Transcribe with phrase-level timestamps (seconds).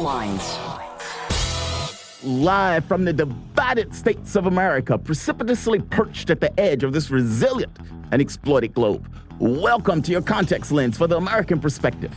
[0.00, 0.58] Lines.
[2.22, 7.76] Live from the divided states of America, precipitously perched at the edge of this resilient
[8.12, 9.08] and exploited globe.
[9.38, 12.12] Welcome to your context lens for the American perspective.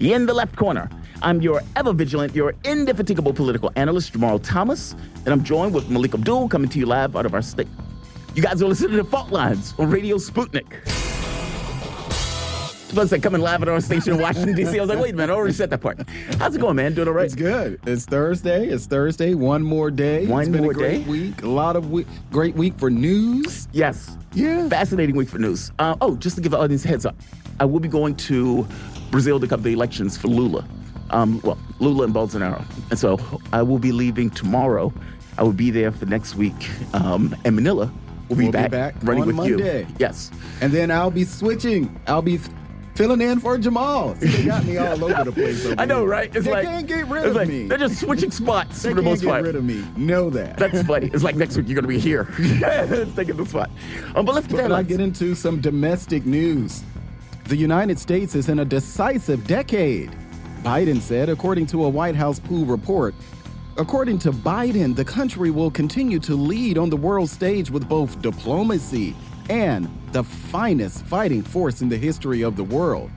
[0.00, 0.90] In the left corner,
[1.22, 6.14] I'm your ever vigilant, your indefatigable political analyst, Jamarl Thomas, and I'm joined with Melik
[6.14, 7.68] Abdul coming to you live out of our state.
[8.34, 11.11] You guys are listening to Fault Lines on Radio Sputnik.
[12.92, 14.76] Plus, come coming live at our station in Washington, D.C.
[14.76, 15.98] I was like, wait a minute, I already said that part.
[16.38, 16.92] How's it going, man?
[16.92, 17.24] Doing all right?
[17.24, 17.80] It's good.
[17.86, 18.66] It's Thursday.
[18.66, 19.32] It's Thursday.
[19.32, 20.26] One more day.
[20.26, 21.10] One it's been more a great day.
[21.10, 21.42] week.
[21.42, 22.06] A lot of week.
[22.30, 23.66] Great week for news.
[23.72, 24.18] Yes.
[24.34, 24.68] Yeah.
[24.68, 25.72] Fascinating week for news.
[25.78, 27.16] Uh, oh, just to give the audience a heads up,
[27.60, 28.66] I will be going to
[29.10, 30.68] Brazil to cover the elections for Lula.
[31.08, 32.62] Um, well, Lula and Bolsonaro.
[32.90, 33.18] And so
[33.54, 34.92] I will be leaving tomorrow.
[35.38, 36.68] I will be there for next week.
[36.92, 37.90] Um, and Manila
[38.28, 39.80] will be, We'll be back, back running with Monday.
[39.80, 39.86] you.
[39.98, 40.30] Yes.
[40.60, 41.98] And then I'll be switching.
[42.06, 42.38] I'll be
[42.94, 44.18] filling in for Jamarl.
[44.20, 45.64] See, they got me all over the place.
[45.64, 46.34] over I know, right?
[46.34, 47.66] It's they like can't get rid of like, me.
[47.66, 49.84] They're just switching spots they for the can't get rid of me.
[49.96, 50.56] Know that.
[50.56, 51.10] That's funny.
[51.12, 52.24] It's like next week you're going to be here,
[53.16, 53.70] taking the spot.
[54.14, 56.82] Um, but let's get But get into some domestic news.
[57.44, 60.10] The United States is in a decisive decade,
[60.62, 63.14] Biden said, according to a White House pool report.
[63.78, 68.20] According to Biden, the country will continue to lead on the world stage with both
[68.20, 69.16] diplomacy
[69.48, 73.10] and the finest fighting force in the history of the world.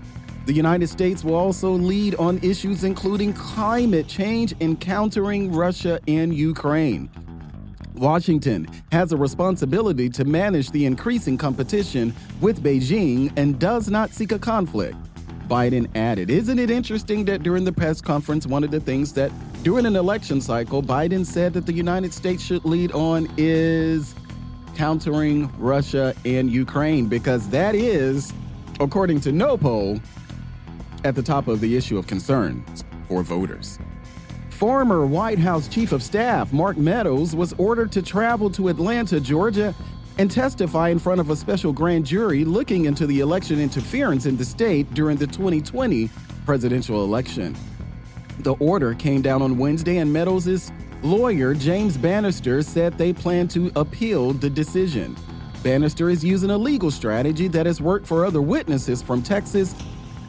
[0.46, 6.34] The United States will also lead on issues including climate change and countering Russia and
[6.34, 7.10] Ukraine.
[7.96, 14.32] Washington has a responsibility to manage the increasing competition with Beijing and does not seek
[14.32, 14.98] a conflict.
[15.48, 19.32] Biden added, Isn't it interesting that during the press conference, one of the things that
[19.64, 24.14] during an election cycle, Biden said that the United States should lead on is
[24.76, 28.34] countering Russia and Ukraine, because that is,
[28.80, 30.00] according to no poll,
[31.04, 33.80] at the top of the issue of concerns for voters.
[34.50, 39.76] Former White House Chief of Staff Mark Meadows was ordered to travel to Atlanta, Georgia,
[40.18, 44.38] and testify in front of a special grand jury looking into the election interference in
[44.38, 46.10] the state during the 2020
[46.46, 47.56] presidential election.
[48.40, 50.72] The order came down on Wednesday, and Meadows'
[51.06, 55.16] lawyer, James Bannister, said they plan to appeal the decision.
[55.64, 59.76] Bannister is using a legal strategy that has worked for other witnesses from Texas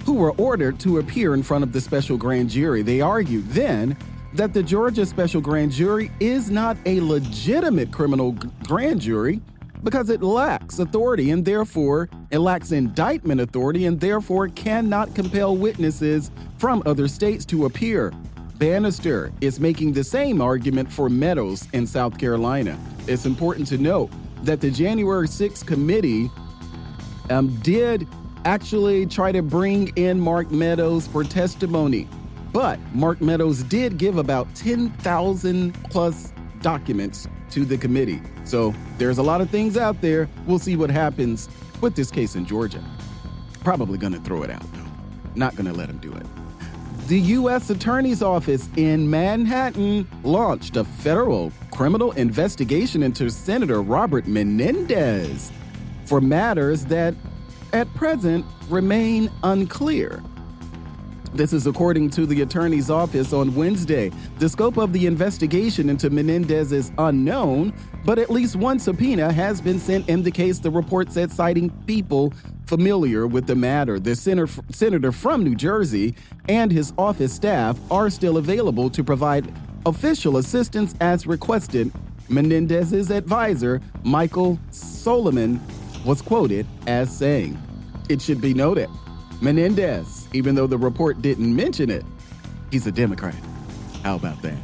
[0.04, 2.82] who were ordered to appear in front of the special grand jury.
[2.82, 3.96] They argued then
[4.34, 8.32] that the Georgia special grand jury is not a legitimate criminal
[8.64, 9.40] grand jury
[9.82, 16.30] because it lacks authority and therefore it lacks indictment authority and therefore cannot compel witnesses
[16.58, 18.12] from other states to appear.
[18.58, 22.78] Bannister is making the same argument for Meadows in South Carolina.
[23.06, 24.10] It's important to note
[24.42, 26.30] that the January 6th committee
[27.28, 28.08] um, did
[28.46, 32.08] actually try to bring in Mark Meadows for testimony.
[32.52, 38.22] But Mark Meadows did give about 10,000 plus documents to the committee.
[38.44, 40.30] So there's a lot of things out there.
[40.46, 41.50] We'll see what happens
[41.82, 42.82] with this case in Georgia.
[43.62, 44.86] Probably going to throw it out, though.
[45.34, 46.24] Not going to let him do it.
[47.06, 47.70] The U.S.
[47.70, 55.52] Attorney's Office in Manhattan launched a federal criminal investigation into Senator Robert Menendez
[56.04, 57.14] for matters that
[57.72, 60.20] at present remain unclear.
[61.32, 64.10] This is according to the attorney's office on Wednesday.
[64.40, 67.72] The scope of the investigation into Menendez is unknown,
[68.04, 71.70] but at least one subpoena has been sent in the case, the report said, citing
[71.86, 72.32] people
[72.66, 73.98] familiar with the matter.
[73.98, 76.14] The senator, senator from New Jersey
[76.48, 79.52] and his office staff are still available to provide
[79.84, 81.92] official assistance as requested.
[82.28, 85.60] Menendez's advisor, Michael Soliman,
[86.04, 87.56] was quoted as saying,
[88.08, 88.88] It should be noted
[89.40, 92.04] Menendez, even though the report didn't mention it,
[92.70, 93.34] he's a Democrat.
[94.02, 94.58] How about that?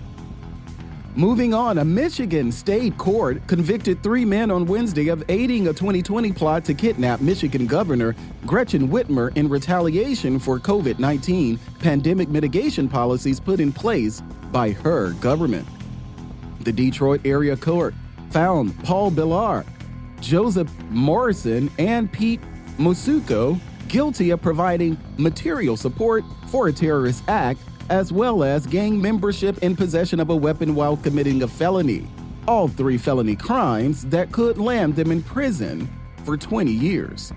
[1.15, 6.33] Moving on, a Michigan state court convicted three men on Wednesday of aiding a 2020
[6.33, 13.39] plot to kidnap Michigan Governor Gretchen Whitmer in retaliation for COVID 19 pandemic mitigation policies
[13.39, 14.23] put in place
[14.53, 15.69] by her government.
[16.61, 17.93] The Detroit area court
[18.31, 19.67] found Paul Bellar,
[20.23, 22.41] Joseph Morrison, and Pete
[22.79, 29.59] Musico guilty of providing material support for a terrorist act as well as gang membership
[29.59, 32.07] in possession of a weapon while committing a felony.
[32.49, 35.89] All three felony crimes that could land them in prison
[36.25, 37.33] for 20 years.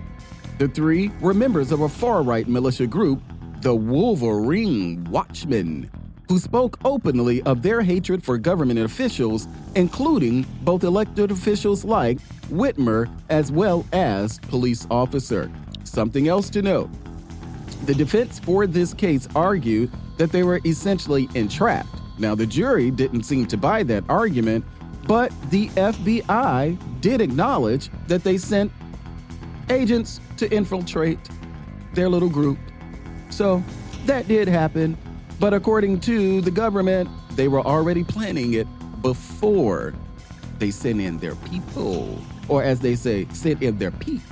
[0.58, 3.20] The three were members of a far right militia group,
[3.60, 5.90] the Wolverine Watchmen,
[6.28, 13.08] who spoke openly of their hatred for government officials, including both elected officials like Whitmer
[13.28, 15.50] as well as police officer.
[15.84, 16.90] Something else to note.
[17.84, 21.88] The defense for this case argued that they were essentially entrapped.
[22.18, 24.64] Now, the jury didn't seem to buy that argument,
[25.06, 28.72] but the FBI did acknowledge that they sent
[29.68, 31.18] agents to infiltrate
[31.92, 32.58] their little group.
[33.30, 33.62] So
[34.06, 34.96] that did happen,
[35.38, 38.66] but according to the government, they were already planning it
[39.02, 39.94] before
[40.58, 42.18] they sent in their people,
[42.48, 44.24] or as they say, sent in their peeps.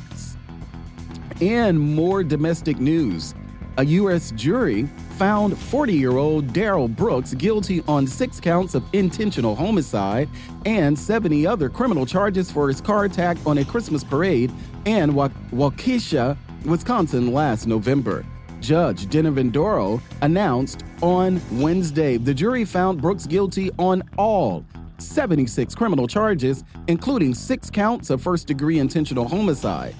[1.40, 3.34] And more domestic news.
[3.76, 4.30] A U.S.
[4.32, 4.84] jury
[5.18, 10.28] found 40 year old Darrell Brooks guilty on six counts of intentional homicide
[10.64, 14.52] and 70 other criminal charges for his car attack on a Christmas parade
[14.84, 18.24] in Waukesha, Wisconsin last November.
[18.60, 24.64] Judge Denvin Dorow announced on Wednesday the jury found Brooks guilty on all
[24.98, 29.94] 76 criminal charges, including six counts of first degree intentional homicide.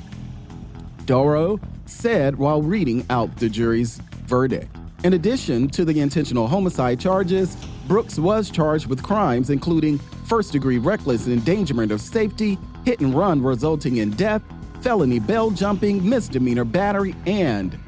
[1.07, 4.75] Dorow said while reading out the jury's verdict.
[5.05, 7.57] In addition to the intentional homicide charges,
[7.87, 13.43] Brooks was charged with crimes including first degree reckless endangerment of safety, hit and run
[13.43, 14.43] resulting in death,
[14.81, 17.79] felony bail jumping, misdemeanor battery, and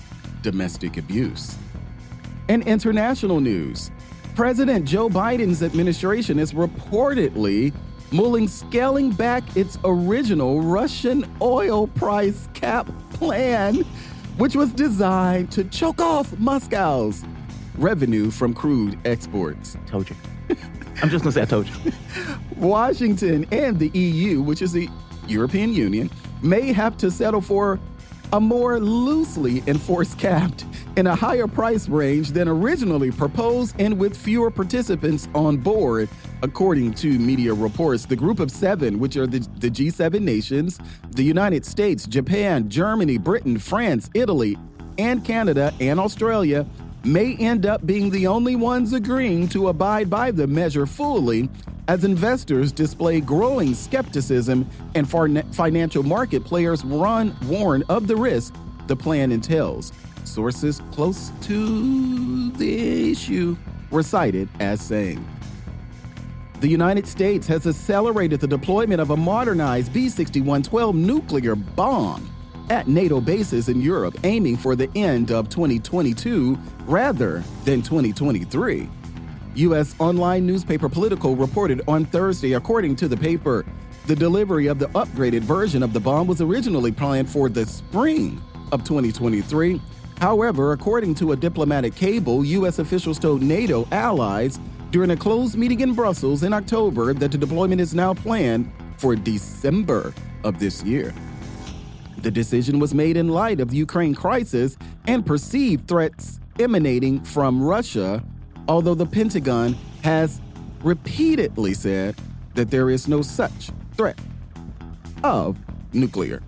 [0.43, 1.57] domestic abuse.
[2.49, 3.91] In international news,
[4.35, 7.73] President Joe Biden's administration is reportedly
[8.13, 13.77] mulling scaling back its original Russian oil price cap plan,
[14.37, 17.25] which was designed to choke off Moscow's
[17.77, 19.77] revenue from crude exports.
[19.87, 20.17] Told you.
[21.03, 21.93] I'm just gonna say I told you.
[22.57, 24.89] Washington and the EU, which is the
[25.27, 26.11] European Union,
[26.43, 27.81] may have to settle for
[28.33, 30.53] a more loosely enforced cap
[30.97, 36.09] in a higher price range than originally proposed and with fewer participants on board,
[36.43, 38.07] according to media reports.
[38.07, 40.79] The group of seven, which are the, the G7 nations,
[41.11, 44.57] the United States, Japan, Germany, Britain, France, Italy,
[44.99, 46.67] and Canada and Australia,
[47.05, 51.49] may end up being the only ones agreeing to abide by the measure fully
[51.89, 58.55] as investors display growing skepticism and financial market players run warn of the risk
[58.87, 59.93] the plan entails.
[60.25, 63.57] Sources close to the issue
[63.91, 65.25] were cited as saying.
[66.61, 72.31] The United States has accelerated the deployment of a modernized B 6112 nuclear bomb
[72.71, 78.89] at NATO bases in Europe, aiming for the end of 2022 rather than 2023.
[79.59, 79.95] U.S.
[79.99, 83.65] online newspaper Politico reported on Thursday, according to the paper,
[84.07, 88.41] the delivery of the upgraded version of the bomb was originally planned for the spring
[88.71, 89.81] of 2023.
[90.19, 92.79] However, according to a diplomatic cable, U.S.
[92.79, 94.59] officials told NATO allies
[94.91, 99.17] during a closed meeting in Brussels in October that the deployment is now planned for
[99.17, 100.15] December
[100.45, 101.15] of this year.
[102.19, 104.77] The decision was made in light of the Ukraine crisis
[105.07, 108.23] and perceived threats emanating from Russia
[108.69, 110.41] although the Pentagon has
[110.83, 112.15] repeatedly said
[112.55, 114.19] that there is no such threat
[115.23, 115.57] of
[115.93, 116.43] nuclear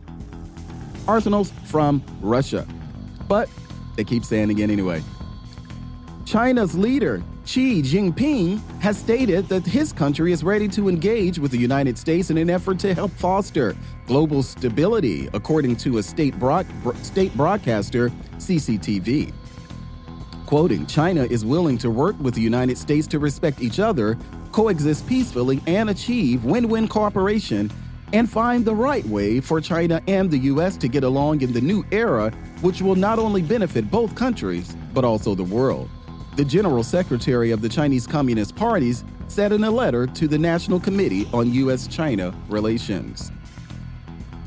[1.06, 2.66] arsenals from Russia.
[3.26, 3.48] But
[3.96, 5.02] they keep saying again anyway.
[6.24, 11.58] China's leader, Xi Jinping, has stated that his country is ready to engage with the
[11.58, 13.74] United States in an effort to help foster
[14.06, 16.66] global stability, according to a state, broad,
[17.02, 19.32] state broadcaster, CCTV.
[20.48, 24.16] Quoting, China is willing to work with the United States to respect each other,
[24.50, 27.70] coexist peacefully, and achieve win win cooperation
[28.14, 30.78] and find the right way for China and the U.S.
[30.78, 32.30] to get along in the new era,
[32.62, 35.90] which will not only benefit both countries, but also the world.
[36.36, 40.80] The General Secretary of the Chinese Communist Parties said in a letter to the National
[40.80, 41.86] Committee on U.S.
[41.86, 43.32] China Relations.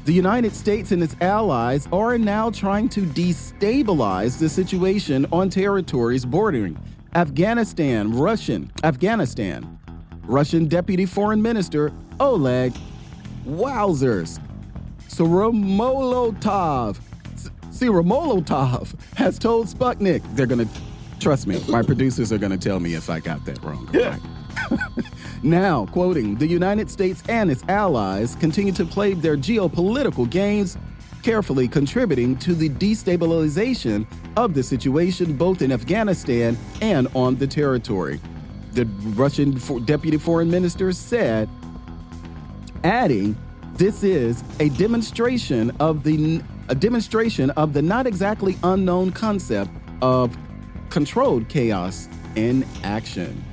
[0.03, 6.25] The United States and its allies are now trying to destabilize the situation on territories
[6.25, 6.75] bordering
[7.13, 9.77] Afghanistan, Russian, Afghanistan.
[10.24, 12.74] Russian Deputy Foreign Minister Oleg
[13.46, 14.39] Wowzers
[15.08, 16.98] Syromolotov
[17.70, 20.74] Syromolotov has told Sputnik they're going to
[21.20, 21.62] trust me.
[21.67, 23.88] My producers are going to tell me if I got that wrong.
[23.93, 24.20] Right?
[25.43, 30.77] now, quoting, the United States and its allies continue to play their geopolitical games,
[31.24, 34.05] carefully contributing to the destabilization
[34.38, 38.19] of the situation both in Afghanistan and on the territory.
[38.74, 41.50] The Russian deputy foreign minister said,
[42.83, 43.36] adding,
[43.74, 49.71] this is a demonstration of the a demonstration of the not exactly unknown concept
[50.01, 50.38] of
[50.89, 53.43] controlled chaos in action.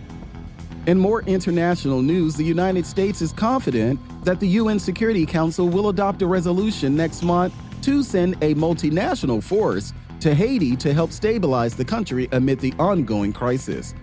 [0.89, 5.91] In more international news, the United States is confident that the UN Security Council will
[5.91, 7.53] adopt a resolution next month
[7.83, 13.35] to send a multinational force to Haiti to help stabilize the country amid the ongoing
[13.35, 13.95] crisis.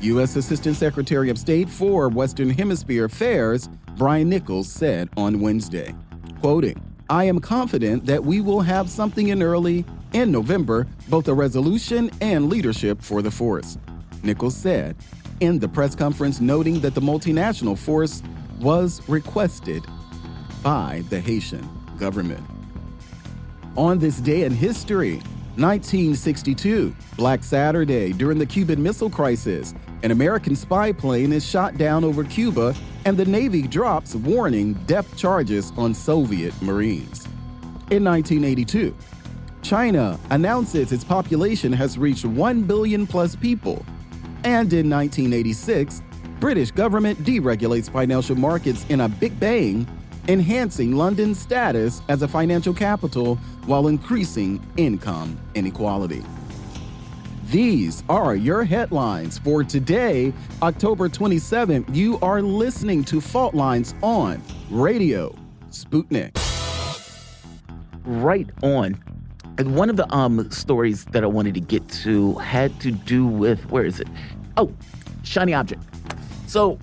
[0.00, 0.34] U.S.
[0.34, 3.68] Assistant Secretary of State for Western Hemisphere Affairs,
[3.98, 5.94] Brian Nichols, said on Wednesday,
[6.40, 6.80] quoting,
[7.10, 12.10] I am confident that we will have something in early in November, both a resolution
[12.22, 13.76] and leadership for the force.
[14.22, 14.96] Nichols said
[15.40, 18.22] in the press conference, noting that the multinational force
[18.60, 19.84] was requested
[20.62, 21.68] by the Haitian
[21.98, 22.44] government.
[23.76, 25.16] On this day in history,
[25.56, 32.04] 1962, Black Saturday, during the Cuban Missile Crisis, an American spy plane is shot down
[32.04, 37.26] over Cuba and the Navy drops warning depth charges on Soviet Marines.
[37.90, 38.94] In 1982,
[39.62, 43.84] China announces its population has reached 1 billion plus people.
[44.44, 46.02] And in 1986,
[46.40, 49.86] British government deregulates financial markets in a big bang,
[50.28, 56.24] enhancing London's status as a financial capital while increasing income inequality.
[57.50, 60.32] These are your headlines for today,
[60.62, 61.94] October 27th.
[61.94, 65.36] You are listening to Fault Lines on Radio
[65.68, 66.38] Sputnik.
[68.04, 69.09] Right on.
[69.60, 73.26] And one of the um stories that I wanted to get to had to do
[73.26, 74.08] with where is it?
[74.56, 74.72] Oh,
[75.22, 75.82] shiny object.
[76.46, 76.78] So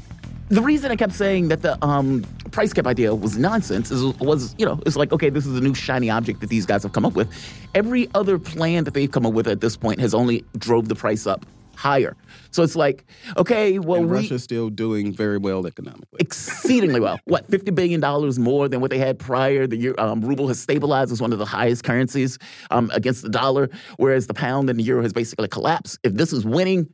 [0.49, 4.53] the reason I kept saying that the um price cap idea was nonsense is, was,
[4.59, 6.93] you know, it's like, okay, this is a new shiny object that these guys have
[6.93, 7.27] come up with.
[7.73, 10.95] Every other plan that they've come up with at this point has only drove the
[10.95, 12.17] price up higher.
[12.51, 13.05] So it's like,
[13.37, 16.17] okay, well, and we, Russia's still doing very well economically.
[16.19, 17.19] exceedingly well.
[17.27, 19.67] What, fifty billion dollars more than what they had prior?
[19.67, 22.39] The year, um, ruble has stabilized as one of the highest currencies
[22.71, 25.99] um, against the dollar, whereas the pound and the euro has basically collapsed.
[26.03, 26.87] If this is winning,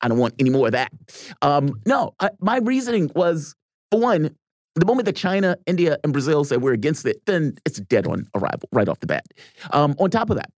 [0.00, 0.92] I don't want any more of that.
[1.42, 3.54] Um, no, I, my reasoning was,
[3.90, 4.34] for one,
[4.74, 8.26] the moment that China, India, and Brazil said we're against it, then it's dead on
[8.34, 9.26] arrival right off the bat.
[9.72, 10.50] Um, on top of that,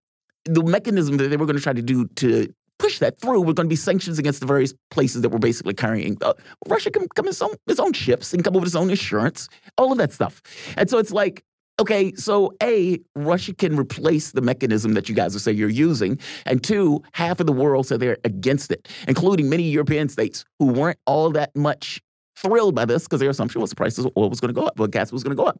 [0.45, 2.51] the mechanism that they were going to try to do to
[2.91, 5.73] push that through were going to be sanctions against the various places that were basically
[5.73, 6.17] carrying.
[6.21, 6.33] Uh,
[6.67, 8.89] Russia can come in its own, its own ships and come up with its own
[8.89, 10.41] insurance, all of that stuff.
[10.77, 11.43] And so it's like,
[11.79, 16.19] okay, so A, Russia can replace the mechanism that you guys are saying you're using.
[16.45, 20.65] And two, half of the world said they're against it, including many European states who
[20.65, 22.01] weren't all that much
[22.35, 24.65] thrilled by this because their assumption was the price of oil was going to go
[24.65, 25.59] up, well, gas was going to go up.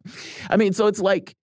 [0.50, 1.34] I mean, so it's like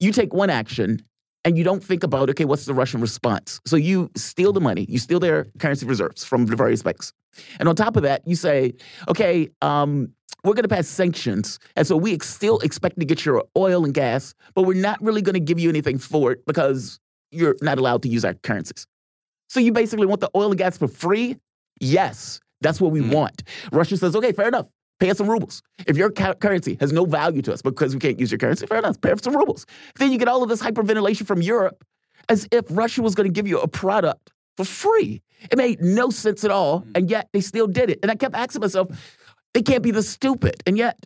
[0.00, 1.00] you take one action
[1.46, 3.60] and you don't think about, okay, what's the Russian response?
[3.64, 7.12] So you steal the money, you steal their currency reserves from the various banks.
[7.60, 8.74] And on top of that, you say,
[9.06, 10.12] okay, um,
[10.42, 11.60] we're going to pass sanctions.
[11.76, 15.00] And so we ex- still expect to get your oil and gas, but we're not
[15.00, 16.98] really going to give you anything for it because
[17.30, 18.84] you're not allowed to use our currencies.
[19.48, 21.36] So you basically want the oil and gas for free?
[21.80, 23.12] Yes, that's what we Mm.
[23.14, 23.44] want.
[23.70, 24.66] Russia says, okay, fair enough.
[24.98, 25.62] Pay us some rubles.
[25.86, 28.66] If your cu- currency has no value to us because we can't use your currency,
[28.66, 29.00] fair enough.
[29.00, 29.66] Pay us some rubles.
[29.96, 31.84] Then you get all of this hyperventilation from Europe
[32.28, 35.22] as if Russia was going to give you a product for free.
[35.50, 36.92] It made no sense at all, mm.
[36.94, 37.98] and yet they still did it.
[38.02, 38.88] And I kept asking myself,
[39.54, 40.62] they can't be this stupid.
[40.66, 40.98] And yet,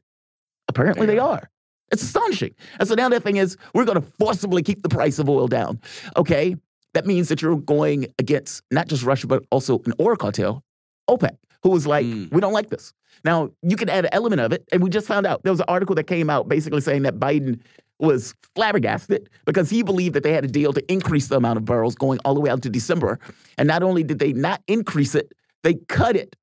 [0.69, 1.51] apparently they are.
[1.91, 2.55] It's astonishing.
[2.79, 5.49] And so now the thing is, we're going to forcibly keep the price of oil
[5.49, 5.81] down.
[6.17, 6.57] Okay,
[6.95, 10.63] that means that you're going against not just Russia, but also an oil cartel,
[11.09, 12.33] OPEC, who was like, Mm.
[12.33, 12.93] we don't like this.
[13.25, 15.61] Now, you can add an element of it, and we just found out there was
[15.61, 17.61] an article that came out basically saying that Biden
[17.99, 21.67] was flabbergasted because he believed that they had a deal to increase the amount of
[21.67, 23.19] barrels going all the way out to December.
[23.59, 25.33] And not only did they not increase it,
[25.65, 26.35] they cut it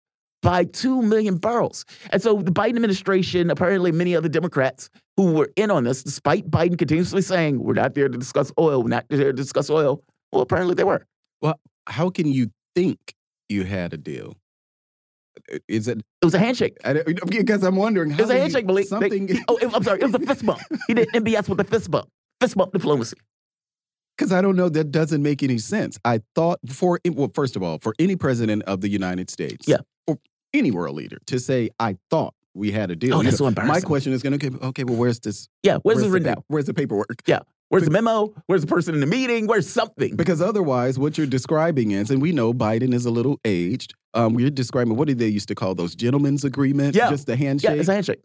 [0.44, 1.84] by 2 million barrels.
[2.12, 6.52] And so the Biden administration, apparently many other Democrats who were in on this, despite
[6.52, 10.04] Biden continuously saying, we're not there to discuss oil, we're not there to discuss oil.
[10.32, 11.08] Well, apparently they were.
[11.42, 13.16] Well, how can you think
[13.50, 14.38] you had a deal?
[15.68, 16.00] Is it?
[16.22, 16.78] It was a handshake.
[16.84, 18.76] I, because I'm wondering how It was a handshake, Melik.
[18.76, 20.00] They- Something oh, it- I'm sorry.
[20.02, 20.62] It was a fist bump.
[20.88, 22.08] He did MBS with a fist bump.
[22.42, 23.18] Fist bump diplomacy.
[24.18, 25.98] because I don't know that doesn't make any sense.
[26.06, 29.78] I thought for well, first of all, for any president of the United States, Yeah.
[30.08, 30.18] or
[30.54, 33.82] any world leader to say, "I thought we had a deal." Oh, that's so My
[33.82, 35.48] question is going to okay, okay, well, where's this?
[35.64, 36.44] Yeah, where's, this the down?
[36.48, 37.22] Where's the paperwork?
[37.70, 38.34] Where's the memo?
[38.46, 39.46] Where's the person in the meeting?
[39.46, 40.16] Where's something?
[40.16, 43.94] Because otherwise, what you're describing is, and we know Biden is a little aged.
[44.14, 46.96] Um, we're describing what did they used to call those gentlemen's agreement?
[46.96, 47.10] Yeah.
[47.10, 47.80] just the Yeah, handshake.
[47.80, 48.22] it's a handshake.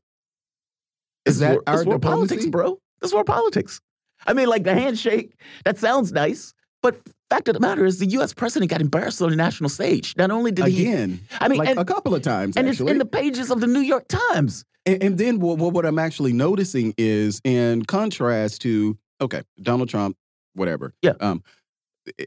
[1.26, 2.78] Is that war- our war politics, bro?
[3.00, 3.80] This war politics.
[4.26, 5.34] I mean, like the handshake,
[5.64, 6.96] that sounds nice, but
[7.28, 8.32] fact of the matter is the U.S.
[8.32, 10.14] president got embarrassed on the national stage.
[10.16, 12.78] Not only did he, Again, I mean, like and, a couple of times, and it's
[12.80, 14.64] in the pages of the New York Times.
[14.86, 20.16] And, and then what, what I'm actually noticing is in contrast to okay, Donald Trump,
[20.54, 20.92] whatever.
[21.02, 21.12] Yeah.
[21.20, 21.42] Um,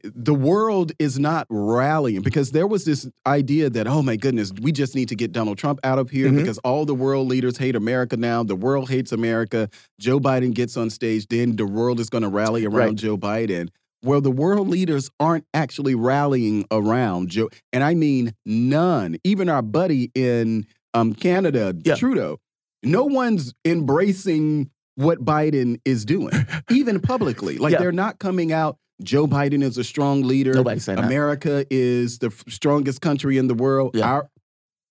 [0.04, 4.72] the world is not rallying because there was this idea that oh my goodness, we
[4.72, 6.38] just need to get Donald Trump out of here Mhm.
[6.38, 8.42] because all the world leaders hate America now.
[8.42, 9.70] The world hates America.
[10.00, 12.96] Joe Biden gets on stage, then the world is going to rally around Right.
[12.96, 13.68] Joe Biden.
[14.02, 19.18] where the world leaders aren't actually rallying around Joe, and I mean none.
[19.24, 21.96] Even our buddy in um, Canada, Yeah.
[21.96, 22.38] Trudeau,
[22.84, 26.32] no one's embracing what Biden is doing,
[26.72, 27.58] even publicly.
[27.58, 27.80] Like Yeah.
[27.80, 28.78] they're not coming out.
[29.04, 30.54] Joe Biden is a strong leader.
[30.54, 31.00] Nobody's saying.
[31.00, 33.92] America is the strongest country in the world.
[33.94, 34.06] Yeah.
[34.10, 34.30] Our,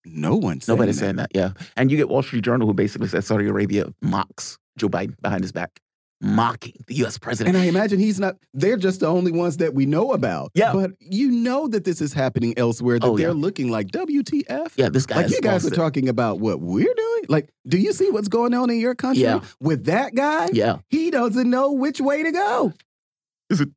[0.04, 1.00] no one's saying Nobody's that.
[1.04, 1.30] saying that.
[1.34, 5.14] Yeah, and you get Wall Street Journal who basically says Saudi Arabia mocks Joe Biden
[5.22, 5.80] behind his back,
[6.24, 7.18] mocking the U.S.
[7.18, 7.54] president.
[7.54, 10.50] And I imagine he's not, they're just the only ones that we know about.
[10.54, 10.72] Yeah.
[10.72, 13.34] But you know that this is happening elsewhere, that Oh, they're yeah.
[13.34, 14.72] looking like WTF.
[14.76, 15.16] yeah, this guy.
[15.22, 15.74] Like you guys are it.
[15.76, 17.22] talking about what we're doing.
[17.28, 19.40] Like, do you see what's going on in your country Yeah.
[19.60, 20.48] with that guy?
[20.52, 20.78] Yeah.
[20.88, 22.72] He doesn't know which way to go.
[23.50, 23.68] Is it?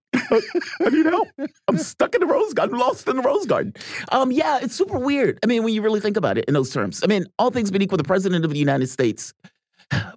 [0.81, 1.27] I need help.
[1.67, 2.75] I'm stuck in the rose garden.
[2.75, 3.73] I'm lost in the rose garden.
[4.11, 5.39] Um, yeah, it's super weird.
[5.43, 7.01] I mean, when you really think about it in those terms.
[7.03, 9.33] I mean, all things being equal, the president of the United States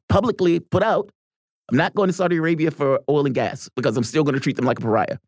[0.09, 1.11] publicly put out,
[1.71, 4.41] I'm not going to Saudi Arabia for oil and gas because I'm still going to
[4.41, 5.19] treat them like a pariah.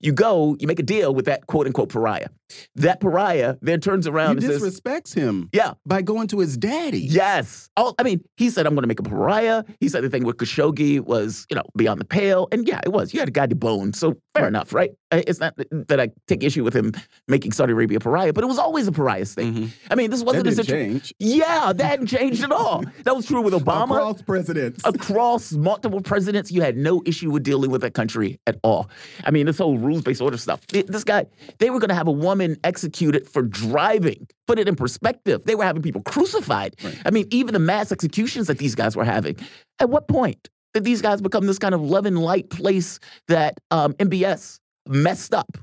[0.00, 2.28] You go, you make a deal with that quote unquote pariah.
[2.76, 6.56] That pariah then turns around You and says, disrespects him Yeah, by going to his
[6.56, 7.00] daddy.
[7.00, 7.70] Yes.
[7.76, 9.64] Oh, I mean, he said, I'm going to make a pariah.
[9.80, 12.48] He said the thing with Khashoggi was, you know, beyond the pale.
[12.52, 13.12] And yeah, it was.
[13.12, 13.92] You had a guy to bone.
[13.92, 14.90] So fair enough, right?
[15.12, 16.92] It's not that I take issue with him
[17.28, 19.54] making Saudi Arabia a pariah, but it was always a pariah thing.
[19.54, 19.70] Mhm.
[19.90, 20.92] I mean, this wasn't a didn't situation.
[21.00, 21.14] change.
[21.18, 22.84] Yeah, that hadn't changed at all.
[23.04, 23.84] That was true with Obama.
[23.84, 24.82] Across presidents.
[24.84, 28.90] Across multiple presidents, you had no issue with dealing with that country at all.
[29.24, 30.66] I mean, this whole rules based order stuff.
[30.66, 31.26] This guy,
[31.58, 34.26] they were going to have a woman executed for driving.
[34.46, 35.44] Put it in perspective.
[35.44, 36.76] They were having people crucified.
[36.84, 36.98] Right.
[37.06, 39.36] I mean, even the mass executions that these guys were having.
[39.80, 43.58] At what point did these guys become this kind of love and light place that
[43.70, 45.56] um, MBS messed up?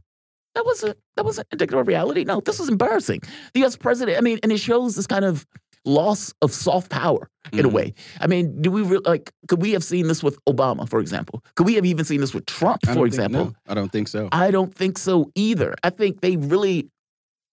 [0.56, 2.24] That wasn't that wasn't indicative of reality.
[2.24, 3.22] No, this was embarrassing.
[3.53, 3.75] The U.S.
[3.75, 4.18] president.
[4.18, 5.46] I mean, and it shows this kind of
[5.85, 7.73] loss of soft power in a Mhm.
[7.73, 7.93] way.
[8.21, 9.31] I mean, do we re- like?
[9.47, 11.43] Could we have seen this with Obama, for example?
[11.55, 13.45] Could we have even seen this with Trump, for think- example?
[13.45, 14.29] no, I don't think so.
[14.31, 15.75] I don't think so either.
[15.83, 16.89] I think they really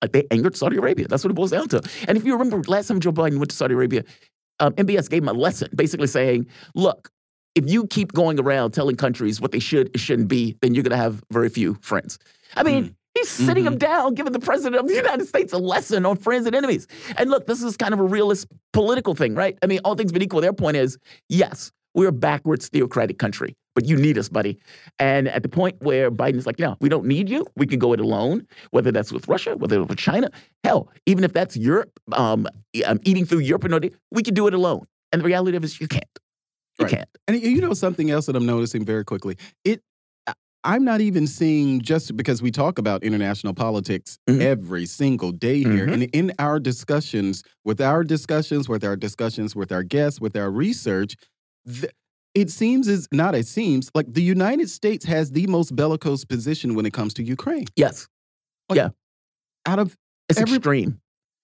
[0.03, 1.09] like they angered Saudi Arabia.
[1.09, 1.83] That's what it boils down to.
[2.09, 4.03] And if you remember, last time Joe Biden went to Saudi Arabia,
[4.61, 7.11] um, MBS gave him a lesson, basically saying, "Look,
[7.55, 10.85] if you keep going around telling countries what they should and shouldn't be, then you're
[10.85, 12.19] going to have very few friends."
[12.57, 12.95] I mean.
[13.21, 16.47] He's sitting him down, giving the president of the United States a lesson on friends
[16.47, 16.87] and enemies.
[17.19, 19.59] And look, this is kind of a realist political thing, right?
[19.63, 20.97] I mean, all things being equal, their point is
[21.29, 24.59] yes, we're a backwards theocratic country, but you need us, buddy.
[24.99, 27.45] And at the point where Biden's like, no, we don't need you.
[27.57, 30.31] We can go it alone, whether that's with Russia, whether it's with China.
[30.65, 32.47] Hell, even if that's Europe, um,
[32.87, 34.87] um, eating through Europe, and all that, we can do it alone.
[35.13, 36.05] And the reality of it is you can't.
[36.79, 36.95] You Right.
[36.95, 37.09] can't.
[37.29, 39.37] And you know something else that I'm noticing very quickly.
[39.65, 39.83] It
[40.63, 44.41] I'm not even seeing just because we talk about international politics Mhm.
[44.43, 45.87] every single day here.
[45.87, 45.93] Mhm.
[45.95, 50.51] And in our discussions, with our discussions, with our discussions with our guests, with our
[50.51, 51.17] research,
[52.35, 56.75] it seems as not it seems like the United States has the most bellicose position
[56.75, 57.67] when it comes to Ukraine.
[57.77, 58.07] Yes,
[58.73, 58.91] Yeah.
[59.67, 59.97] Out of
[60.29, 61.01] it's Every- extreme.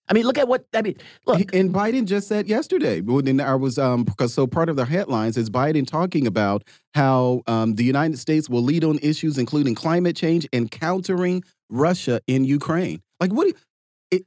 [0.09, 3.55] I mean, look at what, I mean, look, and Biden just said yesterday when I
[3.57, 6.63] was um because so part of the headlines is Biden talking about
[6.95, 12.21] how um, the United States will lead on issues including climate change and countering Russia
[12.27, 13.03] in Ukraine.
[13.21, 13.49] Like what?
[13.49, 13.55] you-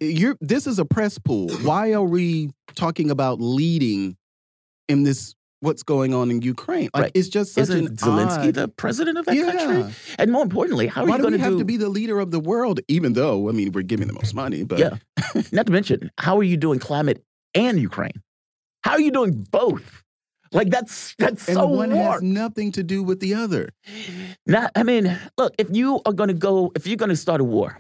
[0.02, 1.50] you're this is a press pool.
[1.64, 4.18] Why are we talking about leading
[4.90, 5.36] in this?
[5.62, 6.90] What's going on in Ukraine?
[6.94, 7.12] Like Right.
[7.14, 9.52] it's just such isn't an Zelensky odd, the president of that yeah.
[9.52, 9.94] country?
[10.18, 11.60] And more importantly, how are Why you going to have do?
[11.60, 12.80] to be the leader of the world?
[12.88, 14.96] Even though I mean we're giving the most money, but Yeah.
[15.52, 18.22] Not to mention, how are you doing climate and Ukraine?
[18.86, 20.04] How are you doing both?
[20.52, 23.70] Like that's that's and so one has nothing to do with the other.
[24.48, 27.40] Not, I mean, look, if you are going to go, if you're going to start
[27.42, 27.78] a war,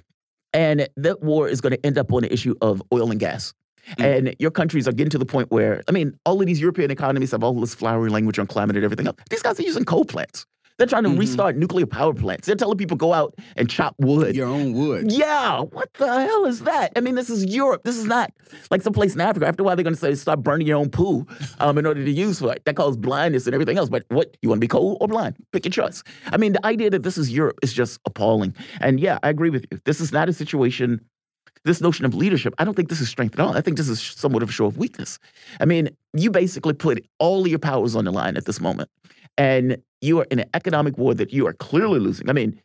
[0.54, 3.54] and that war is going to end up on the issue of oil and gas,
[3.98, 4.04] Mm.
[4.28, 6.92] and your countries are getting to the point where, I mean, all of these European
[6.92, 9.18] economies have all this flowery language on climate and everything else.
[9.30, 10.46] These guys are using coal plants.
[10.78, 11.20] They're trying to Mhm.
[11.20, 12.48] restart nuclear power plants.
[12.48, 14.34] They're telling people go out and chop wood.
[14.34, 15.12] Your own wood.
[15.12, 16.94] Yeah, what the hell is that?
[16.96, 17.84] I mean, this is Europe.
[17.84, 18.32] This is not
[18.72, 19.46] like some place in Africa.
[19.46, 21.28] After a while, they're going to say start burning your own poo
[21.60, 22.64] um, in order to use for it.
[22.64, 23.90] That causes blindness and everything else.
[23.90, 25.36] But what you want to be cold or blind?
[25.52, 26.02] Pick your choice.
[26.32, 28.54] I mean, the idea that this is Europe is just appalling.
[28.80, 29.80] And yeah, I agree with you.
[29.84, 31.02] This is not a situation.
[31.66, 33.56] This notion of leadership, I don't think this is strength at all.
[33.56, 35.20] I think this is somewhat of a show of weakness.
[35.60, 38.90] I mean, you basically put all of your powers on the line at this moment,
[39.38, 42.30] and you are in an economic war that you are clearly losing.
[42.30, 42.62] I mean,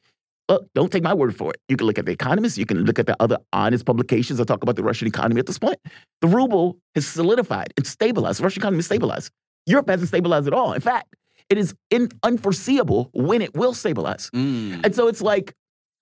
[0.48, 1.60] Look, don't take my word for it.
[1.68, 2.58] You can look at The Economist.
[2.58, 5.46] You can look at the other honest publications that talk about the Russian economy at
[5.46, 5.78] this point.
[6.20, 8.40] The ruble has solidified and stabilized.
[8.40, 9.30] The Russian economy is stabilized.
[9.66, 10.74] Europe hasn't stabilized at all.
[10.74, 11.16] In fact,
[11.48, 14.30] it is in, unforeseeable when it will stabilize.
[14.34, 14.84] Mm.
[14.84, 15.54] And so it's like,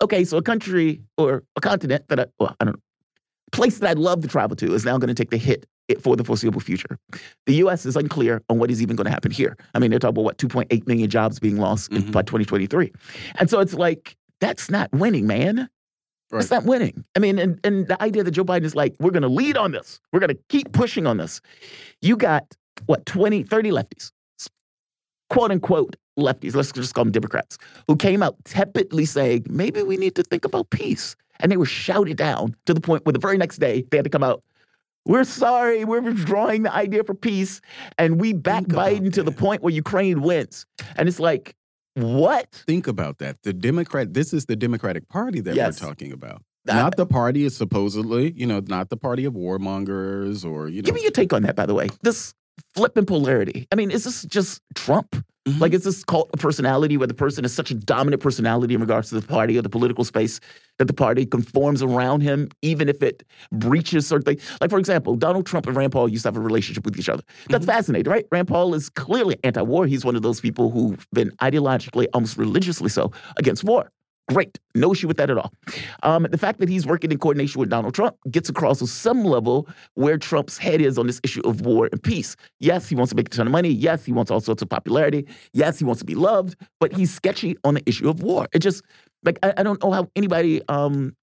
[0.03, 2.83] okay, so a country or a continent that I, well, I don't know,
[3.53, 5.67] place that I'd love to travel to is now going to take the hit
[6.01, 6.99] for the foreseeable future.
[7.47, 7.87] The U.S.
[7.87, 9.57] is unclear on what is even going to happen here.
[9.75, 12.11] I mean, they're talking about what 2.8 million jobs being lost mm-hmm.
[12.11, 12.93] by 2023,
[13.37, 15.69] and so it's like that's not winning, man.
[16.31, 16.41] Right.
[16.41, 17.05] It's not winning.
[17.15, 19.59] I mean, and, and the idea that Joe Biden is like, we're going to lead
[19.59, 20.01] on this.
[20.13, 21.43] We're going to keep pushing on this.
[22.01, 24.13] You got what 20, 30 lefties,
[25.33, 26.55] quote unquote lefties.
[26.55, 30.45] Let's just call them Democrats, who came out tepidly saying maybe we need to think
[30.45, 33.85] about peace, and they were shouted down to the point where the very next day
[33.91, 34.43] they had to come out
[35.05, 37.61] we're sorry, we're withdrawing the idea for peace,
[37.99, 40.65] and we back Think Biden to the point where Ukraine wins.
[40.97, 41.57] And it's like,
[41.95, 42.63] what?
[42.69, 43.43] Think about that.
[43.43, 45.81] The Democrat, this is the Democratic Party that yes.
[45.81, 46.43] we're talking about.
[46.65, 50.87] not the party is supposedly, you know, not the party of warmongers or, you know.
[50.87, 51.89] Give me your take on that, by the way.
[52.03, 52.33] This
[52.75, 53.67] flipping polarity.
[53.73, 55.25] I mean, is this just Trump?
[55.47, 55.61] Mm-hmm.
[55.61, 58.81] Like, is this cult of personality where the person is such a dominant personality in
[58.81, 60.39] regards to the party or the political space
[60.79, 64.59] that the party conforms around him, even if it breaches certain things?
[64.61, 67.09] Like, for example, Donald Trump and Rand Paul used to have a relationship with each
[67.09, 67.25] other.
[67.49, 67.73] That's mm-hmm.
[67.73, 68.25] fascinating, right?
[68.31, 69.85] Rand Paul is clearly anti war.
[69.85, 73.91] He's one of those people who've been ideologically, almost religiously so, against war.
[74.33, 74.59] Great.
[74.75, 75.53] No issue with that at all.
[76.03, 79.25] Um, the fact that he's working in coordination with Donald Trump gets across to some
[79.25, 82.37] level where Trump's head is on this issue of war and peace.
[82.61, 83.71] Yes, he wants to make a ton of money.
[83.71, 85.27] Yes, he wants all sorts of popularity.
[85.53, 88.49] Yes, he wants to be loved, but he's sketchy on the issue of war.
[88.53, 88.83] It just,
[89.25, 91.15] like, I, I don't know how anybody, um,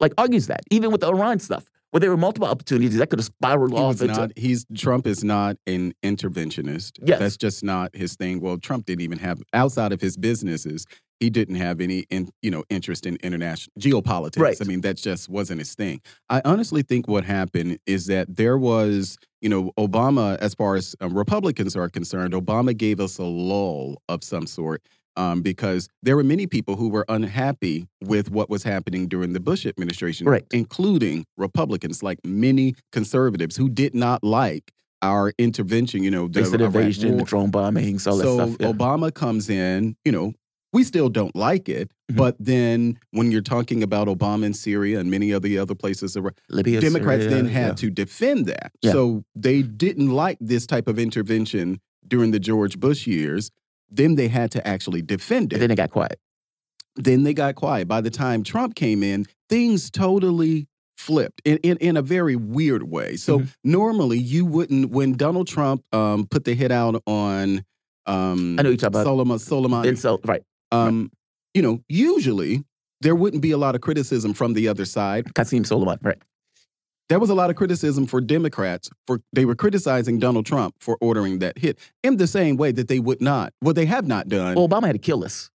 [0.00, 3.20] like, argues that, even with the Iran stuff where there were multiple opportunities that could
[3.20, 4.00] have spiraled he off.
[4.00, 6.98] Into, not, he's Trump is not an interventionist.
[7.00, 7.20] Yes.
[7.20, 8.40] That's just not his thing.
[8.40, 10.86] Well, Trump didn't even have outside of his businesses
[11.20, 14.38] he didn't have any in, you know interest in international geopolitics.
[14.38, 14.56] Right.
[14.60, 16.00] I mean, that just wasn't his thing.
[16.28, 20.94] I honestly think what happened is that there was, you know, Obama, as far as
[21.00, 24.82] um, Republicans are concerned, Obama gave us a lull of some sort.
[25.16, 29.38] Um, because there were many people who were unhappy with what was happening during the
[29.38, 30.44] Bush administration, right.
[30.52, 34.72] including Republicans, like many conservatives who did not like
[35.02, 38.56] our intervention, you know, the, invasion, the drone bombings, all so that stuff.
[38.58, 38.72] Yeah.
[38.72, 40.32] Obama comes in, you know,
[40.74, 41.88] we still don't like it.
[41.88, 42.16] Mm -hmm.
[42.16, 46.16] But then when you're talking about Obama in Syria and many of the other places
[46.16, 47.74] around, Libya, Democrats Syria, then had yeah.
[47.74, 48.72] to defend that.
[48.82, 48.92] Yeah.
[48.92, 53.50] So they didn't like this type of intervention during the George Bush years.
[53.94, 55.52] Then they had to actually defend it.
[55.52, 56.18] And then they got quiet.
[57.02, 57.88] Then they got quiet.
[57.88, 62.82] By the time Trump came in, things totally flipped in, in, in a very weird
[62.82, 63.16] way.
[63.16, 63.50] So mm -hmm.
[63.62, 67.62] normally you wouldn't, when Donald Trump um, put the hit out on
[68.06, 69.40] um, I know you talk about Soleimani.
[69.40, 69.96] Soleimani.
[69.96, 70.42] So, right.
[70.74, 71.10] Um, right.
[71.54, 72.64] You know, usually
[73.00, 75.26] there wouldn't be a lot of criticism from the other side.
[75.34, 76.18] Qasem Soleimani, right.
[77.10, 80.96] There was a lot of criticism for Democrats for they were criticizing Donald Trump for
[81.02, 84.28] ordering that hit in the same way that they would not, what they have not
[84.28, 84.54] done.
[84.54, 85.50] Well, Obama had to kill us.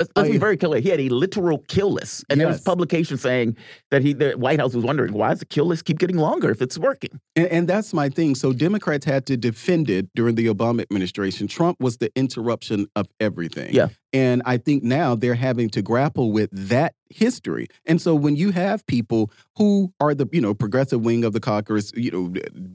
[0.00, 0.80] Let's, let's be very clear.
[0.80, 2.44] He had a literal kill list, and yes.
[2.44, 3.54] there was publication saying
[3.90, 6.50] that he, the White House was wondering why does the kill list keep getting longer
[6.50, 7.20] if it's working?
[7.36, 8.34] And, and, that's my thing.
[8.34, 11.48] So Democrats had to defend it during the Obama administration.
[11.48, 13.74] Trump was the interruption of everything.
[13.74, 17.68] Yeah, and I think now they're having to grapple with that history.
[17.86, 21.40] And so when you have people who are the you know progressive wing of the
[21.40, 22.34] caucus, you know,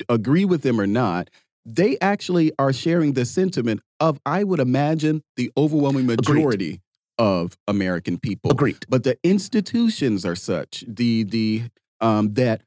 [0.09, 1.29] agree with them or not,
[1.65, 6.81] they actually are sharing the sentiment of, I would imagine, the overwhelming majority Agreed
[7.17, 8.51] of American people.
[8.51, 8.85] Agreed.
[8.89, 11.63] But the institutions are such the the
[12.01, 12.61] um, that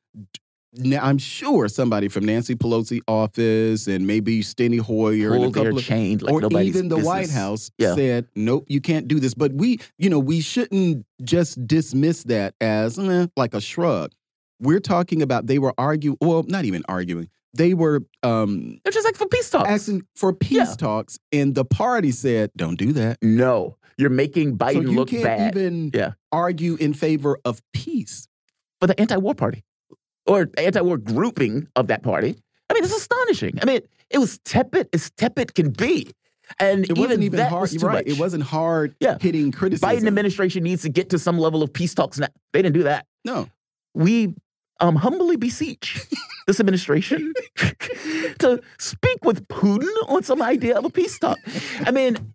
[0.74, 5.58] now I'm sure somebody from Nancy Pelosi office and maybe Steny Hoyer Hold and a
[5.58, 7.06] couple of, chained like or even the business.
[7.06, 7.94] White House yeah.
[7.94, 12.54] said, "Nope, you can't do this." But we, you know, we shouldn't just dismiss that
[12.60, 14.12] as eh, like a shrug.
[14.60, 17.28] We're talking about they were arguing, well, not even arguing.
[17.54, 19.68] They were um They're just like for peace talks.
[19.68, 20.74] Asking for peace yeah.
[20.74, 23.76] talks and the party said, "Don't do that." No.
[23.96, 25.56] You're making Biden so you look can't bad.
[25.56, 26.12] Even yeah.
[26.30, 28.28] argue in favor of peace
[28.80, 29.64] for the anti-war party
[30.28, 32.36] or anti-war grouping of that party.
[32.70, 33.58] I mean, it's astonishing.
[33.60, 36.12] I mean, it was tepid as tepid can be.
[36.60, 37.62] And it wasn't even, even that hard.
[37.62, 38.06] Was too right.
[38.06, 38.16] Much.
[38.16, 39.18] It wasn't hard yeah.
[39.20, 39.88] hitting criticism.
[39.88, 42.28] Biden administration needs to get to some level of peace talks now.
[42.52, 43.06] They didn't do that.
[43.24, 43.48] No.
[43.94, 44.34] We
[44.80, 46.06] um, humbly beseech
[46.46, 47.34] this administration
[48.38, 51.38] to speak with Putin on some idea of a peace talk.
[51.84, 52.34] I mean,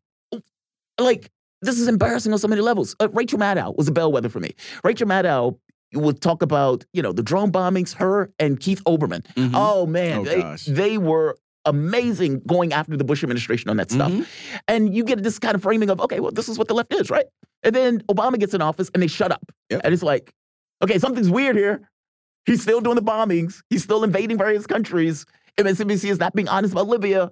[1.00, 1.32] like
[1.64, 2.96] this is embarrassing on so many levels.
[3.00, 4.54] Uh, Rachel Maddow was a bellwether for me.
[4.84, 5.58] Rachel Maddow
[5.94, 9.24] would talk about, you know, the drone bombings, her and Keith Olbermann.
[9.36, 9.56] Mm -hmm.
[9.56, 14.12] Oh man, oh, they, they were amazing going after the Bush administration on that stuff.
[14.12, 14.64] Mm -hmm.
[14.68, 16.94] And you get this kind of framing of, okay, well, this is what the left
[16.94, 17.28] is, right?
[17.64, 19.44] And then Obama gets in office and they shut up.
[19.70, 19.82] Yep.
[19.84, 20.34] And it's like,
[20.84, 21.80] okay, something's weird here.
[22.46, 23.62] He's still doing the bombings.
[23.70, 25.26] He's still invading various countries.
[25.58, 27.32] MSNBC is not being honest about Libya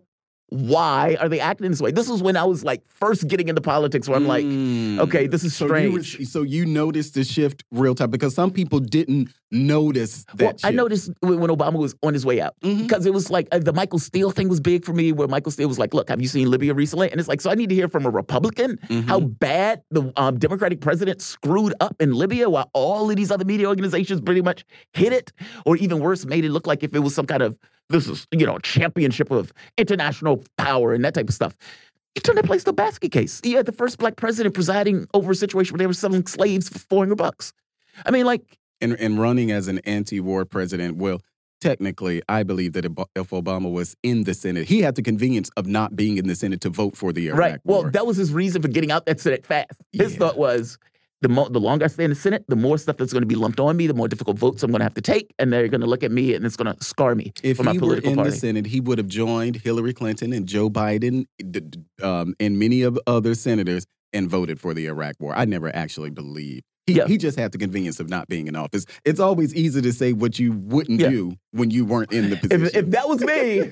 [0.52, 1.92] why are they acting this way?
[1.92, 5.00] This was when I was like first getting into politics, where I'm like, mm.
[5.00, 6.20] okay, this is so strange.
[6.20, 10.44] You so you noticed the shift real time because some people didn't notice that.
[10.46, 12.80] Well, I noticed when Obama was on his way out Mhm.
[12.84, 15.54] because it was like uh, the Michael Steele thing was big for me, where Michael
[15.54, 17.70] Steele was like, "Look, have you seen Libya recently?" And it's like, so I need
[17.70, 19.40] to hear from a Republican how Mhm.
[19.40, 23.68] bad the um, Democratic president screwed up in Libya, while all of these other media
[23.70, 25.32] organizations pretty much hit it,
[25.66, 27.58] or even worse, made it look like if it was some kind of
[27.92, 31.56] this is you know championship of international power and that type of stuff.
[32.16, 33.40] You turn that place to a basket case.
[33.44, 36.68] You had the first black president presiding over a situation where they were selling slaves
[36.68, 37.54] for 400 bucks.
[38.06, 38.42] I mean, like,
[38.82, 41.22] and, and running as an anti-war president, well,
[41.62, 45.68] technically, I believe that if Obama was in the Senate, he had the convenience of
[45.68, 47.60] not being in the Senate to vote for the Iraq right.
[47.64, 49.80] Well, that was his reason for getting out that Senate fast.
[49.94, 50.18] His Yeah.
[50.20, 50.78] thought was
[51.22, 53.28] the mo- the longer I stay in the Senate, the more stuff that's going to
[53.28, 55.52] be lumped on me, the more difficult votes I'm going to have to take, and
[55.54, 57.74] they're going to look at me and it's going to scar me if for my
[57.74, 58.32] he were political in party.
[58.32, 61.26] the Senate, he would have joined Hillary Clinton and Joe Biden
[62.02, 65.34] um, and many of other senators and voted for the Iraq War.
[65.36, 66.64] I never actually believed.
[66.88, 67.06] He, Yeah.
[67.08, 68.86] he just had the convenience of not being in office.
[69.06, 71.10] It's always easy to say what you wouldn't Yeah.
[71.10, 72.66] do when you weren't in the position.
[72.66, 73.72] If, if that was me,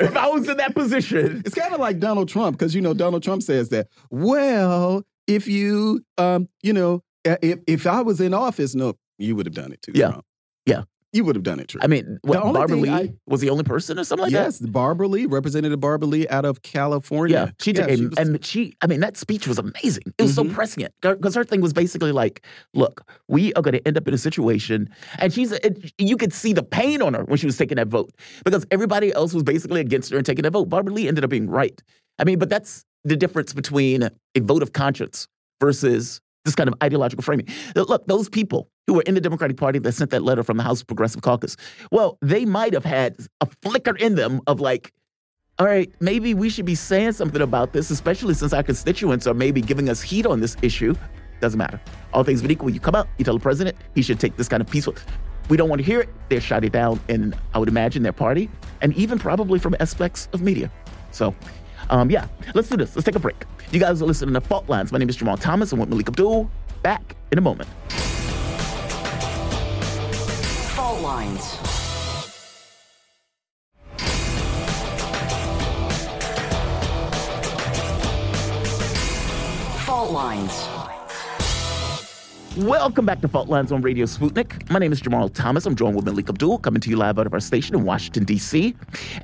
[0.00, 2.92] if I was in that position, It's kind of like Donald Trump because you know
[2.92, 3.86] Donald Trump says that.
[4.10, 9.46] Well, if you, um, you know, if if I was in office, no, you would
[9.46, 9.92] have done it too.
[9.94, 10.08] Yeah.
[10.10, 10.24] Trump.
[10.66, 10.82] Yeah.
[11.12, 11.66] you would have done it.
[11.68, 11.80] True.
[11.82, 14.66] I mean, what, Barbara Lee I- was the only person or something like yes, that.
[14.66, 17.46] Yes, Barbara Lee, Representative Barbara Lee out of California.
[17.46, 17.86] Yeah, she did.
[17.88, 20.04] Yeah, and, was- and she, I mean, that speech was amazing.
[20.18, 20.52] It was so Mhm.
[20.54, 24.14] prescient because her thing was basically like, "Look, we are going to end up in
[24.14, 24.88] a situation,"
[25.18, 27.88] and she's, it, you could see the pain on her when she was taking that
[27.88, 28.12] vote
[28.44, 30.68] because everybody else was basically against her and taking that vote.
[30.68, 31.82] Barbara Lee ended up being right.
[32.20, 35.26] I mean, but that's the difference between a vote of conscience
[35.60, 37.46] versus this kind of ideological framing.
[37.74, 40.62] Look, those people who were in the Democratic Party that sent that letter from the
[40.62, 41.56] House Progressive Caucus,
[41.90, 44.92] well, they might have had a flicker in them of like,
[45.58, 49.34] all right, maybe we should be saying something about this, especially since our constituents are
[49.34, 50.94] maybe giving us heat on this issue.
[51.40, 51.80] Doesn't matter.
[52.14, 54.48] All things being equal, you come out, you tell the president he should take this
[54.48, 54.94] kind of peaceful.
[55.50, 56.08] We don't want to hear it.
[56.28, 58.48] They're shot it down in, I would imagine, their party,
[58.80, 60.70] and even probably from aspects of media.
[61.10, 61.34] So,
[61.90, 62.96] um, yeah, let's do this.
[62.96, 63.44] Let's take a break.
[63.72, 64.92] You guys are listening to Fault Lines.
[64.92, 65.72] My name is Jamarl Thomas.
[65.72, 66.50] I'm with Melik Abdul.
[66.82, 67.68] Back in a moment.
[70.74, 71.56] Fault lines.
[79.84, 80.79] Fault lines.
[82.56, 84.68] Welcome back to Fault Lines on Radio Sputnik.
[84.70, 85.66] My name is Jamarl Thomas.
[85.66, 88.24] I'm joined with Melik Abdul, coming to you live out of our station in Washington,
[88.24, 88.74] D.C.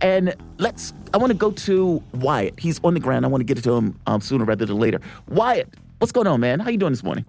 [0.01, 2.61] And let's, I want to go to Wyatt.
[2.61, 3.25] He's on the ground.
[3.25, 5.01] I want to get to him um, sooner rather than later.
[5.29, 6.61] Wyatt, what's going on, man?
[6.61, 7.25] How you doing this morning?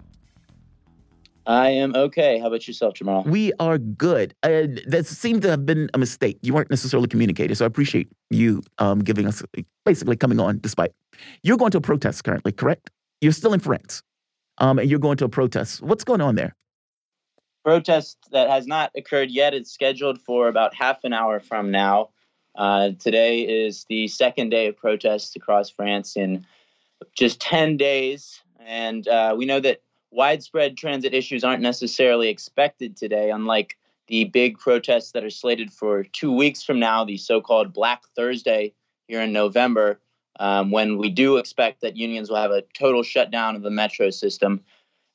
[1.46, 2.38] I am okay.
[2.38, 3.26] How about yourself, Jamarl?
[3.26, 4.34] We are good.
[4.44, 6.38] Uh, there seemed to have been a mistake.
[6.42, 9.42] You weren't necessarily communicated, so I appreciate you um, giving us,
[9.84, 10.92] basically coming on despite.
[11.42, 12.90] You're going to a protest currently, correct?
[13.20, 14.04] You're still in France,
[14.58, 15.82] um, and you're going to a protest.
[15.82, 16.54] What's going on there?
[17.64, 19.54] Protest that has not occurred yet.
[19.54, 22.10] It's scheduled for about half an hour from now.
[22.56, 26.44] Uh, today is the second day of protests across France in
[27.16, 28.40] just 10 days.
[28.64, 33.76] And uh, we know that widespread transit issues aren't necessarily expected today, unlike
[34.08, 38.04] the big protests that are slated for two weeks from now, the so called Black
[38.16, 38.72] Thursday
[39.06, 40.00] here in November,
[40.38, 44.10] um, when we do expect that unions will have a total shutdown of the metro
[44.10, 44.62] system.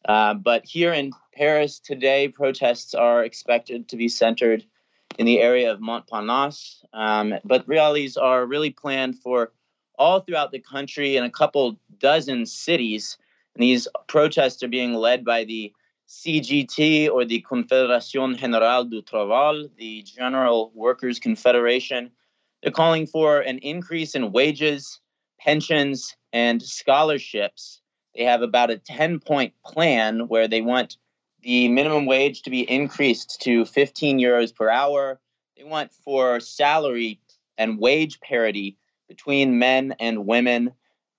[0.06, 4.66] Uh, but here in Paris today, protests are expected to be centered
[5.18, 6.84] in the area of Montparnasse.
[6.94, 9.52] Um, but rallies are really planned for
[9.98, 13.18] all throughout the country in a couple dozen cities.
[13.56, 15.72] And these protests are being led by the
[16.10, 22.12] CGT or the Confédération Générale du Travail, the General Workers Confederation.
[22.62, 25.00] They're calling for an increase in wages,
[25.44, 27.82] pensions, and scholarships.
[28.16, 30.98] They have about a 10 point plan where they want
[31.42, 35.20] the minimum wage to be increased to 15 euros per hour.
[35.58, 37.20] They want for salary
[37.58, 38.78] and wage parity
[39.08, 40.72] between men and women.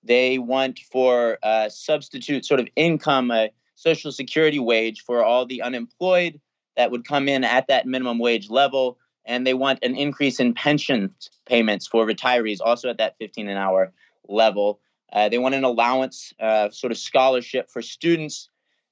[0.03, 5.61] They want for uh, substitute sort of income, a social security wage for all the
[5.61, 6.39] unemployed
[6.75, 8.97] that would come in at that minimum wage level.
[9.25, 11.13] And they want an increase in pension
[11.45, 13.91] payments for retirees, also at that 15 an hour
[14.27, 14.79] level.
[15.11, 18.49] Uh, they want an allowance, uh, sort of scholarship for students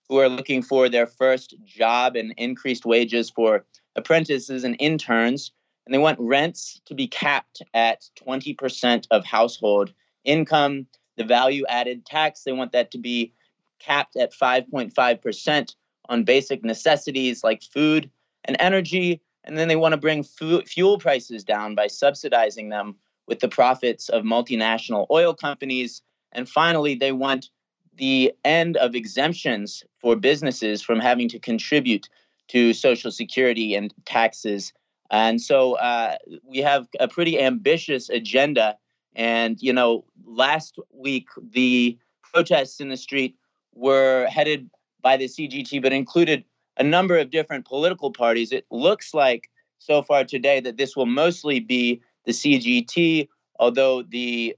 [0.08, 3.66] who are looking for their first job and increased wages for
[3.96, 5.52] apprentices and interns.
[5.86, 9.94] And they want rents to be capped at 20% of household
[10.24, 10.88] income.
[11.18, 13.34] The value added tax, they want that to be
[13.80, 15.76] capped at 5.5%
[16.10, 18.10] on basic necessities like food
[18.46, 19.22] and energy.
[19.44, 22.96] And then they want to bring fu- fuel prices down by subsidizing them
[23.28, 26.02] with the profits of multinational oil companies.
[26.32, 27.50] And finally, they want
[27.96, 32.10] the end of exemptions for businesses from having to contribute
[32.50, 34.74] to Social Security and taxes.
[35.12, 38.78] And so uh, we have a pretty ambitious agenda.
[39.16, 41.98] And, you know, last week, the
[42.34, 43.36] protests in the street
[43.76, 44.70] were headed
[45.02, 46.44] by the CGT, but included
[46.78, 48.52] a number of different political parties.
[48.52, 53.28] It looks like so far today that this will mostly be the CGT,
[53.60, 54.56] although the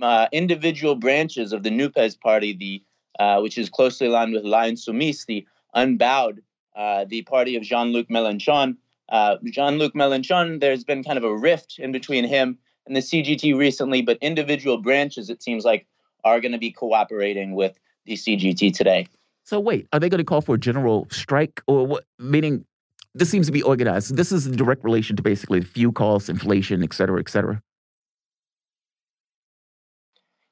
[0.00, 2.82] uh, individual branches of the NUPES party, the
[3.18, 6.42] uh, which is closely aligned with La Insoumise, the unbowed,
[6.74, 8.76] uh, the party of Jean-Luc Mélenchon.
[9.10, 13.56] Uh, Jean-Luc Mélenchon, there's been kind of a rift in between him and the CGT
[13.56, 15.86] recently, but individual branches, it seems like,
[16.24, 19.06] are going to be cooperating with the CGT today.
[19.44, 22.04] So wait, are they going to call for a general strike, or what?
[22.18, 22.64] Meaning,
[23.14, 24.16] this seems to be organized.
[24.16, 27.62] This is in direct relation to basically the fuel costs, inflation, et cetera, et cetera.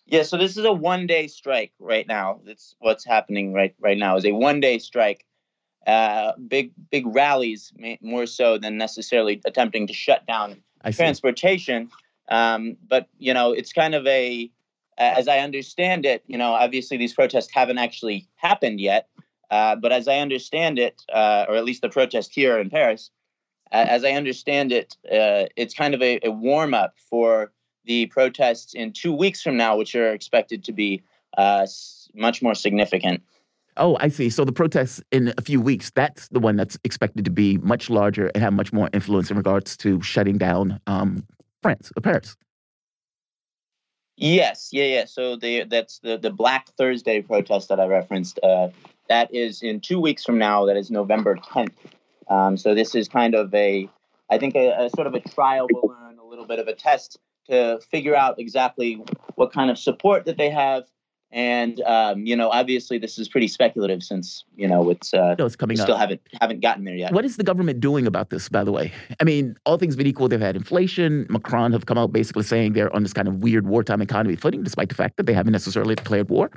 [0.06, 2.40] Yeah, so this is a one-day strike right now.
[2.44, 4.16] That's what's happening right right now.
[4.16, 5.24] Is a one-day strike.
[5.86, 11.88] Uh, big big rallies, more so than necessarily attempting to shut down transportation.
[12.28, 14.50] Um, but you know, it's kind of a,
[14.98, 19.08] as I understand it, you know, obviously these protests haven't actually happened yet.
[19.50, 23.10] Uh, but as I understand it, uh, or at least the protest here in Paris,
[23.70, 27.52] as I understand it, uh, it's kind of a, a warm up for
[27.84, 31.02] the protests in two weeks from now, which are expected to be
[31.36, 31.66] uh,
[32.14, 33.22] much more significant.
[33.76, 34.28] Oh, I see.
[34.28, 37.88] So the protests in a few weeks, that's the one that's expected to be much
[37.88, 41.24] larger and have much more influence in regards to shutting down um,
[41.62, 42.36] France or Paris.
[44.16, 45.04] Yes, yeah, yeah.
[45.04, 48.40] So the, that's the, the Black Thursday protest that I referenced.
[49.08, 50.66] That is in two weeks from now.
[50.66, 51.72] That is November 10th.
[52.28, 53.88] Um, so this is kind of a,
[54.30, 57.18] I think, a, a sort of a trial balloon, a little bit of a test
[57.48, 59.02] to figure out exactly
[59.34, 60.84] what kind of support that they have.
[61.30, 65.44] And um, you know, obviously, this is pretty speculative since you know it's uh, no,
[65.44, 66.00] it's coming still up.
[66.00, 67.12] haven't haven't gotten there yet.
[67.12, 68.48] What is the government doing about this?
[68.48, 71.26] By the way, I mean, all things being equal, they've had inflation.
[71.28, 74.62] Macron have come out basically saying they're on this kind of weird wartime economy footing,
[74.62, 76.50] despite the fact that they haven't necessarily declared war.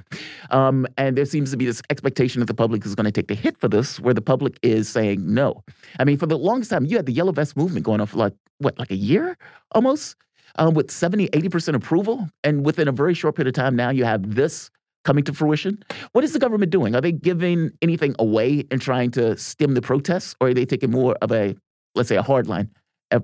[0.51, 3.27] Um, and there seems to be this expectation that the public is going to take
[3.27, 5.63] the hit for this, where the public is saying no.
[5.99, 8.17] I mean, for the longest time, you had the yellow vest movement going on for
[8.17, 9.37] like what, like a year
[9.73, 10.15] almost
[10.57, 12.29] um, with 70, 80% approval.
[12.43, 14.69] And within a very short period of time, now you have this
[15.03, 15.83] coming to fruition.
[16.11, 16.95] What is the government doing?
[16.95, 20.91] Are they giving anything away and trying to stem the protests, or are they taking
[20.91, 21.55] more of a,
[21.95, 22.69] let's say, a hardline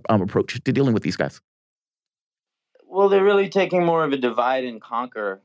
[0.10, 1.40] um, approach to dealing with these guys?
[2.86, 5.42] Well, they're really taking more of a divide and conquer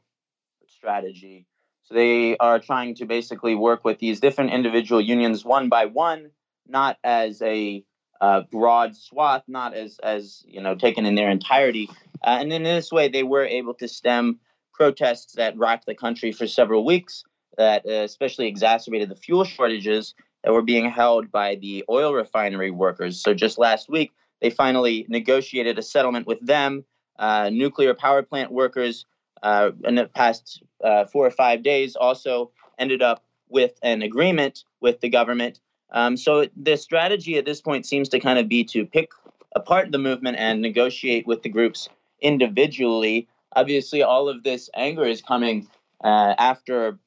[0.67, 1.47] strategy.
[1.83, 6.31] So they are trying to basically work with these different individual unions one by one,
[6.67, 7.85] not as a
[8.23, 11.91] uh, broad swath, not as as you know taken in their entirety.
[12.25, 14.39] Uh, and in this way, they were able to stem
[14.73, 17.25] protests that rocked the country for several weeks,
[17.59, 22.71] that uh, especially exacerbated the fuel shortages that were being held by the oil refinery
[22.71, 23.21] workers.
[23.21, 26.85] So just last week, they finally negotiated a settlement with them.
[27.19, 29.05] Uh, nuclear power plant workers
[29.43, 34.65] uh, in the past uh, four or five days also ended up with an agreement
[34.81, 35.61] with the government
[35.93, 39.13] um, so the strategy at this point seems to kind of be to pick
[39.55, 41.89] apart the movement and negotiate with the groups
[42.21, 43.29] individually.
[43.55, 45.69] Obviously, all of this anger is coming
[46.03, 46.99] uh, after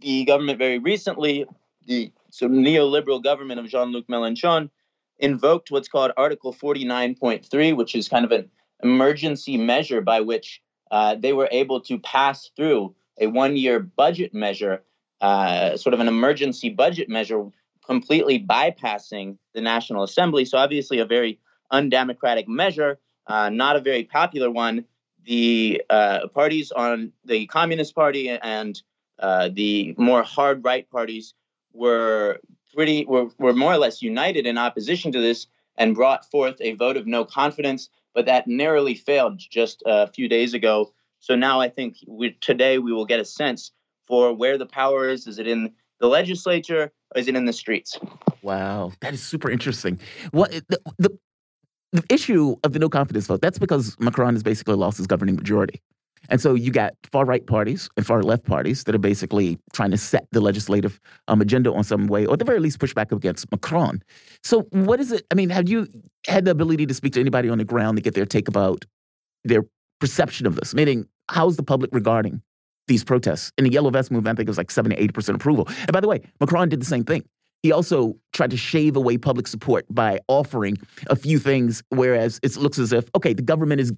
[0.00, 1.46] the government very recently,
[1.86, 4.70] the of neoliberal government of Jean-Luc Mélenchon,
[5.18, 8.48] invoked what's called Article 49.3, which is kind of an
[8.82, 14.82] emergency measure by which uh, they were able to pass through a one-year budget measure,
[15.20, 17.50] uh, sort of an emergency budget measure
[17.90, 20.44] completely bypassing the National Assembly.
[20.44, 21.40] So, obviously, a very
[21.72, 24.84] undemocratic measure, uh, not a very popular one.
[25.24, 28.80] The uh, parties on the Communist Party and
[29.18, 31.34] uh, the more hard right parties
[31.72, 32.38] were
[32.72, 36.74] pretty were, were more or less united in opposition to this and brought forth a
[36.74, 40.92] vote of no confidence, but that narrowly failed just a few days ago.
[41.18, 43.72] So now I think we, today we will get a sense
[44.06, 45.26] for where the power is.
[45.26, 47.98] Is it in the legislature is it in the streets?
[48.42, 49.98] Wow, that is super interesting.
[50.30, 51.18] What the, the,
[51.92, 53.40] the issue of the no confidence vote?
[53.40, 55.80] That's because Macron has basically lost his governing majority.
[56.28, 59.90] And so you got far right parties and far left parties that are basically trying
[59.90, 62.92] to set the legislative um, agenda on some way, or at the very least push
[62.94, 64.02] back against Macron.
[64.44, 65.26] So what is it?
[65.30, 65.88] I mean, have you
[66.26, 68.84] had the ability to speak to anybody on the ground to get their take about
[69.44, 69.64] their
[69.98, 70.74] perception of this?
[70.74, 72.42] Meaning, how's the public regarding
[72.90, 73.50] these protests.
[73.56, 75.66] In the Yellow Vest movement, I think it was like 70 80% approval.
[75.68, 77.24] And by the way, Macron did the same thing.
[77.62, 80.78] he also tried to shave away public support by offering
[81.08, 83.92] a few things, whereas it looks as if, okay, the government is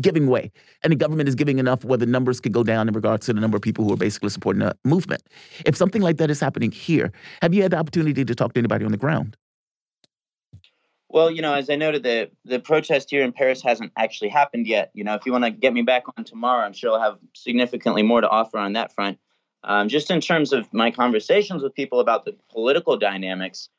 [0.00, 0.50] giving way,
[0.82, 3.32] and the government is giving enough where the numbers could go down in regards to
[3.32, 5.22] the number of people who are basically supporting the movement.
[5.64, 8.58] If something like that is happening here, have you had the opportunity to talk to
[8.58, 9.36] anybody on the ground?
[11.16, 14.66] Well, you know, as I noted, the the protest here in Paris hasn't actually happened
[14.66, 14.90] yet.
[14.92, 17.18] You know, if you want to get me back on tomorrow, I'm sure I'll have
[17.32, 19.18] significantly more to offer on that front.
[19.64, 23.70] Um, just in terms of my conversations with people about the political dynamics,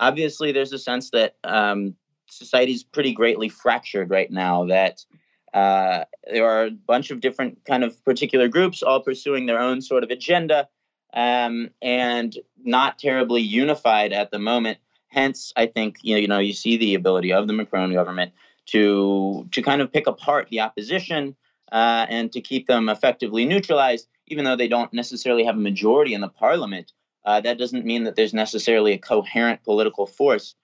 [0.00, 1.96] obviously there's a sense that um,
[2.30, 4.64] society is pretty greatly fractured right now.
[4.64, 5.04] That
[5.52, 9.82] uh, there are a bunch of different kind of particular groups all pursuing their own
[9.82, 10.66] sort of agenda
[11.12, 14.78] um, and not terribly unified at the moment.
[15.08, 18.32] Hence, I think you know, you know you see the ability of the Macron government
[18.66, 21.36] to to kind of pick apart the opposition
[21.72, 26.14] uh, and to keep them effectively neutralized, even though they don't necessarily have a majority
[26.14, 26.92] in the parliament.
[27.24, 30.54] Uh, that doesn't mean that there's necessarily a coherent political force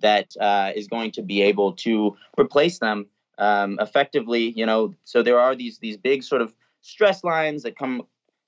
[0.00, 3.06] that uh, is going to be able to replace them
[3.38, 4.50] um, effectively.
[4.50, 8.02] You know, so there are these these big sort of stress lines that come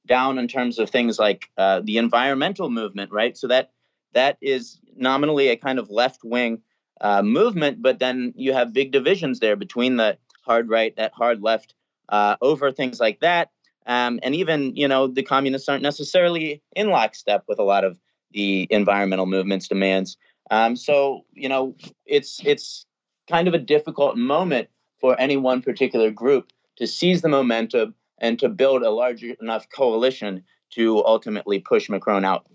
[0.07, 3.37] down in terms of things like uh, the environmental movement, right?
[3.37, 3.71] So that
[4.15, 6.63] that is nominally a kind of left wing
[7.01, 11.43] uh, movement, but then you have big divisions there between the hard right, that hard
[11.43, 11.75] left,
[12.09, 13.51] uh, over things like that.
[13.87, 17.99] Um, and even, you know, the communists aren't necessarily in lockstep with a lot of
[18.33, 20.17] the environmental movement's demands.
[20.51, 21.75] Um, so, you know,
[22.07, 22.87] it's it's
[23.29, 24.69] kind of a difficult moment
[25.01, 29.69] for any one particular group to seize the momentum and to build a large enough
[29.71, 32.47] coalition to ultimately push Macron out.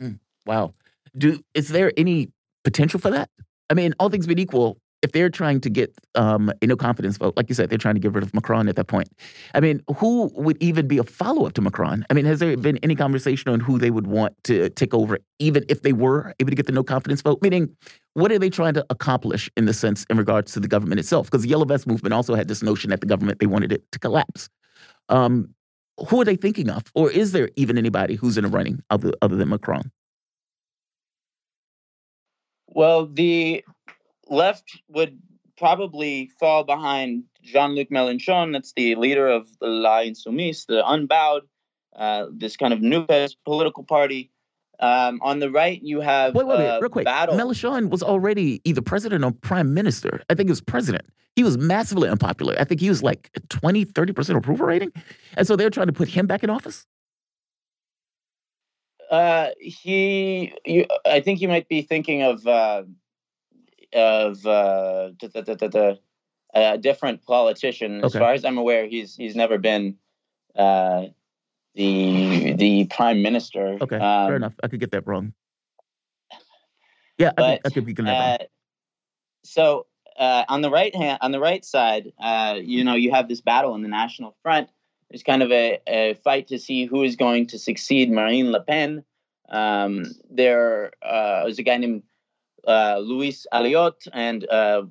[0.00, 0.74] Mm, wow.
[1.16, 2.30] Do is there any
[2.64, 3.30] potential for that?
[3.70, 7.16] I mean, all things being equal, if they're trying to get um, a no confidence
[7.18, 9.08] vote, like you said, they're trying to get rid of Macron at that point.
[9.54, 12.04] I mean, who would even be a follow up to Macron?
[12.10, 15.18] I mean, has there been any conversation on who they would want to take over,
[15.38, 17.40] even if they were able to get the no confidence vote?
[17.42, 17.76] Meaning,
[18.14, 21.26] what are they trying to accomplish in the sense in regards to the government itself?
[21.26, 23.84] Because the Yellow Vest movement also had this notion that the government they wanted it
[23.92, 24.48] to collapse.
[25.08, 25.54] Um,
[26.08, 29.12] who are they thinking of, or is there even anybody who's in the running other
[29.22, 29.90] other than Macron?
[32.78, 33.64] Well, the
[34.28, 35.18] left would
[35.56, 38.52] probably fall behind Jean-Luc Mélenchon.
[38.52, 41.42] That's the leader of the La Insoumise, the Unbowed,
[41.96, 43.04] uh, this kind of new
[43.44, 44.30] political party.
[44.78, 47.04] Um, on the right, you have wait, wait, wait, uh, real quick.
[47.04, 47.36] battle.
[47.36, 50.22] Mélenchon was already either president or prime minister.
[50.30, 51.04] I think he was president.
[51.34, 52.54] He was massively unpopular.
[52.60, 54.92] I think he was like 20, 30% approval rating.
[55.36, 56.86] And so they're trying to put him back in office?
[59.10, 62.82] Uh, he, you, I think you might be thinking of uh,
[63.94, 65.10] of uh,
[66.54, 68.04] a different politician.
[68.04, 69.96] As far as I'm aware, he's he's never been
[70.54, 71.06] uh,
[71.74, 73.78] the the prime minister.
[73.80, 74.54] Okay, Um, fair enough.
[74.62, 75.32] I could get that wrong.
[77.16, 78.36] Yeah, I, could, I could be getting that wrong.
[78.40, 78.44] uh,
[79.44, 79.86] so
[80.18, 83.40] uh, on the right hand, on the right side, uh, you know, you have this
[83.40, 84.68] battle in the National Front.
[85.10, 88.60] There's kind of a, a fight to see who is going to succeed Marine Le
[88.60, 89.04] Pen.
[89.48, 92.02] Um, there uh, was a guy named
[92.66, 94.82] uh, Louis Aliot and uh,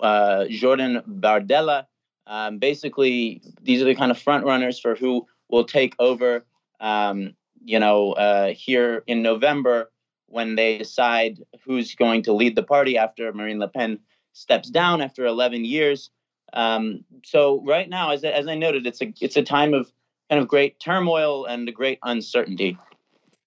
[0.00, 1.86] uh, Jordan Bardella.
[2.26, 6.44] Um, basically, these are the kind of front runners for who will take over.
[6.80, 9.90] Um, you know, uh, here in November
[10.26, 13.98] when they decide who's going to lead the party after Marine Le Pen
[14.32, 16.10] steps down after 11 years.
[16.52, 19.90] Um, so right now, as, I- as I noted, it's a it's a time of
[20.30, 22.78] kind of great turmoil and a great uncertainty.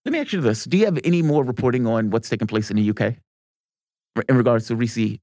[0.05, 2.69] Let me ask you this: Do you have any more reporting on what's taking place
[2.69, 3.15] in the UK
[4.29, 5.21] in regards to Rishi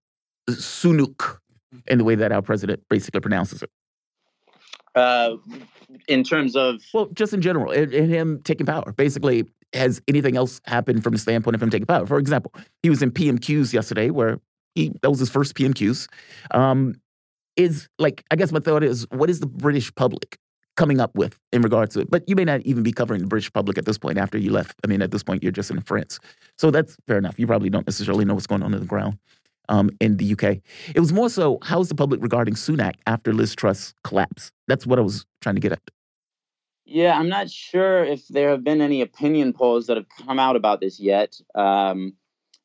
[0.51, 1.39] Sunuk
[1.89, 3.71] and the way that our president basically pronounces it?
[4.95, 5.37] Uh,
[6.09, 8.93] in terms of Well, just in general, and, and him taking power.
[8.93, 12.07] Basically, has anything else happened from the standpoint of him taking power?
[12.07, 12.53] For example,
[12.83, 14.39] he was in PMQs yesterday, where
[14.75, 16.09] he that was his first PMQs.
[16.51, 16.95] Um,
[17.57, 20.39] is like I guess my thought is, what is the British public
[20.77, 22.11] coming up with in regards to it?
[22.11, 24.51] But you may not even be covering the British public at this point after you
[24.51, 24.77] left.
[24.85, 26.19] I mean, at this point, you're just in France,
[26.59, 27.39] so that's fair enough.
[27.39, 29.19] You probably don't necessarily know what's going on on the ground.
[29.69, 30.59] Um, in the UK,
[30.95, 34.51] it was more so how's the public regarding Sunak after Liz Truss collapse?
[34.67, 35.81] That's what I was trying to get at.
[36.85, 40.57] Yeah, I'm not sure if there have been any opinion polls that have come out
[40.57, 41.41] about this yet.
[41.55, 42.15] Um,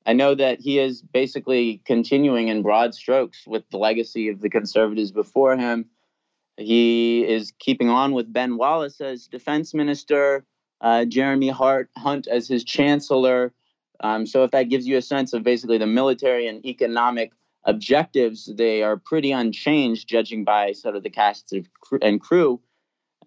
[0.07, 4.49] I know that he is basically continuing in broad strokes with the legacy of the
[4.49, 5.85] conservatives before him.
[6.55, 10.45] He is keeping on with Ben Wallace as defense minister,
[10.79, 13.53] uh, Jeremy Hart Hunt as his chancellor.
[13.99, 17.33] Um, so, if that gives you a sense of basically the military and economic
[17.65, 21.53] objectives, they are pretty unchanged, judging by sort of the cast
[22.01, 22.61] and crew.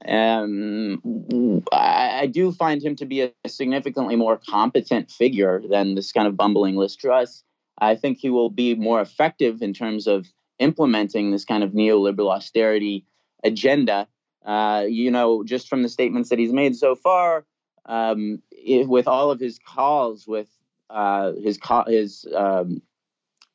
[0.07, 6.11] Um, I, I, do find him to be a, significantly more competent figure than this
[6.11, 7.45] kind of bumbling Liz Truss.
[7.79, 10.27] I think he will be more effective in terms of
[10.59, 13.05] implementing this kind of neoliberal austerity
[13.45, 14.09] agenda.
[14.45, 17.45] Uh, you know, just from the statements that he's made so far,
[17.85, 20.49] um, it, with all of his calls with
[20.89, 22.81] uh, his his um,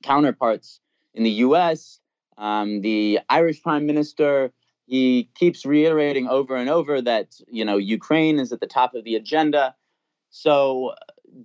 [0.03, 0.79] counterparts
[1.15, 1.99] in the U.S.,
[2.37, 4.51] um, the Irish Prime Minister,
[4.85, 9.03] he keeps reiterating over and over that you know Ukraine is at the top of
[9.03, 9.75] the agenda.
[10.29, 10.93] So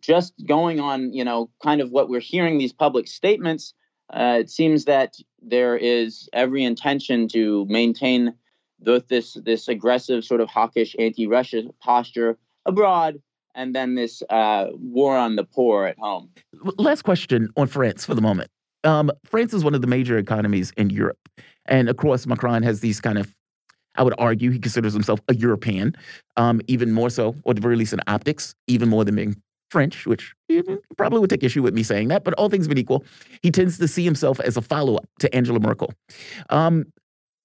[0.00, 3.74] just going on, you know, kind of what we're hearing these public statements,
[4.12, 8.34] uh, it seems that there is every intention to maintain
[8.80, 13.20] the, this this aggressive sort of hawkish anti-Russia posture abroad,
[13.54, 16.30] and then this uh, war on the poor at home.
[16.78, 18.50] Last question on France for the moment.
[18.84, 21.18] Um, France is one of the major economies in Europe.
[21.66, 23.34] And of course, Macron has these kind of,
[23.96, 25.94] I would argue, he considers himself a European,
[26.36, 29.36] um, even more so, or at the very least in optics, even more than being
[29.70, 30.34] French, which
[30.96, 33.04] probably would take issue with me saying that, but all things being equal,
[33.42, 35.92] he tends to see himself as a follow up to Angela Merkel.
[36.50, 36.86] Um,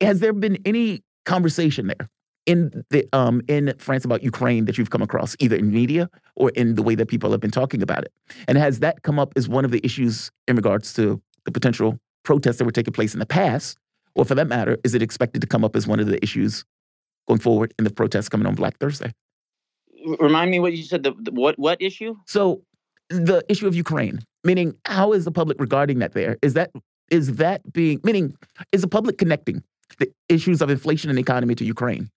[0.01, 2.09] has there been any conversation there
[2.45, 6.49] in the um, in France about Ukraine that you've come across, either in media or
[6.51, 8.11] in the way that people have been talking about it?
[8.47, 11.99] And has that come up as one of the issues in regards to the potential
[12.23, 13.77] protests that were taking place in the past?
[14.15, 16.63] Or for that matter, is it expected to come up as one of the issues
[17.27, 19.11] going forward in the protests coming on Black Thursday?
[20.19, 21.03] Remind me what you said.
[21.03, 22.15] The, the what what issue?
[22.27, 22.61] So
[23.09, 26.13] the issue of Ukraine, meaning how is the public regarding that?
[26.13, 26.71] There is that
[27.09, 28.35] is that being meaning
[28.71, 29.63] is the public connecting
[29.99, 32.09] the issues of inflation and economy to Ukraine?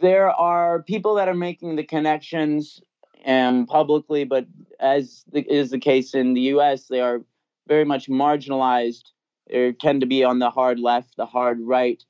[0.00, 2.80] there are people that are making the connections
[3.26, 4.46] um, publicly, but
[4.80, 7.22] as the, is the case in the U.S., they are
[7.68, 9.04] very much marginalized.
[9.50, 12.02] They tend to be on the hard left, the hard right.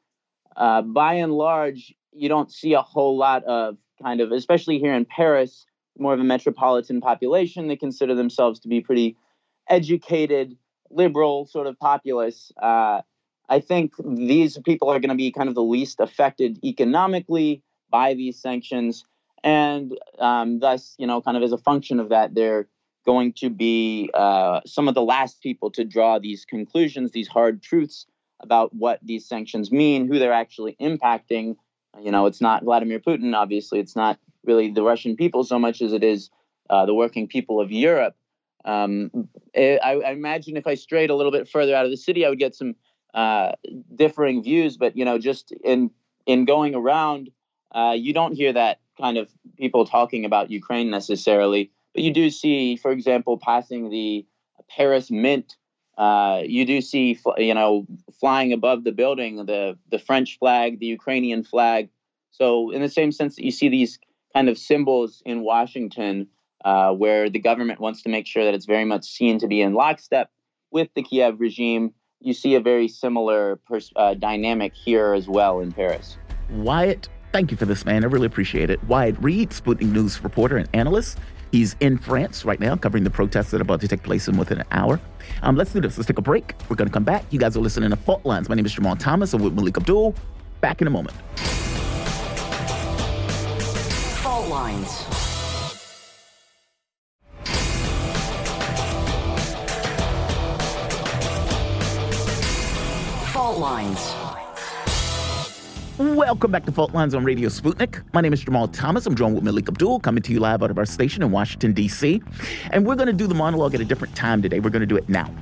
[0.56, 4.94] Uh, by and large, you don't see a whole lot of kind of, especially here
[4.94, 5.66] in Paris,
[5.98, 7.68] more of a metropolitan population.
[7.68, 9.16] They consider themselves to be pretty
[9.68, 10.56] educated,
[10.90, 12.52] liberal, sort of populace.
[12.60, 13.00] Uh,
[13.48, 18.14] I think these people are going to be kind of the least affected economically by
[18.14, 19.04] these sanctions.
[19.42, 22.66] And um, thus, you know, kind of as a function of that, they're
[23.04, 27.62] going to be uh, some of the last people to draw these conclusions, these hard
[27.62, 28.06] truths
[28.40, 31.56] about what these sanctions mean, who they're actually impacting.
[32.00, 33.78] You know, it's not Vladimir Putin, obviously.
[33.78, 36.30] It's not really the Russian people so much as it is
[36.70, 38.16] uh, the working people of Europe.
[38.64, 39.10] Um,
[39.54, 42.30] I, I, imagine if I strayed a little bit further out of the city, I
[42.30, 42.74] would get some
[43.12, 43.52] uh,
[43.94, 44.78] differing views.
[44.78, 45.90] But you know, just in
[46.24, 47.30] in going around,
[47.74, 49.28] uh, you don't hear that kind of
[49.58, 51.70] people talking about Ukraine necessarily.
[51.94, 54.26] But you do see, for example, passing the
[54.68, 55.56] Paris Mint.
[55.96, 57.86] Uh, you do see, you know,
[58.18, 61.88] flying above the building the the French flag, the Ukrainian flag.
[62.32, 64.00] So, in the same sense that you see these
[64.34, 66.26] kind of symbols in Washington,
[66.64, 69.60] uh, where the government wants to make sure that it's very much seen to be
[69.60, 70.30] in lockstep
[70.72, 75.60] with the Kiev regime, you see a very similar pers- uh, dynamic here as well
[75.60, 76.16] in Paris.
[76.50, 78.02] Wyatt, thank you for this, man.
[78.02, 78.82] I really appreciate it.
[78.84, 81.18] Wyatt Reed, Sputnik News reporter and analyst.
[81.54, 84.36] He's in France right now covering the protests that are about to take place in
[84.36, 84.98] within an hour.
[85.42, 85.96] Um, let's do this.
[85.96, 86.52] Let's take a break.
[86.68, 87.24] We're going to come back.
[87.30, 88.48] You guys are listening to Fault Lines.
[88.48, 89.32] My name is Jamarl Thomas.
[89.34, 90.16] I'm with Melik Abdul.
[90.60, 91.16] Back in a moment.
[94.18, 95.04] Fault Lines.
[103.32, 104.23] Fault Lines.
[105.96, 108.02] Welcome back to Fault Lines on Radio Sputnik.
[108.12, 109.06] My name is Jamarl Thomas.
[109.06, 111.72] I'm joined with Melik Abdul, coming to you live out of our station in Washington,
[111.72, 112.20] D.C.
[112.72, 114.58] And we're going to do the monologue at a different time today.
[114.58, 115.32] We're going to do it now.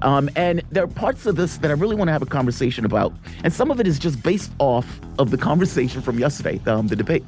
[0.00, 2.86] Um, and there are parts of this that I really want to have a conversation
[2.86, 3.12] about.
[3.44, 6.96] And some of it is just based off of the conversation from yesterday, um, the
[6.96, 7.24] debate.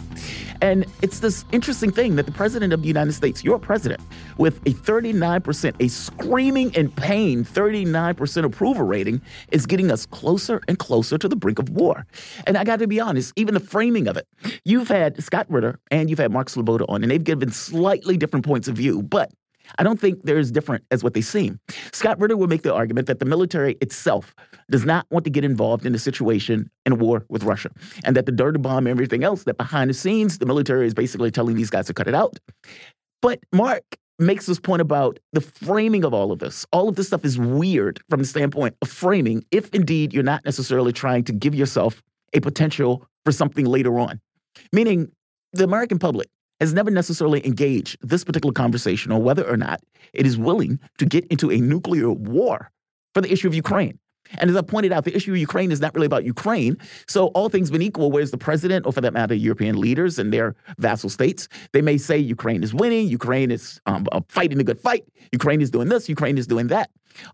[0.63, 4.01] And it's this interesting thing that the president of the United States, your president,
[4.39, 9.21] with a 39%, a screaming in pain 39% approval rating,
[9.51, 12.07] is getting us closer and closer to the brink of war.
[12.47, 14.29] And I got to be honest, even the framing of it.
[14.65, 18.47] You've had Scott Ritter and you've had Mark Sleboda on, and they've given slightly different
[18.47, 19.33] points of view, but
[19.79, 21.59] I don't think they're as different as what they seem.
[21.93, 24.37] Scott Ritter would make the argument that the military itself
[24.71, 27.71] does not want to get involved in a situation in war with Russia,
[28.05, 30.95] and that the dirty bomb and everything else, that behind the scenes, the military is
[30.95, 32.39] basically telling these guys to cut it out.
[33.21, 33.83] But Mark
[34.21, 36.67] makes this point about the framing of all of this.
[36.73, 40.45] All of this stuff is weird from the standpoint of framing, if indeed you're not
[40.45, 42.03] necessarily trying to give yourself
[42.33, 44.21] a potential for something later on.
[44.73, 45.11] Meaning,
[45.53, 46.29] the American public
[46.61, 49.81] has never necessarily engaged this particular conversation on whether or not
[50.13, 52.71] it is willing to get into a nuclear war
[53.15, 53.99] for the issue of Ukraine.
[54.39, 56.77] And as I pointed out, the issue of Ukraine is not really about Ukraine.
[57.09, 60.33] So, all things being equal, whereas the president, or for that matter, European leaders and
[60.33, 64.65] their vassal states, they may say Ukraine is winning, Ukraine is um, uh, fighting a
[64.65, 66.91] good fight, Ukraine is doing this, Ukraine is doing that.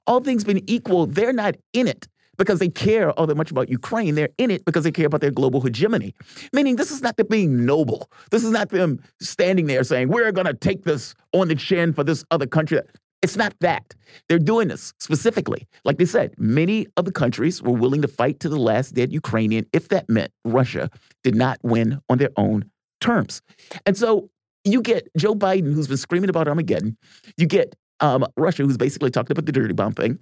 [0.06, 3.68] All things being equal, they're not in it because they care all that much about
[3.68, 4.14] Ukraine.
[4.14, 6.14] They're in it because they care about their global hegemony.
[6.52, 8.10] Meaning, this is not them being noble.
[8.30, 11.92] This is not them standing there saying, we're going to take this on the chin
[11.92, 12.80] for this other country.
[13.22, 13.94] It's not that.
[14.28, 15.66] They're doing this specifically.
[15.84, 19.12] Like they said, many of the countries were willing to fight to the last dead
[19.12, 20.90] Ukrainian if that meant Russia
[21.24, 22.70] did not win on their own
[23.00, 23.42] terms.
[23.84, 24.30] And so
[24.64, 26.96] you get Joe Biden, who's been screaming about Armageddon.
[27.36, 30.18] You get um, Russia, who's basically talking about the dirty bomb thing.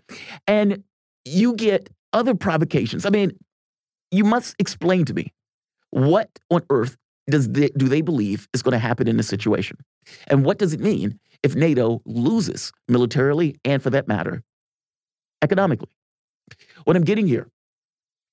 [0.47, 0.85] And
[1.25, 3.05] you get other provocations.
[3.05, 3.33] I mean,
[4.11, 5.33] you must explain to me
[5.91, 6.97] what on earth
[7.29, 9.77] does they, do they believe is going to happen in this situation?
[10.29, 14.43] And what does it mean if NATO loses militarily and, for that matter,
[15.43, 15.91] economically?
[16.85, 17.49] What I'm getting here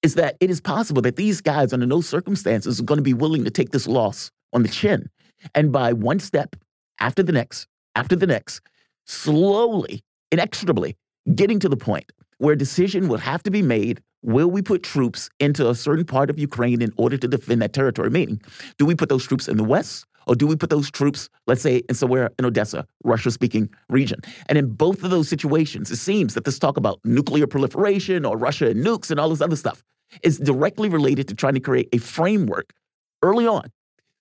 [0.04, 3.14] is that it is possible that these guys, under no circumstances, are going to be
[3.14, 5.10] willing to take this loss on the chin.
[5.56, 6.56] And by one step
[7.00, 8.62] after the next, after the next,
[9.06, 10.98] slowly, inexorably
[11.36, 12.12] getting to the point
[12.42, 16.06] where a decision will have to be made will we put troops into a certain
[16.06, 18.10] part of Ukraine in order to defend that territory?
[18.10, 18.42] Meaning,
[18.80, 21.62] do we put those troops in the west or do we put those troops, let's
[21.62, 24.20] say, in somewhere in Odessa, Russia speaking region?
[24.48, 28.38] And in both of those situations, it seems that this talk about nuclear proliferation or
[28.38, 29.84] Russia and nukes and all this other stuff
[30.24, 32.74] is directly related to trying to create a framework
[33.22, 33.72] early on.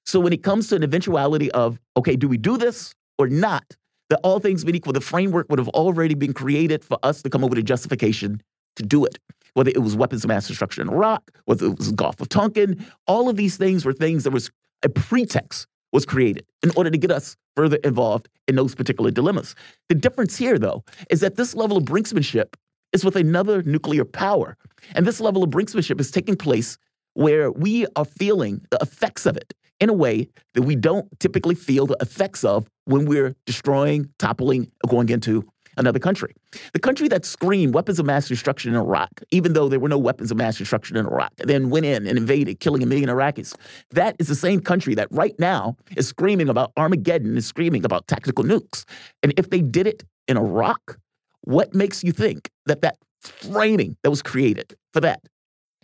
[0.05, 3.65] So when it comes to an eventuality of, okay, do we do this or not?
[4.11, 7.31] That all things being equal, the framework would have already been created for us to
[7.31, 8.43] come up with a justification
[8.77, 9.19] to do it.
[9.55, 12.85] Whether it was weapons of mass destruction in Iraq, whether it was Gulf of Tonkin,
[13.07, 14.51] all of these things were things that was
[14.85, 19.55] a pretext was created in order to get us further involved in those particular dilemmas.
[19.89, 22.55] The difference here, though, is that this level of brinksmanship
[22.93, 24.57] is with another nuclear power.
[24.95, 26.79] And this level of brinksmanship is taking place
[27.15, 31.55] where we are feeling the effects of it in a way that we don't typically
[31.55, 36.35] feel the effects of when we're destroying, toppling, or going into another country.
[36.73, 39.99] The country that screamed weapons of mass destruction in Iraq, even though there were no
[39.99, 43.55] weapons of mass destruction in Iraq, then went in and invaded, killing a million Iraqis.
[43.91, 48.07] That is the same country that right now is screaming about Armageddon and screaming about
[48.09, 48.85] tactical nukes.
[49.23, 50.99] And if they did it in Iraq,
[51.43, 55.21] what makes you think that that framing that was created for that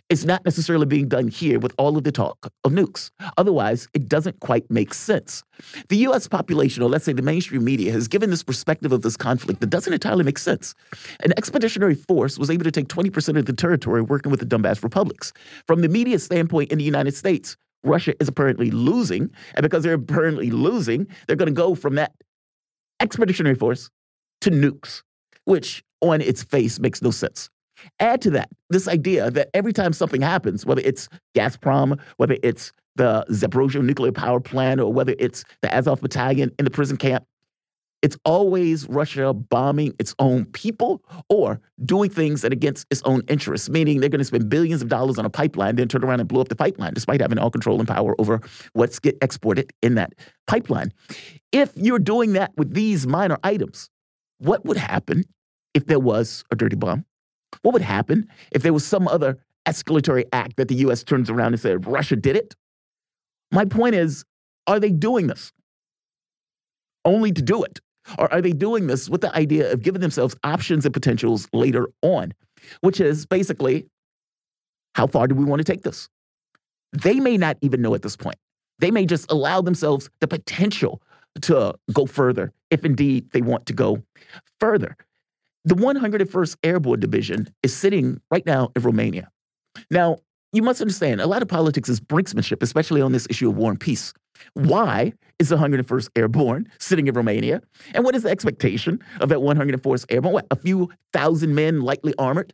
[0.09, 3.11] it's not necessarily being done here with all of the talk of nukes.
[3.37, 5.43] Otherwise, it doesn't quite make sense.
[5.89, 9.17] The US population, or let's say the mainstream media, has given this perspective of this
[9.17, 10.73] conflict that doesn't entirely make sense.
[11.23, 14.81] An expeditionary force was able to take 20% of the territory working with the Donbass
[14.83, 15.33] republics.
[15.65, 19.29] From the media standpoint in the United States, Russia is apparently losing.
[19.55, 22.13] And because they're apparently losing, they're going to go from that
[22.99, 23.89] expeditionary force
[24.41, 25.03] to nukes,
[25.45, 27.49] which on its face makes no sense.
[27.99, 32.71] Add to that this idea that every time something happens, whether it's Gazprom, whether it's
[32.95, 37.25] the Zaporozhye nuclear power plant, or whether it's the Azov battalion in the prison camp,
[38.01, 43.69] it's always Russia bombing its own people or doing things that against its own interests,
[43.69, 46.29] meaning they're going to spend billions of dollars on a pipeline, then turn around and
[46.29, 48.39] blow up the pipeline, despite having all control and power over
[48.73, 50.13] what's get exported in that
[50.45, 50.93] pipeline.
[51.51, 53.89] If you're doing that with these minor items,
[54.37, 55.23] what would happen
[55.73, 57.03] if there was a dirty bomb?
[57.61, 59.37] What would happen if there was some other
[59.67, 62.55] escalatory act that the US turns around and said, Russia did it?
[63.51, 64.23] My point is,
[64.65, 65.51] are they doing this
[67.05, 67.79] only to do it?
[68.17, 71.89] Or are they doing this with the idea of giving themselves options and potentials later
[72.01, 72.33] on,
[72.81, 73.87] which is basically,
[74.95, 76.07] how far do we want to take this?
[76.93, 78.37] They may not even know at this point.
[78.79, 81.01] They may just allow themselves the potential
[81.41, 84.03] to go further if indeed they want to go
[84.59, 84.95] further.
[85.67, 89.29] The 101st Airborne Division is sitting right now in Romania.
[89.91, 90.19] Now,
[90.53, 93.71] you must understand, a lot of politics is brinksmanship, especially on this issue of war
[93.71, 94.13] and peace.
[94.53, 97.59] Why is the 101st Airborne sitting in Romania?
[97.93, 100.31] And what is the expectation of that 101st Airborne?
[100.31, 102.53] What, a few thousand men lightly armored?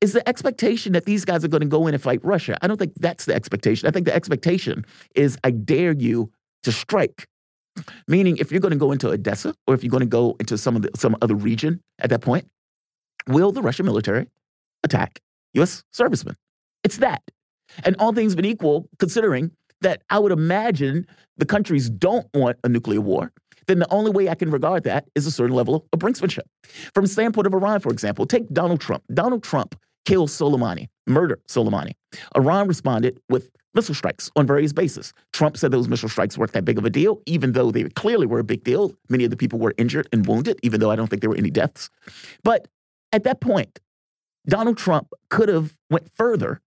[0.00, 2.56] Is the expectation that these guys are going to go in and fight Russia?
[2.62, 3.86] I don't think that's the expectation.
[3.86, 7.28] I think the expectation is I dare you to strike.
[8.08, 10.56] Meaning, if you're going to go into Odessa or if you're going to go into
[10.56, 12.46] some of the, some other region at that point,
[13.26, 14.28] will the Russian military
[14.84, 15.20] attack
[15.54, 15.82] U.S.
[15.92, 16.36] servicemen?
[16.82, 17.22] It's that.
[17.84, 19.50] And all things being equal, considering
[19.80, 21.06] that I would imagine
[21.36, 23.32] the countries don't want a nuclear war,
[23.66, 26.42] then the only way I can regard that is a certain level of brinksmanship.
[26.92, 29.02] From the standpoint of Iran, for example, take Donald Trump.
[29.12, 31.92] Donald Trump killed Soleimani, murder Soleimani.
[32.36, 35.12] Iran responded with missile strikes on various bases.
[35.32, 38.26] Trump said those missile strikes weren't that big of a deal, even though they clearly
[38.26, 38.94] were a big deal.
[39.08, 41.36] Many of the people were injured and wounded, even though I don't think there were
[41.36, 41.90] any deaths.
[42.42, 42.68] But
[43.12, 43.80] at that point,
[44.46, 46.60] Donald Trump could have went further.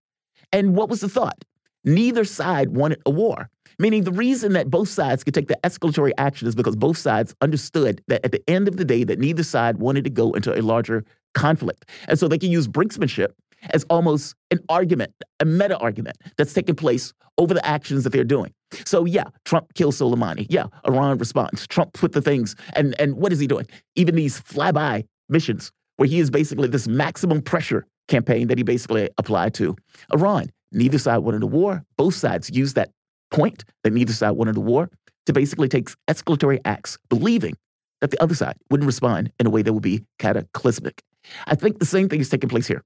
[0.51, 1.43] And what was the thought?
[1.83, 3.49] Neither side wanted a war.
[3.79, 7.35] Meaning the reason that both sides could take the escalatory action is because both sides
[7.41, 10.57] understood that at the end of the day that neither side wanted to go into
[10.57, 11.05] a larger
[11.37, 11.85] conflict.
[12.07, 13.29] And so they can use brinksmanship
[13.73, 18.23] as almost an argument, a meta argument that's taking place over the actions that they're
[18.23, 18.51] doing.
[18.85, 20.47] So yeah, Trump kills Soleimani.
[20.49, 21.67] Yeah, Iran responds.
[21.67, 23.67] Trump put the things, and and what is he doing?
[23.95, 29.09] Even these flyby missions where he is basically this maximum pressure campaign that he basically
[29.17, 29.75] applied to
[30.13, 30.47] Iran.
[30.71, 31.83] Neither side wanted a war.
[31.97, 32.89] Both sides used that
[33.31, 34.89] point that neither side wanted a war
[35.25, 37.55] to basically take escalatory acts, believing
[38.01, 41.01] that the other side wouldn't respond in a way that would be cataclysmic.
[41.47, 42.83] I think the same thing is taking place here.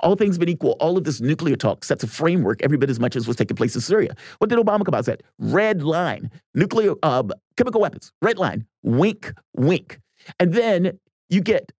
[0.00, 3.00] All things being equal, all of this nuclear talk sets a framework every bit as
[3.00, 4.14] much as was taking place in Syria.
[4.38, 5.22] What did Obama come out said?
[5.38, 7.24] Red line, nuclear, uh,
[7.56, 9.98] chemical weapons, red line, wink, wink.
[10.38, 11.72] And then you get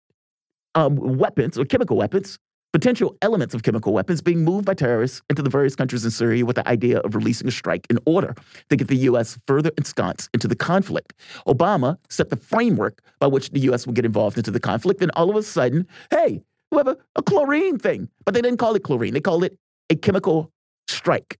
[0.75, 2.37] um, weapons or chemical weapons,
[2.75, 6.45] potential elements of chemical weapons being moved by terrorists into the various countries in Syria
[6.45, 8.35] with the idea of releasing a strike in order
[8.69, 9.39] to get the U.S.
[9.47, 11.13] further ensconced into the conflict.
[11.47, 13.87] Obama set the framework by which the U.S.
[13.87, 16.97] would get involved into the conflict, and all of a sudden, hey, we have a,
[17.15, 18.09] a chlorine thing.
[18.25, 19.57] But they didn't call it chlorine, they called it
[19.89, 20.51] a chemical
[20.89, 21.39] strike.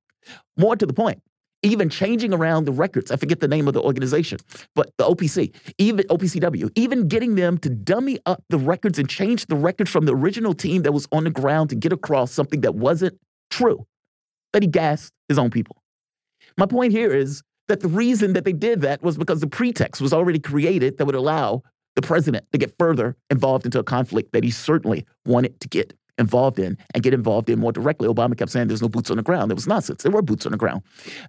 [0.56, 1.22] More to the point,
[1.66, 3.12] even changing around the records.
[3.12, 4.40] I forget the name of the organization,
[4.76, 9.46] but the OPC, even OPCW, even getting them to dummy up the records and change
[9.48, 12.62] the records from the original team that was on the ground to get across something
[12.62, 13.18] that wasn't
[13.50, 13.86] true,
[14.54, 15.82] that he gassed his own people.
[16.58, 20.02] My point here is that the reason that they did that was because the pretext
[20.02, 21.64] was already created that would allow
[21.96, 25.94] the president to get further involved into a conflict that he certainly wanted to get
[26.18, 28.08] involved in and get involved in more directly.
[28.08, 29.52] Obama kept saying there's no boots on the ground.
[29.52, 30.04] It was nonsense.
[30.04, 30.82] There were boots on the ground.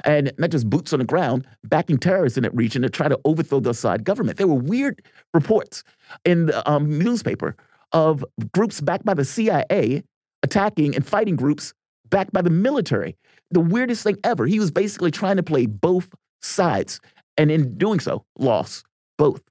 [0.04, 3.18] And not just boots on the ground, backing terrorists in that region to try to
[3.24, 4.38] overthrow the Assad government.
[4.38, 5.02] There were weird
[5.34, 5.82] reports
[6.24, 7.56] in the um, newspaper
[7.92, 10.02] of groups backed by the CIA
[10.42, 11.74] attacking and fighting groups
[12.10, 13.16] backed by the military.
[13.50, 14.46] The weirdest thing ever.
[14.46, 16.08] He was basically trying to play both
[16.42, 17.00] sides.
[17.36, 18.84] And in doing so, lost
[19.18, 19.42] both.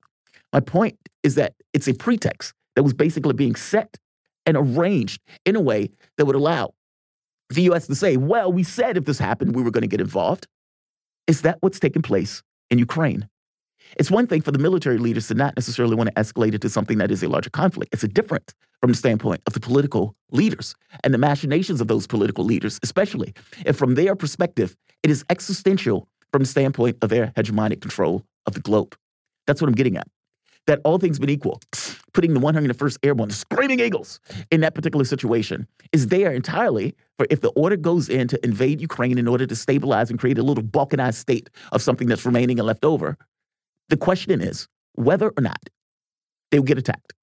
[0.54, 3.98] My point is that it's a pretext that was basically being set
[4.46, 6.74] and arranged in a way that would allow
[7.50, 10.02] the US to say, well, we said if this happened, we were going to get
[10.02, 10.48] involved.
[11.28, 13.28] Is that what's taking place in Ukraine?
[13.98, 16.70] It's one thing for the military leaders to not necessarily want to escalate it to
[16.70, 17.94] something that is a larger conflict.
[17.94, 22.08] It's a different from the standpoint of the political leaders and the machinations of those
[22.08, 23.34] political leaders, especially
[23.66, 28.54] if from their perspective, it is existential from the standpoint of their hegemonic control of
[28.54, 28.96] the globe.
[29.48, 30.08] That's what I'm getting at
[30.68, 31.62] that all things being equal,
[32.14, 34.20] putting the 101st Airborne, the Screaming Eagles,
[34.52, 38.82] in that particular situation is there entirely for if the order goes in to invade
[38.82, 42.60] Ukraine in order to stabilize and create a little balkanized state of something that's remaining
[42.60, 43.18] and left over.
[43.90, 45.70] The question is whether or not
[46.52, 47.14] they will get attacked.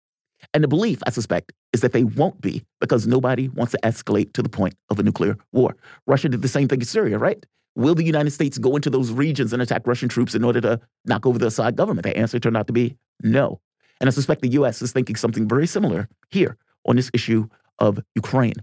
[0.55, 4.33] And the belief, I suspect, is that they won't be because nobody wants to escalate
[4.35, 5.77] to the point of a nuclear war.
[6.07, 7.45] Russia did the same thing in Syria, right?
[7.75, 10.81] Will the United States go into those regions and attack Russian troops in order to
[11.07, 12.05] knock over the Assad government?
[12.05, 13.61] The answer turned out to be no.
[14.01, 16.57] And I suspect the US is thinking something very similar here
[16.87, 17.49] on this issue
[17.79, 18.55] of Ukraine.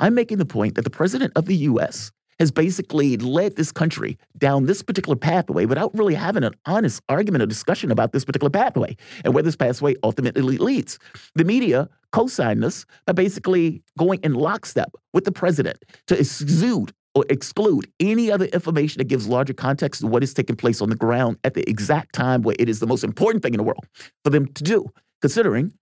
[0.00, 4.18] I'm making the point that the president of the US has basically led this country
[4.38, 8.50] down this particular pathway without really having an honest argument or discussion about this particular
[8.50, 10.98] pathway and where this pathway ultimately leads.
[11.36, 16.92] The media co signed this by basically going in lockstep with the president to exude
[17.28, 20.96] exclude any other information that gives larger context to what is taking place on the
[20.96, 23.86] ground at the exact time where it is the most important thing in the world
[24.24, 24.88] for them to do,
[25.20, 25.72] considering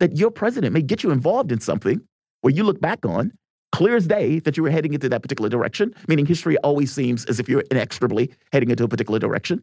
[0.00, 2.00] that your president may get you involved in something
[2.40, 3.32] where you look back on
[3.72, 7.24] clear as day that you were heading into that particular direction, meaning history always seems
[7.26, 9.62] as if you're inexorably heading into a particular direction.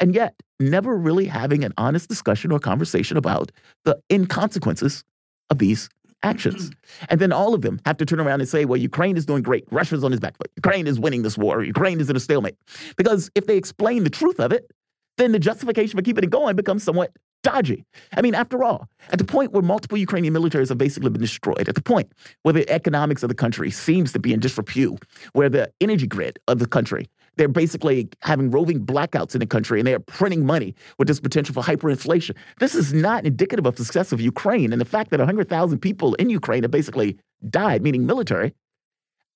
[0.00, 3.52] And yet, never really having an honest discussion or conversation about
[3.84, 5.04] the inconsequences
[5.50, 5.88] of these
[6.22, 6.70] actions.
[6.70, 6.74] Mm.
[7.10, 9.42] And then all of them have to turn around and say, well, Ukraine is doing
[9.42, 9.66] great.
[9.70, 10.50] Russia's on his back foot.
[10.56, 11.62] Ukraine is winning this war.
[11.62, 12.56] Ukraine is in a stalemate.
[12.96, 14.70] Because if they explain the truth of it,
[15.16, 17.12] then the justification for keeping it going becomes somewhat
[17.44, 17.84] dodgy.
[18.16, 21.68] I mean, after all, at the point where multiple Ukrainian militaries have basically been destroyed,
[21.68, 22.10] at the point
[22.42, 25.04] where the economics of the country seems to be in disrepute,
[25.34, 27.06] where the energy grid of the country
[27.36, 31.20] they're basically having roving blackouts in the country and they are printing money with this
[31.20, 32.36] potential for hyperinflation.
[32.60, 34.72] This is not indicative of success of Ukraine.
[34.72, 37.18] And the fact that 100,000 people in Ukraine have basically
[37.50, 38.54] died, meaning military,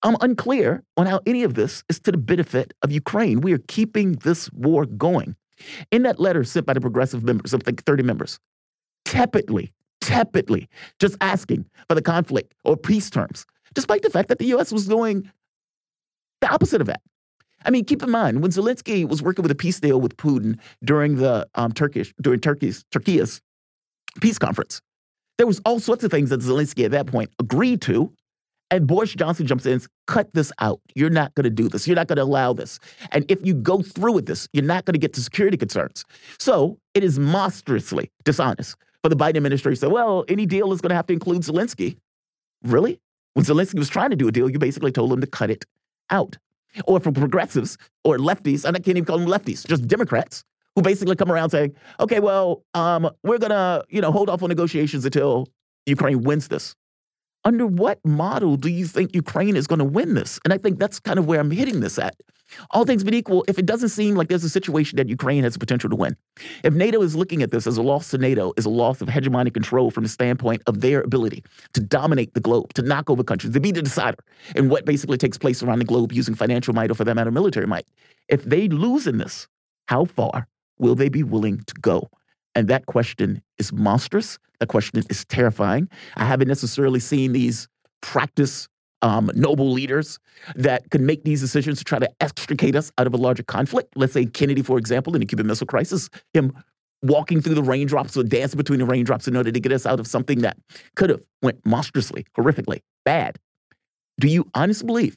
[0.02, 3.40] I'm unclear on how any of this is to the benefit of Ukraine.
[3.40, 5.34] We are keeping this war going.
[5.90, 8.38] In that letter sent by the progressive members, of like 30 members,
[9.04, 10.68] tepidly, tepidly,
[11.00, 13.44] just asking for the conflict or peace terms,
[13.74, 14.70] despite the fact that the U.S.
[14.70, 15.28] was doing
[16.40, 17.00] the opposite of that.
[17.64, 20.58] I mean, keep in mind when Zelensky was working with a peace deal with Putin
[20.84, 23.40] during the um, Turkish during Turkey's Turkey's
[24.20, 24.80] peace conference,
[25.38, 28.12] There was all sorts of things that Zelensky at that point agreed to.
[28.70, 30.80] And Boris Johnson jumps in and says, cut this out.
[30.94, 31.86] You're not going to do this.
[31.86, 32.78] You're not going to allow this.
[33.12, 36.04] And if you go through with this, you're not going to get to security concerns.
[36.38, 40.82] So it is monstrously dishonest for the Biden administration to say, well, any deal is
[40.82, 41.96] going to have to include Zelensky.
[42.62, 43.00] Really?
[43.32, 45.64] When Zelensky was trying to do a deal, you basically told him to cut it
[46.10, 46.36] out.
[46.86, 50.82] Or for progressives or lefties, and I can't even call them lefties, just Democrats who
[50.82, 54.48] basically come around saying, okay, well, um, we're going to, you know, hold off on
[54.48, 55.48] negotiations until
[55.86, 56.76] Ukraine wins this
[57.44, 60.38] under what model do you think Ukraine is going to win this?
[60.44, 62.16] And I think that's kind of where I'm hitting this at.
[62.70, 65.52] All things being equal, if it doesn't seem like there's a situation that Ukraine has
[65.52, 66.16] the potential to win,
[66.64, 69.08] if NATO is looking at this as a loss to NATO, is a loss of
[69.08, 73.22] hegemonic control from the standpoint of their ability to dominate the globe, to knock over
[73.22, 74.18] countries, to be the decider
[74.56, 77.30] in what basically takes place around the globe using financial might or, for that matter,
[77.30, 77.86] military might.
[78.28, 79.46] If they lose in this,
[79.86, 80.46] how far
[80.78, 82.08] will they be willing to go?
[82.58, 84.36] And that question is monstrous.
[84.58, 85.88] That question is terrifying.
[86.16, 87.68] I haven't necessarily seen these
[88.02, 88.68] practice
[89.00, 90.18] um, noble leaders
[90.56, 93.92] that can make these decisions to try to extricate us out of a larger conflict.
[93.94, 96.52] Let's say Kennedy, for example, in the Cuban Missile Crisis, him
[97.00, 100.00] walking through the raindrops or dancing between the raindrops in order to get us out
[100.00, 100.56] of something that
[100.96, 103.38] could have went monstrously, horrifically bad.
[104.18, 105.14] Do you honestly believe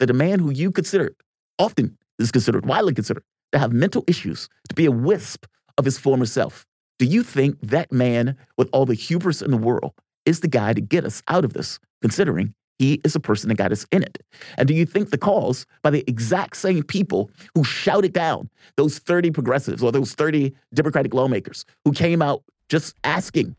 [0.00, 1.14] that a man who you consider
[1.56, 3.22] often is considered, widely considered,
[3.52, 5.46] to have mental issues, to be a wisp
[5.78, 6.66] of his former self,
[7.00, 9.94] do you think that man with all the hubris in the world
[10.26, 13.54] is the guy to get us out of this, considering he is the person that
[13.54, 14.22] got us in it?
[14.58, 18.98] And do you think the calls by the exact same people who shouted down those
[18.98, 23.56] 30 progressives or those 30 Democratic lawmakers who came out just asking,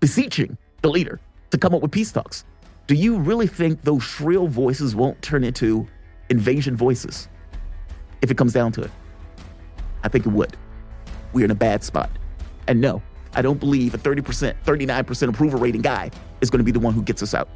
[0.00, 2.46] beseeching the leader to come up with peace talks,
[2.86, 5.86] do you really think those shrill voices won't turn into
[6.30, 7.28] invasion voices
[8.22, 8.90] if it comes down to it?
[10.04, 10.56] I think it would.
[11.34, 12.08] We're in a bad spot.
[12.68, 13.02] And no,
[13.34, 16.10] I don't believe a 30%, 39% approval rating guy
[16.40, 17.48] is going to be the one who gets us out.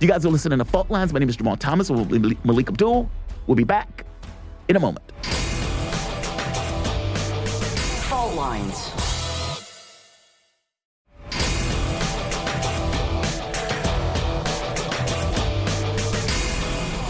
[0.00, 1.12] You guys are listening to Fault Lines.
[1.12, 1.90] My name is Jamarl Thomas.
[1.90, 3.10] We'll Melik Abdul.
[3.46, 4.04] We'll be back
[4.68, 5.10] in a moment.
[8.08, 8.90] Fault Lines.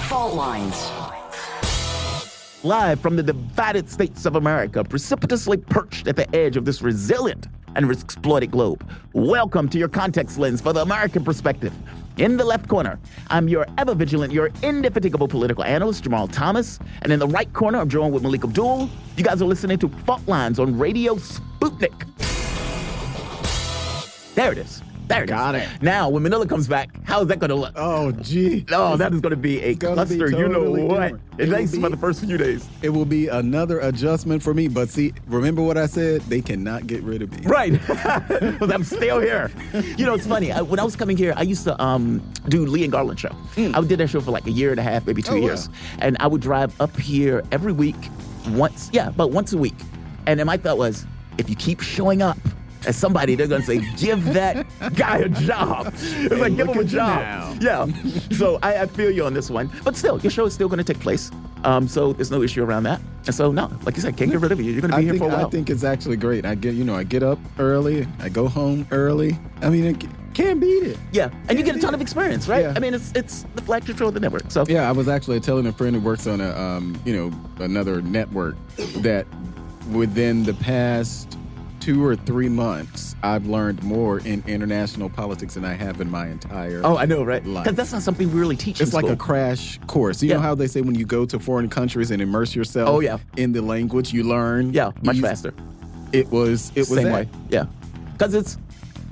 [0.09, 0.96] Fault Lines.
[2.67, 7.47] Live from the divided states of America, precipitously perched at the edge of this resilient
[7.77, 8.85] and exploited globe.
[9.13, 11.73] Welcome to your context lens for the American perspective.
[12.17, 12.99] In the left corner,
[13.31, 16.81] I'm your ever vigilant, your indefatigable political analyst, Jamarl Thomas.
[17.03, 18.91] And in the right corner, I'm joined with Melik Abdul.
[19.17, 22.05] You guys are listening to Fault Lines on Radio Sputnik.
[24.35, 24.83] There it is.
[25.09, 25.63] There it Got is.
[25.63, 25.83] it.
[25.83, 27.73] Now, when Manila comes back, how is that going to look?
[27.77, 28.65] Oh, gee.
[28.73, 30.37] Oh, that is going to be a gonna be cluster.
[30.37, 31.01] you know what?
[31.01, 31.21] different.
[31.39, 32.69] It least for the first few days.
[32.83, 34.67] It will be another adjustment for me.
[34.69, 36.23] But see, remember what I said?
[36.23, 37.47] They cannot get rid of me.
[37.47, 37.81] Right.
[38.57, 39.51] Because I'm still here.
[39.97, 40.51] You know, it's funny.
[40.51, 43.35] I, when I was coming here, I used to um, do Lee and Garland show.
[43.57, 45.33] I did that show for like a year and a half, maybe two.
[45.33, 45.47] Oh, wow.
[45.47, 45.69] years.
[45.99, 47.97] And I would drive up here every week,
[48.51, 49.75] once, yeah, about once a week.
[50.27, 51.07] And then my thought was,
[51.39, 52.39] if you keep showing up
[52.87, 55.93] as somebody, they're going to say, give that guy a job.
[55.97, 57.63] It's like, give him a job.
[57.63, 57.87] Yeah.
[58.37, 59.71] so I, I feel you on this one.
[59.85, 61.31] But still, your show is still going to take place.
[61.65, 63.01] Um, so there's no issue around that.
[63.27, 64.71] And so, no, like you said, can't get rid of you.
[64.71, 65.47] You're going to be I here think, for a while.
[65.47, 66.45] I think it's actually great.
[66.45, 69.39] I get, you know, I get up early, I go home early.
[69.63, 70.05] I mean, it,
[70.37, 70.99] can't beat it.
[71.13, 72.61] Yeah, and you get a ton of experience, right?
[72.61, 72.75] Yeah.
[72.77, 74.51] I mean, it's it's the flagship show of the network.
[74.51, 77.33] So Yeah, I was actually telling a friend who works on a, um, you know,
[77.65, 78.55] another network
[78.99, 79.27] that
[79.91, 81.39] within the past
[81.87, 86.27] two or three months, I've learned more in international politics than I have in my
[86.27, 86.81] entire.
[86.83, 87.45] Oh, I know, right?
[87.45, 88.81] Because that's not something we really teach.
[88.81, 90.21] It's like a crash course.
[90.21, 90.35] You Yeah.
[90.35, 93.19] know how they say when you go to foreign countries and immerse yourself Oh, yeah.
[93.37, 94.73] in the language, you learn.
[94.73, 95.55] yeah, much easy- faster.
[96.13, 96.73] It was.
[96.75, 97.15] It was Same that.
[97.15, 97.29] way.
[97.51, 97.67] Yeah,
[98.15, 98.59] because it's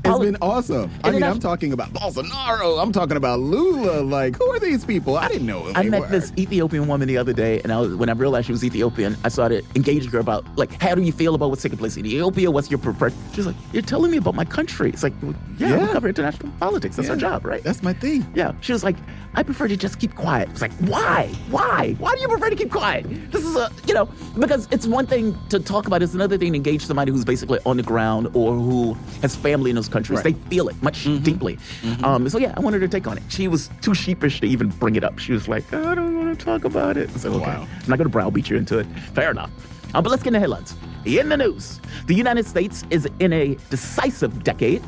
[0.05, 0.91] It's been awesome.
[1.03, 2.81] I mean, I'm talking about Bolsonaro.
[2.81, 4.03] I'm talking about Lula.
[4.03, 5.17] Like, who are these people?
[5.17, 6.07] I didn't know I met were.
[6.09, 9.17] this Ethiopian woman the other day, and I was, when I realized she was Ethiopian,
[9.25, 12.05] I started engaging her about like, how do you feel about what's taking place in
[12.05, 12.51] Ethiopia?
[12.51, 13.15] What's your preferred?
[13.33, 14.91] She's like, you're telling me about my country.
[14.91, 16.97] It's like, well, yeah, we cover international politics.
[16.97, 17.63] That's our job, right?
[17.63, 18.27] That's my thing.
[18.35, 18.97] Yeah, she was like,
[19.37, 20.49] I prefer to just keep quiet.
[20.51, 21.29] It's like, why?
[21.51, 21.97] Why?
[21.99, 23.07] Why do you prefer to keep quiet?
[23.33, 26.53] This is a, you know, because it's one thing to talk about, it's another thing
[26.53, 30.19] to engage somebody who's basically on the ground or who has family in those countries.
[30.25, 30.35] Right.
[30.35, 31.59] They feel it much deeply.
[32.03, 33.23] Um, so, yeah, I wanted her to take on it.
[33.29, 35.19] She was too sheepish to even bring it up.
[35.19, 37.09] She was like, I don't want to talk about it.
[37.15, 37.63] I said, okay, Wow.
[37.63, 38.87] I'm not going to browbeat you into it.
[39.15, 39.51] Fair enough.
[39.95, 40.75] Um, but let's get in the headlines.
[41.05, 44.83] In the news, the United States is in a decisive decade,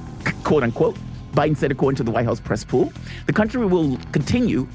[0.44, 0.96] quote unquote.
[1.32, 2.92] Biden said, according to the White House press pool,
[3.26, 4.66] the country will continue,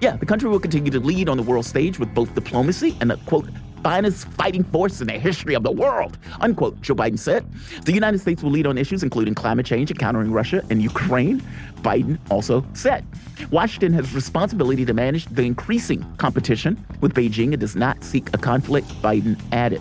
[0.00, 3.10] yeah, the country will continue to lead on the world stage with both diplomacy and
[3.12, 3.48] a quote,
[3.86, 7.46] finest fighting force in the history of the world, unquote, Joe Biden said.
[7.84, 11.40] The United States will lead on issues including climate change and countering Russia and Ukraine,
[11.82, 13.06] Biden also said.
[13.52, 18.38] Washington has responsibility to manage the increasing competition with Beijing and does not seek a
[18.38, 19.80] conflict, Biden added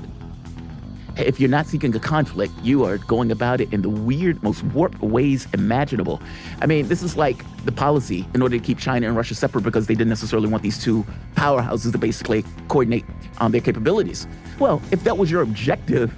[1.18, 4.64] if you're not seeking a conflict, you are going about it in the weird, most
[4.66, 6.22] warped ways imaginable.
[6.62, 9.64] I mean, this is like the policy in order to keep China and Russia separate
[9.64, 11.06] because they didn't necessarily want these two
[11.36, 13.06] powerhouses to basically coordinate
[13.38, 14.28] um, their capabilities.
[14.60, 16.14] Well, if that was your objective,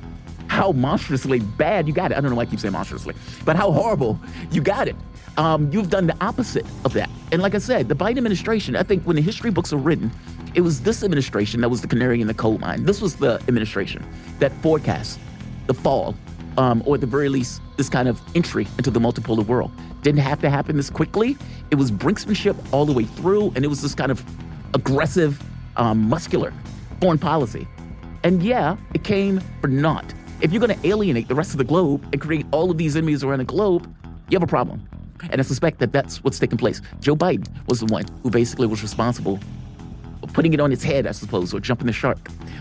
[0.47, 2.17] how monstrously bad you got it.
[2.17, 4.19] I don't know why I keep saying monstrously, but how horrible
[4.51, 4.95] you got it.
[5.37, 7.09] Um, you've done the opposite of that.
[7.31, 10.11] And like I said, the Biden administration, I think when the history books are written,
[10.57, 12.83] it was this administration that was the canary in the coal mine.
[12.83, 14.03] This was the administration
[14.39, 15.19] that forecast
[15.67, 16.15] the fall,
[16.57, 19.71] um, or at the very least, this kind of entry into the multipolar world.
[20.01, 21.37] Didn't have to happen this quickly.
[21.69, 24.23] It was brinksmanship all the way through, and it was this kind of
[24.73, 25.39] aggressive,
[25.75, 26.51] um, muscular
[26.99, 27.67] foreign policy.
[28.23, 30.11] And yeah, it came for naught.
[30.41, 32.95] If you're going to alienate the rest of the globe and create all of these
[32.95, 33.93] enemies around the globe,
[34.29, 34.81] you have a problem.
[35.29, 36.81] And I suspect that that's what's taking place.
[36.99, 39.39] Joe Biden was the one who basically was responsible
[40.33, 42.17] putting it on its head, I suppose, or jumping the shark.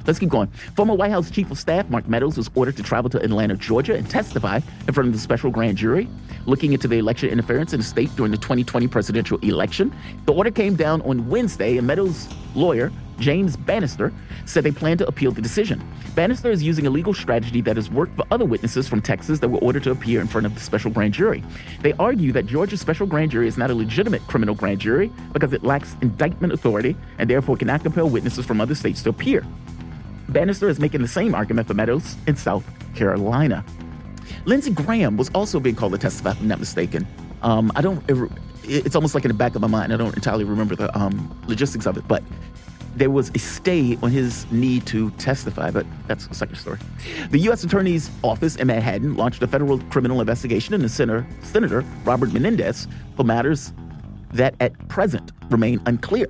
[0.06, 0.48] Let's keep going.
[0.76, 3.94] Former White House Chief of Staff Mark Meadows was ordered to travel to Atlanta, Georgia,
[3.94, 6.08] and testify in front of the special grand jury
[6.46, 9.94] looking into the election interference in the state during the 2020 presidential election.
[10.24, 14.12] The order came down on Wednesday, and Meadows' lawyer, James Bannister,
[14.44, 15.82] said they plan to appeal the decision.
[16.14, 19.48] Bannister is using a legal strategy that has worked for other witnesses from Texas that
[19.48, 21.42] were ordered to appear in front of the special grand jury.
[21.82, 25.52] They argue that Georgia's special grand jury is not a legitimate criminal grand jury because
[25.52, 29.44] it lacks indictment authority and therefore cannot compel witnesses from other states to appear.
[30.28, 32.64] Bannister is making the same argument for Meadows in South
[32.94, 33.64] Carolina.
[34.44, 37.06] Lindsey Graham was also being called to testify, if I'm not mistaken.
[37.42, 38.02] Um, I don't.
[38.64, 39.92] It's almost like in the back of my mind.
[39.92, 42.22] I don't entirely remember the um, logistics of it, but
[42.96, 46.78] there was a stay on his need to testify, but that's a second story.
[47.30, 47.62] The U.S.
[47.62, 53.24] Attorney's Office in Manhattan launched a federal criminal investigation into Senator, Senator Robert Menendez for
[53.24, 53.72] matters
[54.32, 56.26] that at present remain unclear.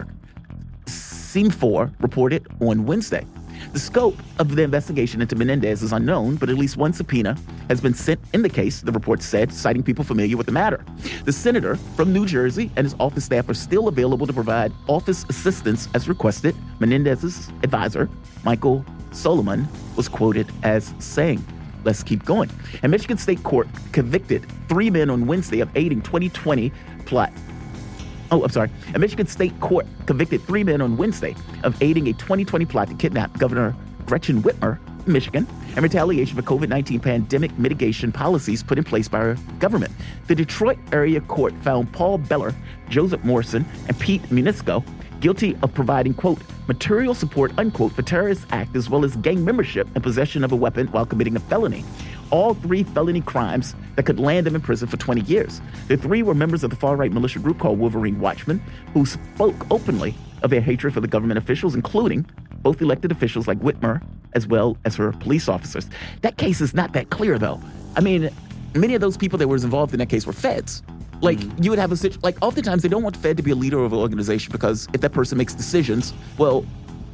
[0.86, 3.24] Scene 4 reported on Wednesday.
[3.72, 7.36] The scope of the investigation into Menendez is unknown, but at least one subpoena
[7.68, 10.84] has been sent in the case, the report said, citing people familiar with the matter.
[11.24, 15.24] The senator from New Jersey and his office staff are still available to provide office
[15.28, 16.54] assistance as requested.
[16.78, 18.08] Menendez's advisor,
[18.44, 21.44] Michael Soliman, was quoted as saying,
[21.84, 22.50] Let's keep going.
[22.82, 26.72] A Michigan State Court convicted three men on Wednesday of aiding 2020
[27.04, 27.32] plot
[28.30, 28.70] Oh, I'm sorry.
[28.94, 32.94] A Michigan State court convicted three men on Wednesday of aiding a 2020 plot to
[32.94, 33.74] kidnap Governor
[34.04, 35.46] Gretchen Whitmer, Michigan,
[35.76, 39.92] in retaliation for COVID 19 pandemic mitigation policies put in place by our government.
[40.26, 42.54] The Detroit area court found Paul Bellar,
[42.88, 44.84] Joseph Morrison, and Pete Musico
[45.20, 49.88] guilty of providing, quote, material support, unquote, for terrorist act as well as gang membership
[49.94, 51.84] and possession of a weapon while committing a felony
[52.30, 55.60] all three felony crimes that could land them in prison for 20 years.
[55.88, 58.62] The three were members of the far right militia group called Wolverine Watchmen,
[58.92, 62.26] who spoke openly of their hatred for the government officials, including
[62.62, 64.02] both elected officials like Whitmer
[64.34, 65.88] as well as her police officers.
[66.22, 67.60] That case is not that clear, though.
[67.96, 68.30] I mean,
[68.74, 70.82] many of those people that were involved in that case were feds.
[71.22, 71.62] Like mm-hmm.
[71.62, 73.54] you would have a situation, like oftentimes they don't want the Fed to be a
[73.54, 76.66] leader of an organization because if that person makes decisions, well,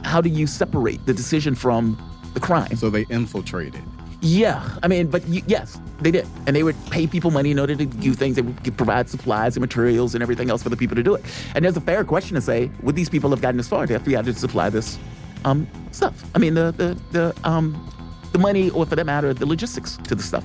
[0.03, 1.97] how do you separate the decision from
[2.35, 2.75] the crime?
[2.77, 3.83] So they infiltrated.
[4.25, 7.75] Yeah, I mean, but yes, they did, and they would pay people money in order
[7.75, 8.37] to do things.
[8.37, 11.25] They would provide supplies and materials and everything else for the people to do it.
[11.57, 13.85] And there's a fair question to say: Would these people have gotten as far?
[13.85, 14.97] The FBI to supply this
[15.45, 16.25] um, stuff.
[16.37, 17.75] I mean, the the the um,
[18.31, 20.45] the money, or for that matter, the logistics to the stuff.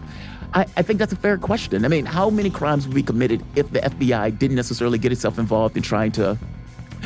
[0.56, 1.86] I, I, think that's a fair question.
[1.86, 5.38] I mean, how many crimes would be committed if the FBI didn't necessarily get itself
[5.38, 6.38] involved in trying to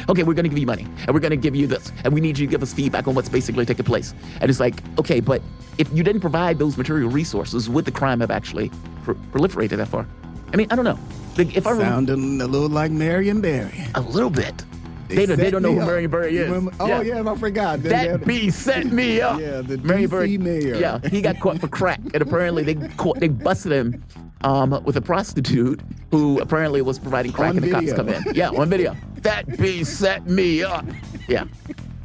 [0.09, 2.13] okay, we're going to give you money and we're going to give you this and
[2.13, 4.13] we need you to give us feedback on what's basically taking place.
[4.39, 5.41] And it's like, okay, but
[5.77, 8.71] if you didn't provide those material resources, would the crime have actually
[9.03, 10.07] pr- proliferated that far?
[10.53, 10.99] I mean, I don't know.
[11.37, 13.85] Like, If I Sounding a little like Marion Barry.
[13.95, 14.65] A little bit.
[15.11, 16.69] They, they, don't, they don't know who Marion Barry is.
[16.79, 17.01] Oh yeah.
[17.01, 17.83] yeah, I forgot.
[17.83, 19.39] That bee set me up.
[19.39, 20.75] Yeah, the Marion DC mayor.
[20.75, 24.03] Yeah, he got caught for crack, and apparently they caught, they busted him
[24.43, 25.81] um, with a prostitute
[26.11, 28.23] who apparently was providing crack, on and the cops come in.
[28.33, 28.95] Yeah, on video.
[29.21, 30.83] That bee set me up.
[31.27, 31.43] Yeah,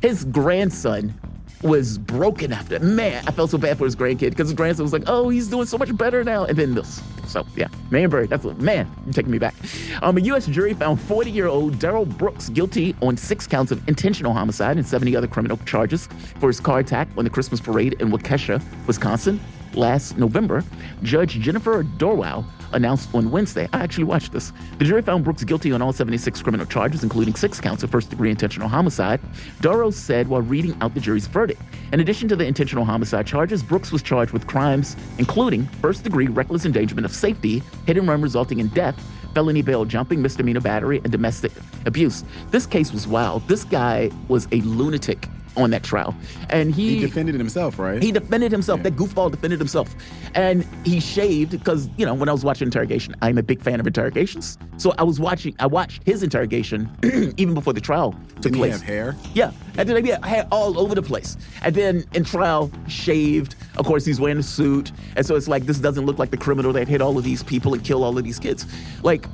[0.02, 1.18] his grandson
[1.62, 2.78] was broken after.
[2.80, 5.48] Man, I felt so bad for his grandkid because his grandson was like, "Oh, he's
[5.48, 7.02] doing so much better now." And then this.
[7.26, 8.26] So yeah, Barry.
[8.26, 8.90] That's what, man.
[9.04, 9.54] You're taking me back.
[10.02, 10.46] Um, a U.S.
[10.46, 15.26] jury found 40-year-old Darrell Brooks guilty on six counts of intentional homicide and 70 other
[15.26, 19.40] criminal charges for his car attack on the Christmas parade in Waukesha, Wisconsin
[19.74, 20.64] last November,
[21.02, 23.68] Judge Jennifer Dorow announced on Wednesday.
[23.72, 24.52] I actually watched this.
[24.78, 28.10] The jury found Brooks guilty on all 76 criminal charges, including six counts of first
[28.10, 29.20] degree intentional homicide.
[29.60, 31.60] Dorow said while reading out the jury's verdict.
[31.92, 36.26] In addition to the intentional homicide charges, Brooks was charged with crimes including first degree
[36.26, 39.00] reckless endangerment of safety, hit and run resulting in death,
[39.34, 41.52] felony bail jumping, misdemeanor battery, and domestic
[41.84, 42.24] abuse.
[42.50, 43.46] This case was wild.
[43.48, 46.14] This guy was a lunatic on that trial.
[46.50, 48.02] And he, He defended himself, right?
[48.02, 48.78] he defended himself.
[48.78, 48.84] Yeah.
[48.84, 49.94] That goofball defended himself.
[50.34, 53.80] And he shaved because, you know, when I was watching interrogation, I'm a big fan
[53.80, 54.58] of interrogations.
[54.76, 56.90] So I was watching, I watched his interrogation
[57.36, 58.72] even before the trial took Did he place.
[58.74, 59.16] have hair?
[59.34, 59.52] Yeah.
[59.78, 61.36] And then yeah, hair all over the place.
[61.62, 63.54] And then in trial, shaved.
[63.76, 64.92] Of course, he's wearing a suit.
[65.16, 67.42] And so it's like, this doesn't look like the criminal that hit all of these
[67.42, 68.66] people and killed all of these kids.
[69.02, 69.26] Like,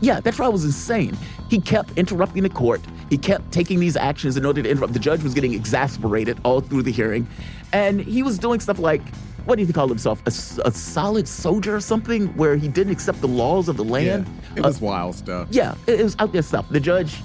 [0.00, 1.16] yeah, that trial was insane.
[1.48, 2.80] He kept interrupting the court.
[3.08, 4.92] He kept taking these actions in order to interrupt.
[4.92, 7.26] The judge was getting exasperated all through the hearing.
[7.72, 9.02] And he was doing stuff like,
[9.46, 10.22] what did he call himself?
[10.26, 10.30] A
[10.70, 14.26] solid soldier or something, where he didn't accept the laws of the land?
[14.26, 14.56] Yeah.
[14.56, 15.48] It Uh, was wild stuff.
[15.50, 16.68] yeah, it, it was out there stuff.
[16.70, 17.16] The judge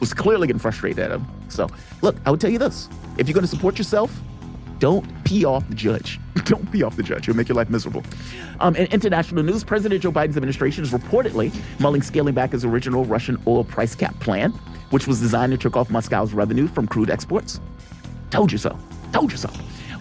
[0.00, 1.26] was clearly getting frustrated at him.
[1.48, 1.68] So,
[2.02, 2.88] look, I would tell you this
[3.18, 4.12] if you're going to support yourself,
[4.78, 6.20] don't pee off the judge.
[6.44, 7.28] Don't pee off the judge.
[7.28, 8.04] It'll make your life miserable.
[8.60, 13.04] Um, in international news, President Joe Biden's administration is reportedly mulling scaling back his original
[13.04, 14.52] Russian oil price cap plan,
[14.90, 17.58] which was designed to trick off Moscow's revenue from crude exports.
[18.30, 18.78] Told you so.
[19.12, 19.50] Told you so.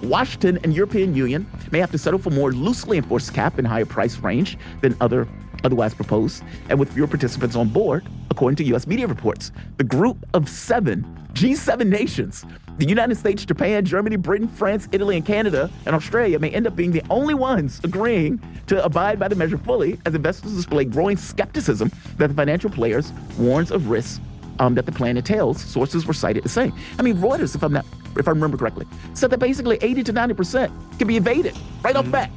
[0.04, 3.86] Washington and European Union may have to settle for more loosely enforced cap and higher
[3.86, 5.28] price range than other
[5.64, 8.86] otherwise proposed, and with fewer participants on board, according to U.S.
[8.86, 9.52] media reports.
[9.78, 11.04] The group of seven
[11.36, 12.46] G7 nations,
[12.78, 16.78] the United States, Japan, Germany, Britain, France, Italy, and Canada, and Australia may end up
[16.78, 21.18] being the only ones agreeing to abide by the measure fully, as investors display growing
[21.18, 24.22] skepticism that the financial players warns of risks
[24.60, 25.62] um, that the plan entails.
[25.62, 26.72] Sources were cited as saying.
[26.98, 30.12] I mean, Reuters, if I'm not, if I remember correctly, said that basically 80 to
[30.14, 32.32] 90 percent can be evaded right off the bat.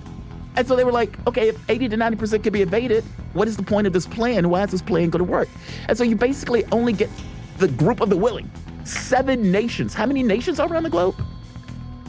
[0.56, 3.46] And so they were like, okay, if 80 to 90 percent can be evaded, what
[3.46, 4.50] is the point of this plan?
[4.50, 5.48] Why is this plan going to work?
[5.88, 7.08] And so you basically only get
[7.58, 8.50] the group of the willing.
[8.88, 9.92] Seven nations.
[9.92, 11.14] How many nations are around the globe?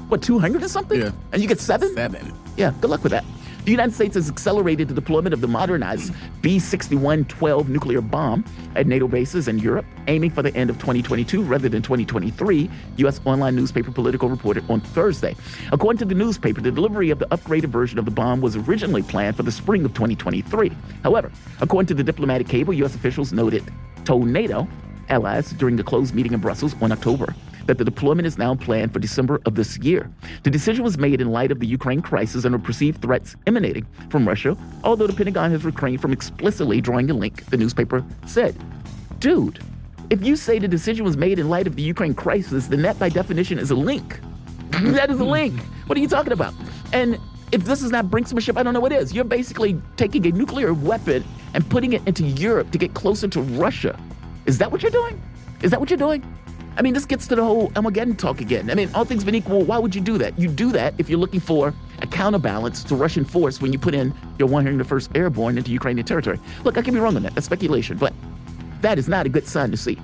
[0.07, 0.99] What, 200 or something?
[0.99, 1.11] Yeah.
[1.33, 1.93] And you get seven?
[1.93, 2.33] Seven.
[2.55, 3.25] Yeah, good luck with that.
[3.65, 9.07] The United States has accelerated the deployment of the modernized B61-12 nuclear bomb at NATO
[9.07, 13.19] bases in Europe, aiming for the end of 2022 rather than 2023, U.S.
[13.25, 15.35] online newspaper Politico reported on Thursday.
[15.73, 19.03] According to the newspaper, the delivery of the upgraded version of the bomb was originally
[19.03, 20.71] planned for the spring of 2023.
[21.03, 22.95] However, according to the diplomatic cable, U.S.
[22.95, 23.71] officials noted,
[24.05, 24.67] told NATO
[25.09, 27.35] allies during a closed meeting in Brussels on October
[27.69, 30.11] that the deployment is now planned for December of this year.
[30.41, 33.85] The decision was made in light of the Ukraine crisis and the perceived threats emanating
[34.09, 38.55] from Russia, although the Pentagon has refrained from explicitly drawing a link, the newspaper said.
[39.19, 39.59] Dude,
[40.09, 42.97] if you say the decision was made in light of the Ukraine crisis, then that
[42.97, 44.19] by definition is a link.
[44.71, 45.59] that is a link.
[45.85, 46.55] What are you talking about?
[46.91, 47.19] And
[47.51, 49.13] if this is not brinksmanship, I don't know what is.
[49.13, 53.41] You're basically taking a nuclear weapon and putting it into Europe to get closer to
[53.41, 53.99] Russia.
[54.49, 55.21] Is that what you're doing?
[55.61, 56.23] Is that what you're doing?
[56.75, 58.71] I mean, this gets to the whole Armageddon talk again.
[58.71, 60.39] I mean, all things being equal, why would you do that?
[60.39, 61.71] You do that if you're looking for
[62.01, 66.39] a counterbalance to Russian force when you put in your 101st Airborne into Ukrainian territory.
[66.63, 67.35] Look, I can be wrong on that.
[67.35, 68.11] That's speculation, but
[68.81, 69.99] that is not a good sign to see.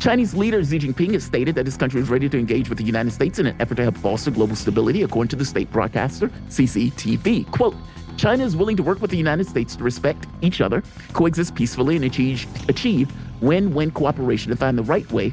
[0.00, 2.84] Chinese leader Xi Jinping has stated that his country is ready to engage with the
[2.84, 6.28] United States in an effort to help foster global stability, according to the state broadcaster
[6.48, 7.50] CCTV.
[7.50, 7.74] Quote,
[8.16, 10.84] China is willing to work with the United States to respect each other,
[11.14, 15.32] coexist peacefully, and achieve, achieve win-win cooperation to find the right way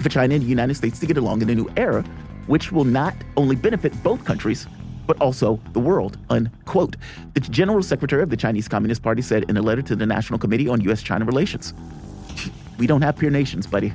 [0.00, 2.02] for China and the United States to get along in a new era,
[2.48, 4.66] which will not only benefit both countries,
[5.06, 6.96] but also the world, unquote.
[7.34, 10.38] The General Secretary of the Chinese Communist Party said in a letter to the National
[10.38, 11.02] Committee on U.S.
[11.02, 11.74] China Relations
[12.78, 13.92] we don't have peer nations, buddy.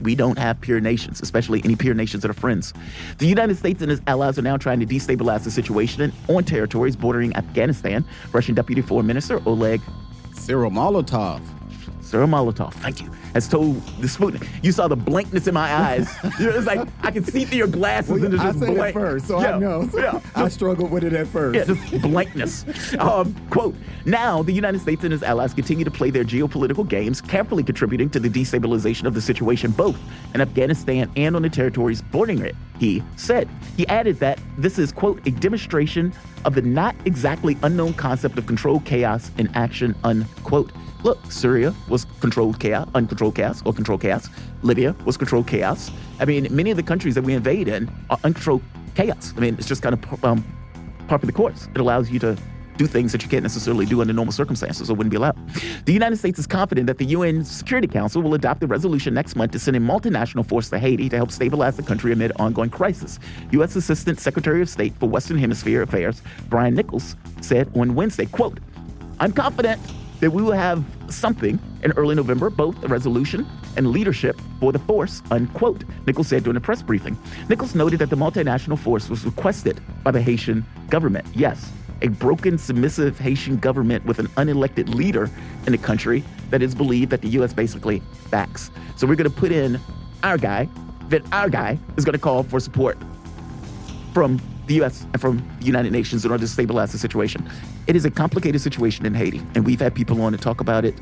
[0.00, 2.74] We don't have peer nations, especially any peer nations that are friends.
[3.18, 6.96] The United States and its allies are now trying to destabilize the situation on territories
[6.96, 8.04] bordering Afghanistan.
[8.32, 9.80] Russian Deputy Foreign Minister Oleg
[10.34, 11.40] Syromolotov.
[12.12, 14.46] Cyril Molotov, thank you, has told the Sputnik.
[14.62, 16.08] You saw the blankness in my eyes.
[16.38, 18.66] You know, it's like I can see through your glasses Well, and it's just I
[18.66, 18.96] said blank.
[18.96, 19.88] it first, so Yeah, I know.
[19.94, 20.20] Yeah.
[20.34, 21.56] I struggled with it at first.
[21.56, 22.64] Yeah, just blankness.
[22.98, 23.74] Um, quote,
[24.04, 28.08] now the United States and its allies continue to play their geopolitical games, carefully contributing
[28.10, 29.98] to the destabilization of the situation both
[30.34, 33.48] in Afghanistan and on the territories bordering it, he said.
[33.76, 36.12] He added that this is, quote, a demonstration
[36.44, 40.72] of the not exactly unknown concept of controlled chaos in action, unquote.
[41.04, 44.28] Look, Syria was controlled chaos, uncontrolled chaos, or controlled chaos.
[44.62, 45.92] Libya was controlled chaos.
[46.18, 48.62] I mean, many of the countries that we invade in are uncontrolled
[48.96, 49.32] chaos.
[49.36, 50.44] I mean, it's just kind of um,
[51.06, 51.68] part of the course.
[51.72, 52.36] It allows you to
[52.76, 55.36] do things that you can't necessarily do under normal circumstances or wouldn't be allowed.
[55.84, 59.36] The United States is confident that the UN Security Council will adopt a resolution next
[59.36, 62.70] month to send a multinational force to Haiti to help stabilize the country amid ongoing
[62.70, 63.18] crisis.
[63.52, 63.76] U.S.
[63.76, 68.58] Assistant Secretary of State for Western Hemisphere Affairs, Brian Nichols, said on Wednesday, quote,
[69.20, 69.80] I'm confident
[70.20, 73.46] that we will have something in early November, both a resolution
[73.76, 77.18] and leadership for the force, unquote, Nichols said during a press briefing.
[77.48, 81.26] Nichols noted that the multinational force was requested by the Haitian government.
[81.34, 85.30] Yes, a broken, submissive Haitian government with an unelected leader
[85.66, 87.52] in the country that is believed that the U.S.
[87.52, 88.70] basically backs.
[88.96, 89.80] So we're going to put in
[90.22, 90.68] our guy,
[91.08, 92.98] that our guy is going to call for support
[94.12, 95.06] from the U.S.
[95.12, 97.48] and from the United Nations in order to stabilize the situation.
[97.86, 100.84] It is a complicated situation in Haiti, and we've had people on to talk about
[100.84, 100.94] it.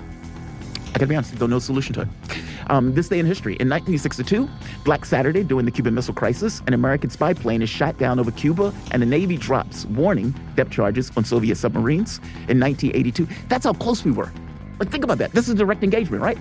[0.90, 2.08] I gotta be honest, know the solution to it.
[2.68, 3.52] Um, this day in history.
[3.54, 4.48] In 1962,
[4.84, 8.32] Black Saturday, during the Cuban Missile Crisis, an American spy plane is shot down over
[8.32, 12.18] Cuba, and the Navy drops warning depth charges on Soviet submarines.
[12.48, 14.32] In 1982, that's how close we were.
[14.80, 15.30] Like, think about that.
[15.30, 16.38] This is direct engagement, right?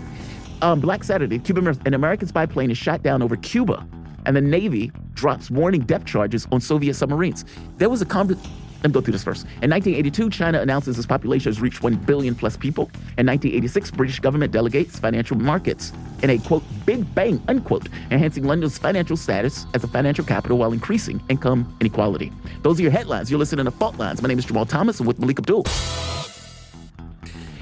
[0.64, 3.88] Um, Black Saturday, Cuban, an American spy plane is shot down over Cuba,
[4.26, 7.46] and the Navy drops warning depth charges on Soviet submarines.
[7.78, 8.52] There was a conversation
[8.82, 9.44] let me go through this first.
[9.62, 12.84] In 1982, China announces its population has reached 1 billion plus people.
[13.18, 15.92] In 1986, British government delegates financial markets
[16.24, 20.72] in a quote, big bang, unquote, enhancing London's financial status as a financial capital while
[20.72, 22.32] increasing income inequality.
[22.62, 23.30] Those are your headlines.
[23.30, 24.22] You're listening to Fault Lines.
[24.22, 25.64] My name is Jamarl Thomas with Melik Abdul.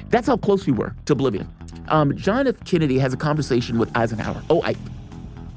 [0.10, 1.52] That's how close we were to oblivion.
[1.88, 2.64] Um, John F.
[2.64, 4.42] Kennedy has a conversation with Eisenhower.
[4.52, 4.76] Oh, I,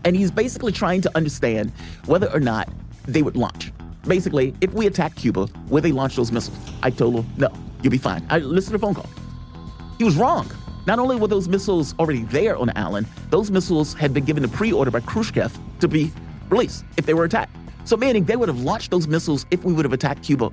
[0.05, 1.71] and he's basically trying to understand
[2.07, 2.69] whether or not
[3.07, 3.73] they would launch
[4.11, 6.59] basically, if we attack Cuba, where they launch those missiles?
[6.83, 7.49] I told him, no,
[7.81, 8.27] you'll be fine.
[8.29, 9.09] I listened to the phone call.
[9.99, 10.51] He was wrong.
[10.87, 14.45] Not only were those missiles already there on the island, those missiles had been given
[14.45, 16.11] a pre-order by Khrushchev to be
[16.49, 17.55] released if they were attacked.
[17.85, 20.51] So meaning they would have launched those missiles if we would have attacked Cuba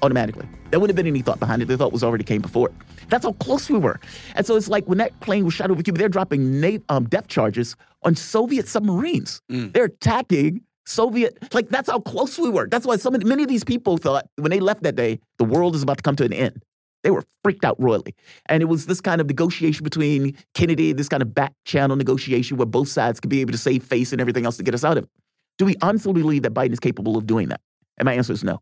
[0.00, 0.48] automatically.
[0.70, 1.66] There wouldn't have been any thought behind it.
[1.66, 2.74] The thought was already came before it.
[3.10, 4.00] That's how close we were.
[4.36, 7.04] And so it's like when that plane was shot over Cuba, they're dropping na- um,
[7.08, 9.42] depth charges on Soviet submarines.
[9.50, 9.74] Mm.
[9.74, 12.68] They're attacking Soviet, like that's how close we were.
[12.68, 15.44] That's why so many, many of these people thought when they left that day, the
[15.44, 16.62] world is about to come to an end.
[17.02, 18.14] They were freaked out royally.
[18.46, 22.56] And it was this kind of negotiation between Kennedy, this kind of back channel negotiation
[22.56, 24.84] where both sides could be able to save face and everything else to get us
[24.84, 25.10] out of it.
[25.58, 27.60] Do we honestly believe that Biden is capable of doing that?
[27.98, 28.60] And my answer is no.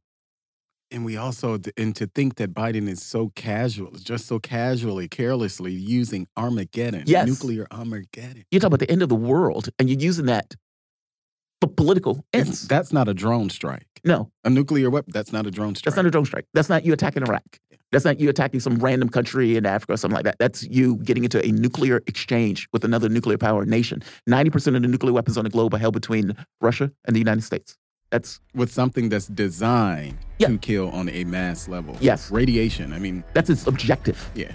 [0.91, 5.73] And we also, and to think that Biden is so casual, just so casually, carelessly
[5.73, 7.27] using Armageddon, yes.
[7.27, 8.45] nuclear Armageddon.
[8.51, 10.55] You're talking about the end of the world, and you're using that
[11.65, 12.69] for political ends.
[12.69, 13.87] That's not a drone strike.
[14.05, 14.31] No.
[14.45, 15.85] A nuclear weapon, that's not a drone strike.
[15.85, 16.47] That's not a drone strike.
[16.53, 17.59] That's not you attacking Iraq.
[17.91, 20.37] That's not you attacking some random country in Africa or something like that.
[20.39, 24.03] That's you getting into a nuclear exchange with another nuclear power nation.
[24.29, 27.43] 90% of the nuclear weapons on the globe are held between Russia and the United
[27.43, 27.79] States.
[28.11, 30.49] That's with something that's designed yeah.
[30.49, 31.97] to kill on a mass level.
[32.01, 32.31] Yes.
[32.31, 32.93] Radiation.
[32.93, 34.31] I mean, that's its objective.
[34.35, 34.53] Yeah.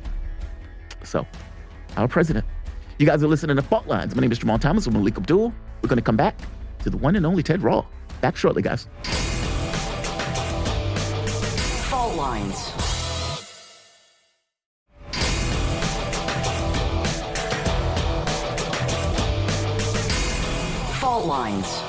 [1.03, 1.26] So,
[1.98, 2.45] our president.
[2.99, 4.14] You guys are listening to Fault Lines.
[4.15, 4.86] My name is Jamarl Thomas.
[4.86, 5.53] I'm Melik Abdul.
[5.81, 6.36] We're going to come back
[6.84, 7.88] to the one and only Ted Rall.
[8.22, 8.88] Back shortly, guys.
[11.90, 12.70] Fault lines.
[21.00, 21.89] Fault lines.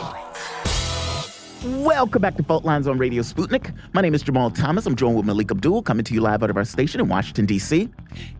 [1.62, 3.74] Welcome back to Fault Lines on Radio Sputnik.
[3.92, 4.86] My name is Jamarl Thomas.
[4.86, 7.44] I'm joined with Melik Abdul, coming to you live out of our station in Washington,
[7.44, 7.86] D.C.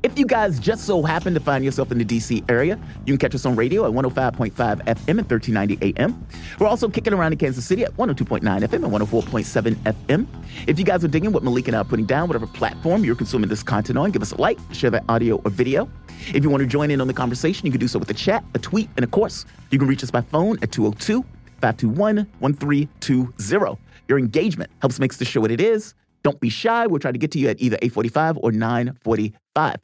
[0.03, 2.43] If you guys just so happen to find yourself in the D.C.
[2.49, 6.27] area, you can catch us on radio at 105.5 FM and 1390 AM.
[6.59, 10.27] We're also kicking around in Kansas City at 102.9 FM and 104.7 FM.
[10.67, 13.17] If you guys are digging what Melik and I are putting down, whatever platform you're
[13.17, 15.91] consuming this content on, give us a like, share that audio or video.
[16.33, 18.15] If you want to join in on the conversation, you can do so with a
[18.15, 21.23] chat, a tweet, and of course, you can reach us by phone at 202-
[21.61, 23.79] 521 1320.
[24.09, 25.95] Your engagement helps makes the show what it is.
[26.23, 26.87] Don't be shy.
[26.87, 29.77] We'll try to get to you at either 845 or 945.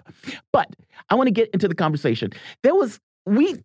[0.53, 0.69] But
[1.09, 2.33] I want to get into the conversation.
[2.63, 3.57] There was, we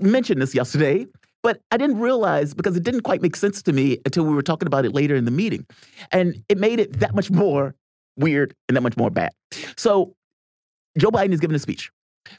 [0.00, 1.06] mentioned this yesterday,
[1.42, 4.42] but I didn't realize because it didn't quite make sense to me until we were
[4.42, 5.66] talking about it later in the meeting.
[6.10, 7.74] And it made it that much more
[8.16, 9.30] weird and that much more bad.
[9.76, 10.14] So
[10.98, 11.90] Joe Biden is giving a speech.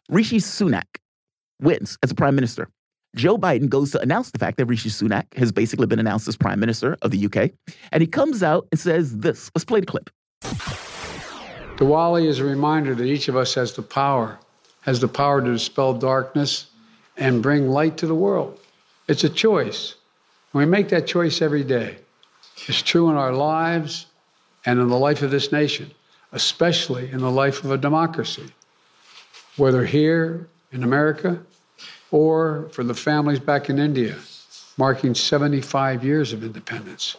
[0.09, 0.83] Rishi Sunak
[1.61, 2.69] wins as a prime minister.
[3.15, 6.37] Joe Biden goes to announce the fact that Rishi Sunak has basically been announced as
[6.37, 7.51] prime minister of the UK.
[7.91, 9.49] And he comes out and says this.
[9.55, 10.09] Let's play the clip.
[11.77, 14.37] Diwali is a reminder that each of us has the power,
[14.81, 16.67] has the power to dispel darkness
[17.17, 18.59] and bring light to the world.
[19.07, 19.95] It's a choice.
[20.53, 21.97] And we make that choice every day.
[22.67, 24.05] It's true in our lives
[24.65, 25.89] and in the life of this nation,
[26.31, 28.51] especially in the life of a democracy.
[29.55, 31.39] Whether here in America
[32.11, 34.15] or for the families back in India,
[34.77, 37.15] marking 75 years of independence.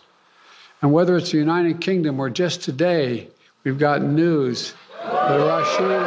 [0.83, 3.29] And whether it's the United Kingdom, or just today
[3.65, 6.03] we've gotten news that Rashid,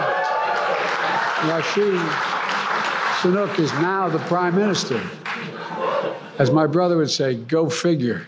[1.49, 1.99] Rashid
[3.21, 5.01] Sunak is now the prime minister.
[6.39, 8.27] As my brother would say, go figure.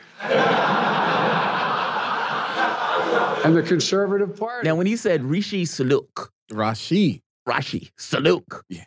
[3.43, 4.67] and the Conservative Party.
[4.67, 7.21] Now, when he said Rishi Sunak, Rashi.
[7.47, 8.85] Rashi Sunak, Yeah.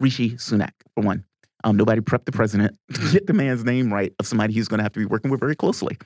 [0.00, 1.24] Rishi Sunak for one.
[1.64, 4.78] Um, nobody prepped the president to get the man's name right of somebody he's going
[4.78, 5.96] to have to be working with very closely.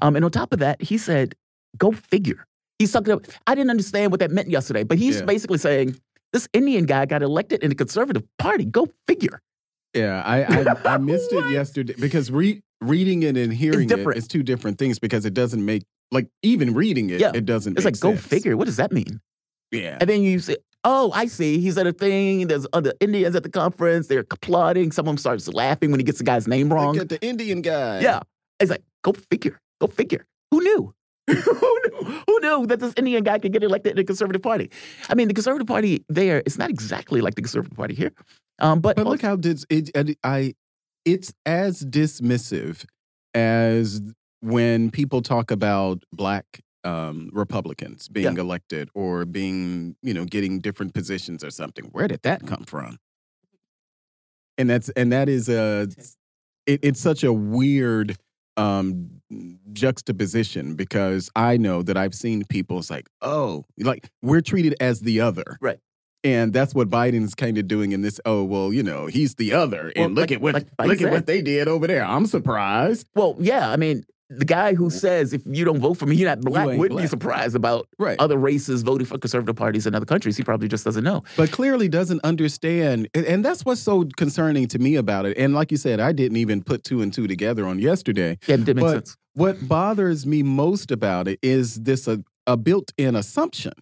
[0.00, 1.34] Um, and on top of that, he said,
[1.76, 2.46] "Go figure."
[2.78, 3.26] He's talking about.
[3.46, 5.24] I didn't understand what that meant yesterday, but he's Yeah.
[5.24, 5.96] basically saying
[6.32, 8.64] this Indian guy got elected in the Conservative Party.
[8.64, 9.40] Go figure.
[9.94, 14.28] Yeah, I I, I missed it yesterday because re reading it and hearing it is
[14.28, 17.76] two different things because it doesn't make like even reading it, Yeah, it doesn't.
[17.76, 18.56] It's like go figure.
[18.56, 19.20] What does that mean?
[19.72, 21.60] Yeah, And then you say, "Oh, I see.
[21.60, 22.46] He's at a thing.
[22.46, 24.06] There's other Indians at the conference.
[24.06, 24.92] They're applauding.
[24.92, 26.98] Someone starts laughing when he gets the guy's name wrong.
[26.98, 28.00] At the Indian guy.
[28.00, 28.20] Yeah.
[28.60, 29.60] It's like, go figure.
[29.80, 30.26] Go figure.
[30.50, 30.94] Who knew?
[31.28, 32.22] Who knew?
[32.26, 34.70] Who knew that this Indian guy could get elected in the Conservative Party?
[35.08, 38.12] I mean, the Conservative Party there is not exactly like the Conservative Party here.
[38.60, 40.54] Um, but But look how it, it I
[41.04, 42.84] it's as dismissive
[43.34, 44.00] as
[44.40, 50.94] when people talk about black um, Republicans being elected or being, you know, getting different
[50.94, 51.86] positions or something.
[51.86, 52.98] Where did that come from?
[54.56, 55.88] And that's and that is a
[56.66, 58.16] it, it's such a weird
[58.56, 59.08] um
[59.72, 65.00] juxtaposition because I know that I've seen people it's like, oh, like we're treated as
[65.00, 65.58] the other.
[65.60, 65.78] Right.
[66.24, 68.20] And that's what Biden's kind of doing in this.
[68.24, 71.00] Oh well, you know, he's the other, and Well, look like- at what like look
[71.02, 72.04] at what they did over there.
[72.04, 73.06] I'm surprised.
[73.14, 76.28] well, yeah, I mean, the guy who says if you don't vote for me, you're
[76.28, 78.16] not black ain't wouldn't be surprised about Right.
[78.18, 80.36] other races voting for conservative parties in other countries.
[80.36, 81.22] He probably just doesn't know.
[81.36, 85.70] but clearly doesn't understand and, that's what's so concerning to me about it and like
[85.70, 88.76] you said i didn't even put two and two together on yesterday Yeah, it didn't
[88.76, 89.16] make but sense.
[89.34, 93.72] what bothers me most about it is this a, a built-in assumption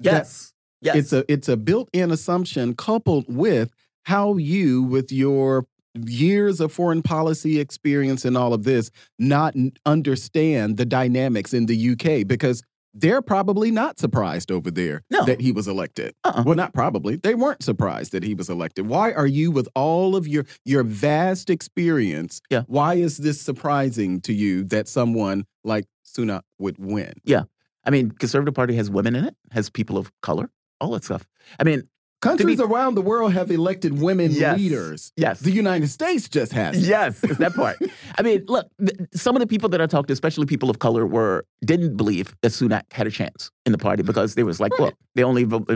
[0.00, 0.52] Yes.
[0.80, 0.96] Yes.
[0.96, 3.72] it's a it's a built-in assumption coupled with
[4.04, 9.54] how you with your years of foreign policy experience and all of this not
[9.86, 12.62] understand the dynamics in the UK because
[12.96, 15.24] they're probably not surprised over there No.
[15.24, 16.14] that he was elected.
[16.24, 16.44] Uh-uh.
[16.46, 17.16] Well, not probably.
[17.16, 18.86] They weren't surprised that he was elected.
[18.86, 22.40] Why are you with all of your your vast experience?
[22.50, 22.62] Yeah.
[22.66, 27.14] Why is this surprising to you that someone like Sunak would win?
[27.24, 27.44] Yeah,
[27.84, 30.50] I mean, Conservative Party has women in it, has people of color,
[30.80, 31.26] all that stuff.
[31.58, 31.88] I mean,
[32.24, 34.58] Countries around the world have elected women Yes.
[34.58, 35.12] leaders.
[35.16, 35.40] yes.
[35.40, 36.86] The United States just has.
[36.88, 37.76] Yes, it's that part.
[38.18, 40.78] I mean, look, th- some of the people that I talked to, especially people of
[40.78, 44.58] color, were didn't believe that Sunak had a chance in the party because they was
[44.60, 45.68] like, well, they only vote.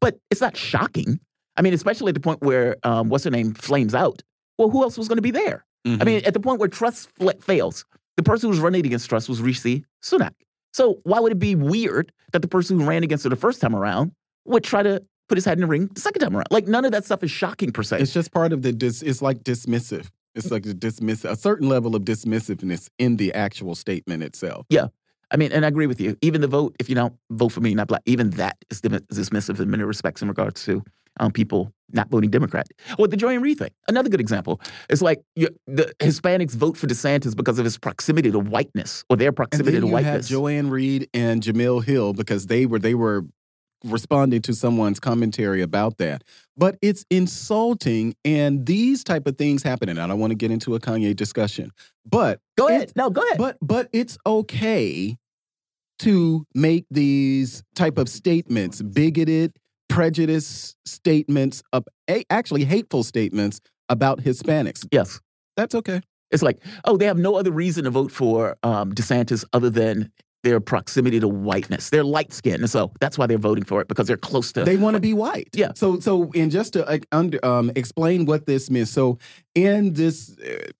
[0.00, 1.18] But, it's not shocking.
[1.56, 4.22] I mean, especially at the point where um, what's her name flames out.
[4.58, 5.64] Well, who else was going to be there?
[5.86, 6.02] Mm-hmm.
[6.02, 7.08] I mean, at the point where trust
[7.40, 7.84] fails,
[8.16, 10.32] the person who was running against trust was Rishi Sunak.
[10.72, 13.60] So why would it be weird that the person who ran against her the first
[13.60, 14.12] time around
[14.44, 16.48] would try to put his head in the ring the second time around?
[16.50, 18.00] Like none of that stuff is shocking per se.
[18.00, 18.72] it's just part of the.
[18.72, 20.08] Dis, it's like dismissive.
[20.34, 24.66] It's like a dismiss a certain level of dismissiveness in the actual statement itself.
[24.68, 24.88] Yeah.
[25.32, 26.16] I mean, and I agree with you.
[26.22, 29.60] Even the vote, if you don't vote for me, not black, even that is dismissive
[29.60, 30.82] in many respects in regards to
[31.20, 32.66] um, people not voting Democrat.
[32.98, 34.60] Or the Joy-Ann Reid thing, another good example.
[34.88, 39.16] It's like you, the Hispanics vote for DeSantis because of his proximity to whiteness or
[39.16, 40.28] their proximity to you had whiteness.
[40.28, 43.24] Joy-Ann Reid and Jemele Hill because they were they were
[43.84, 46.24] responding to someone's commentary about that.
[46.56, 49.88] But it's insulting, and these type of things happen.
[49.88, 51.70] And I don't want to get into a Kanye discussion,
[52.04, 52.92] but go ahead.
[52.96, 53.38] No, go ahead.
[53.38, 55.16] But but it's okay
[56.00, 59.52] to make these type of statements, bigoted,
[59.88, 64.86] prejudice statements, a- actually hateful statements about Hispanics.
[64.92, 65.20] yes.
[65.56, 66.00] That's okay.
[66.30, 70.10] It's like, oh, they have no other reason to vote for um, DeSantis other than
[70.42, 71.90] their proximity to whiteness.
[71.90, 72.68] They're light skinned.
[72.70, 74.64] So that's why they're voting for it because they're close to.
[74.64, 75.50] They want to be white.
[75.52, 75.72] Yeah.
[75.74, 78.90] So so and just to like, under, um, explain what this means.
[78.90, 79.18] So
[79.54, 80.70] in this, uh,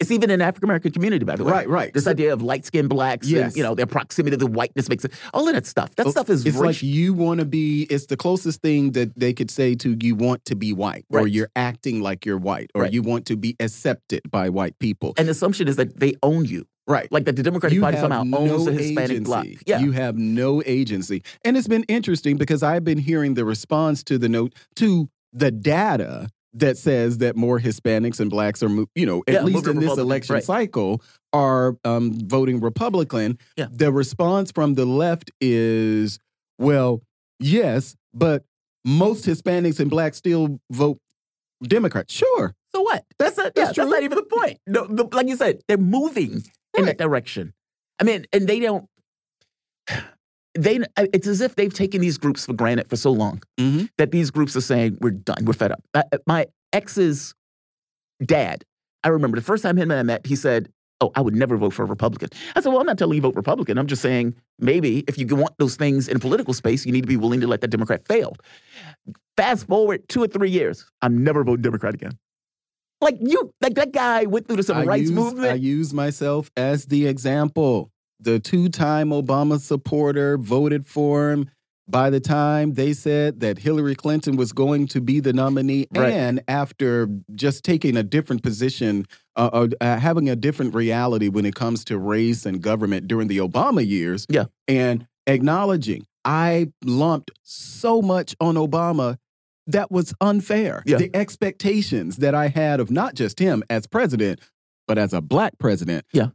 [0.00, 1.52] it's even in the African American community, by the way.
[1.52, 1.92] right, right.
[1.92, 3.48] This So idea of light skinned blacks, Yes.
[3.48, 5.94] and, you know, their proximity to the whiteness makes it, all of that stuff.
[5.96, 7.82] That oh, stuff is it's like you want to be.
[7.90, 11.26] It's the closest thing that they could say to you want to be white, or
[11.26, 12.92] you're acting like you're white, or Right.
[12.92, 15.14] you want to be accepted by white people.
[15.18, 16.64] and the assumption is that they own you.
[16.86, 17.10] right.
[17.12, 19.24] Like that the Democratic you Party somehow no owns the Hispanic agency.
[19.24, 19.46] bloc.
[19.66, 19.80] Yeah.
[19.80, 21.22] You have no agency.
[21.44, 25.50] And it's been interesting because I've been hearing the response to the note to the
[25.50, 26.28] data
[26.60, 29.96] that says that more Hispanics and blacks are, you know, at Yeah, least in this
[29.98, 30.44] election right.
[30.44, 31.02] cycle,
[31.32, 33.38] are um, voting Republican.
[33.56, 33.66] Yeah.
[33.70, 36.18] The response from the left is,
[36.58, 37.02] well,
[37.38, 38.44] yes, but
[38.84, 40.98] most Hispanics and blacks still vote
[41.62, 42.10] Democrat.
[42.10, 42.54] Sure.
[42.74, 43.04] so what?
[43.18, 44.58] That's not, yeah, That's that's not even the point.
[44.66, 46.42] No, the, like you said, they're moving
[46.76, 47.52] in that direction.
[48.00, 48.86] I mean, and they don't.
[50.58, 54.10] They it's as if they've taken these groups for granted for so long hmm that
[54.10, 55.82] these groups are saying we're done, we're fed up.
[55.94, 57.34] Uh, uh, my ex's
[58.24, 58.64] dad,
[59.04, 60.68] I remember the first time him and I met, he said,
[61.00, 63.22] "Oh, I would never vote for a Republican." I said, "Well, I'm not telling you
[63.22, 63.78] vote Republican.
[63.78, 67.08] I'm just saying maybe if you want those things in political space, you need to
[67.08, 68.36] be willing to let that Democrat fail."
[69.36, 72.18] Fast forward two or three years, I'm never voting Democrat again.
[73.00, 75.52] Like you, like that guy went through the civil I rights use, movement.
[75.52, 77.90] I use myself as the example.
[78.20, 81.50] The two-time Obama supporter voted for him.
[81.90, 86.12] By the time they said that Hillary Clinton was going to be the nominee, Right.
[86.12, 91.46] and after just taking a different position, uh, uh, uh, having a different reality when
[91.46, 94.46] it comes to race and government during the Obama years, Yeah.
[94.66, 99.16] and acknowledging I lumped so much on Obama
[99.66, 100.82] that was unfair.
[100.84, 100.98] Yeah.
[100.98, 104.40] The expectations that I had of not just him as president,
[104.86, 106.28] but as a black president, Yeah.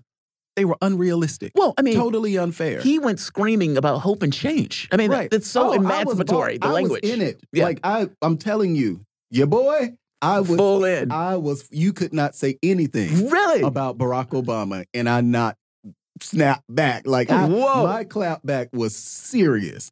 [0.55, 1.51] They were unrealistic.
[1.55, 2.79] well, I mean, totally unfair.
[2.81, 4.87] he went screaming about hope and change.
[4.91, 5.29] I mean, right.
[5.29, 6.57] that's so Oh, emancipatory.
[6.57, 7.41] the I language was in it.
[7.51, 7.65] Yeah.
[7.65, 11.11] Like I, I'm telling you, your boy, I was, full in.
[11.11, 11.67] I was.
[11.71, 13.61] You could not say anything really?
[13.61, 15.57] about Barack Obama, and I not
[16.21, 17.07] snap back.
[17.07, 17.85] Like I, Whoa.
[17.85, 19.91] my clap back was serious,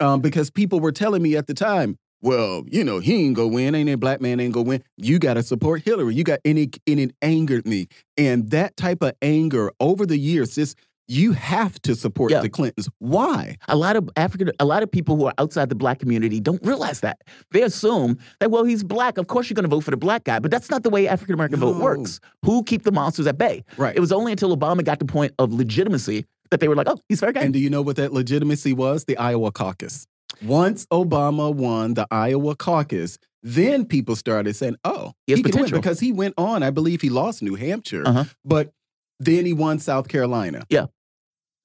[0.00, 1.96] um, because people were telling me at the time.
[2.22, 3.74] Well, you know, he ain't gonna win.
[3.74, 4.82] Ain't a black man ain't gonna win.
[4.96, 6.14] You got to support Hillary.
[6.14, 7.88] You got, and it, and it angered me.
[8.16, 10.76] And that type of anger over the years, just
[11.08, 12.40] you have to support Yeah.
[12.40, 12.88] the Clintons.
[13.00, 13.56] Why?
[13.68, 16.64] a lot of African, a lot of people who are outside the black community don't
[16.64, 17.22] realize that.
[17.50, 19.18] They assume that well, he's black.
[19.18, 21.08] Of course, you're going to vote for the black guy, but that's not the way
[21.08, 22.20] African American vote works.
[22.44, 23.64] Who keep the monsters at bay?
[23.76, 23.96] Right.
[23.96, 26.88] It was only until Obama got to the point of legitimacy that they were like,
[26.88, 27.44] oh, he's fair game.
[27.44, 29.04] And do you know what that legitimacy was?
[29.06, 30.06] The Iowa caucus.
[30.44, 35.70] Once Obama won the Iowa caucus, then people started saying, "Oh, He has can win,"
[35.70, 36.62] because he went on.
[36.62, 38.24] I believe he lost New Hampshire, Uh-huh.
[38.44, 38.72] but
[39.20, 40.64] then he won South Carolina.
[40.68, 40.86] Yeah.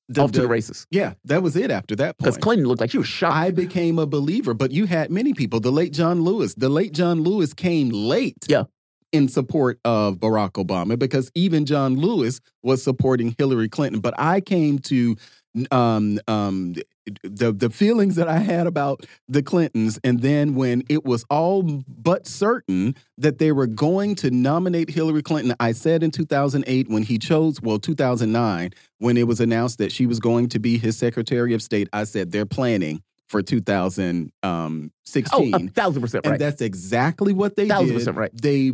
[0.10, 1.70] The- Off to the the- races Yeah, that was it.
[1.70, 3.36] After that because point, Clinton looked like she was shocked.
[3.36, 4.54] I became a believer.
[4.54, 5.60] But you had many people.
[5.60, 6.54] The late John Lewis.
[6.56, 8.38] The late John Lewis came late.
[8.48, 8.64] Yeah.
[9.14, 14.02] In support of Barack Obama, because even John Lewis was supporting Hillary Clinton.
[14.02, 15.16] But I came to
[15.72, 16.76] um, um,
[17.24, 21.64] the the feelings that I had about the Clintons, and then when it was all
[21.88, 27.04] but certain that they were going to nominate Hillary Clinton, I said in 2008 when
[27.04, 30.98] he chose, well, 2009 when it was announced that she was going to be his
[30.98, 34.32] Secretary of State, I said they're planning for 2016.
[34.44, 34.92] Um,
[35.34, 36.40] oh, a thousand percent And right.
[36.40, 37.94] that's exactly what they Thousand did.
[37.96, 38.32] percent right.
[38.34, 38.72] They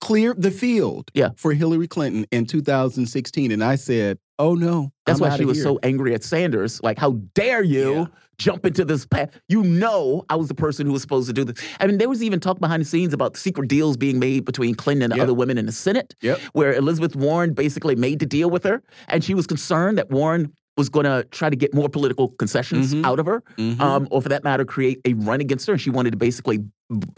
[0.00, 1.30] cleared the field Yeah.
[1.36, 3.50] for Hillary Clinton in 2016.
[3.52, 4.92] And I said, oh no.
[5.06, 5.64] That's I'm why she was here.
[5.64, 6.82] so angry at Sanders.
[6.82, 8.04] Like, how dare you Yeah.
[8.38, 9.30] jump into this path?
[9.48, 11.56] You know, I was the person who was supposed to do this.
[11.80, 14.74] I mean, there was even talk behind the scenes about secret deals being made between
[14.74, 15.22] Clinton and Yep.
[15.24, 16.40] other women in the Senate, Yep.
[16.52, 20.52] where Elizabeth Warren basically made the deal with her, and she was concerned that Warren
[20.76, 23.04] was going to try to get more political concessions Mhm.
[23.04, 23.80] out of her, Mhm.
[23.80, 25.72] um, or for that matter, create a run against her.
[25.72, 26.60] And she wanted to basically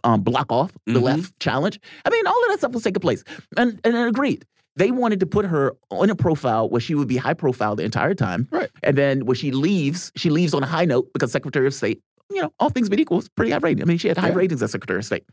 [0.03, 1.03] um, block off the Mhm.
[1.03, 1.79] left challenge.
[2.07, 3.23] I mean, all of that stuff was taking place,
[3.59, 4.47] and and I agreed.
[4.77, 7.83] They wanted to put her on a profile where she would be high profile the
[7.83, 8.49] entire time.
[8.51, 8.71] Right.
[8.83, 12.01] And then when she leaves, she leaves on a high note because Secretary of State,
[12.33, 13.83] you know, all things being equal, it's pretty high rating.
[13.83, 14.35] I mean, she had high Yeah.
[14.37, 15.25] ratings as Secretary of State.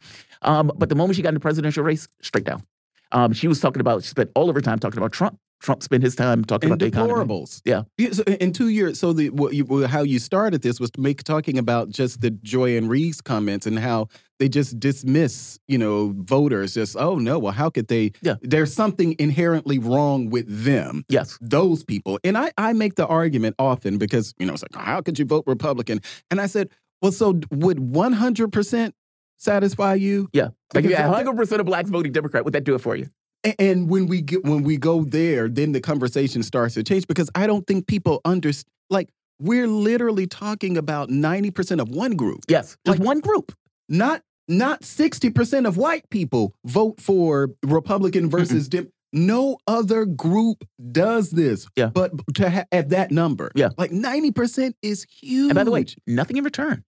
[0.41, 2.64] Um, but the moment she got in the presidential race, straight down.
[3.16, 5.40] Um, she was talking about, she spent all of her time talking about Trump.
[5.62, 7.14] Trump spent his time talking and about the economy.
[7.14, 7.62] deplorables.
[7.66, 7.84] Yeah.
[8.12, 11.24] so in two years, so the what you, how you started this was to make
[11.24, 16.14] talking about just the Joy and Reeves comments and how they just dismiss, you know,
[16.18, 16.74] voters.
[16.74, 18.12] Just oh no, well how could they?
[18.22, 18.36] Yeah.
[18.42, 21.06] there's something inherently wrong with them.
[21.08, 21.38] Yes.
[21.40, 25.02] Those people, and I I make the argument often because you know it's like how
[25.02, 26.02] could you vote Republican?
[26.30, 26.70] And I said,
[27.02, 28.94] well, so would 100 percent
[29.38, 30.30] satisfy you?
[30.34, 30.49] Yeah.
[30.74, 32.44] Like you Because 100% of blacks voting Democrat.
[32.45, 33.07] Would that do it for you?
[33.60, 37.30] And when we get when we go there, then the conversation starts to change because
[37.36, 38.66] I don't think people understand.
[38.90, 39.10] Like
[39.40, 42.76] we're literally talking about ninety percent of one group, Yes.
[42.86, 43.52] Just Like- one group.
[43.88, 48.90] not not sixty percent of white people vote for Republican versus Dem.
[49.14, 51.68] No other group does this.
[51.76, 51.88] Yeah.
[51.88, 53.70] but to ha at that number, Yeah.
[53.78, 55.49] like ninety percent is huge.
[55.52, 56.84] And by the way, nothing in return.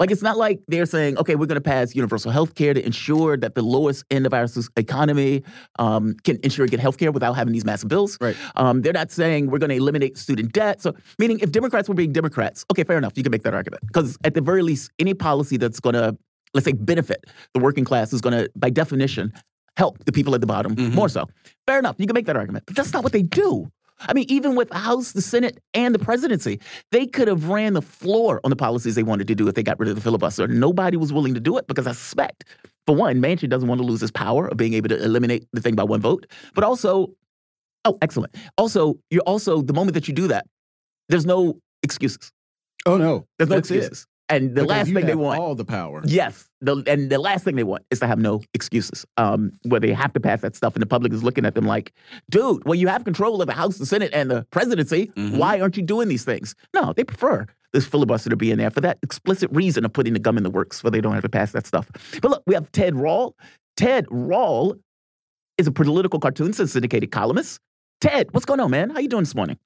[0.00, 2.84] Like it's not like they're saying, okay, we're going to pass universal health care to
[2.84, 4.46] ensure that the lowest end of our
[4.76, 5.44] economy
[5.78, 8.16] um, can ensure get health care without having these massive bills.
[8.18, 8.34] Right.
[8.56, 10.80] Um, they're not saying we're going to eliminate student debt.
[10.80, 13.82] So, meaning if Democrats were being Democrats, okay, fair enough, you can make that argument.
[13.86, 16.16] Because at the very least, any policy that's going to,
[16.54, 19.32] let's say, benefit the working class is going to, by definition,
[19.76, 20.94] help the people at the bottom Mhm.
[20.94, 21.26] more so.
[21.66, 22.64] Fair enough, you can make that argument.
[22.66, 23.70] But that's not what they do.
[24.00, 26.60] I mean, even with the House, the Senate, and the presidency,
[26.90, 29.62] they could have ran the floor on the policies they wanted to do if they
[29.62, 30.48] got rid of the filibuster.
[30.48, 32.44] Nobody was willing to do it because I suspect,
[32.86, 35.60] for one, Manchin doesn't want to lose his power of being able to eliminate the
[35.60, 36.26] thing by one vote.
[36.54, 37.10] But also,
[37.84, 38.34] oh, excellent.
[38.56, 40.46] Also, you're also the moment that you do that,
[41.08, 42.32] there's no excuses.
[42.86, 44.06] Oh no, There's no That's excuses.
[44.30, 46.02] And the Because last thing they want, all the power.
[46.06, 49.04] yes, the, and the last thing they want is to have no excuses.
[49.16, 51.66] Um, where they have to pass that stuff, and the public is looking at them
[51.66, 51.92] like,
[52.30, 55.10] "Dude, well, you have control of the House, the Senate, and the presidency.
[55.16, 55.36] Mhm.
[55.36, 58.70] Why aren't you doing these things?" No, they prefer this filibuster to be in there
[58.70, 61.22] for that explicit reason of putting the gum in the works, where they don't have
[61.22, 61.88] to pass that stuff.
[62.22, 63.34] But look, we have Ted Rall.
[63.76, 64.76] Ted Rall
[65.58, 67.60] is a political cartoon syndicated columnist.
[68.00, 68.90] Ted, what's going on, man?
[68.90, 69.58] How you doing this morning?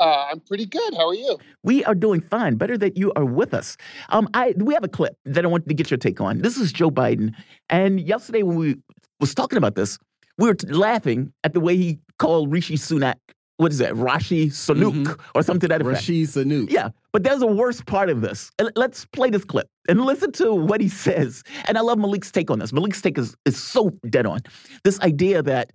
[0.00, 0.94] Uh, I'm pretty good.
[0.94, 1.38] How are you?
[1.62, 2.56] We are doing fine.
[2.56, 3.76] Better that you are with us.
[4.08, 6.38] Um, I we have a clip that I want to get your take on.
[6.40, 7.34] This is Joe Biden,
[7.68, 8.76] and yesterday when we
[9.20, 9.98] was talking about this,
[10.38, 13.16] we were t- laughing at the way he called Rishi Sunak.
[13.58, 13.92] What is that?
[13.92, 15.20] Rashi Sunuk Mhm.
[15.34, 15.96] or something to that effect.
[15.96, 16.70] Rashid Sanu.
[16.70, 18.50] Yeah, but there's a worse part of this.
[18.58, 21.42] And let's play this clip and listen to what he says.
[21.66, 22.72] And I love Melik's take on this.
[22.72, 24.40] Melik's take is, is so dead on.
[24.82, 25.72] This idea that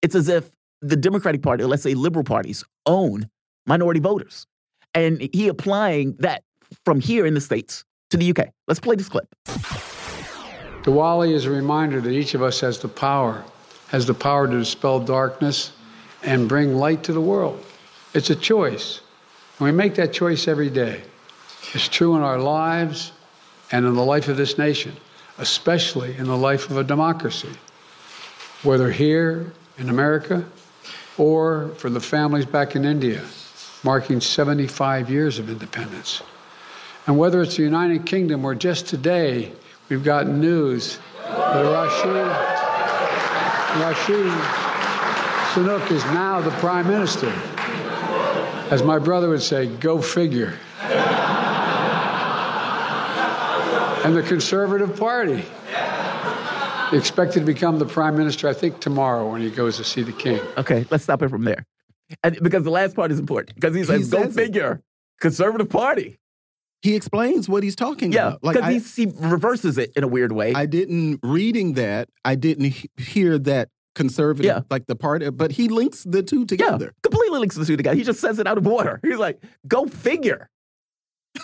[0.00, 0.50] it's as if
[0.80, 3.28] the Democratic Party, or let's say liberal parties, own
[3.68, 4.46] minority voters.
[4.94, 6.42] And he applying that
[6.84, 8.48] from here in the States to the UK.
[8.66, 9.28] Let's play this clip.
[10.82, 13.44] Diwali is a reminder that each of us has the power,
[13.88, 15.72] has the power to dispel darkness
[16.22, 17.64] and bring light to the world.
[18.14, 19.00] It's a choice.
[19.58, 21.02] And we make that choice every day.
[21.74, 23.12] It's true in our lives
[23.70, 24.96] and in the life of this nation,
[25.36, 27.50] especially in the life of a democracy,
[28.62, 30.44] whether here in America
[31.18, 33.22] or for the families back in India,
[33.84, 36.22] marking 75 years of independence.
[37.06, 39.52] And whether it's the United Kingdom or just today,
[39.88, 42.26] we've got news that Rashid,
[43.80, 44.26] Rashid
[45.52, 47.32] Sunak is now the prime minister.
[48.70, 50.58] As my brother would say, go figure.
[54.04, 55.44] and the Conservative Party
[56.92, 60.12] expected to become the prime minister, I think, tomorrow when he goes to see the
[60.12, 60.40] king.
[60.56, 61.64] Okay, let's stop it from there.
[62.22, 63.54] And because the last part is important.
[63.54, 64.40] Because he says, go says it.
[64.40, 64.82] figure,
[65.20, 66.18] Conservative Party.
[66.82, 68.44] He explains what he's talking Yeah, about.
[68.44, 70.52] Like because he, he reverses it in a weird way.
[70.54, 72.08] I didn't reading that.
[72.24, 74.60] I didn't he- hear that conservative, Yeah.
[74.70, 76.84] like the party, but he links the two together.
[76.86, 77.96] Yeah, completely links the two together.
[77.96, 79.00] He just says it out of order.
[79.04, 80.48] He's like, go figure.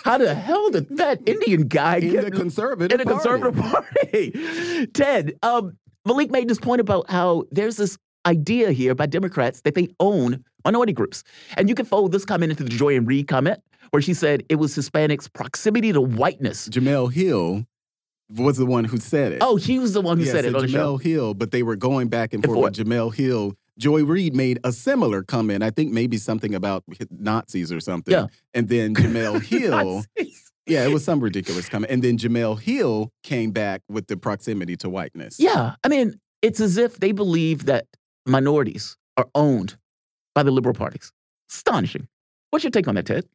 [0.03, 3.19] How the hell did that Indian guy In get the conservative, in party.
[3.29, 4.87] conservative party?
[4.93, 5.77] Ted, um,
[6.07, 10.43] Melik made this point about how there's this idea here by Democrats that they own
[10.65, 11.23] minority groups.
[11.57, 13.61] And you can fold this comment into the Joy-Ann Reid comment,
[13.91, 16.67] where she said it was Hispanics' proximity to whiteness.
[16.69, 17.65] Jemele Hill
[18.29, 19.37] was the one who said it.
[19.41, 20.97] Oh, she was the one who yeah, said it on the show.
[20.97, 22.87] Jemele Hill, but they were going back and And forth with forth.
[22.87, 23.53] Jemele Hill.
[23.77, 25.61] Joy Reid made a similar comment.
[25.61, 28.13] I think maybe something about Nazis or something.
[28.13, 28.27] Yeah.
[28.53, 30.03] And then Jemele Hill,
[30.65, 31.91] yeah, it was some ridiculous comment.
[31.91, 35.39] And then Jemele Hill came back with the proximity to whiteness.
[35.39, 37.85] Yeah, I mean, it's as if they believe that
[38.25, 39.75] minorities are owned
[40.35, 41.11] by the liberal parties.
[41.49, 42.07] Astonishing.
[42.51, 43.25] What's your take on that, Ted?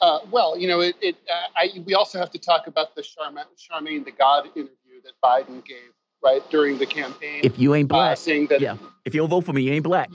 [0.00, 0.94] Uh, well, you know, it.
[1.00, 5.00] it uh, I, we also have to talk about the Charma, Charlamagne the God interview
[5.02, 5.78] that Biden gave
[6.22, 8.60] right during the campaign, If you ain't uh, black, saying that.
[8.60, 8.76] yeah.
[9.04, 10.10] If you don't vote for me, you ain't black.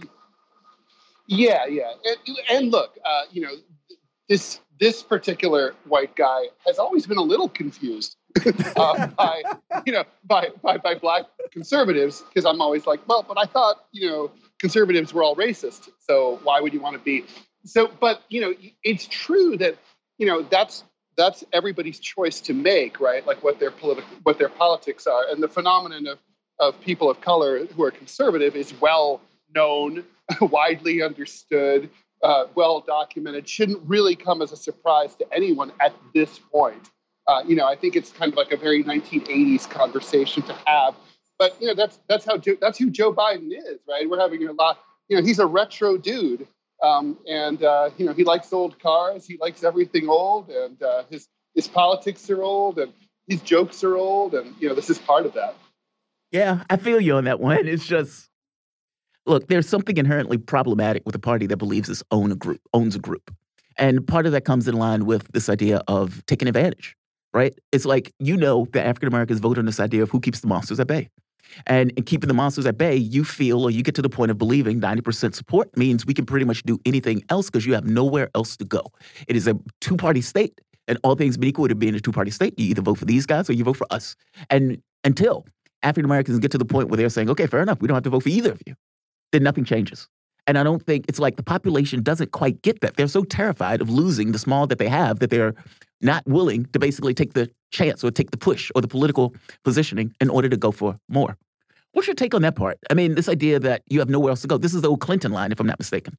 [1.28, 3.52] Yeah, yeah, and, and look, uh, you know,
[4.28, 8.16] this this particular white guy has always been a little confused
[8.76, 9.44] uh, by
[9.86, 13.86] you know by by, by black conservatives because I'm always like, well, but I thought
[13.92, 17.26] you know conservatives were all racist, so why would you want to be?
[17.66, 18.54] So, but you know,
[18.84, 19.78] it's true that
[20.18, 20.84] you know that's
[21.18, 23.26] that's everybody's choice to make, right?
[23.26, 26.20] Like what their political what their politics are, and the phenomenon of
[26.60, 29.22] of people of color who are conservative is well
[29.56, 30.04] known,
[30.42, 31.90] widely understood,
[32.24, 33.48] uh, well documented.
[33.48, 36.90] Shouldn't really come as a surprise to anyone at this point.
[37.28, 40.96] Uh, you know, I think it's kind of like a very 1980s conversation to have.
[41.40, 44.08] But you know, that's that's how Joe, that's who Joe Biden is, right?
[44.08, 44.80] We're having a lot.
[45.08, 46.46] You know, he's a retro dude,
[46.84, 49.26] um, and uh, you know he likes old cars.
[49.26, 52.94] He likes everything old, and uh, his his politics are old, and
[53.28, 55.56] his jokes are old, and you know this is part of that.
[56.32, 57.68] Yeah, I feel you on that one.
[57.68, 58.30] It's just,
[59.26, 63.00] look, there's something inherently problematic with a party that believes it's own group, owns a
[63.00, 63.34] group.
[63.78, 66.96] And part of that comes in line with this idea of taking advantage,
[67.34, 67.58] right?
[67.72, 70.48] It's like, you know, that African Americans vote on this idea of who keeps the
[70.48, 71.10] monsters at bay.
[71.68, 74.32] And in keeping the monsters at bay, you feel or you get to the point
[74.32, 77.86] of believing 90% support means we can pretty much do anything else because you have
[77.86, 78.84] nowhere else to go.
[79.28, 82.12] It is a two party state, and all things being equal to being a two
[82.12, 84.16] party state, you either vote for these guys or you vote for us.
[84.50, 85.46] And until
[85.84, 88.04] African Americans get to the point where they're saying, okay, fair enough, we don't have
[88.04, 88.74] to vote for either of you,
[89.32, 90.10] then nothing changes.
[90.48, 92.98] And I don't think it's like the population doesn't quite get that.
[92.98, 95.54] They're so terrified of losing the small that they have that they're
[96.02, 100.14] not willing to basically take the chance or take the push or the political positioning
[100.20, 101.38] in order to go for more.
[101.94, 102.78] What's your take on that part?
[102.90, 104.58] I mean, this idea that you have nowhere else to go.
[104.58, 106.18] This is the old Clinton line, if I'm not mistaken.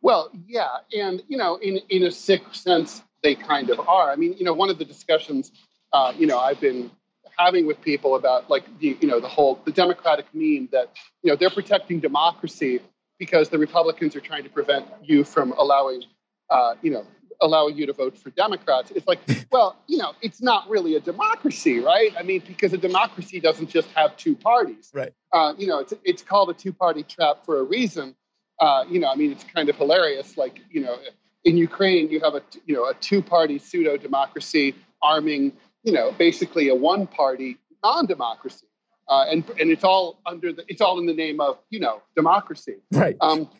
[0.00, 4.10] Well, yeah, and you know, in in a sick sense, they kind of are.
[4.10, 5.50] I mean, you know, one of the discussions,
[5.92, 6.90] uh, you know, I've been
[7.38, 10.90] having with people about like the you know the whole the Democratic meme that
[11.22, 12.80] you know they're protecting democracy
[13.18, 16.02] because the Republicans are trying to prevent you from allowing
[16.50, 17.06] uh, you know
[17.40, 18.90] allowing you to vote for Democrats.
[18.90, 19.20] It's like,
[19.52, 22.12] well, you know, it's not really a democracy, right?
[22.18, 25.12] I mean, because a democracy doesn't just have two parties, right?
[25.32, 28.14] Uh, you know, it's it's called a two-party trap for a reason.
[28.60, 30.36] Uh, you know, I mean, it's kind of hilarious.
[30.36, 30.96] Like, you know,
[31.44, 35.52] in Ukraine, you have a you know a two-party pseudo-democracy arming,
[35.82, 38.66] you know, basically a one-party non-democracy.
[39.06, 42.00] Uh, and and it's all under the it's all in the name of you know
[42.16, 42.76] democracy.
[42.90, 43.16] Right.
[43.20, 43.50] Um,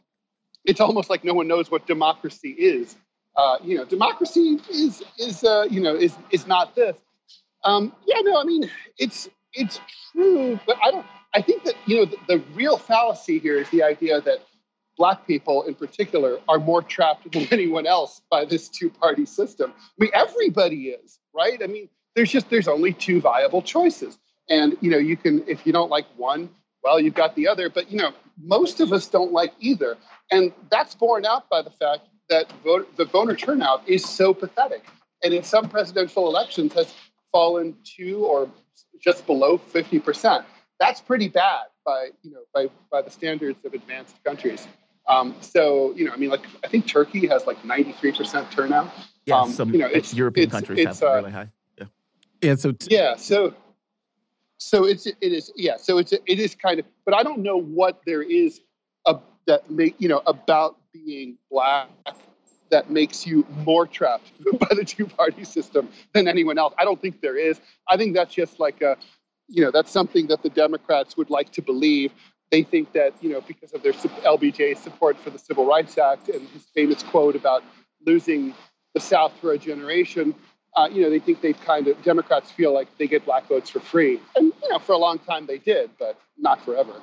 [0.64, 2.96] it's almost like no one knows what democracy is.
[3.36, 6.96] Uh, you know, democracy is is uh, you know is is not this.
[7.64, 9.80] Um, yeah, no, I mean it's it's
[10.12, 11.06] true, but I don't.
[11.34, 14.38] I think that you know the, the real fallacy here is the idea that
[14.96, 19.72] black people in particular are more trapped than anyone else by this two-party system.
[19.76, 21.60] I mean, everybody is, right?
[21.62, 24.18] I mean, there's just there's only two viable choices.
[24.48, 26.50] And you know, you can if you don't like one,
[26.82, 29.96] well, you've got the other, but you know, most of us don't like either.
[30.30, 34.84] And that's borne out by the fact that vote, the voter turnout is so pathetic.
[35.22, 36.92] And in some presidential elections has
[37.32, 38.48] fallen to or
[39.00, 40.44] just below 50%.
[40.80, 44.66] That's pretty bad by, you know, by, by the standards of advanced countries.
[45.06, 48.90] Um, so, you know, I mean, like, I think Turkey has like 93% turnout.
[49.26, 51.48] Yeah, um, some you know, it's, European it's, countries it's, have uh, really high.
[51.78, 51.86] Yeah.
[52.42, 53.54] Yeah, so t- yeah, so
[54.58, 57.60] so it's it is yeah, so it's it is kind of, but I don't know
[57.60, 58.60] what there is
[59.06, 61.90] a, that make you know about being black
[62.70, 66.74] that makes you more trapped by the two party system than anyone else.
[66.78, 67.60] I don't think there is.
[67.88, 68.96] I think that's just like a
[69.48, 72.12] you know that's something that the Democrats would like to believe.
[72.50, 76.28] They think that you know because of their LBJ support for the Civil Rights Act
[76.28, 77.62] and his famous quote about
[78.06, 78.54] losing
[78.94, 80.34] the South for a generation,
[80.76, 83.70] uh, you know, they think they've kind of Democrats feel like they get black votes
[83.70, 86.94] for free, and you know, for a long time they did, but not forever.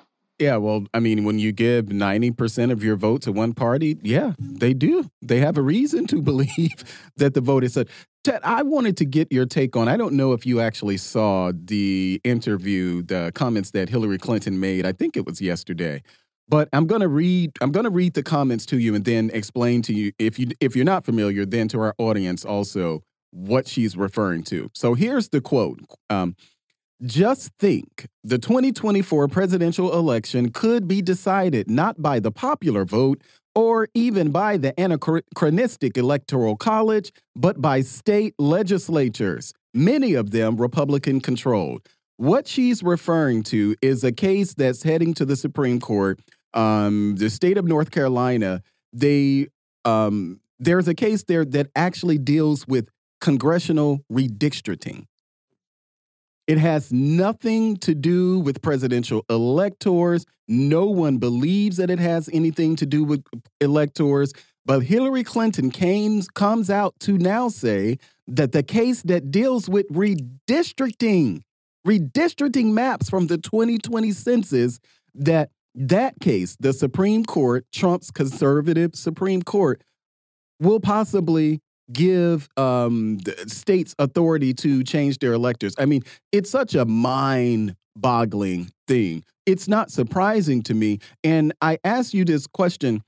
[0.42, 4.34] Yeah, well, I mean, when you give 90% of your vote to one party, yeah,
[4.40, 5.08] they do.
[5.22, 6.84] They have a reason to believe
[7.18, 7.88] that the vote is such.
[8.24, 9.88] Ted, I wanted to get your take on.
[9.88, 14.84] I don't know if you actually saw the interview, the comments that Hillary Clinton made.
[14.84, 16.02] I think it was yesterday.
[16.50, 19.94] But I'm to read I'm to read the comments to you and then explain to
[19.94, 24.44] you if you if you're not familiar then to our audience also what she's referring
[24.46, 24.70] to.
[24.74, 25.80] So here's the quote.
[26.10, 26.36] Um,
[27.04, 33.22] just think the 2024 presidential election could be decided not by the popular vote
[33.56, 41.20] or even by the anachronistic electoral college, but by state legislatures, many of them Republican
[41.20, 41.88] controlled.
[42.18, 46.20] What she's referring to is a case that's heading to the Supreme Court.
[46.54, 48.62] Um, the state of North Carolina,
[48.94, 49.48] they
[49.86, 55.06] um, there's a case there that actually deals with congressional redistricting.
[56.52, 60.26] It has nothing to do with presidential electors.
[60.50, 63.24] No one believes that it has anything to do with
[63.62, 64.34] electors.
[64.66, 69.88] But Hillary Clinton came, comes out to now say that the case that deals with
[69.94, 71.44] redistricting,
[71.88, 74.82] redistricting maps from the 2020 census,
[75.16, 79.82] that that case, the Supreme Court, Trump's conservative Supreme Court,
[80.60, 81.62] will possibly
[81.94, 85.76] give um, states authority to change their electors.
[85.78, 89.24] I mean, it's such a mind boggling thing.
[89.46, 91.00] It's not surprising to me.
[91.24, 93.04] And I ask you this question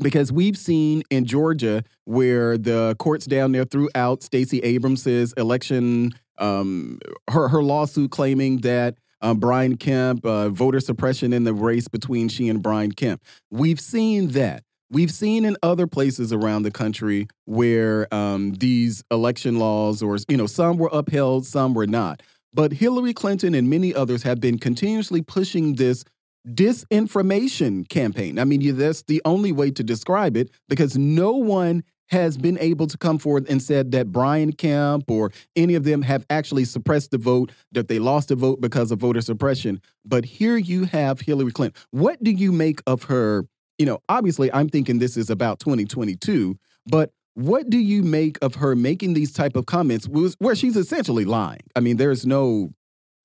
[0.00, 6.12] because we've seen in Georgia where the courts down there threw out Stacey Abrams's election,
[6.38, 6.98] um,
[7.30, 12.28] her her lawsuit claiming that um, Brian Kemp, uh, voter suppression in the race between
[12.28, 13.22] she and Brian Kemp.
[13.50, 14.64] We've seen that.
[14.92, 20.36] We've seen in other places around the country where um, these election laws, or you
[20.36, 22.22] know, some were upheld, some were not.
[22.52, 26.04] But Hillary Clinton and many others have been continuously pushing this
[26.46, 28.38] disinformation campaign.
[28.38, 32.86] I mean, that's the only way to describe it because no one has been able
[32.86, 37.10] to come forward and said that Brian Kemp or any of them have actually suppressed
[37.10, 39.80] the vote, that they lost the vote because of voter suppression.
[40.04, 41.80] But here you have Hillary Clinton.
[41.90, 43.46] What do you make of her
[43.78, 48.56] you know, obviously I'm thinking this is about 2022, but what do you make of
[48.56, 51.62] her making these type of comments where she's essentially lying?
[51.74, 52.72] I mean, there's no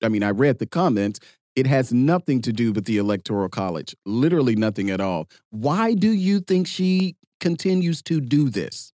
[0.02, 1.20] I mean, I read the comments.
[1.56, 3.96] It has nothing to do with the electoral college.
[4.06, 5.28] Literally nothing at all.
[5.50, 8.92] Why do you think she continues to do this?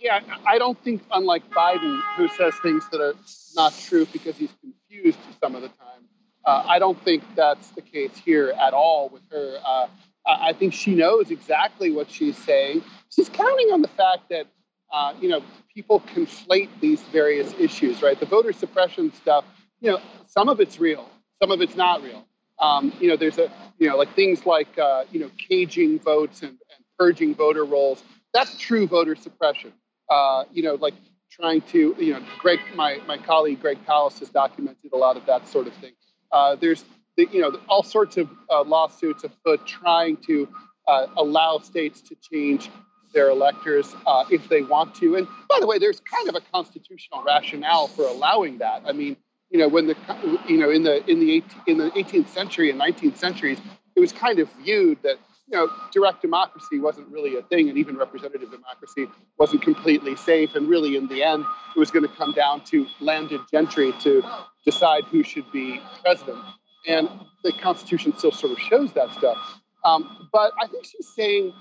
[0.00, 3.14] Yeah, I don't think, unlike Biden, who says things that are
[3.54, 5.91] not true because he's confused some of the time,
[6.44, 9.58] uh, I don't think that's the case here at all with her.
[9.64, 9.86] Uh,
[10.26, 12.82] I think she knows exactly what she's saying.
[13.10, 14.46] She's counting on the fact that
[14.92, 15.42] uh, you know
[15.74, 18.18] people conflate these various issues, right?
[18.18, 19.44] The voter suppression stuff,
[19.80, 21.08] you know, some of it's real,
[21.40, 22.24] some of it's not real.
[22.58, 26.42] Um, you know, there's a you know like things like uh, you know caging votes
[26.42, 26.58] and, and,
[26.98, 28.04] purging voter rolls.
[28.32, 29.72] That's true voter suppression.
[30.08, 30.94] Uh, you know, like
[31.30, 35.26] trying to you know, Greg, my my colleague Greg Palast has documented a lot of
[35.26, 35.92] that sort of thing.
[36.32, 36.84] Uh, there's
[37.16, 40.48] the, you know all sorts of uh, lawsuits afoot trying to
[40.88, 42.70] uh, allow states to change
[43.12, 45.16] their electors uh, if they want to.
[45.16, 48.82] And by the way, there's kind of a constitutional rationale for allowing that.
[48.86, 49.16] I mean,
[49.50, 49.96] you know, when the
[50.48, 53.58] you know in the in the 18, in the 18th century and 19th centuries,
[53.94, 57.76] it was kind of viewed that you know direct democracy wasn't really a thing, and
[57.76, 59.06] even representative democracy
[59.38, 60.54] wasn't completely safe.
[60.54, 61.44] And really, in the end,
[61.76, 64.22] it was going to come down to landed gentry to
[64.64, 66.38] decide who should be president
[66.86, 67.08] and
[67.44, 69.60] the Constitution still sort of shows that stuff.
[69.84, 71.52] Um, but I think she's saying,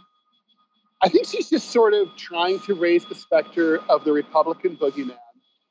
[1.02, 5.18] I think she's just sort of trying to raise the specter of the Republican boogeyman,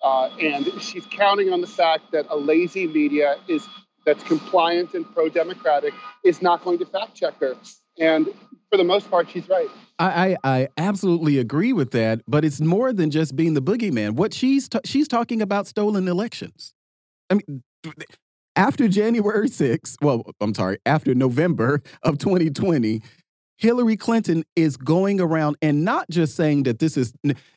[0.02, 3.68] uh, and she's counting on the fact that a lazy media is
[4.06, 5.92] that's compliant and pro-democratic
[6.24, 7.54] is not going to fact check her.
[7.98, 8.28] And
[8.70, 9.68] for the most part, she's right.
[9.98, 14.12] I, I, I absolutely agree with that, but it's more than just being the boogeyman.
[14.12, 16.72] What she's she's talking about stolen elections.
[17.30, 17.62] I mean,
[18.56, 23.00] after January 6th, well, I'm sorry, after November of 2020,
[23.56, 27.12] Hillary Clinton is going around and not just saying that this is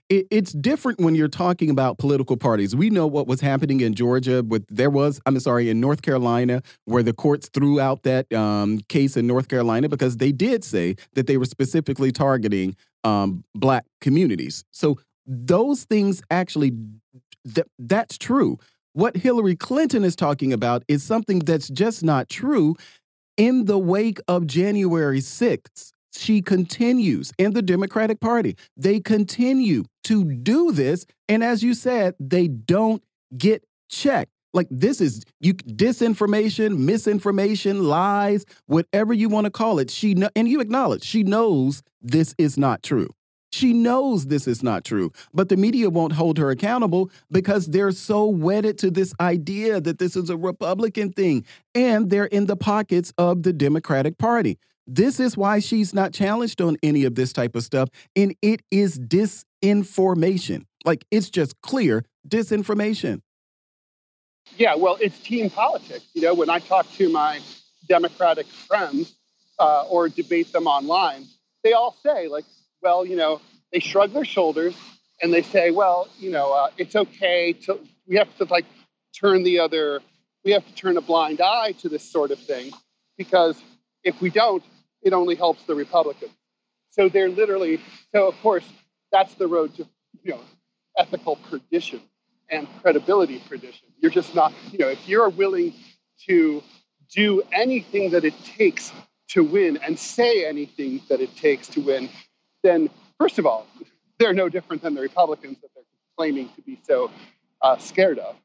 [0.10, 2.76] it, it's different when you're talking about political parties.
[2.76, 6.62] We know what was happening in Georgia but there was I'm sorry in North Carolina
[6.84, 10.98] where the courts threw out that um, case in North Carolina because they did say
[11.14, 12.76] that they were specifically targeting
[13.06, 14.66] um, black communities.
[14.72, 16.74] So those things actually
[17.46, 18.58] th that's true.
[18.94, 22.76] What Hillary Clinton is talking about is something that's just not true.
[23.38, 28.56] In the wake of January 6th, she continues in the Democratic Party.
[28.78, 31.08] They continue to do this.
[31.28, 33.04] And as you said, they don't
[33.36, 34.32] get checked.
[34.54, 39.90] Like this is you disinformation, misinformation, lies, whatever you want to call it.
[39.90, 43.10] She and you acknowledge she knows this is not true.
[43.54, 47.92] She knows this is not true, but the media won't hold her accountable because they're
[47.92, 52.56] so wedded to this idea that this is a Republican thing and they're in the
[52.56, 54.58] pockets of the Democratic Party.
[54.88, 57.90] This is why she's not challenged on any of this type of stuff.
[58.16, 60.64] And it is disinformation.
[60.84, 63.22] Like it's just clear disinformation.
[64.58, 66.06] Yeah, well, it's team politics.
[66.16, 67.40] You know, when I talk to my
[67.88, 69.16] Democratic friends
[69.60, 71.26] uh, or debate them online,
[71.64, 72.46] they all say, like,
[72.84, 73.40] well, you know,
[73.72, 74.76] they shrug their shoulders
[75.22, 78.66] and they say, well, you know, uh, it's okay to, we have to like
[79.18, 80.02] turn the other,
[80.44, 82.72] we have to turn a blind eye to this sort of thing
[83.18, 83.56] because
[84.04, 84.64] if we don't,
[85.02, 86.32] it only helps the Republicans.
[86.92, 87.80] So they're literally,
[88.14, 88.66] so of course,
[89.12, 89.88] that's the road to,
[90.22, 90.42] you know,
[90.98, 92.02] ethical perdition
[92.50, 93.88] and credibility perdition.
[94.00, 95.74] You're just not, you know, if you're willing
[96.28, 96.62] to
[97.16, 98.92] do anything that it takes
[99.30, 102.10] to win and say anything that it takes to win,
[102.64, 103.68] then first of all,
[104.20, 105.84] they're no different than the Republicans that they're
[106.18, 107.12] claiming to be so
[107.62, 108.36] uh, scared of.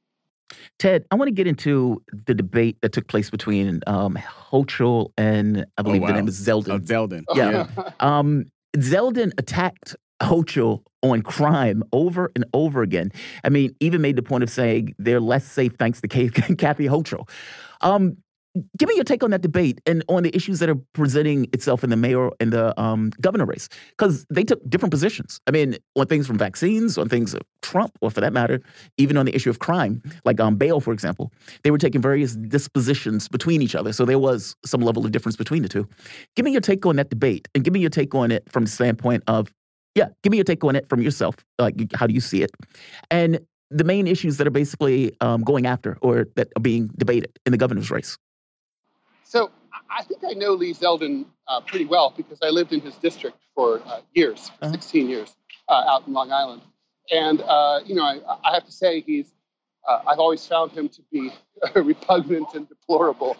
[0.78, 5.60] Ted, I want to get into the debate that took place between um, Hochul and
[5.60, 6.08] I oh, believe oh, wow.
[6.12, 6.74] the name is Zeldin.
[6.74, 7.24] Uh, Zeldin.
[7.34, 7.66] Yeah.
[7.76, 7.90] yeah.
[8.00, 8.46] um,
[8.76, 13.12] Zeldin attacked Hochul on crime over and over again.
[13.44, 17.28] I mean, even made the point of saying they're less safe thanks to Kathy Hochul.
[17.80, 18.16] Um,
[18.78, 21.84] give me your take on that debate and on the issues that are presenting itself
[21.84, 25.40] in the mayor and the um, governor race because they took different positions.
[25.46, 28.60] I mean on things from vaccines on things of trump or for that matter
[28.96, 31.32] even on the issue of crime like um, bail for example.
[31.62, 35.36] They were taking various dispositions between each other so there was some level of difference
[35.36, 35.88] between the two.
[36.36, 38.64] Give me your take on that debate and give me your take on it from
[38.64, 39.48] the standpoint of
[39.94, 42.50] yeah give me your take on it from yourself like how do you see it?
[43.10, 43.40] And
[43.70, 47.52] the main issues that are basically um, going after or that are being debated in
[47.52, 48.16] the governor's race
[49.28, 49.50] so
[49.90, 53.36] I think I know Lee Zeldin uh, pretty well because I lived in his district
[53.54, 54.72] for uh, years, uh-huh.
[54.72, 55.36] 16 years,
[55.68, 56.62] uh, out in Long Island.
[57.10, 59.30] And, uh, you know, I, I, have to say he's,
[59.86, 61.30] uh, I've always found him to be
[61.74, 63.36] a repugnant and deplorable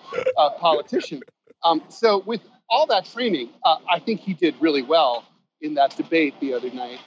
[0.60, 1.22] politician.
[1.64, 5.24] Um, so with all that framing, I think he did really well
[5.62, 6.98] in that debate the other night.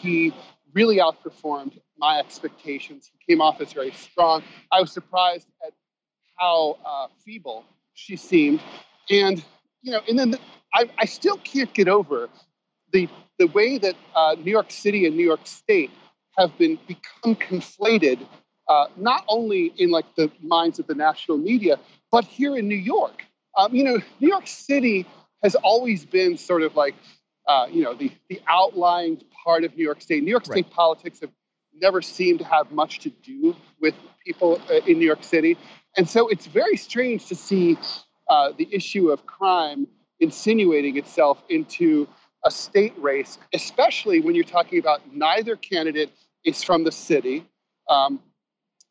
[0.00, 0.32] he
[0.72, 3.10] really outperformed my expectations.
[3.12, 4.42] He came off as very strong.
[4.72, 5.74] I was surprised at
[6.38, 7.66] how feeble
[8.00, 8.60] she seemed.
[9.10, 9.44] And,
[9.82, 10.38] you know, and then the,
[10.74, 12.28] I, I still can't get over
[12.92, 13.08] the,
[13.38, 15.90] the way that uh, New York City and New York State
[16.38, 18.26] have been become conflated,
[18.68, 21.78] uh, not only in like the minds of the national media,
[22.10, 23.24] but here in New York.
[23.58, 25.06] Um, you know, New York City
[25.42, 26.94] has always been sort of like,
[27.48, 30.22] uh, you know, the, the outlying part of New York State.
[30.22, 30.70] New York State right.
[30.70, 31.30] politics have
[31.74, 33.94] never seemed to have much to do with
[34.24, 35.56] people uh, in New York City.
[35.96, 37.76] And so it's very strange to see
[38.28, 39.86] uh, the issue of crime
[40.20, 42.08] insinuating itself into
[42.44, 46.10] a state race, especially when you're talking about neither candidate
[46.44, 47.44] is from the city.
[47.88, 48.20] Um,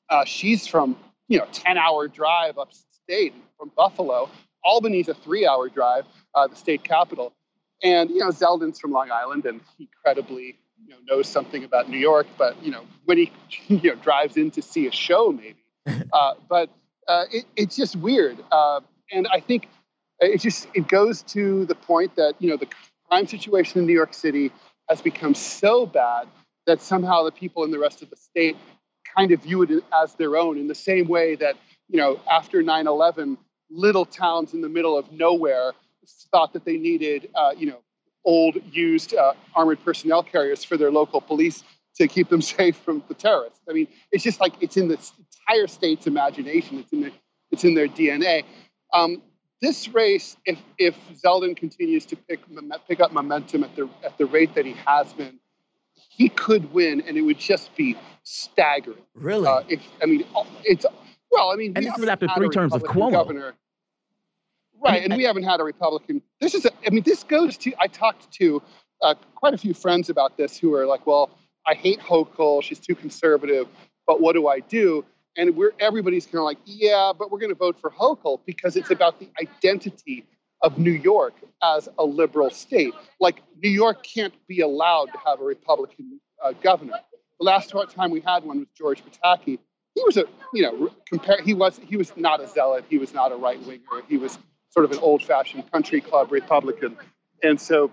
[0.10, 0.98] uh, she's from,
[1.28, 4.30] you know, 10 hour drive upstate from Buffalo.
[4.66, 6.06] Albany's a three hour drive,
[6.36, 7.34] uh, the state capital.
[7.82, 11.90] And, you know, Zeldin's from Long Island and he credibly, you know, knows something about
[11.90, 13.32] New York, but, you know, when he,
[13.68, 15.56] you know, drives in to see a show, maybe.
[16.12, 16.70] Uh, but
[17.10, 18.38] uh, it, it's just weird.
[18.52, 18.81] Uh,
[19.11, 19.68] and I think
[20.19, 22.68] it just, it goes to the point that, you know, the
[23.10, 24.52] crime situation in New York City
[24.88, 26.27] has become so bad
[26.68, 28.56] that somehow the people in the rest of the state
[29.18, 31.56] kind of view it as their own in the same way that,
[31.90, 33.38] you know, after 9 11,
[33.72, 35.72] little towns in the middle of nowhere
[36.31, 37.80] thought that they needed, uh, you know,
[38.26, 41.64] old, used uh, armored personnel carriers for their local police
[42.00, 43.62] to keep them safe from the terrorists.
[43.70, 45.00] I mean, it's just like it's in the
[45.48, 46.80] entire state's imagination.
[46.80, 47.12] It's in their,
[47.52, 48.44] it's in their DNA.
[48.94, 49.22] Um,
[49.62, 52.40] this race, if if Zeldin continues to pick
[52.88, 55.40] pick up momentum at the at the rate that he has been,
[56.10, 59.04] he could win, and it would just be staggering.
[59.16, 59.48] Really?
[59.48, 60.26] Uh, if I mean,
[60.64, 60.86] it's
[61.32, 63.12] well, I mean, and this is after three terms of Cuomo.
[63.12, 63.54] Governor.
[64.82, 66.22] Right, and, and we haven't had a Republican.
[66.40, 67.74] This is, a, I mean, this goes to.
[67.80, 68.62] I talked to
[69.02, 71.32] uh, quite a few friends about this who are like, well,
[71.65, 72.64] I hate Hochul.
[72.64, 73.68] She's too conservative.
[74.07, 75.06] But what do I do?
[75.38, 78.76] And we're everybody's kind of like, yeah, but we're going to vote for Hochul because
[78.76, 80.26] it's about the identity
[80.61, 81.34] of New York
[81.64, 82.94] as a liberal state.
[83.19, 86.99] Like New York can't be allowed to have a Republican uh, governor.
[87.40, 89.60] The last time we had one was George Pataki.
[89.95, 91.41] He was a, you know, compare.
[91.41, 92.86] He was he was not a zealot.
[92.90, 94.03] He was not a right winger.
[94.07, 94.38] He was
[94.72, 96.98] sort of an old-fashioned country club Republican.
[97.41, 97.91] And so,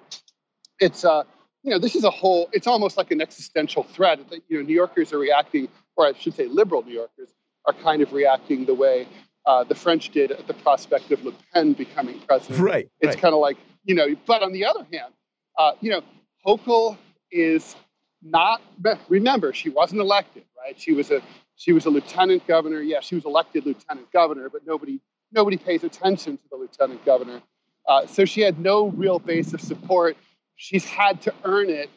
[0.78, 1.22] it's uh,
[1.66, 2.48] you know, this is a whole.
[2.52, 6.12] It's almost like an existential threat that you know New Yorkers are reacting, or I
[6.12, 7.34] should say, liberal New Yorkers
[7.66, 9.08] are kind of reacting the way
[9.46, 12.60] uh, the French did at the prospect of Le Pen becoming president.
[12.60, 12.88] Right.
[13.00, 13.20] It's right.
[13.20, 15.12] kind of like, you know, but on the other hand,
[15.58, 16.02] uh, you know,
[16.46, 16.96] Hochul
[17.32, 17.74] is
[18.22, 18.62] not,
[19.08, 20.78] remember, she wasn't elected, right?
[20.80, 21.20] She was a,
[21.56, 22.80] she was a lieutenant governor.
[22.80, 25.00] Yeah, she was elected lieutenant governor, but nobody,
[25.32, 27.42] nobody pays attention to the lieutenant governor.
[27.88, 30.16] Uh, so she had no real base of support.
[30.56, 31.90] She's had to earn it,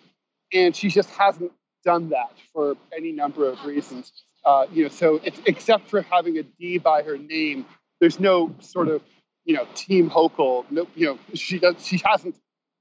[0.53, 1.51] and she just hasn't
[1.83, 4.11] done that for any number of reasons.
[4.45, 7.65] Uh, you know, so it's, except for having a D by her name,
[7.99, 9.01] there's no sort of,
[9.45, 10.65] you know, Team Hochul.
[10.71, 11.85] No, you know, she does.
[11.85, 12.35] She hasn't.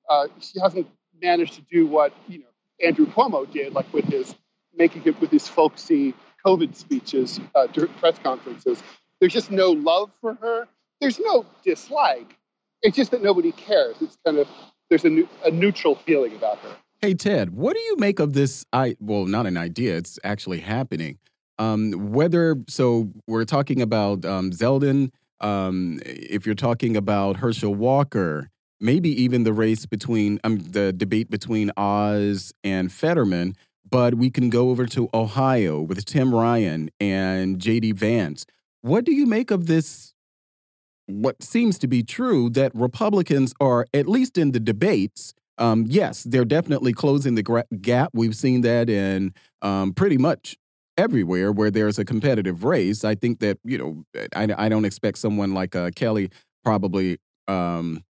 [0.09, 0.87] Uh, she hasn't
[1.21, 2.45] managed to do what you know
[2.85, 4.35] Andrew Cuomo did, like with his
[4.77, 6.15] making it with his folksy
[6.47, 8.83] COVID speeches uh, during press conferences.
[9.21, 10.69] There's just no love for her.
[11.01, 12.37] There's no dislike.
[12.83, 13.97] It's just that nobody cares.
[14.01, 14.49] It's kind of
[14.89, 16.77] there's a, a neutral feeling about her.
[17.01, 18.65] Hey Ted, what do you make of this?
[18.73, 19.97] I well, not an idea.
[19.97, 21.19] It's actually happening.
[21.59, 25.10] Um, whether so, we're talking about um, Zeldin.
[25.40, 28.51] Um, if you're talking about Herschel Walker,
[28.81, 33.55] maybe even the race between um, the debate between Oz and Fetterman.
[33.90, 37.93] But we can go over to Ohio with Tim Ryan and J.D.
[37.93, 38.44] Vance.
[38.82, 40.15] What do you make of this?
[41.09, 46.22] What seems to be true that Republicans are, at least in the debates, um, yes,
[46.22, 48.10] they're definitely closing the gap.
[48.12, 50.56] We've seen that in um, pretty much
[50.97, 53.05] everywhere where there's a competitive race.
[53.05, 54.05] I think that you know
[54.36, 56.30] I, I don't expect someone like uh, Kelly
[56.64, 58.05] probably um,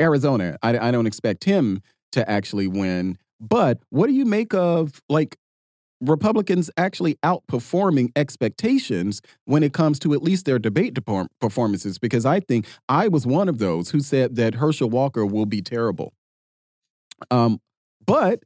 [0.00, 0.56] Arizona.
[0.62, 1.82] I, I don't expect him
[2.12, 3.18] to actually win.
[3.40, 5.36] But what do you make of like
[6.00, 10.98] Republicans actually outperforming expectations when it comes to at least their debate
[11.40, 11.98] performances?
[11.98, 15.62] Because I think I was one of those who said that Herschel Walker will be
[15.62, 16.12] terrible.
[17.30, 17.60] Um,
[18.04, 18.40] but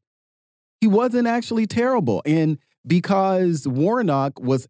[0.80, 2.22] he wasn't actually terrible.
[2.24, 4.66] And because Warnock was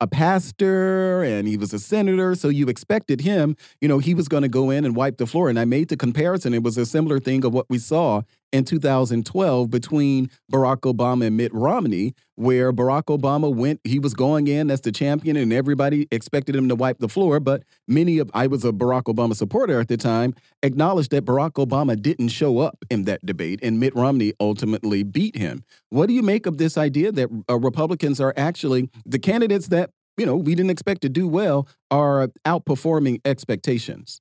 [0.00, 4.28] a pastor and he was a senator, so you expected him, you know, he was
[4.28, 5.48] going to go in and wipe the floor.
[5.48, 6.54] And I made the comparison.
[6.54, 8.22] It was a similar thing of what we saw
[8.52, 14.46] in 2012 between Barack Obama and Mitt Romney, where Barack Obama went, he was going
[14.46, 17.40] in as the champion, and everybody expected him to wipe the floor.
[17.40, 21.52] But many of, I was a Barack Obama supporter at the time, acknowledged that Barack
[21.52, 25.64] Obama didn't show up in that debate, and Mitt Romney ultimately beat him.
[25.90, 29.90] What do you make of this idea that uh, Republicans are actually the candidates that,
[30.16, 34.20] you know, we didn't expect to do well are outperforming expectations?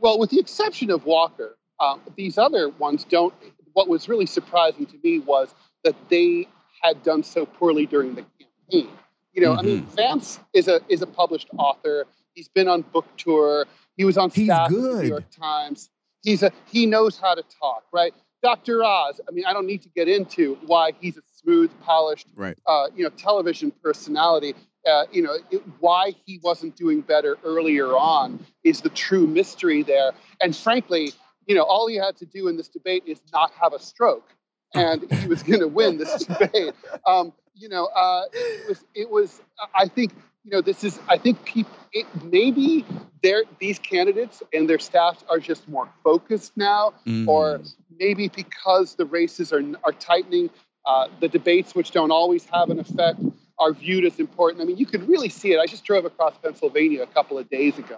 [0.00, 3.34] Well, with the exception of Walker, um, these other ones don't.
[3.72, 5.54] What was really surprising to me was
[5.84, 6.48] that they
[6.82, 8.24] had done so poorly during the
[8.70, 8.90] campaign.
[9.32, 9.58] You know, mm-hmm.
[9.58, 9.96] I mean, mm-hmm.
[9.96, 12.06] Vance is a is a published author.
[12.34, 13.66] He's been on book tour.
[13.96, 15.02] He was on He's staff at the.
[15.02, 15.90] New York Times.
[16.22, 18.12] He's a he knows how to talk, right?
[18.42, 18.84] Dr.
[18.84, 19.20] Oz.
[19.28, 22.56] I mean, I don't need to get into why he's a smooth, polished, Right.
[22.66, 24.54] uh, you know, television personality.
[24.86, 29.82] Uh, you know, it, why he wasn't doing better earlier on is the true mystery
[29.82, 30.12] there.
[30.40, 31.12] And frankly,
[31.46, 34.28] you know, all he had to do in this debate is not have a stroke,
[34.74, 36.74] and he was going to win this debate.
[37.06, 38.84] Um, you know, uh, it was.
[38.94, 39.40] It was.
[39.74, 40.12] I think.
[40.44, 40.98] You know, this is.
[41.08, 41.72] I think people.
[41.92, 42.84] It, maybe
[43.22, 47.26] they're these candidates and their staffs are just more focused now, Mm.
[47.26, 47.60] or
[47.98, 50.50] maybe because the races are are tightening,
[50.84, 53.20] uh, the debates, which don't always have an effect,
[53.58, 54.60] are viewed as important.
[54.62, 55.58] I mean, you could really see it.
[55.58, 57.96] I just drove across Pennsylvania a couple of days ago,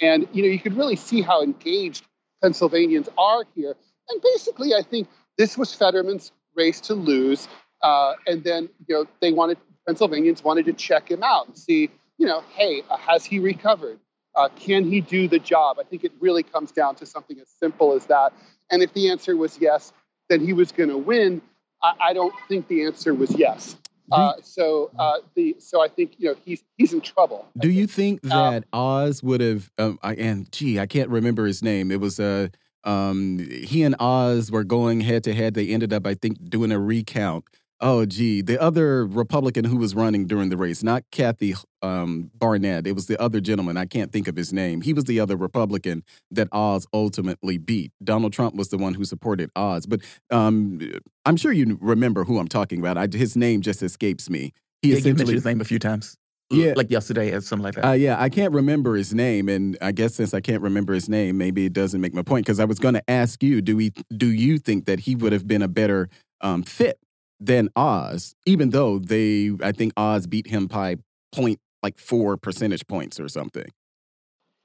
[0.00, 2.04] and you know, you could really see how engaged
[2.42, 3.76] Pennsylvanians are here.
[4.08, 7.48] And basically, I think this was Fetterman's race to lose,
[7.82, 11.90] uh, and then you know they wanted Pennsylvanians wanted to check him out and see,
[12.18, 13.98] you know, hey, uh, has he recovered?
[14.34, 15.78] Uh, can he do the job?
[15.80, 18.34] I think it really comes down to something as simple as that.
[18.70, 19.92] And if the answer was yes,
[20.28, 21.40] then he was going to win.
[21.82, 23.76] I, I don't think the answer was yes.
[24.10, 27.46] Uh, so uh, the so I think you know he's he's in trouble.
[27.58, 28.24] Do you think.
[28.24, 29.70] Um, that Oz would have?
[29.78, 31.90] Um, I, and gee, I can't remember his name.
[31.90, 32.48] It was uh,
[32.84, 35.54] um, he and Oz were going head to head.
[35.54, 37.44] They ended up, I think, doing a recount.
[37.80, 42.88] Oh, gee, the other Republican who was running during the race, not Kathy um, Barnette.
[42.88, 43.76] It was the other gentleman.
[43.76, 44.80] I can't think of his name.
[44.80, 46.02] He was the other Republican
[46.32, 47.92] that Oz ultimately beat.
[48.02, 49.86] Donald Trump was the one who supported Oz.
[49.86, 50.00] But
[50.30, 50.80] um,
[51.24, 52.98] I'm sure you remember who I'm talking about.
[52.98, 54.52] I, his name just escapes me.
[54.82, 56.16] He Yeah, you mentioned his name a few times.
[56.50, 56.72] Yeah.
[56.74, 57.86] Like yesterday or something like that.
[57.86, 61.06] uh, yeah, I can't remember his name, and I guess since I can't remember his
[61.06, 62.46] name, maybe it doesn't make my point.
[62.46, 65.32] Because I was going to ask you, do we, do you think that he would
[65.32, 66.08] have been a better
[66.40, 66.98] um, fit
[67.40, 68.34] than Oz?
[68.46, 70.96] Even though they, I think Oz beat him by
[71.32, 73.70] point like four percentage points or something.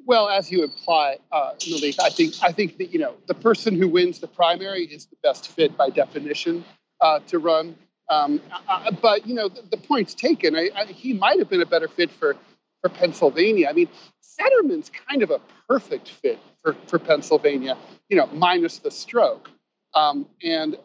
[0.05, 3.75] Well, as you imply, uh, Melik, I think I think that you know the person
[3.75, 6.65] who wins the primary is the best fit by definition
[6.99, 7.75] uh, to run.
[8.09, 8.41] Um,
[9.01, 10.55] but you know the, the point's taken.
[10.55, 12.35] I, I, he might have been a better fit for
[12.81, 13.67] for Pennsylvania.
[13.69, 13.87] I mean,
[14.37, 15.39] Fetterman's kind of a
[15.69, 17.77] perfect fit for for Pennsylvania.
[18.09, 19.49] You know, minus the stroke.
[19.95, 20.77] Um, and uh,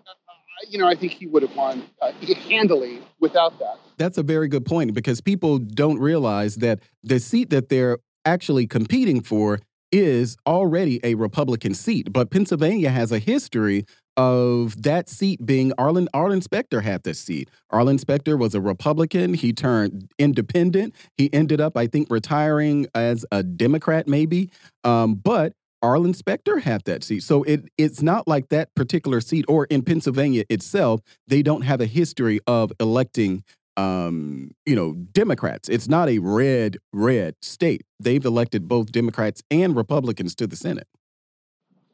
[0.69, 2.13] you know, I think he would have won uh,
[2.49, 3.79] handily without that.
[3.97, 8.67] That's a very good point because people don't realize that the seat that they're actually
[8.67, 9.61] competing for
[9.91, 12.13] is already a Republican seat.
[12.13, 13.85] But Pennsylvania has a history
[14.17, 17.49] of that seat being Arlen Arlen Specter had this seat.
[17.71, 19.33] Arlen Specter was a Republican.
[19.33, 20.95] He turned independent.
[21.17, 24.51] He ended up, I think, retiring as a Democrat, maybe.
[24.83, 25.53] Um, but
[25.83, 27.23] Arlen Specter had that seat.
[27.23, 31.81] So it it's not like that particular seat or in Pennsylvania itself, they don't have
[31.81, 33.45] a history of electing
[33.79, 35.69] um, you know, Democrats.
[35.69, 37.83] It's not a red, red state.
[38.01, 40.89] They've elected both Democrats and Republicans to the Senate.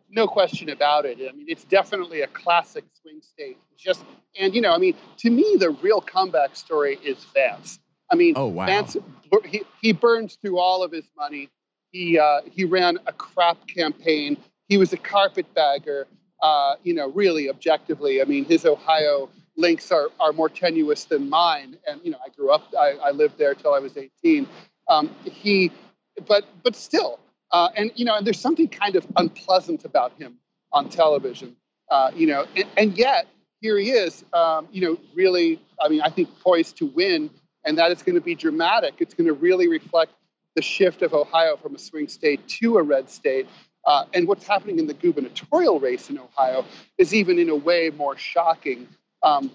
[0.09, 1.19] no question about it.
[1.19, 3.59] I mean, it's definitely a classic swing state.
[3.77, 4.05] Just,
[4.39, 7.79] and you know, I mean, to me, the real comeback story is Vance.
[8.11, 8.67] I mean, Oh, wow.
[8.67, 8.97] Vance,
[9.45, 11.51] he, he burns through all of his money.
[11.95, 14.37] He uh, he ran a crap campaign.
[14.69, 16.09] He was a carpetbagger.
[16.43, 21.31] Uh, you know, really objectively, I mean, his Ohio links are, are more tenuous than
[21.31, 21.79] mine.
[21.87, 24.47] And you know, I grew up, I, I lived there till I was 18.
[24.89, 25.71] Um, he,
[26.27, 27.21] but but still,
[27.53, 30.35] uh, and you know, and there's something kind of unpleasant about him
[30.73, 31.55] on television.
[31.89, 33.29] Uh, you know, and, and yet
[33.61, 34.25] here he is.
[34.33, 37.31] Um, you know, really, I mean, I think poised to win,
[37.65, 38.95] and that is going to be dramatic.
[38.99, 40.13] It's going to really reflect
[40.55, 43.47] the shift of Ohio from a swing state to a red state.
[43.87, 46.65] Uh, and what's happening in the gubernatorial race in Ohio
[46.97, 48.89] is even in a way more shocking.
[49.23, 49.51] Um,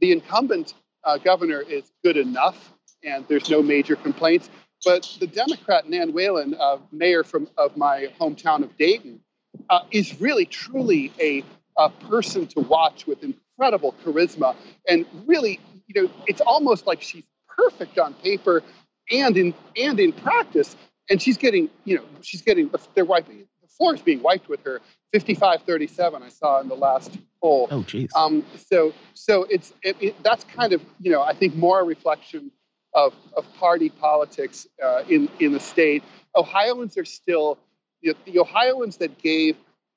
[0.00, 2.72] the incumbent uh, governor is good enough,
[3.02, 4.48] and there's no major complaints.
[4.84, 9.20] But the Democrat Nan Whaley, uh, mayor from of my hometown of Dayton,
[9.68, 11.42] uh, is really truly a,
[11.76, 14.54] a person to watch with incredible charisma,
[14.88, 17.24] and really, you know, it's almost like she's
[17.56, 18.62] perfect on paper
[19.10, 20.76] and in and in practice.
[21.10, 24.62] And she's getting, you know, she's getting they're wiping the floor is being wiped with
[24.64, 24.80] her
[25.14, 26.22] 55-37.
[26.22, 27.68] I saw in the last poll.
[27.70, 28.08] oh, jeez.
[28.14, 31.84] Um, so, so it's it, it, that's kind of you know I think more a
[31.84, 32.50] reflection
[32.94, 36.02] of of party politics uh, in in the state.
[36.36, 37.58] Ohioans are still
[38.00, 39.56] you know, the Ohioans that gave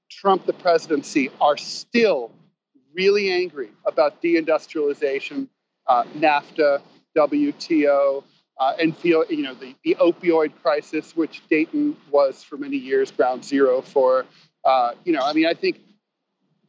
[0.10, 2.32] Trump the presidency are still
[2.94, 5.48] really angry about deindustrialization,
[5.88, 6.82] uh, NAFTA,
[7.16, 8.24] WTO,
[8.62, 13.12] uh, and feel you know the, the opioid crisis, which Dayton was for many years
[13.12, 14.26] ground zero for.
[14.64, 15.80] Uh, you know, I mean, I think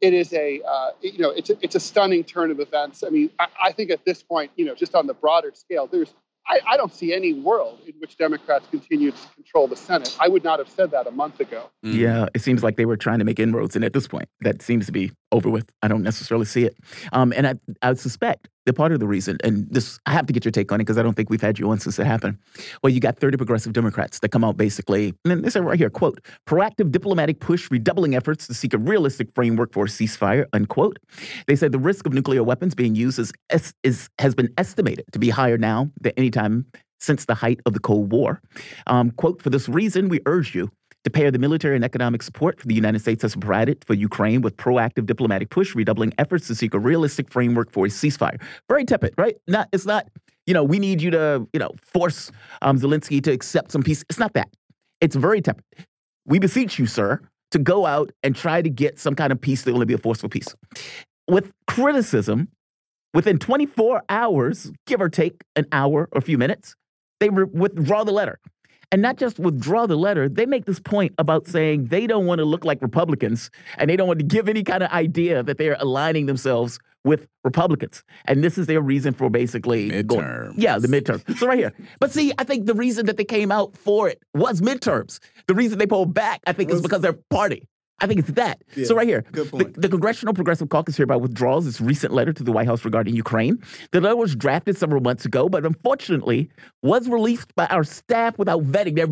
[0.01, 3.05] it is a uh, you know it's a, it's a stunning turn of events.
[3.07, 5.87] I mean, I, I think at this point, you know, just on the broader scale,
[5.87, 6.15] there's
[6.49, 10.17] I, I, don't see any world in which Democrats continue to control the Senate.
[10.19, 11.71] I would not have said that a month ago.
[11.85, 11.95] Mm.
[11.95, 14.63] Yeah, it seems like they were trying to make inroads, and at this point, that
[14.63, 15.71] seems to be over with.
[15.83, 16.77] I don't necessarily see it,
[17.13, 20.33] um, and I, I suspect that part of the reason, and this I have to
[20.33, 22.07] get your take on it because I don't think we've had you on since it
[22.07, 22.39] happened.
[22.83, 25.79] Well, you got 30 progressive Democrats that come out basically, and then this is right
[25.79, 30.47] here, quote, proactive diplomatic push, redoubling efforts to seek a realistic framework for a ceasefire,
[30.53, 30.99] unquote.
[31.47, 33.33] They said the risk of nuclear weapons being used is,
[33.83, 36.67] is has been estimated to be higher now than any time
[37.03, 38.41] since the height of the Cold War.
[38.87, 40.71] Um, quote, for this reason, we urge you
[41.05, 44.57] to pair the military and economic support the United States has provided for Ukraine with
[44.57, 48.41] proactive diplomatic push, redoubling efforts to seek a realistic framework for a ceasefire.
[48.69, 49.37] Very tepid, right?
[49.49, 50.09] Not it's not,
[50.47, 52.31] you know, we need you to, you know, force
[52.63, 54.05] um, Zelensky to accept some peace.
[54.09, 54.49] It's not that.
[55.01, 55.65] It's very tepid.
[56.25, 57.21] We beseech you, sir,
[57.51, 59.99] to go out and try to get some kind of peace that will be a
[59.99, 60.55] forceful peace.
[61.29, 62.49] With criticism,
[63.13, 66.77] within 24 hours, give or take an hour or a few minutes,
[67.19, 68.39] they withdraw the letter
[68.93, 72.39] and not just withdraw the letter, they make this point about saying they don't want
[72.39, 75.59] to look like Republicans and they don't want to give any kind of idea that
[75.59, 78.05] they're aligning themselves with Republicans.
[78.27, 80.07] And this is their reason for basically midterms.
[80.07, 81.37] Going, yeah, the midterms.
[81.37, 81.73] So right here.
[81.99, 85.19] But see, I think the reason that they came out for it was midterms.
[85.49, 87.67] The reason they pulled back, I think, is because their party.
[88.03, 88.63] I think it's that.
[88.77, 89.45] Yeah, so right here, the,
[89.77, 93.63] the, Congressional Progressive Caucus hereby withdraws its recent letter to the White House regarding Ukraine.
[93.93, 96.51] The letter was drafted several months ago, but unfortunately
[96.83, 98.97] was released by our staff without vetting.
[98.97, 99.07] They're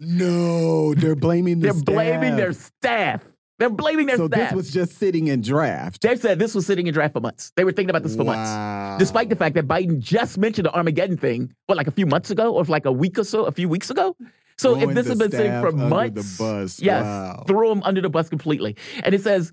[0.00, 1.84] no, they're blaming the They're staff.
[1.84, 3.24] blaming their staff.
[3.58, 4.50] They're blaming their so staff.
[4.50, 6.02] this was just sitting in draft.
[6.02, 7.52] They said this was sitting in draft for months.
[7.56, 8.34] They were thinking about this for wow.
[8.34, 12.06] months, despite the fact that Biden just mentioned the Armageddon thing, what, like a few
[12.06, 14.16] months ago, or like a week or so, a few weeks ago.
[14.58, 16.80] So if this has been sitting for months, the bus.
[16.80, 17.44] yes, wow.
[17.46, 18.76] throw them under the bus completely.
[19.04, 19.52] And it says,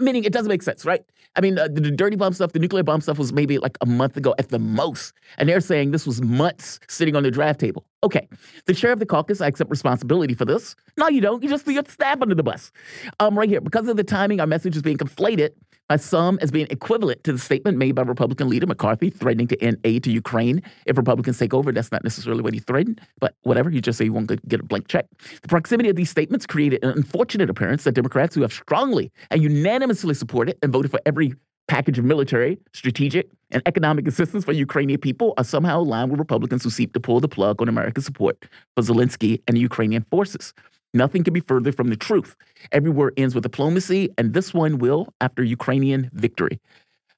[0.00, 1.02] meaning it doesn't make sense, right?
[1.36, 3.76] I mean, uh, the, the, dirty bomb stuff, the nuclear bomb stuff was maybe like
[3.80, 5.14] a month ago at the most.
[5.38, 7.86] And they're saying this was months sitting on the draft table.
[8.04, 8.28] Okay,
[8.66, 10.76] the chair of the caucus, I accept responsibility for this.
[10.98, 11.42] No, you don't.
[11.42, 12.70] You just your staff under the bus.
[13.18, 15.52] Um, right here, because of the timing, our message is being conflated
[15.88, 19.62] by some as being equivalent to the statement made by Republican leader McCarthy threatening to
[19.62, 21.72] end aid to Ukraine if Republicans take over.
[21.72, 23.70] That's not necessarily what he threatened, but whatever.
[23.70, 25.06] He just said he won't get a blank check.
[25.40, 29.42] The proximity of these statements created an unfortunate appearance that Democrats who have strongly and
[29.42, 31.34] unanimously supported and voted for every
[31.68, 36.62] package of military, strategic, and economic assistance for Ukrainian people are somehow aligned with Republicans
[36.62, 40.52] who seek to pull the plug on American support for Zelensky and the Ukrainian forces.
[40.92, 42.36] Nothing can be further from the truth.
[42.70, 46.60] Every ends with diplomacy, and this one will after Ukrainian victory.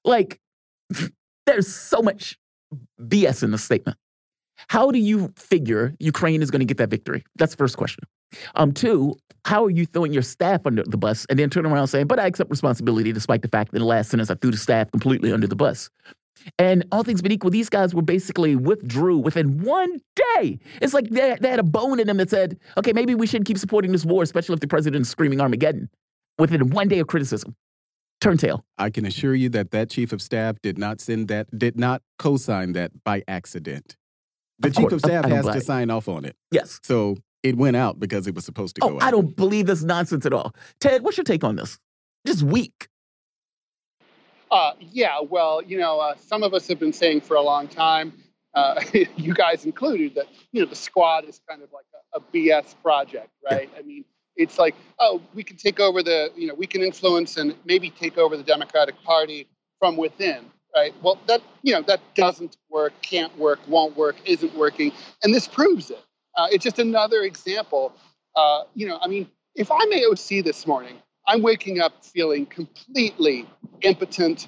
[0.04, 0.40] Like,
[1.46, 2.38] there's so much
[3.00, 3.98] BS in the statement.
[4.68, 7.24] How do you figure Ukraine is going to get that victory?
[7.36, 8.04] That's the first question.
[8.54, 9.14] Um, two,
[9.44, 12.18] how are you throwing your staff under the bus and then turning around saying, but
[12.18, 14.90] I accept responsibility despite the fact that in the last sentence I threw the staff
[14.90, 15.88] completely under the bus?
[16.58, 20.58] And all things being equal, these guys were basically withdrew within one day.
[20.80, 23.46] It's like they, they had a bone in them that said, okay, maybe we shouldn't
[23.46, 25.88] keep supporting this war, especially if the president is screaming Armageddon
[26.38, 27.56] within one day of criticism.
[28.20, 28.64] Turn tail.
[28.78, 32.02] I can assure you that that chief of staff did not send that, did not
[32.18, 33.96] co-sign that by accident.
[34.58, 34.92] The of chief course.
[34.94, 36.36] of staff has to sign off on it.
[36.50, 36.80] Yes.
[36.82, 39.02] So it went out because it was supposed to oh, go out.
[39.02, 40.54] I don't believe this nonsense at all.
[40.80, 41.78] Ted, what's your take on this?
[42.26, 42.88] Just weak.
[44.50, 47.68] Uh, yeah, well, you know, uh, some of us have been saying for a long
[47.68, 48.12] time,
[48.54, 48.80] uh,
[49.16, 52.74] you guys included, that you know the squad is kind of like a, a BS
[52.82, 53.68] project, right?
[53.78, 54.04] I mean,
[54.36, 57.90] it's like, oh, we can take over the, you know, we can influence and maybe
[57.90, 60.44] take over the Democratic Party from within,
[60.76, 60.94] right?
[61.02, 64.92] Well, that you know that doesn't work, can't work, won't work, isn't working,
[65.24, 66.04] and this proves it.
[66.36, 67.92] Uh, it's just another example.
[68.36, 70.96] Uh, you know, I mean, if I'm AOC this morning
[71.26, 73.46] I'm waking up feeling completely
[73.82, 74.46] impotent,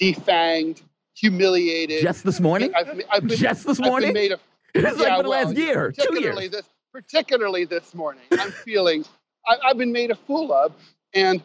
[0.00, 0.82] defanged,
[1.14, 2.02] humiliated.
[2.02, 2.72] Just this morning?
[2.74, 4.12] I've, I've been, Just this morning?
[4.12, 4.38] made a,
[4.74, 6.50] it's yeah, like for the well, last year, two years.
[6.50, 9.04] This, particularly this morning, I'm feeling
[9.46, 10.72] I, I've been made a fool of.
[11.14, 11.42] And,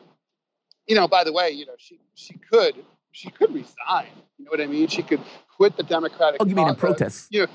[0.87, 2.75] you know, by the way, you know, she, she could
[3.15, 4.09] she could resign.
[4.37, 4.87] You know what I mean?
[4.87, 5.21] She could
[5.55, 6.41] quit the Democratic.
[6.41, 7.27] Oh, you mean in protest?
[7.31, 7.47] You know,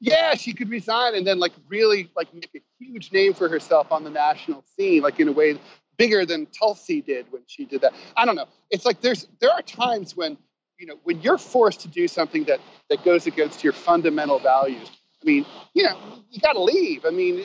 [0.00, 3.90] yeah, she could resign and then like really like make a huge name for herself
[3.90, 5.58] on the national scene, like in a way
[5.96, 7.92] bigger than Tulsi did when she did that.
[8.16, 8.46] I don't know.
[8.70, 10.38] It's like there's there are times when
[10.78, 14.88] you know when you're forced to do something that that goes against your fundamental values.
[15.20, 15.98] I mean, you know,
[16.30, 17.04] you got to leave.
[17.04, 17.44] I mean,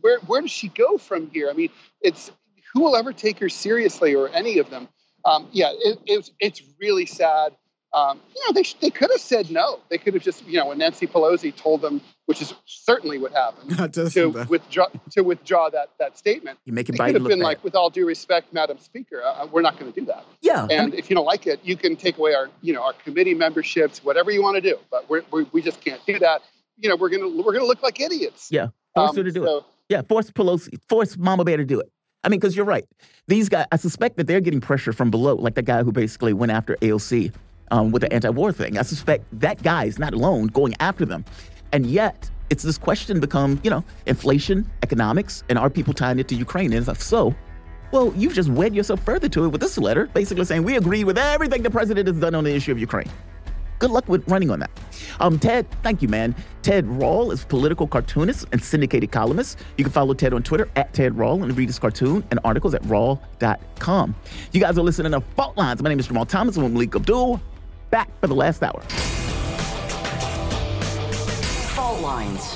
[0.00, 1.50] where where does she go from here?
[1.50, 1.68] I mean,
[2.00, 2.32] it's
[2.72, 4.88] who will ever take her seriously or any of them?
[5.24, 7.54] Um, yeah, it, it's it's really sad.
[7.94, 9.78] Um, you know, they, they could have said no.
[9.88, 13.30] They could have just, you know, when Nancy Pelosi told them, which is certainly what
[13.30, 16.58] happened, to withdraw to withdraw that that statement.
[16.64, 17.44] You make it could have been bad.
[17.44, 20.24] like, with all due respect, Madam Speaker, uh, we're not going to do that.
[20.40, 20.66] Yeah.
[20.68, 23.34] And if you don't like it, you can take away our, you know, our committee
[23.34, 24.76] memberships, whatever you want to do.
[24.90, 26.42] But we're, we we just can't do that.
[26.76, 28.48] You know, we're gonna we're gonna look like idiots.
[28.50, 28.68] Yeah.
[28.96, 29.64] Force um, her to do so, it.
[29.88, 30.02] Yeah.
[30.02, 31.92] Force Pelosi, force Mama Bear to do it.
[32.24, 32.86] I mean, because you're right.
[33.26, 36.32] These guys, I suspect that they're getting pressure from below, like that guy who basically
[36.32, 37.32] went after AOC
[37.70, 38.78] um, with the anti-war thing.
[38.78, 41.24] I suspect that guy is not alone going after them,
[41.72, 46.28] and yet it's this question become, you know, inflation, economics, and are people tying it
[46.28, 46.72] to Ukraine?
[46.72, 47.34] And if so,
[47.92, 51.04] well, you've just wed yourself further to it with this letter, basically saying we agree
[51.04, 53.10] with everything the president has done on the issue of Ukraine
[53.84, 54.70] good luck with running on that.
[55.20, 56.34] Um, Ted, thank you, man.
[56.62, 59.58] Ted Rall is political cartoonist and syndicated columnist.
[59.76, 62.74] You can follow Ted on Twitter at Ted Rall and read his cartoon and articles
[62.74, 64.14] at rall.com.
[64.52, 65.82] You guys are listening to Fault Lines.
[65.82, 66.56] My name is Jamarl Thomas.
[66.56, 67.42] And I'm Melik Abdul.
[67.90, 68.80] Back for the last hour.
[71.74, 72.54] Fault Lines.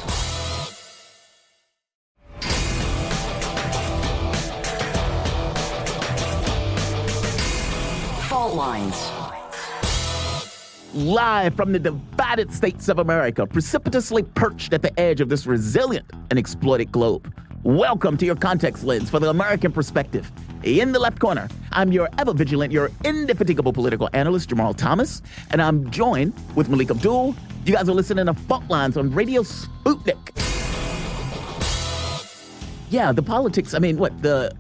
[8.29, 9.18] Fault Lines
[10.99, 16.11] live from the divided states of America, precipitously perched at the edge of this resilient
[16.31, 17.33] and exploited globe.
[17.63, 20.31] Welcome to your context lens for the American perspective.
[20.65, 25.63] In the left corner, I'm your ever vigilant, your indefatigable political analyst, Jamarl Thomas, and
[25.63, 27.37] I'm joined with Melik Abdul.
[27.65, 30.35] You guys are listening to Fault Lines on Radio Sputnik.
[32.91, 34.53] Yeah, the politics, I mean, what, the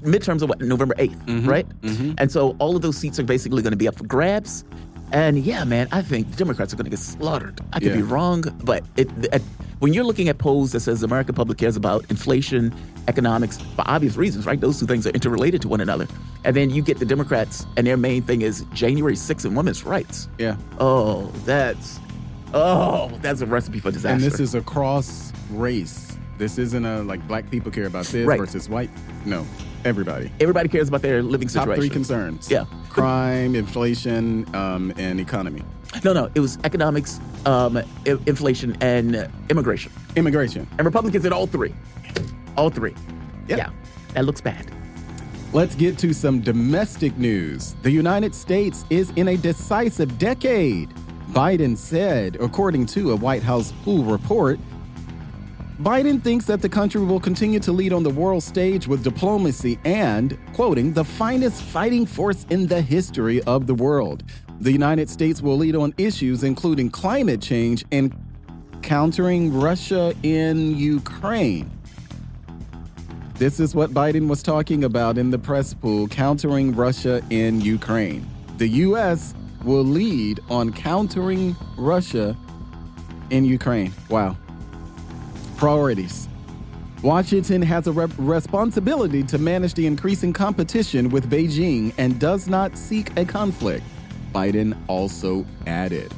[0.00, 1.80] midterms are what, November 8th, mm-hmm, right?
[1.80, 2.12] Mm-hmm.
[2.18, 4.64] And so all of those seats are basically going to be up for grabs.
[5.12, 7.60] And yeah, man, I think Democrats are going to get slaughtered.
[7.72, 7.96] I could yeah.
[7.96, 9.08] be wrong, but it,
[9.78, 12.74] when you're looking at polls that says American public cares about inflation,
[13.08, 14.60] economics, for obvious reasons, right?
[14.60, 16.08] Those two things are interrelated to one another.
[16.44, 19.84] And then you get the Democrats, and their main thing is January 6th and women's
[19.84, 20.28] rights.
[20.38, 20.56] Yeah.
[20.78, 22.00] Oh, that's
[22.54, 24.14] oh, that's a recipe for disaster.
[24.14, 26.16] And this is across race.
[26.38, 28.38] This isn't a like black people care about this right.
[28.38, 28.90] versus white.
[29.24, 29.46] No,
[29.86, 30.30] everybody.
[30.40, 31.68] Everybody cares about their living situation.
[31.70, 32.50] Top three concerns.
[32.50, 32.64] Yeah.
[32.90, 35.62] Crime, inflation, um, and economy.
[36.04, 37.84] No, no, it was economics, um, I-
[38.26, 39.92] inflation, and immigration.
[40.16, 40.66] Immigration.
[40.78, 41.72] And Republicans did all three.
[42.56, 42.94] All three.
[43.48, 43.58] Yep.
[43.58, 43.70] Yeah.
[44.14, 44.70] That looks bad.
[45.52, 47.76] Let's get to some domestic news.
[47.82, 50.90] The United States is in a decisive decade.
[51.30, 54.58] Biden said, according to a White House pool report,
[55.80, 59.78] Biden thinks that the country will continue to lead on the world stage with diplomacy
[59.84, 64.22] and, quoting, the finest fighting force in the history of the world.
[64.60, 68.16] The United States will lead on issues including climate change and
[68.80, 71.70] countering Russia in Ukraine.
[73.34, 78.26] This is what Biden was talking about in the press pool countering Russia in Ukraine.
[78.56, 79.34] The U.S.
[79.62, 82.34] will lead on countering Russia
[83.28, 83.92] in Ukraine.
[84.08, 84.38] Wow.
[85.56, 86.28] Priorities.
[87.02, 92.76] Washington has a re- responsibility to manage the increasing competition with Beijing and does not
[92.76, 93.84] seek a conflict,
[94.34, 96.12] Biden also added.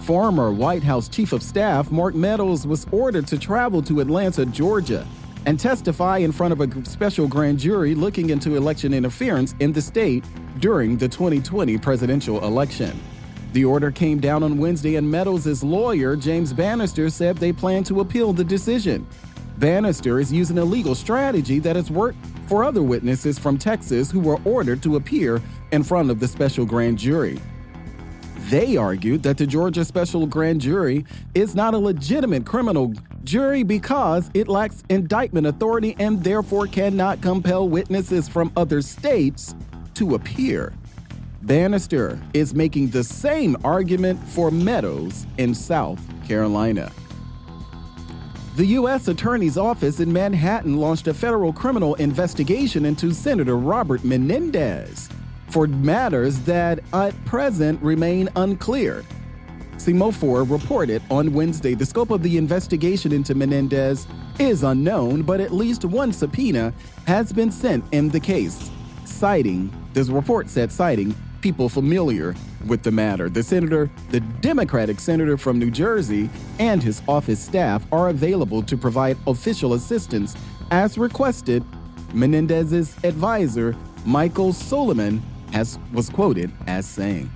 [0.00, 5.06] Former White House Chief of Staff Mark Meadows was ordered to travel to Atlanta, Georgia,
[5.46, 9.82] and testify in front of a special grand jury looking into election interference in the
[9.82, 10.24] state
[10.58, 13.00] during the 2020 presidential election.
[13.52, 18.00] The order came down on Wednesday, and Meadows' lawyer, James Bannister, said they plan to
[18.00, 19.06] appeal the decision.
[19.58, 22.16] Bannister is using a legal strategy that has worked
[22.48, 26.64] for other witnesses from Texas who were ordered to appear in front of the special
[26.64, 27.38] grand jury.
[28.48, 31.04] They argued that the Georgia special grand jury
[31.34, 32.92] is not a legitimate criminal
[33.22, 39.54] jury because it lacks indictment authority and therefore cannot compel witnesses from other states
[39.94, 40.72] to appear.
[41.42, 46.92] Bannister is making the same argument for Meadows in South Carolina.
[48.54, 49.08] The U.S.
[49.08, 55.08] Attorney's Office in Manhattan launched a federal criminal investigation into Senator Robert Menendez
[55.48, 59.04] for matters that at present remain unclear.
[59.78, 64.06] Semafor reported on Wednesday the scope of the investigation into Menendez
[64.38, 66.72] is unknown, but at least one subpoena
[67.08, 68.70] has been sent in the case,
[69.04, 71.12] citing, this report said, citing
[71.42, 72.34] people familiar
[72.66, 73.28] with the matter.
[73.28, 78.76] The senator, the Democratic senator from New Jersey, and his office staff are available to
[78.76, 80.34] provide official assistance
[80.70, 81.64] as requested.
[82.14, 85.20] Menendez's advisor, Michael Soliman,
[85.52, 87.30] has was quoted as saying.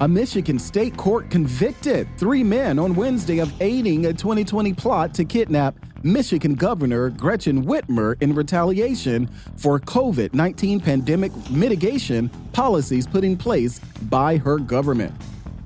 [0.00, 5.24] A Michigan state court convicted three men on Wednesday of aiding a 2020 plot to
[5.24, 5.74] kidnap
[6.06, 13.80] Michigan Governor Gretchen Whitmer in retaliation for COVID 19 pandemic mitigation policies put in place
[14.02, 15.12] by her government.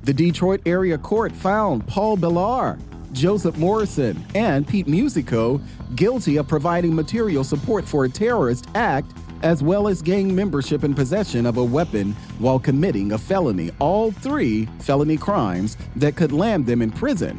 [0.05, 2.81] The Detroit area court found Paul Bellar,
[3.13, 5.61] Joseph Morrison, and Pete Musico
[5.95, 9.13] guilty of providing material support for a terrorist act
[9.43, 14.11] as well as gang membership and possession of a weapon while committing a felony, all
[14.11, 17.39] three felony crimes that could land them in prison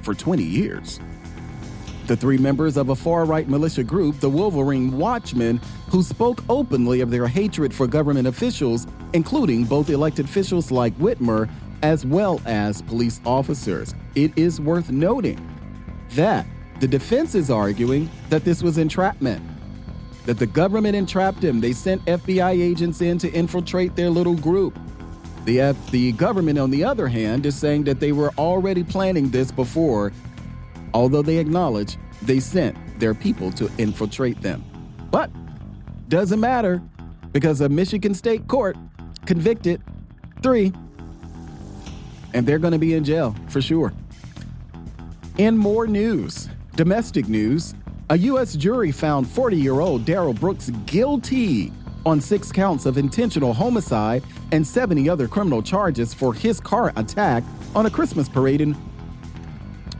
[0.00, 0.98] for 20 years.
[2.08, 5.60] The three members of a far right militia group, the Wolverine Watchmen,
[5.90, 11.48] who spoke openly of their hatred for government officials, including both elected officials like Whitmer
[11.82, 13.94] as well as police officers.
[14.14, 15.38] It is worth noting
[16.10, 16.46] that
[16.80, 19.42] the defense is arguing that this was entrapment
[20.28, 21.58] that the government entrapped him.
[21.58, 24.78] They sent FBI agents in to infiltrate their little group.
[25.46, 29.30] The, F- the government, on the other hand, is saying that they were already planning
[29.30, 30.12] this before,
[30.94, 34.64] although they acknowledge they sent their people to infiltrate them.
[35.10, 35.30] But
[36.08, 36.82] doesn't matter
[37.32, 38.76] because a Michigan State court
[39.26, 39.82] convicted
[40.42, 40.72] three,
[42.34, 43.92] and they're going to be in jail for sure.
[45.38, 47.74] In more news, domestic news,
[48.10, 48.54] a U.S.
[48.54, 51.72] jury found 40 year old Darrell Brooks guilty
[52.06, 57.44] on six counts of intentional homicide and 70 other criminal charges for his car attack
[57.74, 58.74] on a Christmas parade in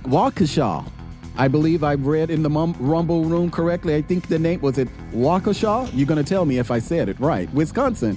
[0.08, 0.90] Waukesha.
[1.36, 3.94] I believe I read in the mum- Rumble Room correctly.
[3.94, 5.90] I think the name was it Waukesha.
[5.92, 7.52] You're going to tell me if I said it right.
[7.52, 8.16] Wisconsin.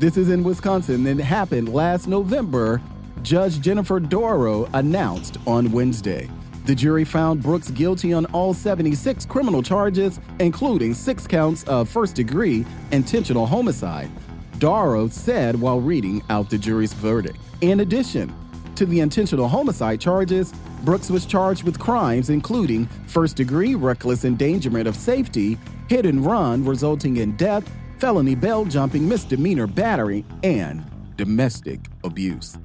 [0.00, 2.82] This is in Wisconsin it happened last November.
[3.22, 6.28] Judge Jennifer Dorow announced on Wednesday.
[6.66, 12.16] The jury found Brooks guilty on all 76 criminal charges, including six counts of first
[12.16, 14.10] degree intentional homicide,
[14.58, 17.38] Dorow said while reading out the jury's verdict.
[17.60, 18.34] In addition
[18.74, 20.52] to the intentional homicide charges,
[20.82, 26.64] Brooks was charged with crimes including first degree reckless endangerment of safety, hit and run
[26.64, 27.68] resulting in death,
[27.98, 30.84] felony bail jumping, misdemeanor battery, and
[31.16, 32.58] domestic abuse.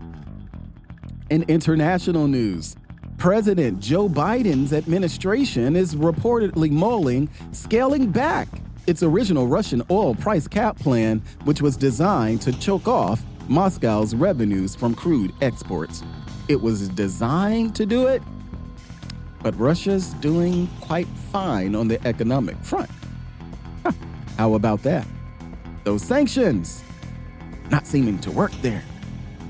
[1.30, 2.76] In international news,
[3.18, 8.48] President Joe Biden's administration is reportedly mulling scaling back
[8.86, 14.76] its original Russian oil price cap plan, which was designed to choke off Moscow's revenues
[14.76, 16.04] from crude exports.
[16.48, 18.22] It was designed to do it,
[19.42, 22.90] but Russia's doing quite fine on the economic front.
[24.38, 25.08] How about that?
[25.84, 26.84] Those sanctions
[27.70, 28.84] not seeming to work there.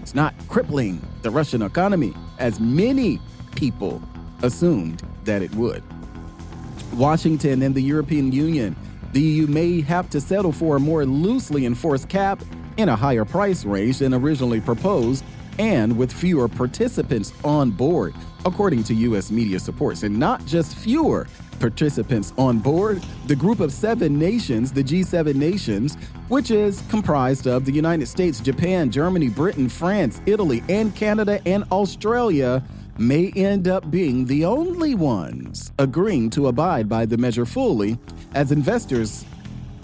[0.02, 3.20] It's not crippling the Russian economy as many
[3.56, 4.02] people
[4.41, 5.84] assumed that it would.
[6.94, 8.76] Washington and the European Union,
[9.14, 12.41] the EU may have to settle for a more loosely enforced cap
[12.78, 15.24] in a higher price range than originally proposed
[15.60, 18.14] and with fewer participants on board,
[18.46, 19.32] according to U.S.
[19.32, 20.04] media supports.
[20.04, 21.28] And not just fewer
[21.60, 25.96] participants on board, the group of seven nations, the G7 nations,
[26.28, 31.64] which is comprised of the United States, Japan, Germany, Britain, France, Italy, and Canada and
[31.72, 32.64] Australia
[32.98, 37.98] may end up being the only ones agreeing to abide by the measure fully
[38.36, 39.26] as investors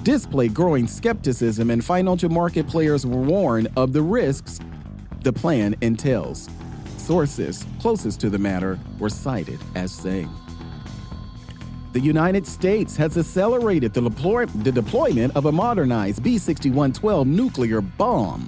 [0.03, 4.59] display growing skepticism and financial market players warn of the risks
[5.21, 6.49] the plan entails.
[6.97, 10.29] Sources closest to the matter were cited as saying.
[11.91, 18.47] The United States has accelerated the, deploy- the deployment of a modernized B61-12 nuclear bomb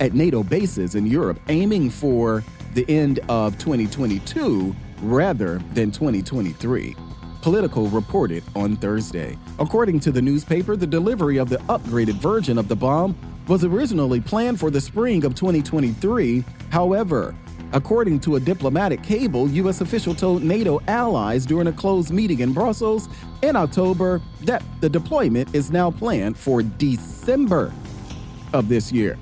[0.00, 2.42] at NATO bases in Europe, aiming for
[2.72, 6.96] the end of 2022 rather than 2023.
[7.42, 9.36] Politico reported on Thursday.
[9.58, 13.16] According to the newspaper, the delivery of the upgraded version of the bomb
[13.48, 16.44] was originally planned for the spring of 2023.
[16.70, 17.34] However,
[17.72, 19.80] according to a diplomatic cable, U.S.
[19.80, 23.08] official told NATO allies during a closed meeting in Brussels
[23.42, 27.72] in October that the deployment is now planned for December
[28.52, 29.18] of this year.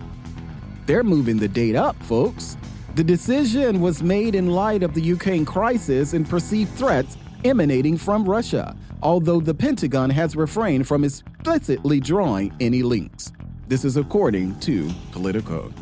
[0.86, 2.56] They're moving the date up, folks.
[2.94, 8.24] The decision was made in light of the Ukraine crisis and perceived threats emanating from
[8.24, 13.32] Russia, although the Pentagon has refrained from explicitly drawing any links.
[13.68, 15.72] This is according to Politico.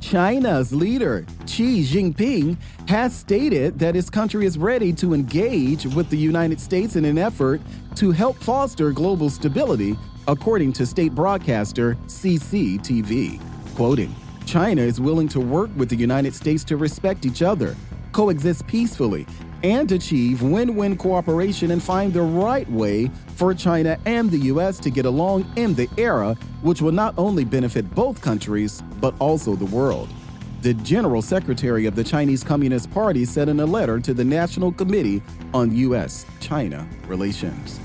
[0.00, 6.18] China's leader, Xi Jinping, has stated that his country is ready to engage with the
[6.18, 7.62] United States in an effort
[7.96, 9.96] to help foster global stability,
[10.26, 13.40] according to state broadcaster CCTV.
[13.74, 14.14] Quoting,
[14.44, 17.74] China is willing to work with the United States to respect each other,
[18.12, 19.26] coexist peacefully,
[19.62, 24.78] and achieve win win cooperation and find the right way for China and the U.S.
[24.80, 29.54] to get along in the era, which will not only benefit both countries, but also
[29.54, 30.08] the world.
[30.62, 34.72] the general secretary of the Chinese Communist Party said in a letter to the National
[34.72, 35.22] Committee
[35.54, 36.26] on U.S.
[36.40, 37.78] China Relations.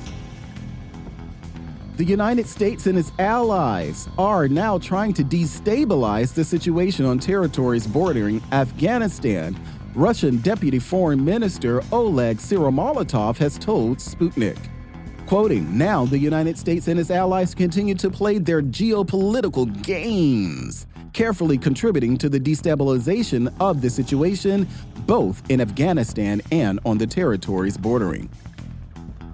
[1.98, 7.86] The United States and its allies are now trying to destabilize the situation on territories
[7.86, 9.56] bordering Afghanistan,
[9.96, 14.58] Russian Deputy Foreign Minister Oleg Syromolotov has told Sputnik.
[15.28, 21.60] Quoting, now the United States and its allies continue to play their geopolitical games, carefully
[21.60, 24.68] contributing to the destabilization of the situation
[25.06, 28.28] both in Afghanistan and on the territories bordering.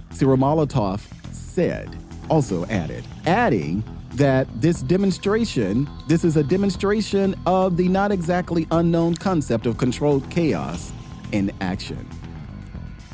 [0.09, 1.95] Syromolotov said
[2.29, 3.81] also added, adding
[4.13, 10.29] that this demonstration, this is a demonstration of the not exactly unknown concept of controlled
[10.29, 10.91] chaos
[11.31, 12.07] in action.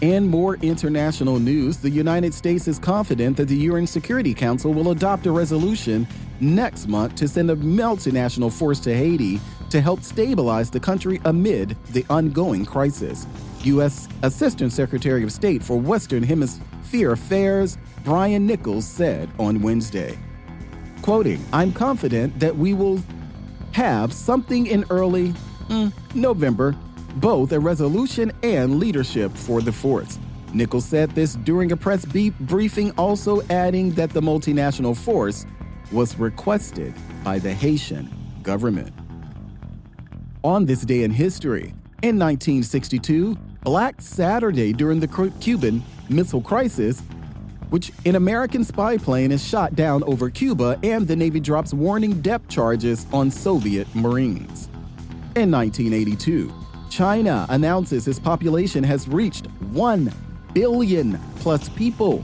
[0.02, 4.92] In more international news, the United States is confident that the UN Security Council will
[4.92, 6.06] adopt a resolution
[6.42, 9.40] next month to send a multinational force to Haiti
[9.70, 13.26] to help stabilize the country amid the ongoing crisis.
[13.64, 14.08] U.S.
[14.22, 20.18] Assistant Secretary of State for Western Hemisphere Affairs Brian Nichols said on Wednesday.
[21.02, 23.02] Quoting, I'm confident that we will
[23.72, 25.34] have something in early
[25.68, 26.76] mm, November,
[27.18, 30.20] both a resolution and leadership for the force.
[30.54, 35.46] Nichols said this during a press briefing, also adding that the multinational force
[35.92, 36.94] was requested
[37.24, 38.10] by the Haitian
[38.42, 38.94] government.
[40.44, 47.02] On this day in history, in 1962, Black Saturday during the Cuban Missile Crisis,
[47.70, 52.22] which an American spy plane is shot down over Cuba and the Navy drops warning
[52.22, 54.68] depth charges on Soviet Marines.
[55.36, 56.54] In 1982,
[56.90, 60.12] China announces its population has reached 1
[60.54, 62.24] billion plus people.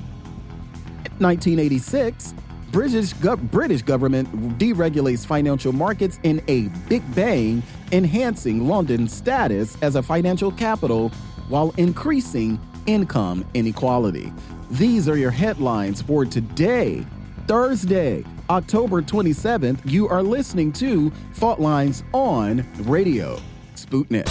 [1.05, 2.33] In 1986,
[2.71, 7.61] British, go- British government deregulates financial markets in a big bang,
[7.91, 11.09] enhancing London's status as a financial capital
[11.49, 14.31] while increasing income inequality.
[14.71, 17.05] These are your headlines for today,
[17.45, 19.81] Thursday, October 27th.
[19.83, 23.37] You are listening to Fault Lines on Radio
[23.75, 24.29] Sputnik.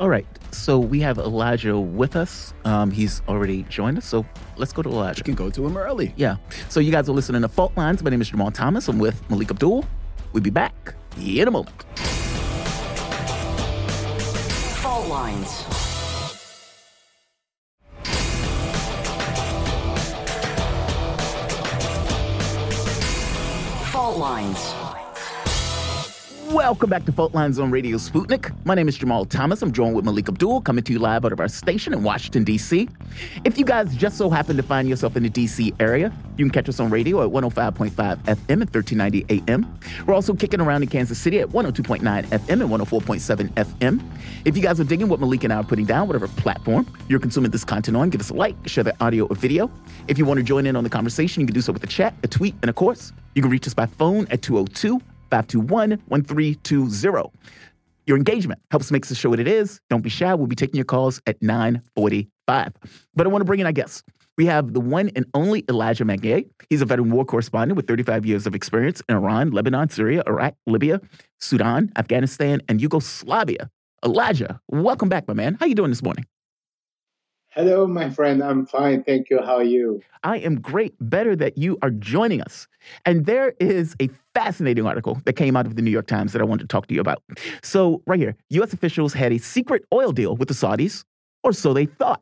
[0.00, 2.54] All right, so we have Elijah with us.
[2.64, 4.24] Um, he's already joined us, so
[4.56, 5.18] let's go to Elijah.
[5.18, 6.14] You can go to him early.
[6.16, 6.36] Yeah.
[6.70, 8.02] So you guys are listening to Fault Lines.
[8.02, 8.88] My name is Jamarl Thomas.
[8.88, 9.84] I'm with Melik Abdul.
[10.32, 11.82] We'll be back in a moment.
[14.80, 15.65] Fault Lines.
[24.26, 24.75] Lines.
[26.56, 28.50] Welcome back to Fault Lines on Radio Sputnik.
[28.64, 29.60] My name is Jamarl Thomas.
[29.60, 32.44] I'm joined with Melik Abdul, coming to you live out of our station in Washington,
[32.44, 32.88] D.C.
[33.44, 35.74] If you guys just so happen to find yourself in the D.C.
[35.80, 39.78] area, you can catch us on radio at 105.5 FM and 1390 AM.
[40.06, 44.02] We're also kicking around in Kansas City at 102.9 FM and 104.7 FM.
[44.46, 47.20] If you guys are digging what Melik and I are putting down, whatever platform you're
[47.20, 49.70] consuming this content on, give us a like, share the audio or video.
[50.08, 51.86] If you want to join in on the conversation, you can do so with a
[51.86, 55.90] chat, a tweet, and of course, you can reach us by phone at 202 521
[56.06, 57.30] 1320.
[58.06, 59.80] Your engagement helps makes the show what it is.
[59.90, 60.32] Don't be shy.
[60.34, 62.72] We'll be taking your calls at 945.
[63.14, 64.04] But I want to bring in our guests.
[64.38, 66.42] We have the one and only Elijah Magnier.
[66.68, 70.54] He's a veteran war correspondent with 35 years of experience in Iran, Lebanon, Syria, Iraq,
[70.66, 71.00] Libya,
[71.40, 73.70] Sudan, Afghanistan, and Yugoslavia.
[74.04, 75.56] Elijah, welcome back, my man.
[75.58, 76.26] How you doing this morning?
[77.56, 78.42] Hello, my friend.
[78.42, 79.02] I'm fine.
[79.02, 79.40] Thank you.
[79.40, 80.02] How are you?
[80.22, 80.94] I am great.
[81.00, 82.68] Better that you are joining us.
[83.06, 86.42] And there is a fascinating article that came out of the New York Times that
[86.42, 87.22] I wanted to talk to you about.
[87.62, 91.04] So, right here, US officials had a secret oil deal with the Saudis,
[91.42, 92.20] or so they thought.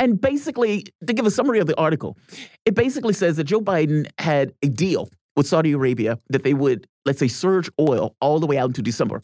[0.00, 2.16] And basically, to give a summary of the article,
[2.64, 6.88] it basically says that Joe Biden had a deal with Saudi Arabia that they would,
[7.04, 9.22] let's say, surge oil all the way out into December.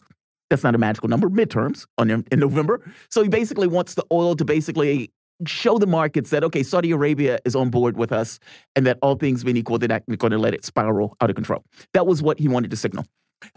[0.49, 2.79] That's not a magical number, midterms on, in November.
[3.09, 5.11] So he basically wants the oil to basically
[5.47, 8.39] show the markets that okay, Saudi Arabia is on board with us,
[8.75, 11.35] and that all things being equal, they're not going to let it spiral out of
[11.35, 11.63] control.
[11.93, 13.05] That was what he wanted to signal.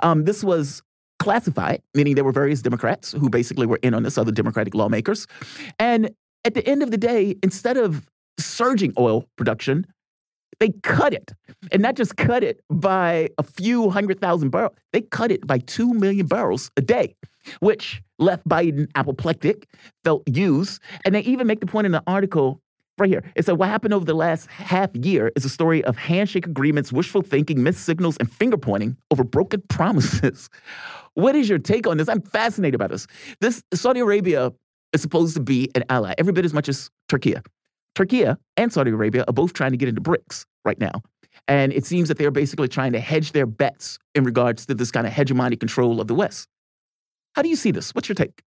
[0.03, 0.83] Um, this was
[1.19, 5.27] classified, meaning there were various Democrats who basically were in on this, other Democratic lawmakers,
[5.79, 6.11] and
[6.45, 8.09] at the end of the day, instead of
[8.39, 9.87] surging oil production,
[10.61, 11.33] they cut it,
[11.73, 14.75] and not just cut it by a few hundred thousand barrels.
[14.93, 17.15] They cut it by two million barrels a day
[17.61, 19.69] which left Biden apoplectic,
[20.05, 20.81] felt used.
[21.05, 22.61] And they even make the point in the article
[22.99, 23.23] right here.
[23.35, 26.93] It said what happened over the last half year is a story of handshake agreements,
[26.93, 30.49] wishful thinking, missed signals, and finger pointing over broken promises.
[31.15, 32.09] what is your take on this?
[32.09, 33.07] I'm fascinated by this.
[33.41, 34.53] This Saudi Arabia
[34.93, 37.35] is supposed to be an ally, every bit as much as Turkey.
[37.95, 38.27] Turkey
[38.57, 41.03] and Saudi Arabia are both trying to get into BRICS right now.
[41.49, 44.91] And it seems that they're basically trying to hedge their bets in regards to this
[44.91, 46.49] kind of hegemonic control of the West.
[47.37, 47.95] How do you see this?
[47.95, 48.43] What's your take?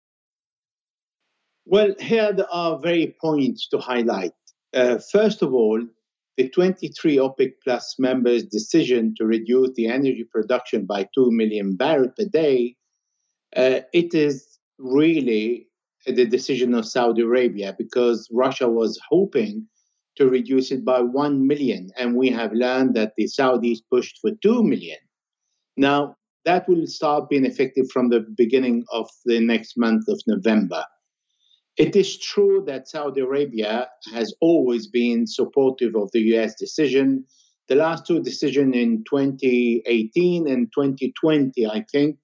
[1.64, 4.30] Well, here are very points to highlight.
[4.72, 5.84] Uh, first of all,
[6.36, 12.12] the 23 OPEC plus members' decision to reduce the energy production by 2 million barrels
[12.16, 12.76] per day,
[13.56, 15.66] uh, it is really
[16.06, 19.66] the decision of Saudi Arabia because Russia was hoping
[20.16, 21.90] to reduce it by 1 million.
[21.98, 24.98] And we have learned that the Saudis pushed for 2 million.
[25.76, 26.14] Now,
[26.46, 30.84] that will start being effective from the beginning of the next month of November.
[31.76, 37.24] It is true that Saudi Arabia has always been supportive of the US decision.
[37.68, 42.16] The last two decisions in 2018 and 2020, I think,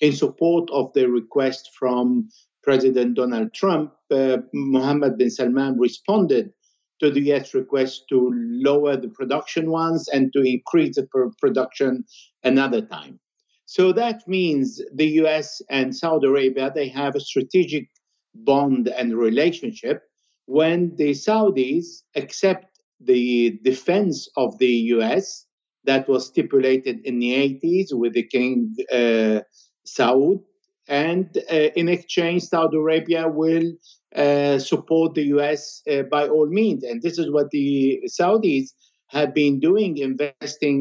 [0.00, 2.28] in support of the request from
[2.62, 6.52] President Donald Trump, uh, Mohammed bin Salman responded
[7.00, 11.08] to the US request to lower the production once and to increase the
[11.40, 12.04] production
[12.44, 13.18] another time.
[13.76, 17.88] So that means the US and Saudi Arabia, they have a strategic
[18.34, 20.02] bond and relationship
[20.44, 22.66] when the Saudis accept
[23.00, 25.46] the defense of the US
[25.84, 29.40] that was stipulated in the 80s with the King uh,
[29.86, 30.42] Saud.
[30.86, 33.72] And uh, in exchange, Saudi Arabia will
[34.14, 36.84] uh, support the US uh, by all means.
[36.84, 38.66] And this is what the Saudis
[39.06, 40.76] have been doing, investing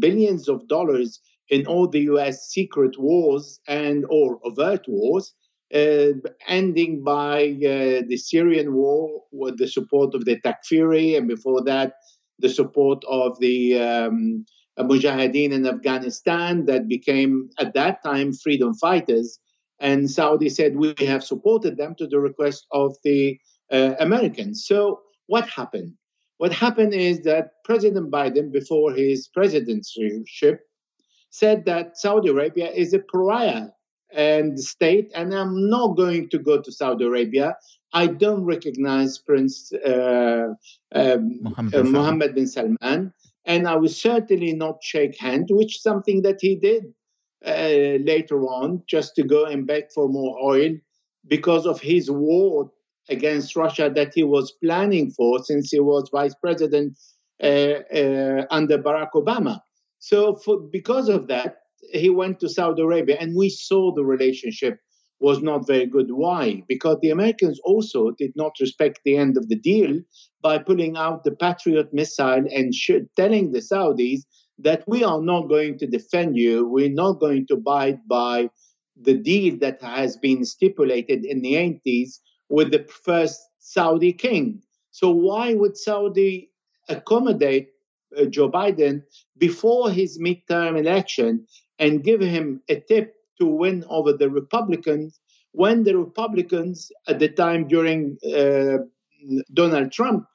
[0.00, 1.20] billions of dollars
[1.52, 5.34] in all the US secret wars and or overt wars.
[5.74, 6.12] Uh,
[6.48, 7.36] ending by
[7.72, 11.94] uh, the Syrian war with the support of the Takfiri, and before that,
[12.40, 14.44] the support of the um,
[14.78, 19.38] Mujahideen in Afghanistan that became, at that time, freedom fighters
[19.82, 23.38] and Saudi said, we have supported them to the request of the
[23.72, 24.64] uh, Americans.
[24.64, 25.94] So what happened?
[26.38, 30.22] What happened is that President Biden, before his presidency,
[31.32, 33.68] said that Saudi Arabia is a pariah
[34.14, 37.56] and state, and I'm not going to go to Saudi Arabia.
[37.94, 40.48] I don't recognize Prince uh,
[40.94, 43.12] um, Mohammed, bin uh, Mohammed bin Salman,
[43.46, 46.84] and I will certainly not shake hands, which is something that he did
[47.46, 50.72] uh, later on just to go and beg for more oil
[51.28, 52.70] because of his war
[53.08, 56.98] against Russia that he was planning for since he was vice president
[57.42, 59.60] uh, uh, under Barack Obama.
[60.02, 61.58] So, for, because of that,
[61.92, 64.80] he went to Saudi Arabia, and we saw the relationship
[65.20, 66.08] was not very good.
[66.10, 66.64] Why?
[66.66, 70.00] Because the Americans also did not respect the end of the deal
[70.42, 74.22] by pulling out the Patriot missile and sh- telling the Saudis
[74.58, 76.66] that we are not going to defend you.
[76.66, 78.50] We're not going to abide by
[79.00, 82.18] the deal that has been stipulated in the 80s
[82.48, 84.62] with the first Saudi king.
[84.90, 86.50] So, why would Saudi
[86.88, 87.68] accommodate
[88.18, 89.02] uh, Joe Biden
[89.38, 91.46] before his midterm election
[91.78, 95.18] and give him a tip to win over the Republicans
[95.52, 98.78] when the Republicans at the time during uh,
[99.52, 100.26] Donald Trump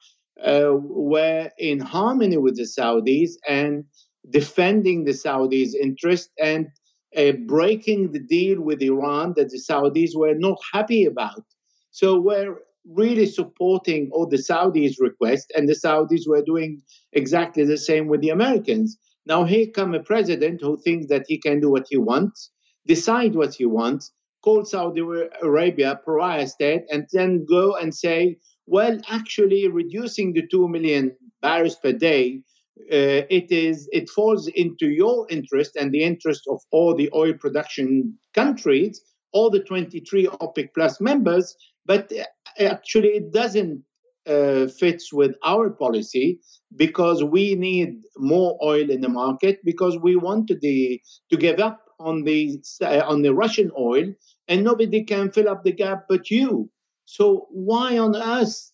[0.46, 3.84] uh, were in harmony with the Saudis and
[4.30, 6.68] defending the Saudis' interest and
[7.16, 11.42] uh, breaking the deal with Iran that the Saudis were not happy about.
[11.90, 16.82] So we're really supporting all the Saudis' request, and the Saudis were doing
[17.12, 18.98] exactly the same with the Americans.
[19.26, 22.50] Now here come a president who thinks that he can do what he wants,
[22.86, 25.02] decide what he wants, call Saudi
[25.42, 31.76] Arabia pariah state, and then go and say, well, actually reducing the 2 million barrels
[31.76, 32.42] per day
[32.92, 37.34] uh, it is it falls into your interest and the interest of all the oil
[37.34, 39.02] production countries,
[39.32, 41.56] all the 23 OPEC plus members,
[41.86, 42.12] but
[42.60, 43.82] actually it doesn't
[44.26, 46.38] uh, fits with our policy
[46.76, 51.80] because we need more oil in the market because we wanted the to give up
[51.98, 54.12] on the uh, on the Russian oil
[54.48, 56.70] and nobody can fill up the gap but you.
[57.06, 58.70] So why on earth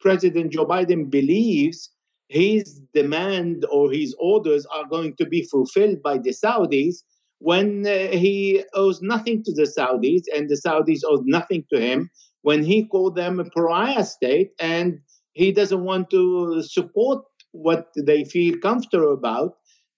[0.00, 1.90] President Joe Biden believes
[2.28, 7.02] his demand or his orders are going to be fulfilled by the Saudis
[7.42, 12.08] when uh, he owes nothing to the Saudis and the Saudis owe nothing to him,
[12.42, 15.00] when he called them a pariah state and
[15.32, 19.54] he doesn't want to support what they feel comfortable about.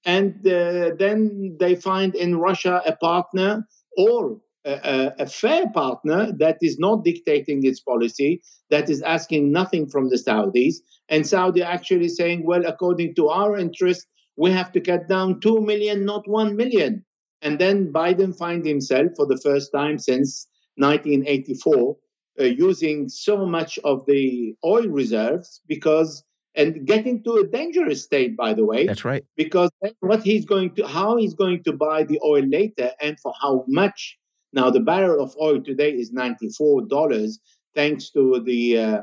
[0.06, 3.66] And uh, then they find in Russia a partner
[3.96, 9.88] or a, a, fair partner that is not dictating its policy, that is asking nothing
[9.88, 10.76] from the Saudis,
[11.10, 14.06] and Saudi actually saying, well, according to our interest,
[14.36, 17.04] we have to cut down 2 million, not 1 million.
[17.44, 21.96] And then Biden finds himself for the first time since 1984
[22.40, 26.24] uh, using so much of the oil reserves because
[26.56, 28.86] and getting to a dangerous state, by the way.
[28.86, 29.24] That's right.
[29.36, 33.32] Because what he's going to, how he's going to buy the oil later and for
[33.40, 34.18] how much.
[34.52, 37.38] Now, the barrel of oil today is $94,
[37.74, 39.02] thanks to the uh,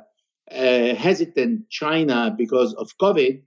[0.50, 3.42] uh, hesitant China because of COVID.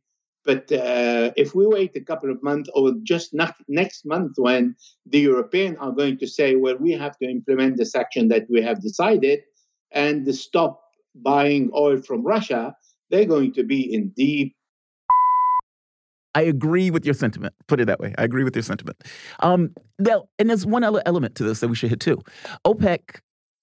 [0.45, 3.35] But uh, if we wait a couple of months or just
[3.69, 4.77] next month when
[5.07, 8.61] the Europeans are going to say, well, we have to implement the sanction that we
[8.63, 9.41] have decided
[9.93, 10.83] and stop
[11.15, 12.77] buying oil from Russia,
[13.11, 14.55] they're going to be in deep.
[16.35, 17.55] I agree with your sentiment.
[17.69, 18.13] Put it that way.
[18.19, 19.03] I agree with your sentiment.
[19.41, 22.21] Um, now, and there's one other element to this that we should hit too.
[22.67, 23.21] OPEC,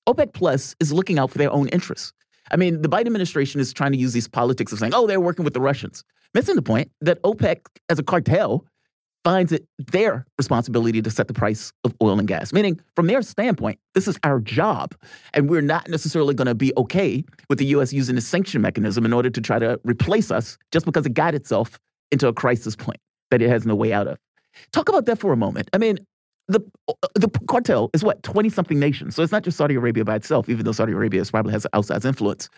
[0.08, 2.14] OPEC Plus is looking out for their own interests.
[2.52, 5.22] I mean, the Biden administration is trying to use these politics of saying, "Oh, they're
[5.22, 6.04] working with the Russians,"
[6.34, 8.66] missing the point that OPEC, as a cartel,
[9.24, 12.52] finds it their responsibility to set the price of oil and gas.
[12.52, 14.96] Meaning, from their standpoint, this is our job.
[15.34, 17.94] And we're not necessarily going to be okay with the U.S.
[17.94, 21.36] using a sanction mechanism in order to try to replace us just because it got
[21.36, 21.80] itself
[22.12, 23.00] into a crisis point
[23.30, 24.18] that it has no way out of.
[24.74, 25.70] Talk about that for a moment.
[25.74, 26.00] I mean,
[26.52, 26.62] the
[27.16, 30.50] the cartel is what 20 something nations so it's not just saudi arabia by itself
[30.50, 32.50] even though saudi arabia probably has outsized influence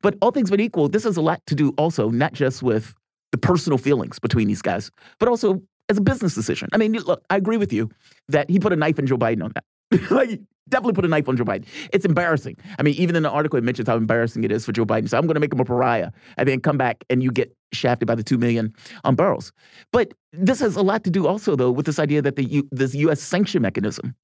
[0.00, 2.94] but all things being equal this has a lot to do also not just with
[3.30, 5.60] the personal feelings between these guys but also
[5.92, 6.68] as a business decision.
[6.72, 7.90] I mean, look, I agree with you
[8.28, 10.10] that he put a knife in Joe Biden on that.
[10.10, 11.66] like, definitely put a knife on Joe Biden.
[11.92, 12.56] It's embarrassing.
[12.78, 15.08] I mean, even in the article, it mentions how embarrassing it is for Joe Biden.
[15.08, 17.54] So I'm going to make him a pariah, and then come back and you get
[17.72, 18.72] shafted by the two million
[19.04, 19.52] on barrels.
[19.92, 22.68] But this has a lot to do also, though, with this idea that the U,
[22.70, 23.20] this U.S.
[23.20, 24.14] sanction mechanism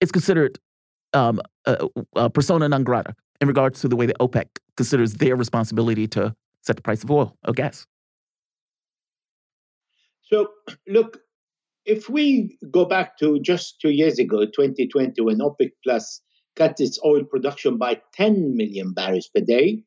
[0.00, 0.58] is considered
[1.12, 4.46] um, a, a persona non grata in regards to the way that OPEC
[4.76, 7.86] considers their responsibility to set the price of oil or gas.
[10.22, 10.48] So,
[10.86, 11.18] look,
[11.86, 16.20] if we go back to just two years ago, 2020, when OPEC Plus
[16.56, 19.82] cut its oil production by 10 million barrels per day,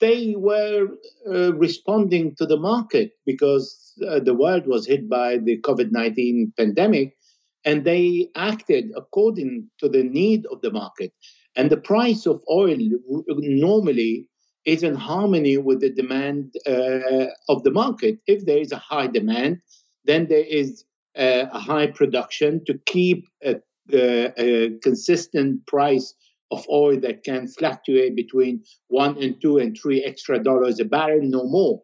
[0.00, 0.88] they were
[1.28, 6.52] uh, responding to the market because uh, the world was hit by the COVID 19
[6.56, 7.16] pandemic,
[7.64, 11.12] and they acted according to the need of the market.
[11.56, 12.78] And the price of oil
[13.26, 14.28] normally
[14.64, 18.18] is in harmony with the demand uh, of the market.
[18.26, 19.58] If there is a high demand,
[20.04, 20.84] then there is
[21.18, 23.56] uh, a high production to keep a,
[23.92, 26.14] a, a, consistent price
[26.50, 31.20] of oil that can fluctuate between one and two and three extra dollars a barrel,
[31.22, 31.82] no more.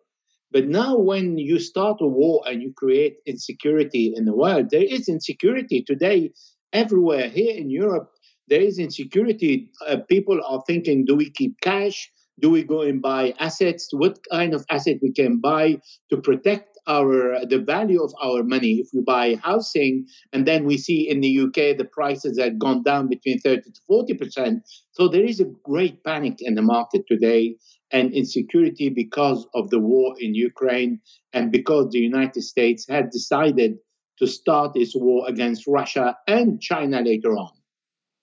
[0.50, 4.84] But now, when you start a war and you create insecurity in the world, there
[4.84, 6.30] is insecurity today
[6.72, 7.28] everywhere.
[7.28, 8.10] Here in Europe,
[8.48, 9.70] there is insecurity.
[9.86, 12.10] Uh, people are thinking, do we keep cash?
[12.40, 13.88] Do we go and buy assets?
[13.92, 15.80] What kind of asset we can buy
[16.10, 18.74] to protect our the value of our money.
[18.74, 22.82] If we buy housing and then we see in the UK the prices have gone
[22.82, 24.62] down between 30 to 40 percent.
[24.92, 27.56] So there is a great panic in the market today
[27.90, 31.00] and insecurity because of the war in Ukraine
[31.32, 33.78] and because the United States had decided
[34.18, 37.50] to start this war against Russia and China later on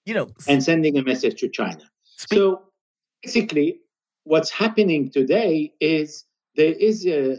[0.05, 1.83] you know and sending a message to China.
[2.03, 2.63] So
[3.23, 3.79] basically
[4.23, 6.25] what's happening today is
[6.55, 7.37] there is a,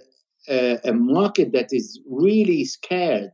[0.49, 3.33] a, market that is really scared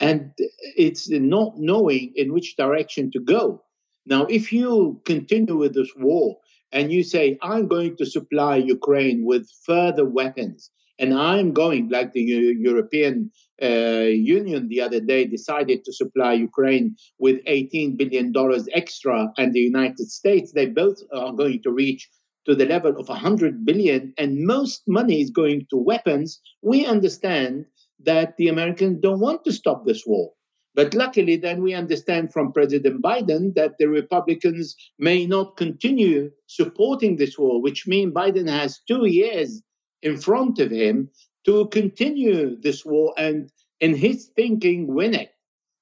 [0.00, 0.32] and
[0.76, 3.62] it's not knowing in which direction to go.
[4.06, 6.38] Now, if you continue with this war
[6.72, 12.12] and you say, I'm going to supply Ukraine with further weapons, and I'm going, like
[12.12, 13.30] the European
[13.62, 18.34] uh, Union the other day decided to supply Ukraine with $18 billion
[18.74, 22.08] extra, and the United States, they both are going to reach
[22.46, 27.66] to the level of 100 billion and most money is going to weapons, we understand
[28.02, 30.32] that the Americans don't want to stop this war.
[30.74, 37.16] But luckily, then we understand from President Biden that the Republicans may not continue supporting
[37.16, 39.62] this war, which means Biden has two years
[40.02, 41.10] in front of him
[41.44, 45.32] to continue this war and, in his thinking, win it.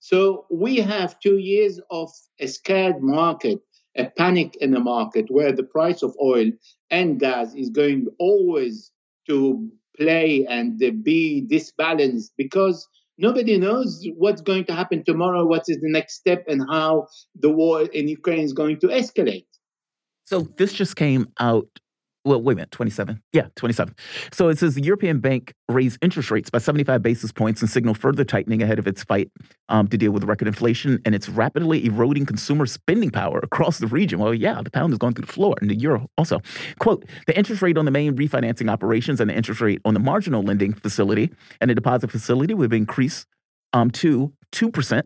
[0.01, 3.61] So we have two years of a scared market
[3.99, 6.51] a panic in the market where the price of oil
[6.91, 8.93] and gas is going always
[9.27, 15.79] to play and be disbalanced because nobody knows what's going to happen tomorrow, what is
[15.81, 17.09] the next step, and how
[17.41, 19.47] the war in Ukraine is going to escalate.
[20.25, 21.69] So this just came out
[22.25, 23.23] well, wait a minute, 27.
[23.33, 23.95] Yeah, 27.
[24.33, 27.99] So it says the European Bank raised interest rates by 75 basis points and signaled
[27.99, 29.31] further tightening ahead of its fight
[29.69, 33.87] um, to deal with record inflation and its rapidly eroding consumer spending power across the
[33.87, 34.19] region.
[34.19, 36.41] Well, yeah, the pound is going through the floor and the euro also.
[36.79, 40.01] Quote, the interest rate on the main refinancing operations and the interest rate on the
[40.01, 41.31] marginal lending facility
[41.61, 43.27] and the deposit facility would increase
[43.73, 45.03] um, to 2%,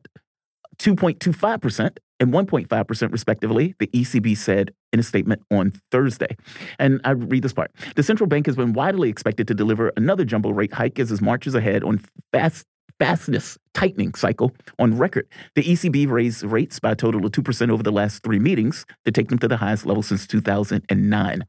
[0.78, 6.36] 2.25%, and 1.5%, respectively, the ECB said in a statement on Thursday.
[6.78, 7.72] And I read this part.
[7.96, 11.20] The central bank has been widely expected to deliver another jumbo rate hike as it
[11.20, 12.00] marches ahead on
[12.32, 12.64] fast
[13.00, 15.26] fastest tightening cycle on record.
[15.56, 19.10] The ECB raised rates by a total of 2% over the last three meetings to
[19.10, 21.44] take them to the highest level since 2009.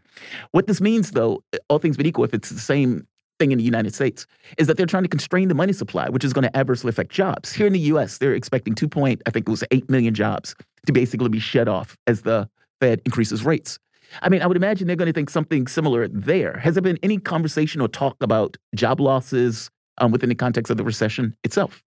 [0.51, 3.05] What this means, though, all things being equal, if it's the same
[3.43, 4.25] thing in the United States,
[4.57, 7.11] is that they're trying to constrain the money supply, which is going to adversely affect
[7.11, 7.51] jobs.
[7.51, 10.55] Here in the US, they're expecting 2 point, I think it was 8 million jobs
[10.85, 12.49] to basically be shut off as the
[12.79, 13.79] Fed increases rates.
[14.21, 16.57] I mean, I would imagine they're going to think something similar there.
[16.59, 20.77] Has there been any conversation or talk about job losses, um, within the context of
[20.77, 21.83] the recession itself?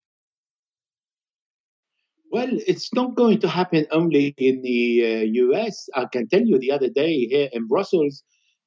[2.31, 5.89] Well, it's not going to happen only in the uh, US.
[5.94, 8.23] I can tell you the other day here in Brussels,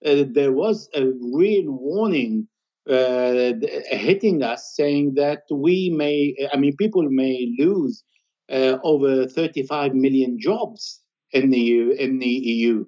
[0.06, 1.03] uh, there was a
[1.40, 2.48] real warning
[2.90, 3.53] uh,
[3.92, 8.03] hitting us saying that we may, I mean, people may lose
[8.51, 11.01] uh, over 35 million jobs
[11.32, 12.85] in the, in the EU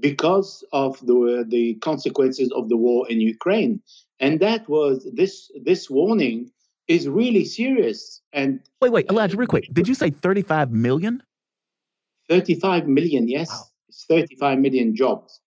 [0.00, 3.80] because of the, the consequences of the war in Ukraine
[4.20, 6.50] and that was this this warning
[6.88, 8.20] is really serious.
[8.32, 11.22] And wait, wait, Elijah, real quick, did you say 35 million?
[12.28, 13.64] 35 million, yes, wow.
[13.88, 15.40] it's 35 million jobs,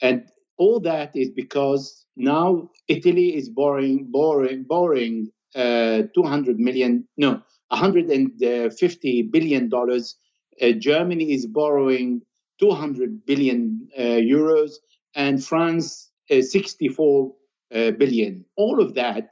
[0.00, 0.26] and
[0.58, 9.22] all that is because now Italy is borrowing borrowing borrowing uh, 200 million, no, 150
[9.22, 10.16] billion dollars.
[10.60, 12.22] Uh, Germany is borrowing
[12.60, 14.72] 200 billion uh, euros,
[15.14, 17.32] and France uh, 64
[17.74, 18.44] uh, billion.
[18.56, 19.30] All of that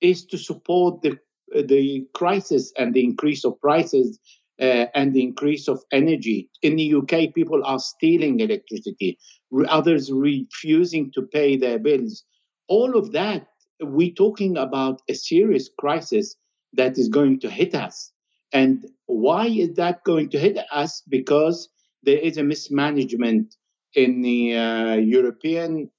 [0.00, 1.18] is to support the
[1.52, 4.18] the crisis and the increase of prices
[4.60, 6.48] uh, and the increase of energy.
[6.62, 9.18] In the UK, people are stealing electricity,
[9.68, 12.24] others refusing to pay their bills.
[12.68, 13.46] All of that,
[13.80, 16.36] we're talking about a serious crisis
[16.72, 18.12] that is going to hit us.
[18.52, 21.02] And why is that going to hit us?
[21.08, 21.68] Because
[22.02, 23.54] there is a mismanagement
[23.94, 25.90] in the uh, European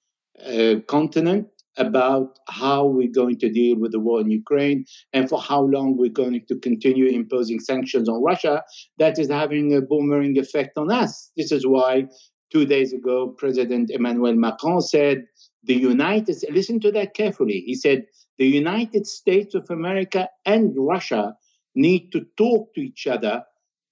[0.45, 5.39] uh, continent about how we're going to deal with the war in Ukraine and for
[5.39, 8.63] how long we're going to continue imposing sanctions on Russia,
[8.97, 11.31] that is having a boomerang effect on us.
[11.37, 12.07] This is why
[12.51, 15.25] two days ago, President Emmanuel Macron said,
[15.63, 17.63] the United listen to that carefully.
[17.65, 18.05] He said,
[18.37, 21.35] the United States of America and Russia
[21.75, 23.43] need to talk to each other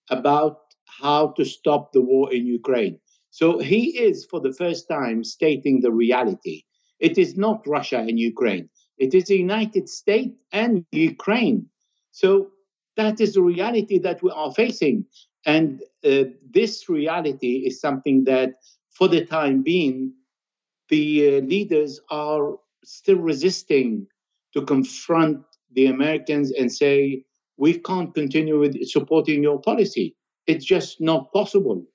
[0.09, 0.57] about
[1.01, 2.99] how to stop the war in Ukraine.
[3.31, 6.63] So he is, for the first time, stating the reality.
[6.99, 8.69] It is not Russia and Ukraine.
[8.97, 11.67] It is the United States and Ukraine.
[12.11, 12.51] So
[12.95, 15.05] that is the reality that we are facing.
[15.45, 18.53] And uh, this reality is something that,
[18.91, 20.13] for the time being,
[20.89, 24.07] the uh, leaders are still resisting
[24.53, 25.43] to confront
[25.73, 27.23] the Americans and say,
[27.57, 30.15] we can't continue with supporting your policy.
[30.47, 31.85] It's just not possible.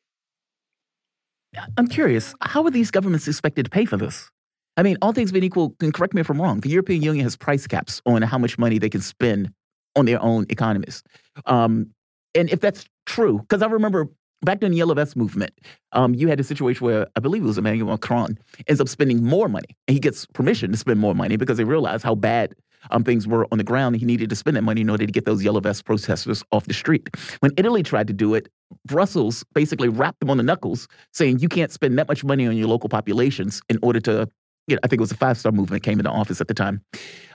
[1.77, 4.31] I'm curious, how are these governments expected to pay for this?
[4.77, 7.25] I mean, all things being equal, and correct me if I'm wrong, the European Union
[7.25, 9.53] has price caps on how much money they can spend
[9.97, 11.03] on their own economies.
[11.47, 11.91] Um,
[12.35, 14.09] and if that's true, because I remember
[14.43, 15.53] back during the Yellow Vest movement,
[15.93, 19.23] um, you had a situation where I believe it was Emmanuel Macron ends up spending
[19.25, 22.55] more money, and he gets permission to spend more money because they realize how bad
[22.91, 23.95] um, things were on the ground.
[23.95, 26.43] and He needed to spend that money in order to get those Yellow Vest protesters
[26.53, 27.09] off the street.
[27.41, 28.49] When Italy tried to do it,
[28.87, 32.57] Brussels basically rapped them on the knuckles, saying you can't spend that much money on
[32.57, 34.29] your local populations in order to
[34.71, 36.55] you know, I think it was a five star movement came into office at the
[36.55, 36.83] time.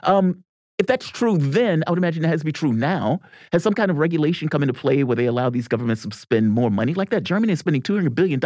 [0.02, 0.42] Um,
[0.78, 3.20] if that's true then, I would imagine it has to be true now.
[3.52, 6.50] Has some kind of regulation come into play where they allow these governments to spend
[6.50, 7.22] more money like that?
[7.22, 8.40] Germany is spending $200 billion,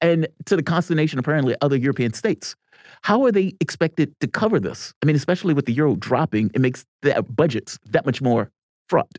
[0.00, 2.54] and to the consternation, apparently, other European states.
[3.02, 4.94] How are they expected to cover this?
[5.02, 8.50] I mean, especially with the euro dropping, it makes their budgets that much more
[8.88, 9.18] fraught.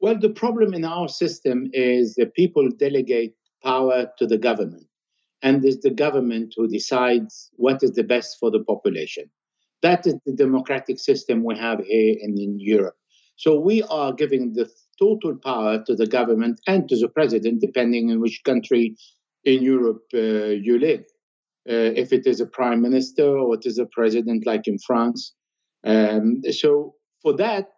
[0.00, 4.86] Well, the problem in our system is that people delegate power to the government
[5.44, 9.26] and it's the government who decides what is the best for the population.
[9.82, 12.96] That is the democratic system we have here and in Europe.
[13.36, 18.10] So we are giving the total power to the government and to the president, depending
[18.10, 18.96] on which country
[19.44, 21.04] in Europe uh, you live.
[21.68, 25.34] Uh, if it is a prime minister or it is a president, like in France.
[25.84, 27.68] Um, so for that,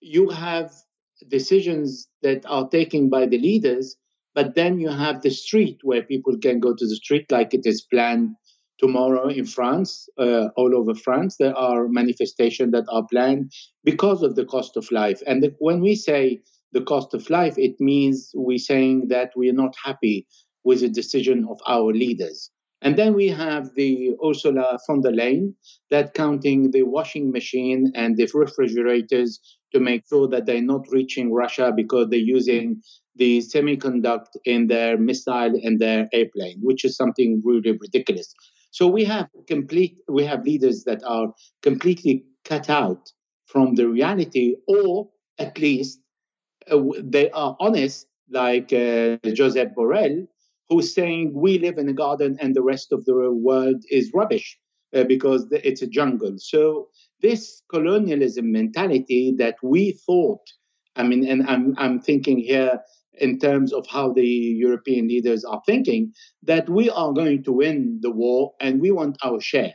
[0.00, 0.72] you have
[1.28, 3.96] decisions that are taken by the leaders
[4.36, 7.64] but then you have the street where people can go to the street, like it
[7.64, 8.36] is planned
[8.78, 11.36] tomorrow in France, uh, all over France.
[11.38, 13.50] There are manifestations that are planned
[13.82, 15.22] because of the cost of life.
[15.26, 16.42] And the, when we say
[16.72, 20.26] the cost of life, it means we're saying that we're not happy
[20.64, 22.50] with the decision of our leaders.
[22.82, 25.54] And then we have the Ursula von der Leyen
[25.90, 29.40] that counting the washing machine and the refrigerators
[29.72, 32.82] to make sure that they're not reaching Russia because they're using
[33.16, 38.34] the semiconductor in their missile and their airplane, which is something really ridiculous.
[38.70, 41.32] So we have complete we have leaders that are
[41.62, 43.10] completely cut out
[43.46, 46.00] from the reality, or at least
[46.70, 50.26] uh, they are honest, like uh, Joseph Borrell,
[50.68, 54.58] who's saying we live in a garden and the rest of the world is rubbish
[54.94, 56.34] uh, because it's a jungle.
[56.38, 56.88] So
[57.22, 60.42] this colonialism mentality that we thought,
[60.96, 62.80] I mean, and I'm I'm thinking here
[63.18, 66.12] in terms of how the European leaders are thinking,
[66.42, 69.72] that we are going to win the war and we want our share.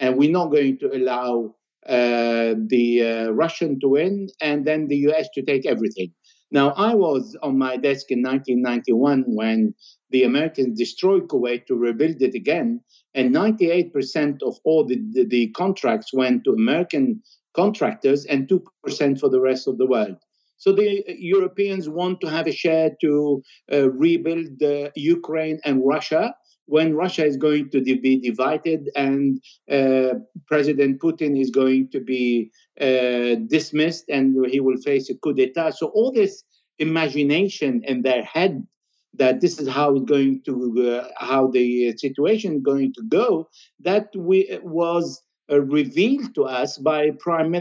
[0.00, 1.54] And we're not going to allow
[1.88, 6.12] uh, the uh, Russian to win and then the US to take everything.
[6.52, 9.74] Now, I was on my desk in 1991 when
[10.10, 12.82] the Americans destroyed Kuwait to rebuild it again,
[13.14, 17.22] and 98% of all the, the, the contracts went to American
[17.54, 20.16] contractors and 2% for the rest of the world.
[20.58, 26.34] So the Europeans want to have a share to uh, rebuild uh, Ukraine and Russia
[26.66, 30.14] when Russia is going to be divided and uh,
[30.46, 32.50] President Putin is going to be
[32.80, 35.72] uh, dismissed and he will face a coup d'etat.
[35.72, 36.44] So all this
[36.78, 38.66] imagination in their head
[39.14, 43.48] that this is how it's going to uh, how the situation is going to go
[43.80, 47.52] that we was uh, revealed to us by prime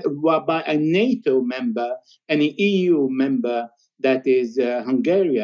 [0.48, 1.96] by a NATO member
[2.30, 3.68] and an EU member
[4.00, 5.44] that is uh, Hungary,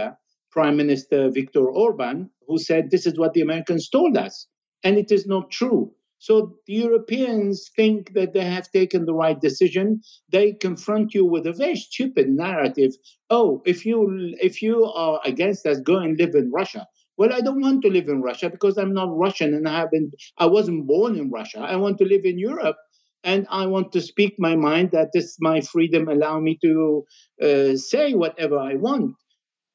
[0.52, 4.48] Prime Minister Viktor Orban, who said this is what the Americans told us,
[4.84, 5.92] and it is not true.
[6.20, 10.02] So the Europeans think that they have taken the right decision.
[10.32, 12.94] They confront you with a very stupid narrative.
[13.30, 16.88] Oh, if you if you are against us, go and live in Russia.
[17.18, 20.14] Well, I don't want to live in Russia because I'm not Russian and I haven't
[20.38, 21.60] I wasn't born in Russia.
[21.60, 22.78] I want to live in Europe
[23.24, 27.06] and I want to speak my mind that this my freedom allow me to
[27.42, 29.16] uh, say whatever I want.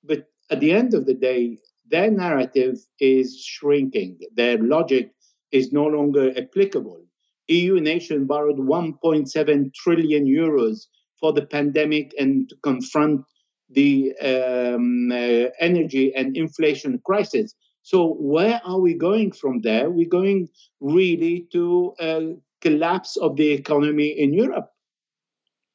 [0.04, 1.58] But at the end of the day,
[1.92, 4.18] their narrative is shrinking.
[4.34, 5.12] Their logic
[5.52, 7.04] is no longer applicable.
[7.48, 10.86] EU nation borrowed 1.7 trillion euros
[11.20, 13.20] for the pandemic and to confront
[13.68, 17.54] the um, uh, energy and inflation crisis.
[17.82, 19.90] So where are we going from there?
[19.90, 20.48] We're going
[20.80, 24.68] really to a collapse of the economy in Europe.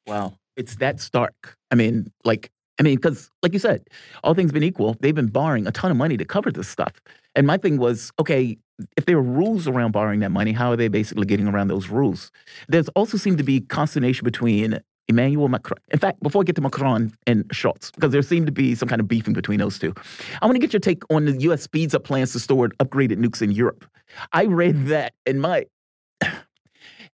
[0.06, 1.56] Wow, it's that stark.
[1.70, 3.88] I mean, like, I mean, because like you said,
[4.22, 6.92] all things been equal, they've been borrowing a ton of money to cover this stuff.
[7.34, 8.56] And my thing was, okay,
[8.96, 11.88] if there are rules around borrowing that money, how are they basically getting around those
[11.88, 12.30] rules?
[12.68, 15.78] There's also seemed to be consternation between Emmanuel Macron.
[15.90, 18.88] In fact, before I get to Macron and Scholz, because there seemed to be some
[18.88, 19.94] kind of beefing between those two,
[20.40, 21.62] I want to get your take on the U.S.
[21.62, 23.84] speeds up plans to store upgraded nukes in Europe.
[24.32, 25.66] I read that in my.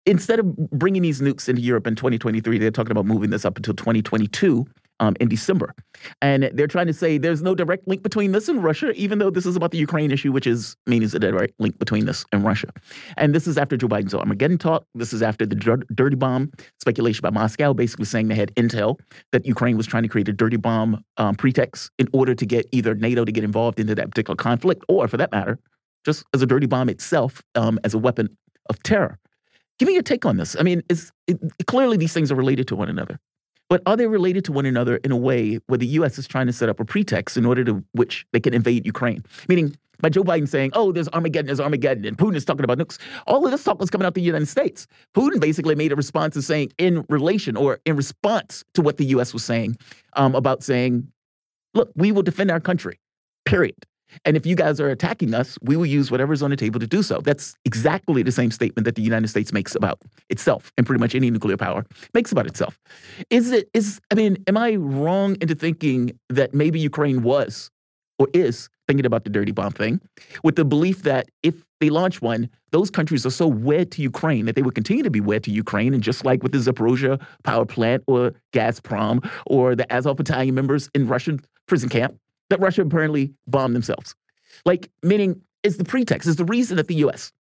[0.06, 3.56] Instead of bringing these nukes into Europe in 2023, they're talking about moving this up
[3.56, 4.66] until 2022
[5.00, 5.74] um, in December.
[6.22, 9.30] And they're trying to say there's no direct link between this and Russia, even though
[9.30, 12.44] this is about the Ukraine issue, which is means a direct link between this and
[12.44, 12.68] Russia.
[13.16, 14.84] And this is after Joe Biden's Armageddon talk.
[14.94, 15.56] This is after the
[15.94, 19.00] dirty bomb speculation by Moscow, basically saying they had intel
[19.32, 22.66] that Ukraine was trying to create a dirty bomb um, pretext in order to get
[22.72, 25.58] either NATO to get involved into that particular conflict, or for that matter,
[26.04, 28.36] just as a dirty bomb itself um, as a weapon
[28.68, 29.18] of terror.
[29.78, 30.56] Give me your take on this.
[30.58, 33.18] I mean, it, clearly these things are related to one another.
[33.70, 36.18] But are they related to one another in a way where the U.S.
[36.18, 39.24] is trying to set up a pretext in order to which they can invade Ukraine?
[39.48, 42.78] Meaning, by Joe Biden saying, oh, there's Armageddon, there's Armageddon, and Putin is talking about
[42.78, 42.98] nukes.
[43.28, 44.88] All of this talk was coming out the United States.
[45.14, 49.04] Putin basically made a response to saying, in relation or in response to what the
[49.06, 49.32] U.S.
[49.32, 49.76] was saying
[50.14, 51.06] um, about saying,
[51.74, 52.98] look, we will defend our country,
[53.44, 53.76] period.
[54.24, 56.86] And if you guys are attacking us, we will use whatever's on the table to
[56.86, 57.20] do so.
[57.20, 61.14] That's exactly the same statement that the United States makes about itself and pretty much
[61.14, 62.78] any nuclear power makes about itself.
[63.30, 67.70] Is it is I mean, am I wrong into thinking that maybe Ukraine was
[68.18, 70.00] or is thinking about the dirty bomb thing
[70.44, 74.44] with the belief that if they launch one, those countries are so wed to Ukraine
[74.46, 75.94] that they would continue to be wed to Ukraine.
[75.94, 80.90] And just like with the Zaporozhye power plant or Gazprom or the Azov battalion members
[80.94, 82.18] in Russian prison camp,
[82.50, 84.14] that Russia apparently bombed themselves.
[84.64, 87.32] Like, meaning, it's the pretext, it's the reason that the US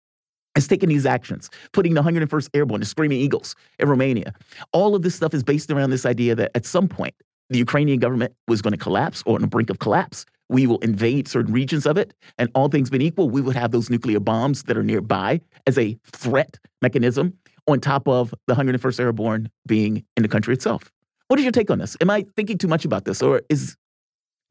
[0.54, 4.32] has taken these actions, putting the 101st Airborne, the Screaming Eagles in Romania.
[4.72, 7.14] All of this stuff is based around this idea that at some point,
[7.50, 10.26] the Ukrainian government was going to collapse or on the brink of collapse.
[10.50, 13.70] We will invade certain regions of it, and all things being equal, we would have
[13.70, 17.34] those nuclear bombs that are nearby as a threat mechanism
[17.66, 20.90] on top of the 101st Airborne being in the country itself.
[21.28, 21.96] What is your take on this?
[22.00, 23.76] Am I thinking too much about this, or is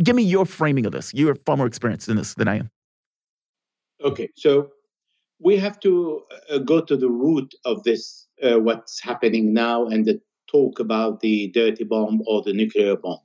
[0.03, 1.13] give me your framing of this.
[1.13, 2.71] You're far more experienced in this than I am.
[4.03, 4.69] Okay, so
[5.39, 10.05] we have to uh, go to the root of this, uh, what's happening now, and
[10.05, 13.19] the talk about the dirty bomb or the nuclear bomb.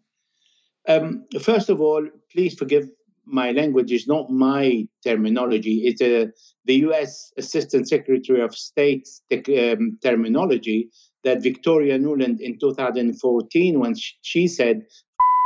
[0.88, 2.88] Um, first of all, please forgive
[3.24, 5.82] my language is not my terminology.
[5.84, 6.30] It's a,
[6.64, 7.32] the U.S.
[7.38, 10.90] Assistant Secretary of State's um, terminology
[11.22, 14.82] that Victoria Nuland in 2014, when she said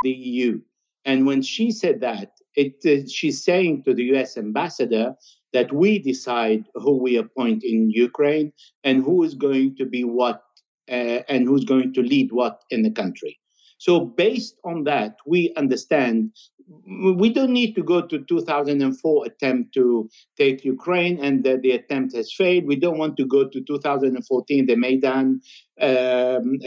[0.02, 0.60] the EU,
[1.06, 4.36] and when she said that, it, uh, she's saying to the U.S.
[4.36, 5.14] ambassador
[5.52, 8.52] that we decide who we appoint in Ukraine
[8.82, 10.42] and who is going to be what
[10.90, 13.38] uh, and who's going to lead what in the country.
[13.78, 16.32] So, based on that, we understand
[16.86, 22.16] we don't need to go to 2004 attempt to take Ukraine and that the attempt
[22.16, 22.66] has failed.
[22.66, 25.40] We don't want to go to 2014, the Maidan
[25.80, 26.58] um,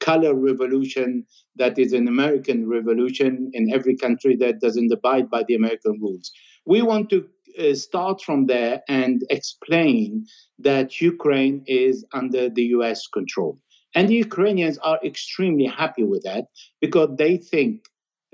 [0.00, 1.26] color revolution
[1.56, 6.32] that is an American revolution in every country that doesn't abide by the American rules.
[6.64, 10.24] We want to uh, start from there and explain
[10.60, 13.58] that Ukraine is under the US control.
[13.94, 16.46] And the Ukrainians are extremely happy with that
[16.80, 17.86] because they think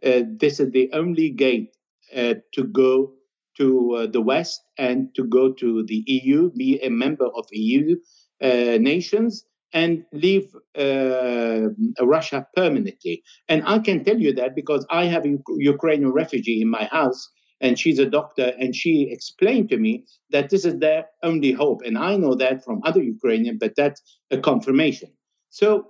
[0.04, 1.76] uh, this is the only gate
[2.16, 3.12] uh, to go
[3.56, 7.96] to uh, the West and to go to the EU, be a member of EU
[8.40, 10.46] uh, nations, and leave
[10.78, 11.68] uh,
[12.00, 13.22] Russia permanently.
[13.48, 17.28] And I can tell you that because I have a Ukrainian refugee in my house,
[17.60, 21.80] and she's a doctor, and she explained to me that this is their only hope.
[21.84, 25.10] And I know that from other Ukrainians, but that's a confirmation.
[25.50, 25.88] So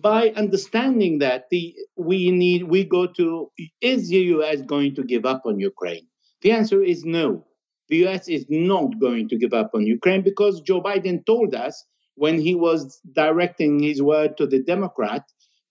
[0.00, 3.50] by understanding that the we need we go to
[3.80, 6.06] is the US going to give up on Ukraine?
[6.42, 7.44] The answer is no.
[7.88, 11.84] The US is not going to give up on Ukraine because Joe Biden told us
[12.16, 15.22] when he was directing his word to the Democrat,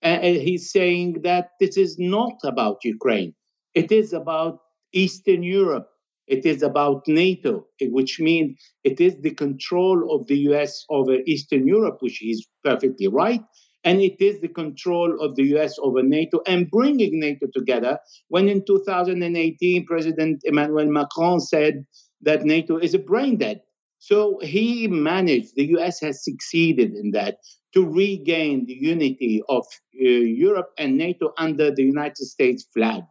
[0.02, 3.34] uh, he's saying that this is not about Ukraine.
[3.76, 4.60] It is about
[4.94, 5.90] Eastern Europe.
[6.28, 11.68] It is about NATO, which means it is the control of the US over Eastern
[11.68, 13.42] Europe, which is perfectly right.
[13.84, 17.98] And it is the control of the US over NATO and bringing NATO together.
[18.28, 21.86] When in 2018, President Emmanuel Macron said
[22.22, 23.62] that NATO is a brain dead.
[24.00, 27.38] So he managed, the US has succeeded in that,
[27.74, 33.04] to regain the unity of uh, Europe and NATO under the United States flag.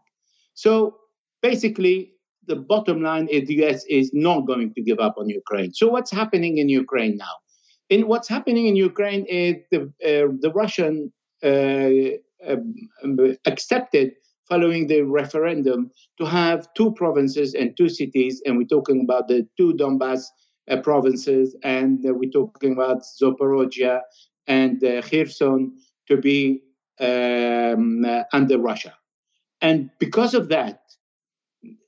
[0.54, 0.96] So
[1.42, 2.15] basically,
[2.46, 5.72] the bottom line is the US is not going to give up on Ukraine.
[5.72, 7.34] So what's happening in Ukraine now?
[7.88, 11.90] In what's happening in Ukraine is the uh, the Russian uh,
[12.46, 14.12] um, accepted
[14.48, 19.46] following the referendum to have two provinces and two cities, and we're talking about the
[19.56, 20.22] two Donbass
[20.70, 24.00] uh, provinces, and uh, we're talking about Zaporozhia
[24.46, 25.72] and uh, Kherson
[26.08, 26.62] to be
[27.00, 28.94] um, under Russia.
[29.60, 30.85] And because of that,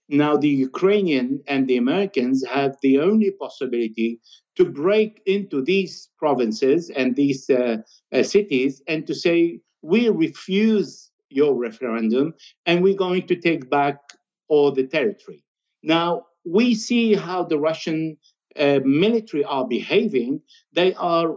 [0.09, 4.21] now, the Ukrainian and the Americans have the only possibility
[4.57, 7.79] to break into these provinces and these uh,
[8.13, 13.99] uh, cities and to say, we refuse your referendum and we're going to take back
[14.49, 15.45] all the territory.
[15.83, 18.17] Now, we see how the Russian
[18.59, 20.41] uh, military are behaving.
[20.73, 21.37] They are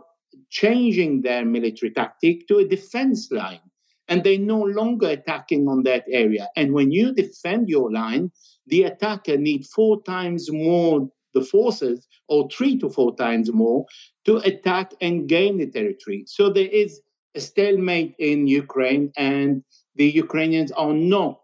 [0.50, 3.71] changing their military tactic to a defense line
[4.08, 6.50] and they're no longer attacking on that area.
[6.56, 8.32] And when you defend your line,
[8.68, 13.86] the attacker need four times more the forces or three to four times more
[14.26, 16.24] to attack and gain the territory.
[16.28, 17.02] So there is
[17.36, 19.64] a stalemate in Ukraine, and
[19.96, 21.40] the Ukrainians are not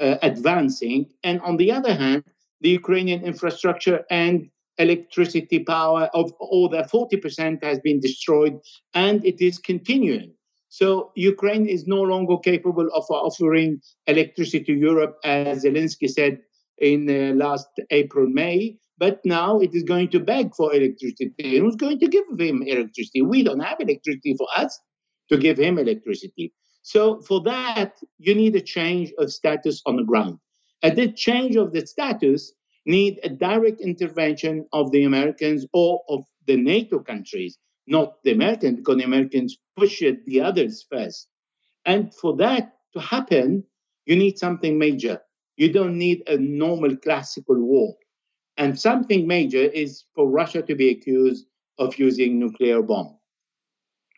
[0.00, 1.10] uh, advancing.
[1.24, 2.24] And on the other hand,
[2.60, 8.60] the Ukrainian infrastructure and electricity power of all the 40% has been destroyed,
[8.94, 10.32] and it is continuing.
[10.68, 16.40] So Ukraine is no longer capable of offering electricity to Europe, as Zelensky said
[16.78, 18.78] in uh, last April, May.
[18.98, 21.56] But now it is going to beg for electricity.
[21.56, 23.22] And who's going to give him electricity?
[23.22, 24.78] We don't have electricity for us
[25.30, 26.52] to give him electricity.
[26.82, 30.38] So for that, you need a change of status on the ground.
[30.82, 32.52] And the change of the status
[32.86, 37.58] need a direct intervention of the Americans or of the NATO countries
[37.88, 41.28] not the Americans, because the Americans push it the others first.
[41.84, 43.64] And for that to happen,
[44.06, 45.20] you need something major.
[45.56, 47.94] You don't need a normal classical war.
[48.56, 51.46] And something major is for Russia to be accused
[51.78, 53.18] of using nuclear bomb.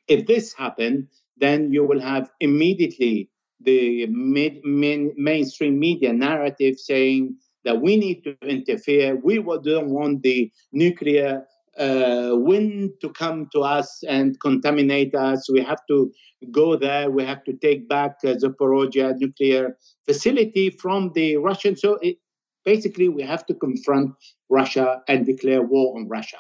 [0.09, 7.37] If this happens, then you will have immediately the mid, main, mainstream media narrative saying
[7.65, 9.17] that we need to interfere.
[9.17, 11.45] We don't want the nuclear
[11.79, 15.49] uh, wind to come to us and contaminate us.
[15.51, 16.13] We have to
[16.51, 17.11] go there.
[17.11, 19.77] We have to take back uh, Zaporozhye nuclear
[20.07, 21.81] facility from the Russians.
[21.81, 22.17] So it,
[22.65, 24.13] Basically, we have to confront
[24.49, 26.39] Russia and declare war on Russia.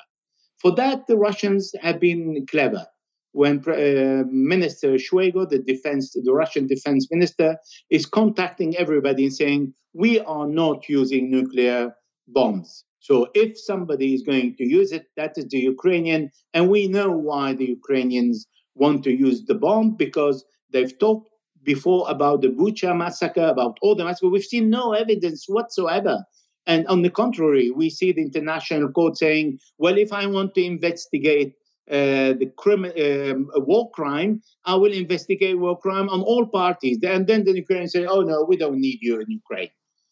[0.58, 2.86] For that, the Russians have been clever.
[3.32, 7.56] When uh, Minister Shoigu, the defense, the Russian defense minister,
[7.88, 11.94] is contacting everybody and saying, "We are not using nuclear
[12.26, 12.84] bombs.
[13.00, 17.10] So if somebody is going to use it, that is the Ukrainian, and we know
[17.10, 21.28] why the Ukrainians want to use the bomb because they've talked
[21.62, 24.28] before about the Bucha massacre, about all the massacre.
[24.28, 26.24] We've seen no evidence whatsoever.
[26.66, 30.62] And on the contrary, we see the international court saying, well, if I want to
[30.62, 31.54] investigate
[31.90, 36.98] uh, the crime, um, war crime, I will investigate war crime on all parties.
[37.02, 39.70] And then the Ukrainians say, oh, no, we don't need you in Ukraine.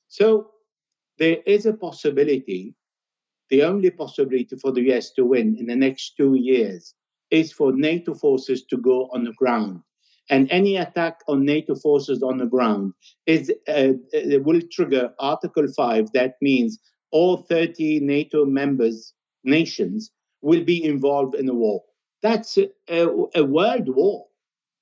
[0.09, 0.51] So
[1.19, 2.75] there is a possibility,
[3.51, 6.95] the only possibility for the US to win in the next two years
[7.31, 9.81] is for NATO forces to go on the ground.
[10.31, 12.93] And any attack on NATO forces on the ground
[13.27, 16.13] is uh, uh will trigger Article 5.
[16.13, 16.79] That means
[17.11, 20.11] all 30 NATO members, nations,
[20.43, 21.83] will be involved in a war.
[22.23, 24.27] That's a, a, a world war.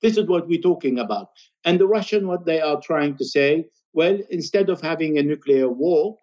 [0.02, 1.28] This is what we're talking about.
[1.64, 5.68] And the Russian, what they are trying to say, well, instead of having a nuclear
[5.68, 6.16] war,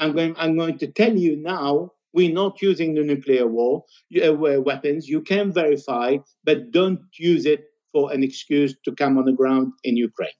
[0.00, 3.84] I'm going, I'm going to tell you now we're not using the nuclear war
[4.24, 5.08] uh, weapons.
[5.08, 9.72] You can verify, but don't use it for an excuse to come on the ground
[9.84, 10.30] in Ukraine.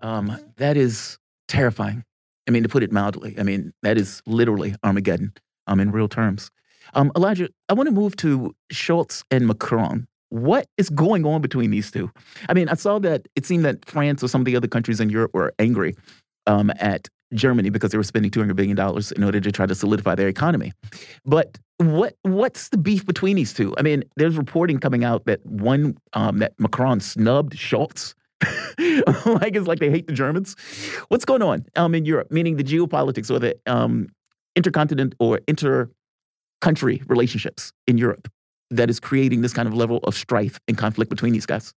[0.00, 1.18] Um, that is
[1.48, 2.04] terrifying.
[2.48, 5.32] I mean, to put it mildly, I mean, that is literally Armageddon
[5.66, 6.50] um, in real terms.
[6.94, 10.06] Um, Elijah, I want to move to Scholz and Macron.
[10.28, 12.10] What is going on between these two?
[12.48, 15.00] I mean, I saw that it seemed that France or some of the other countries
[15.00, 15.96] in Europe were angry
[16.46, 19.66] um, at Germany because they were spending two hundred billion dollars in order to try
[19.66, 20.72] to solidify their economy.
[21.24, 23.74] But what what's the beef between these two?
[23.78, 28.14] I mean, there's reporting coming out that one um, that Macron snubbed Scholz.
[29.26, 30.56] like it's like they hate the Germans.
[31.08, 32.30] What's going on um, in Europe?
[32.30, 34.08] Meaning the geopolitics or the um,
[34.54, 38.28] intercontinent or inter-country relationships in Europe
[38.70, 41.72] that is creating this kind of level of strife and conflict between these guys.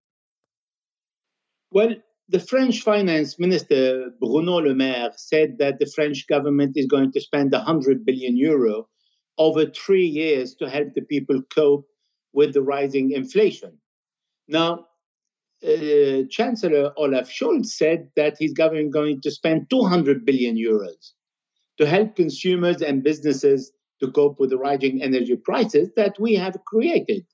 [1.70, 1.94] Well,
[2.28, 7.20] the French finance minister, Bruno Le Maire, said that the French government is going to
[7.20, 8.88] spend 100 billion euro
[9.38, 11.86] over three years to help the people cope
[12.34, 13.78] with the rising inflation.
[14.46, 14.86] Now,
[15.64, 21.12] uh, Chancellor Olaf Scholz said that he's going, going to spend 200 billion euros
[21.78, 26.56] to help consumers and businesses to cope with the rising energy prices that we have
[26.66, 27.24] created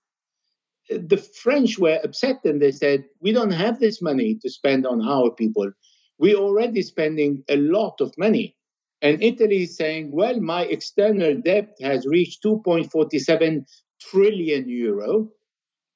[0.88, 5.02] the French were upset and they said, We don't have this money to spend on
[5.02, 5.70] our people.
[6.18, 8.56] We're already spending a lot of money.
[9.02, 13.64] And Italy is saying, Well, my external debt has reached 2.47
[14.00, 15.30] trillion euro,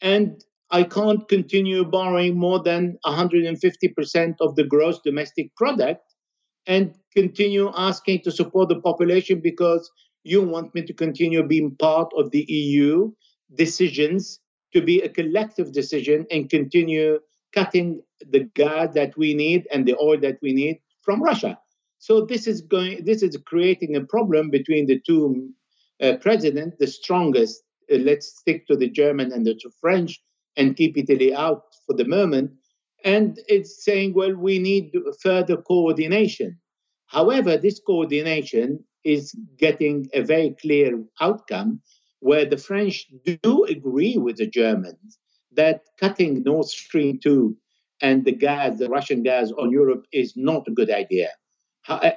[0.00, 6.02] and I can't continue borrowing more than 150% of the gross domestic product
[6.66, 9.90] and continue asking to support the population because
[10.24, 13.10] you want me to continue being part of the EU
[13.54, 14.40] decisions
[14.72, 17.18] to be a collective decision and continue
[17.54, 21.58] cutting the gas that we need and the oil that we need from Russia.
[21.98, 23.04] So this is going.
[23.04, 25.50] This is creating a problem between the two
[26.02, 26.76] uh, presidents.
[26.78, 27.62] The strongest.
[27.92, 30.20] Uh, let's stick to the German and the French
[30.56, 32.50] and keep Italy out for the moment.
[33.04, 36.58] And it's saying, well, we need further coordination.
[37.06, 41.80] However, this coordination is getting a very clear outcome
[42.20, 43.06] where the French
[43.42, 45.18] do agree with the Germans
[45.52, 47.56] that cutting Nord Stream 2
[48.00, 51.30] and the gas, the Russian gas on Europe is not a good idea.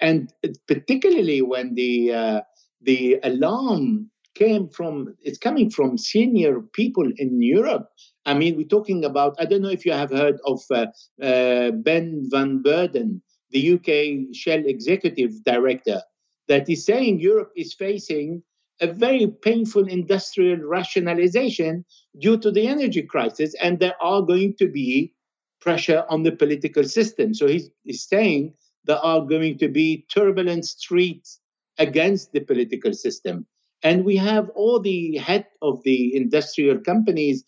[0.02, 0.34] And
[0.68, 2.42] particularly when the uh,
[2.82, 7.90] the alarm came from it's coming from senior people in Europe.
[8.26, 10.88] I mean, we're talking about I don't know if you have heard of uh,
[11.24, 13.22] uh, Ben van Beurden,
[13.52, 16.02] the UK Shell executive director,
[16.48, 18.44] that is saying Europe is facing
[18.82, 21.86] a very painful industrial rationalization
[22.20, 25.14] due to the energy crisis, and there are going to be
[25.62, 27.34] pressure on the political system.
[27.34, 28.54] So he's, he's saying
[28.86, 31.40] there are going to be turbulent streets
[31.78, 33.46] against the political system.
[33.84, 37.44] And we have all the head of the industrial companies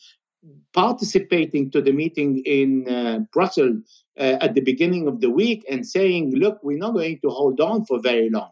[0.73, 3.77] participating to the meeting in uh, Brussels
[4.19, 7.61] uh, at the beginning of the week and saying, look, we're not going to hold
[7.61, 8.51] on for very long.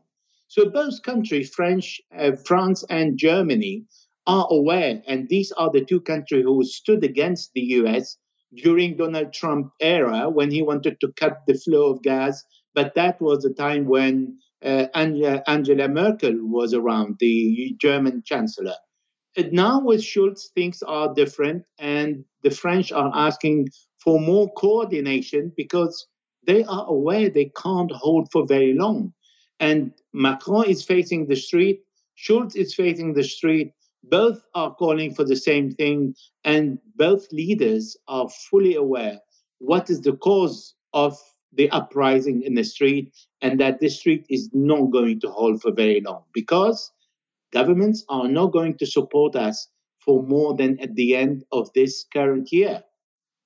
[0.51, 3.85] So both countries, French, uh, France and Germany,
[4.27, 8.17] are aware, and these are the two countries who stood against the U.S.
[8.55, 12.43] during Donald Trump era when he wanted to cut the flow of gas.
[12.73, 18.75] But that was the time when uh, Angela, Angela Merkel was around, the German chancellor.
[19.37, 23.69] And now with Scholz, things are different, and the French are asking
[24.03, 26.07] for more coordination because
[26.45, 29.13] they are aware they can't hold for very long.
[29.61, 31.83] And Macron is facing the street,
[32.17, 33.73] Scholz is facing the street.
[34.03, 39.19] Both are calling for the same thing, and both leaders are fully aware
[39.59, 41.17] what is the cause of
[41.53, 45.71] the uprising in the street, and that this street is not going to hold for
[45.71, 46.91] very long because
[47.53, 49.67] governments are not going to support us
[49.99, 52.83] for more than at the end of this current year.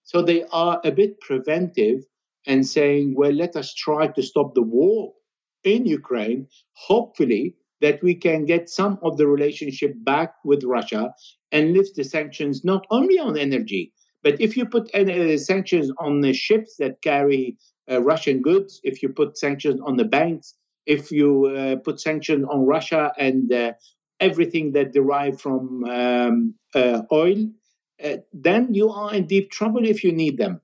[0.04, 2.06] So they are a bit preventive
[2.48, 5.14] and saying, well, let us try to stop the war
[5.66, 6.48] in Ukraine.
[6.74, 11.14] Hopefully, that we can get some of the relationship back with Russia
[11.52, 13.92] and lift the sanctions not only on energy,
[14.24, 17.58] but if you put uh, sanctions on the ships that carry
[17.92, 22.46] uh, Russian goods, if you put sanctions on the banks, if you uh, put sanctions
[22.50, 23.74] on Russia and uh,
[24.20, 27.48] everything that derive from um, uh, oil,
[28.34, 30.60] then you are in deep trouble if you need them.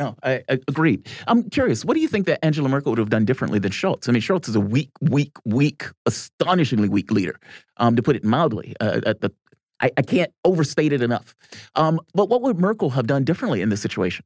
[0.00, 1.06] No, I, I agreed.
[1.26, 1.84] I'm curious.
[1.84, 4.08] What do you think that Angela Merkel would have done differently than Scholz?
[4.08, 7.38] I mean, Scholz is a weak, weak, weak, astonishingly weak leader,
[7.76, 8.74] um, to put it mildly.
[8.80, 9.30] Uh, the,
[9.80, 11.36] I, I, can't overstate it enough.
[11.74, 14.24] Um, but what would Merkel have done differently in this situation?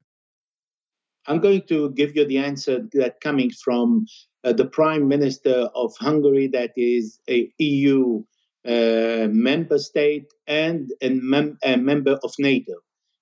[1.26, 4.06] I'm going to give you the answer that coming from
[4.44, 8.22] uh, the Prime Minister of Hungary, that is a EU
[8.64, 12.74] uh, member state and a, mem- a member of NATO.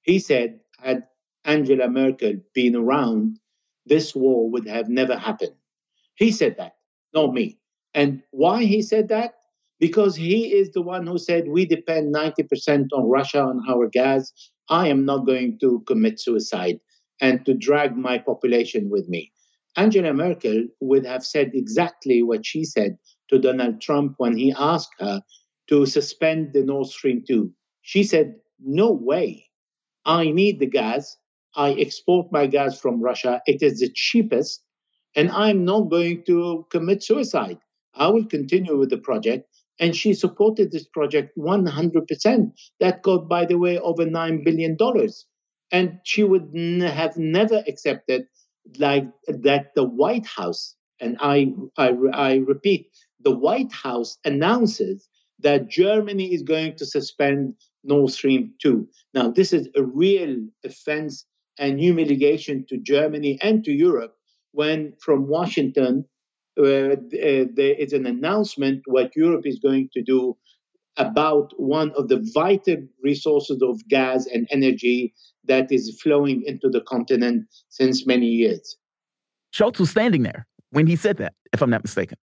[0.02, 1.04] He said, had
[1.44, 3.38] Angela Merkel been around,
[3.86, 5.54] this war would have never happened.
[6.14, 6.74] He said that,
[7.14, 7.58] not me.
[7.94, 9.34] And why he said that?
[9.80, 14.32] Because he is the one who said we depend 90% on Russia on our gas.
[14.68, 16.78] I am not going to commit suicide
[17.20, 19.32] and to drag my population with me.
[19.76, 22.98] Angela Merkel would have said exactly what she said
[23.28, 25.22] to Donald Trump when he asked her
[25.68, 27.50] to suspend the Nord Stream 2.
[27.82, 29.46] She said, No way.
[30.04, 31.16] I need the gas.
[31.54, 33.42] I export my gas from Russia.
[33.46, 34.62] It is the cheapest,
[35.14, 37.58] and I'm not going to commit suicide.
[37.94, 39.48] I will continue with the project.
[39.78, 42.52] And she supported this project 100%.
[42.80, 44.76] That got, by the way, over $9 billion.
[45.72, 48.26] And she would n- have never accepted
[48.78, 52.88] like that the White House, and I, I, I repeat,
[53.20, 55.08] the White House announces
[55.40, 58.86] that Germany is going to suspend Nord Stream 2.
[59.14, 61.26] Now, this is a real offense
[61.58, 64.14] and humiliation to Germany and to Europe
[64.52, 66.04] when from Washington
[66.58, 70.36] uh, uh, there is an announcement what Europe is going to do
[70.98, 75.14] about one of the vital resources of gas and energy
[75.44, 78.76] that is flowing into the continent since many years.
[79.54, 82.18] Scholz was standing there when he said that, if I'm not mistaken.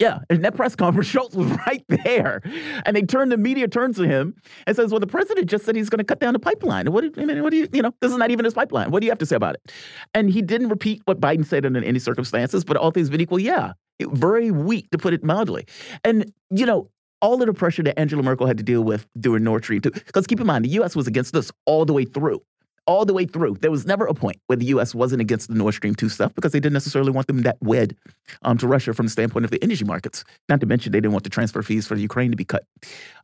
[0.00, 2.40] Yeah, in that press conference, Scholz was right there,
[2.84, 4.34] and they turned the media turns to him
[4.66, 6.90] and says, "Well, the president just said he's going to cut down the pipeline.
[6.90, 7.14] What?
[7.14, 7.68] Do, I mean, what do you?
[7.72, 8.90] You know, this is not even his pipeline.
[8.90, 9.72] What do you have to say about it?"
[10.12, 13.38] And he didn't repeat what Biden said under any circumstances, but all things being equal,
[13.38, 15.66] yeah, it, very weak to put it mildly.
[16.02, 16.90] And you know,
[17.22, 19.90] all of the pressure that Angela Merkel had to deal with during Nord Stream 2.
[19.90, 20.96] Because keep in mind, the U.S.
[20.96, 22.42] was against this all the way through
[22.86, 23.56] all the way through.
[23.60, 24.94] There was never a point where the U.S.
[24.94, 27.96] wasn't against the Nord Stream 2 stuff because they didn't necessarily want them that wed
[28.42, 30.24] um, to Russia from the standpoint of the energy markets.
[30.48, 32.64] Not to mention, they didn't want the transfer fees for Ukraine to be cut.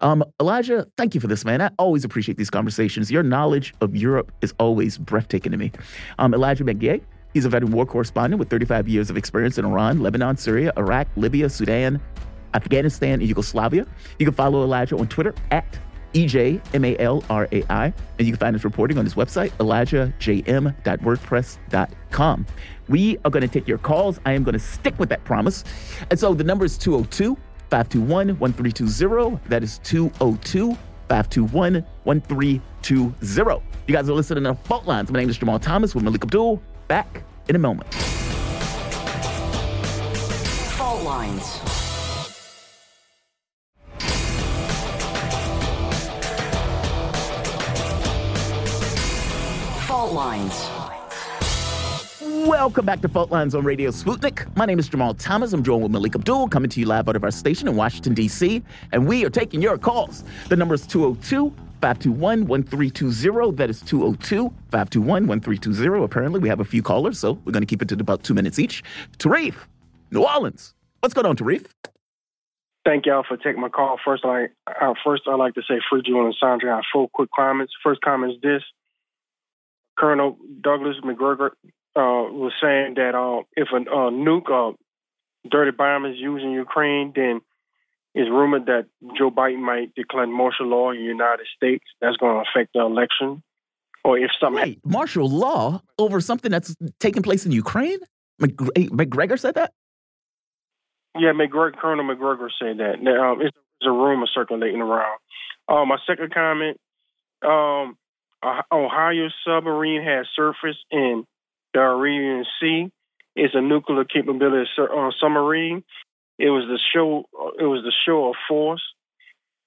[0.00, 1.60] Um, Elijah, thank you for this, man.
[1.60, 3.10] I always appreciate these conversations.
[3.10, 5.72] Your knowledge of Europe is always breathtaking to me.
[6.18, 7.00] Um, Elijah Magnier,
[7.34, 11.08] he's a veteran war correspondent with 35 years of experience in Iran, Lebanon, Syria, Iraq,
[11.16, 12.00] Libya, Sudan,
[12.54, 13.86] Afghanistan, and Yugoslavia.
[14.18, 15.78] You can follow Elijah on Twitter at
[16.12, 17.94] E J M A L R A I.
[18.18, 22.46] And you can find his reporting on his website, elijahjm.wordpress.com.
[22.88, 24.18] We are going to take your calls.
[24.26, 25.62] I am going to stick with that promise.
[26.10, 27.36] And so the number is 202
[27.70, 29.38] 521 1320.
[29.48, 30.76] That is 202
[31.08, 33.62] 521 1320.
[33.86, 35.10] You guys are listening to Fault Lines.
[35.10, 36.60] My name is Jamarl Thomas with Melik Abdul.
[36.88, 37.92] Back in a moment.
[40.74, 41.59] Fault Lines.
[50.10, 50.68] Fault Lines.
[52.48, 54.44] Welcome back to Fault Lines on Radio Sputnik.
[54.56, 55.52] My name is Jamarl Thomas.
[55.52, 58.14] I'm joined with Melik Abdul, coming to you live out of our station in Washington,
[58.14, 60.24] D.C., and we are taking your calls.
[60.48, 63.52] The number is 202 521 1320.
[63.52, 66.04] That is 202 521 1320.
[66.04, 68.34] Apparently, we have a few callers, so we're going to keep it to about two
[68.34, 68.82] minutes each.
[69.18, 69.54] Tarif,
[70.10, 70.74] New Orleans.
[71.00, 71.66] What's going on, Tarif?
[72.84, 74.00] Thank y'all for taking my call.
[74.04, 76.72] First, I uh, first I'd like to say free Jewel and Sandra.
[76.72, 77.72] I have four quick comments.
[77.84, 78.62] First comment is this:
[80.00, 81.52] Colonel Douglas Macgregor
[81.94, 84.74] uh, was saying that uh, if a uh, nuke, uh,
[85.50, 87.42] dirty bomb is used in Ukraine, then
[88.14, 88.86] it's rumored that
[89.18, 91.84] Joe Biden might declare martial law in the United States.
[92.00, 93.42] That's going to affect the election.
[94.04, 94.62] or if something.
[94.62, 97.98] Right, martial law over something that's taking place in Ukraine.
[98.38, 99.72] Macgregor said that.
[101.18, 102.94] Yeah, Macgregor, Colonel Macgregor said that.
[102.94, 105.18] Um, it's, it's a rumor circulating around.
[105.68, 106.78] Uh, my second comment:
[107.44, 107.96] um,
[108.42, 111.24] Ohio submarine has surfaced in
[111.74, 112.90] the Arabian Sea.
[113.36, 115.84] It's a nuclear capability uh, submarine.
[116.38, 117.24] It was the show.
[117.58, 118.82] It was the show of force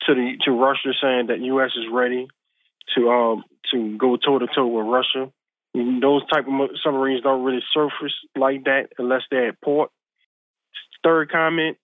[0.05, 1.71] to the to Russia, saying that U.S.
[1.77, 2.27] is ready
[2.95, 5.31] to um to go toe to toe with Russia.
[5.75, 9.91] Those type of submarines don't really surface like that unless they're at port.
[11.03, 11.77] Third comment.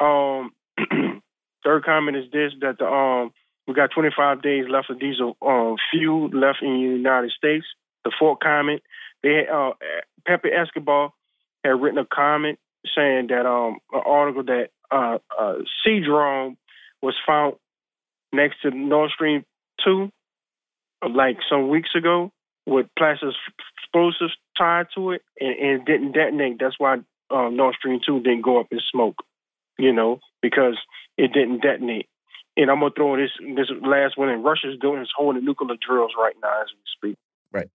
[0.00, 0.52] Um,
[1.64, 3.32] third comment is this: that the um
[3.70, 7.64] we got 25 days left of diesel um, fuel left in the United States.
[8.04, 8.82] The fourth comment,
[9.22, 9.70] they uh,
[10.26, 11.12] Pepe Escobar
[11.62, 12.58] had written a comment
[12.96, 16.56] saying that um an article that uh, uh sea drone
[17.00, 17.54] was found
[18.32, 19.44] next to Nord Stream
[19.84, 20.10] two,
[21.08, 22.32] like some weeks ago,
[22.66, 23.28] with plastic
[23.78, 26.56] explosives tied to it, and, and didn't detonate.
[26.58, 26.96] That's why
[27.30, 29.22] um, Nord Stream two didn't go up in smoke,
[29.78, 30.76] you know, because
[31.16, 32.08] it didn't detonate.
[32.56, 34.42] And I'm gonna throw this this last one in.
[34.42, 37.18] Russia's doing is holding nuclear drills right now as we speak.
[37.52, 37.68] Right.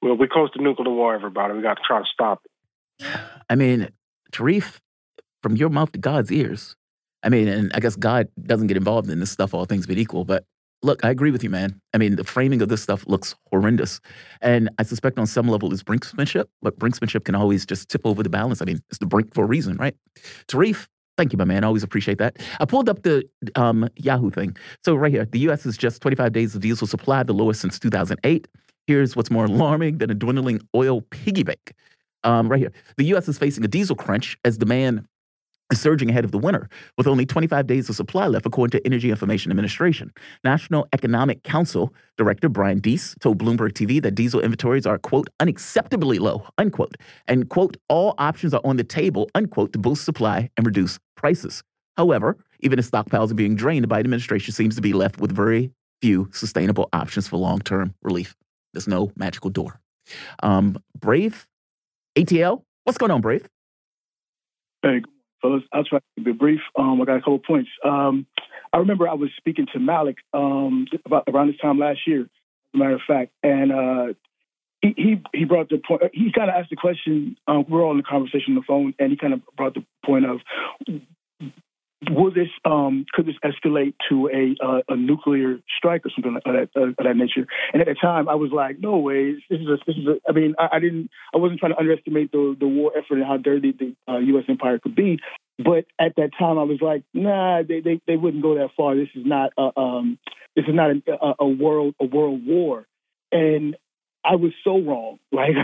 [0.00, 1.54] Well, we're close to nuclear war, everybody.
[1.54, 3.06] We got to try to stop it.
[3.48, 3.88] I mean,
[4.32, 4.78] Tarif,
[5.42, 6.76] from your mouth to God's ears.
[7.22, 9.98] I mean, and I guess God doesn't get involved in this stuff, all things being
[9.98, 10.24] equal.
[10.24, 10.44] But
[10.82, 11.80] look, I agree with you, man.
[11.94, 14.00] I mean, the framing of this stuff looks horrendous.
[14.40, 18.22] And I suspect on some level it's brinksmanship, but brinksmanship can always just tip over
[18.22, 18.60] the balance.
[18.60, 19.94] I mean, it's the brink for a reason, right?
[20.48, 20.88] Tarif,
[21.18, 21.62] Thank you, my man.
[21.62, 22.38] I always appreciate that.
[22.58, 24.56] I pulled up the um, Yahoo thing.
[24.84, 25.66] So right here, the U.S.
[25.66, 28.48] is just 25 days of diesel supply, the lowest since 2008.
[28.86, 31.74] Here's what's more alarming than a dwindling oil piggy bank.
[32.24, 33.28] Um, right here, the U.S.
[33.28, 35.06] is facing a diesel crunch as demand
[35.76, 39.10] surging ahead of the winter, with only 25 days of supply left, according to Energy
[39.10, 40.12] Information Administration.
[40.44, 46.18] National Economic Council Director Brian Deese told Bloomberg TV that diesel inventories are, quote, unacceptably
[46.18, 50.66] low, unquote, and, quote, all options are on the table, unquote, to boost supply and
[50.66, 51.62] reduce prices.
[51.96, 55.32] However, even as stockpiles are being drained, the Biden administration seems to be left with
[55.32, 55.70] very
[56.00, 58.36] few sustainable options for long term relief.
[58.72, 59.80] There's no magical door.
[60.42, 61.46] Um, Brave,
[62.16, 63.48] ATL, what's going on, Brave?
[64.82, 65.02] Hey,
[65.42, 65.62] fellas.
[65.72, 66.60] I'll try to be brief.
[66.78, 67.70] Um, I got a couple points.
[67.84, 68.26] Um,
[68.72, 72.28] I remember I was speaking to Melik um, about around this time last year, as
[72.74, 74.14] a matter of fact, and uh,
[74.80, 76.02] he, he brought the point.
[76.12, 77.36] He kind of asked the question.
[77.46, 79.84] Uh, we're all in the conversation on the phone, and he kind of brought the
[80.04, 80.40] point of
[82.10, 86.42] will this um, could this escalate to a uh, a nuclear strike or something of
[86.44, 87.46] that, of that nature?
[87.72, 89.34] And at the time, I was like, no way.
[89.48, 91.78] This is a, this is a, I mean, I, I didn't, I wasn't trying to
[91.78, 94.44] underestimate the the war effort and how dirty the uh, U.S.
[94.48, 95.18] empire could be.
[95.58, 98.96] But at that time, I was like, nah, they they, they wouldn't go that far.
[98.96, 100.18] This is not a, um,
[100.56, 102.86] this is not a, a world a world war.
[103.30, 103.76] And
[104.24, 105.18] I was so wrong.
[105.32, 105.56] Like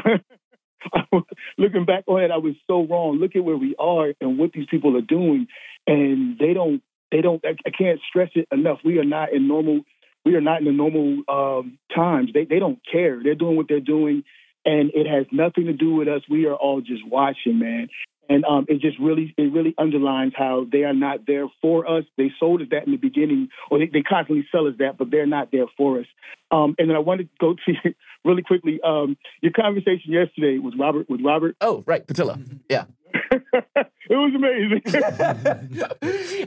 [1.58, 3.18] looking back on it, I was so wrong.
[3.18, 5.49] Look at where we are and what these people are doing,
[5.89, 6.83] and they don't.
[7.10, 7.42] They don't.
[7.44, 8.78] I can't stress it enough.
[8.84, 9.81] We are not in normal.
[10.25, 12.31] We are not in the normal um, times.
[12.33, 13.20] They they don't care.
[13.23, 14.23] They're doing what they're doing,
[14.65, 16.23] and it has nothing to do with us.
[16.31, 17.89] We are all just watching, man.
[18.31, 22.05] And um, it just really, it really underlines how they are not there for us.
[22.18, 25.10] They sold us that in the beginning, or they, they constantly sell us that, but
[25.10, 26.07] they're not there for us.
[26.50, 27.94] Um, and then I wanted to go to
[28.26, 28.81] really quickly.
[28.84, 31.57] Um, your conversation yesterday was Robert with Robert.
[31.62, 32.39] Oh, right, Patillo.
[32.68, 32.84] Yeah.
[33.77, 34.83] it was amazing.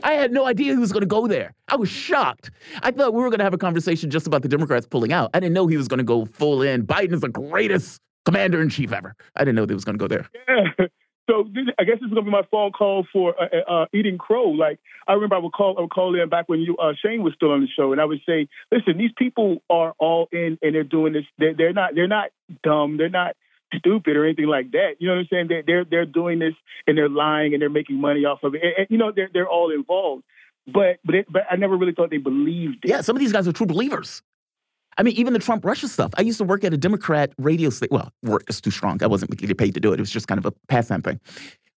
[0.04, 1.54] I had no idea he was going to go there.
[1.68, 2.50] I was shocked.
[2.82, 5.30] I thought we were going to have a conversation just about the Democrats pulling out.
[5.34, 6.86] I didn't know he was going to go full in.
[6.86, 9.14] Biden is the greatest commander in chief ever.
[9.36, 10.28] I didn't know he was going to go there.
[10.48, 10.86] Yeah.
[11.30, 13.86] So this, I guess this is gonna be my phone call for uh, uh, uh,
[13.94, 14.48] eating crow.
[14.50, 17.22] Like I remember, I would call, I would call in back when you uh, Shane
[17.22, 20.58] was still on the show, and I would say, "Listen, these people are all in,
[20.62, 21.24] and they're doing this.
[21.38, 21.94] They're, they're not.
[21.94, 22.30] They're not
[22.64, 22.96] dumb.
[22.96, 23.36] They're not
[23.76, 24.94] stupid or anything like that.
[24.98, 25.46] You know what I'm saying?
[25.48, 26.54] They're they're, they're doing this,
[26.86, 28.62] and they're lying, and they're making money off of it.
[28.62, 30.24] And, and you know, they're they're all involved.
[30.66, 32.88] But but it, but I never really thought they believed it.
[32.88, 34.22] Yeah, some of these guys are true believers.
[34.98, 36.12] I mean, even the Trump Russia stuff.
[36.18, 37.88] I used to work at a Democrat radio station.
[37.92, 39.02] Well, work is too strong.
[39.02, 39.98] I wasn't getting paid to do it.
[39.98, 41.18] It was just kind of a pastime thing.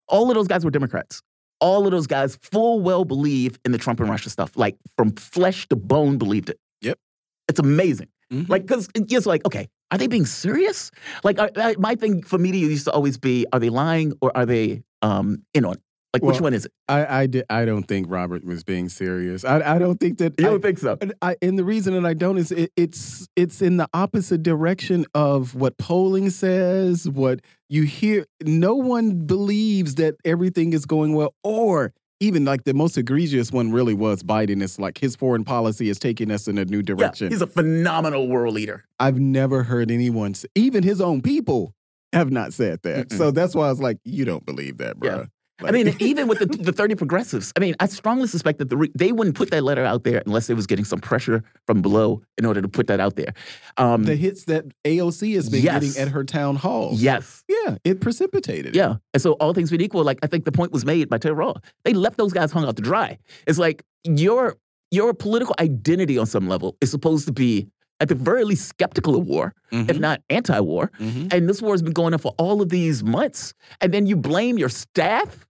[0.08, 1.22] All of those guys were Democrats.
[1.62, 5.12] All of those guys full well believe in the Trump and Russia stuff, like from
[5.12, 6.60] flesh to bone believed it.
[6.82, 7.00] Yep.
[7.48, 8.10] It's amazing.
[8.32, 8.52] Mm-hmm.
[8.52, 10.92] Like, because it's like, okay, are they being serious?
[11.24, 14.46] Like, are, my thing for media used to always be, are they lying or are
[14.46, 15.76] they um, in on
[16.16, 16.72] like, well, which one is it?
[16.88, 19.44] I I, did, I don't think Robert was being serious.
[19.44, 20.40] I I don't think that.
[20.40, 20.98] You don't I, think so?
[21.22, 25.06] I, and the reason that I don't is it, it's it's in the opposite direction
[25.14, 27.10] of what polling says.
[27.10, 32.74] What you hear, no one believes that everything is going well, or even like the
[32.74, 34.64] most egregious one really was Biden.
[34.64, 37.28] It's like his foreign policy is taking us in a new direction.
[37.28, 38.86] Yeah, he's a phenomenal world leader.
[39.00, 41.74] I've never heard anyone, even his own people,
[42.14, 43.10] have not said that.
[43.10, 43.18] Mm -mm.
[43.18, 45.10] So that's why I was like, you don't believe that, bro.
[45.10, 45.26] Yeah.
[45.62, 48.70] Like, I mean, even with the, the 30 progressives, I mean, I strongly suspect that
[48.70, 51.82] the they wouldn't put that letter out there unless it was getting some pressure from
[51.82, 53.34] below in order to put that out there.
[53.78, 55.84] Um, the hits that AOC has been yes.
[55.84, 56.92] getting at her town hall.
[56.94, 57.44] Yes.
[57.48, 58.76] Yeah, it precipitated.
[58.76, 58.96] Yeah.
[59.14, 61.38] And so, all things being equal, like, I think the point was made by Ted
[61.38, 61.58] Rall.
[61.84, 63.18] They left those guys hung out to dry.
[63.48, 64.58] It's like your
[64.92, 67.68] your political identity on some level is supposed to be
[68.00, 69.90] at the very least skeptical of war, mm -hmm.
[69.90, 70.92] if not anti-war.
[71.00, 71.34] Mm -hmm.
[71.34, 73.54] And this war has been going on for all of these months.
[73.80, 75.48] And then you blame your staff.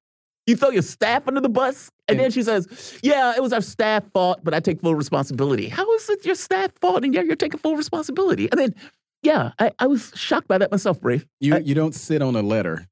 [0.47, 1.89] You throw your staff under the bus.
[2.07, 2.67] And, and then she says,
[3.01, 5.69] Yeah, it was our staff fault, but I take full responsibility.
[5.69, 8.47] How is it your staff fault and yeah, you're taking full responsibility?
[8.51, 8.75] And then,
[9.23, 11.25] yeah, I, I was shocked by that myself, Brave.
[11.39, 12.85] You I, you don't sit on a letter,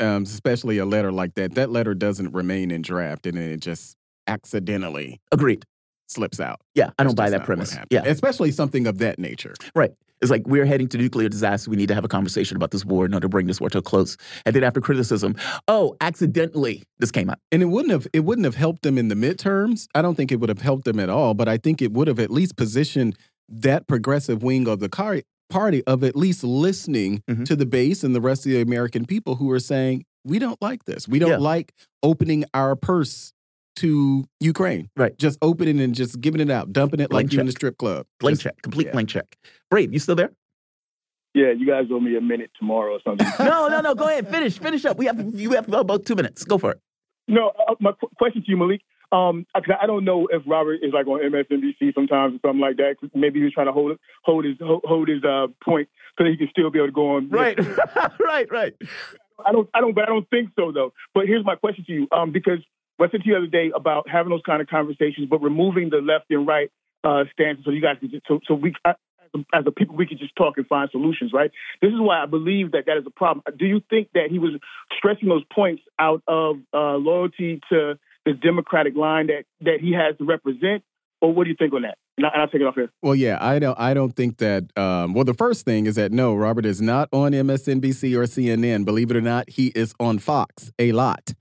[0.00, 1.54] um, especially a letter like that.
[1.54, 5.64] That letter doesn't remain in draft and it just accidentally agreed
[6.10, 6.60] slips out.
[6.74, 7.76] Yeah, I don't buy that premise.
[7.90, 9.54] Yeah, especially something of that nature.
[9.74, 9.92] Right.
[10.20, 11.70] It's like we're heading to nuclear disaster.
[11.70, 13.70] We need to have a conversation about this war in order to bring this war
[13.70, 14.16] to a close.
[14.44, 15.36] And then after criticism,
[15.68, 17.38] oh, accidentally this came out.
[17.52, 19.86] And it wouldn't have it wouldn't have helped them in the midterms.
[19.94, 21.34] I don't think it would have helped them at all.
[21.34, 23.16] But I think it would have at least positioned
[23.48, 27.44] that progressive wing of the car party of at least listening mm -hmm.
[27.44, 30.60] to the base and the rest of the American people who are saying we don't
[30.60, 31.08] like this.
[31.08, 31.52] We don't yeah.
[31.52, 31.72] like
[32.02, 33.32] opening our purse
[33.78, 34.90] to Ukraine.
[34.96, 35.16] Right.
[35.18, 37.34] Just opening and just giving it out, dumping it blank like check.
[37.34, 38.06] you in the strip club.
[38.20, 38.92] Blank just, check, complete yeah.
[38.92, 39.36] blank check.
[39.70, 40.30] Brave, you still there?
[41.34, 43.26] Yeah, you guys owe me a minute tomorrow or something.
[43.46, 43.94] no, no, no.
[43.94, 44.96] Go ahead, finish, finish up.
[44.96, 46.44] We have you have about two minutes.
[46.44, 46.80] Go for it.
[47.28, 48.80] No, uh, my qu question to you, Melik.
[49.10, 52.96] Um, I don't know if Robert is like on MSNBC sometimes or something like that.
[53.14, 56.48] Maybe he's trying to hold hold his hold his uh, point so that he can
[56.50, 57.28] still be able to go on.
[57.30, 57.58] Right,
[58.20, 58.74] right, right.
[59.46, 60.92] I don't, I don't, but I don't think so though.
[61.14, 62.58] But here's my question to you, um, because
[63.06, 65.90] I said to you the other day about having those kind of conversations, but removing
[65.90, 66.70] the left and right
[67.04, 68.94] uh, stances so you guys can just, so, so we, a,
[69.52, 71.50] as a people, we can just talk and find solutions, right?
[71.80, 73.42] This is why I believe that that is a problem.
[73.58, 74.52] Do you think that he was
[74.96, 80.16] stressing those points out of uh, loyalty to the Democratic line that, that he has
[80.18, 80.82] to represent?
[81.20, 81.98] Or what do you think on that?
[82.16, 82.90] And, I, will take it off here.
[83.02, 83.78] Well, yeah, I don't.
[83.78, 84.76] I don't think that.
[84.76, 88.84] Um, well, the first thing is that no, Robert is not on MSNBC or CNN.
[88.84, 91.34] Believe it or not, he is on Fox a lot.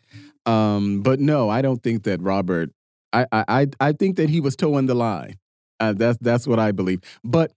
[0.48, 2.72] Um, but no, I don't think that Robert.
[3.14, 5.38] I I I think that he was towing the line.
[5.80, 7.02] Uh, that's that's what I believe.
[7.24, 7.52] But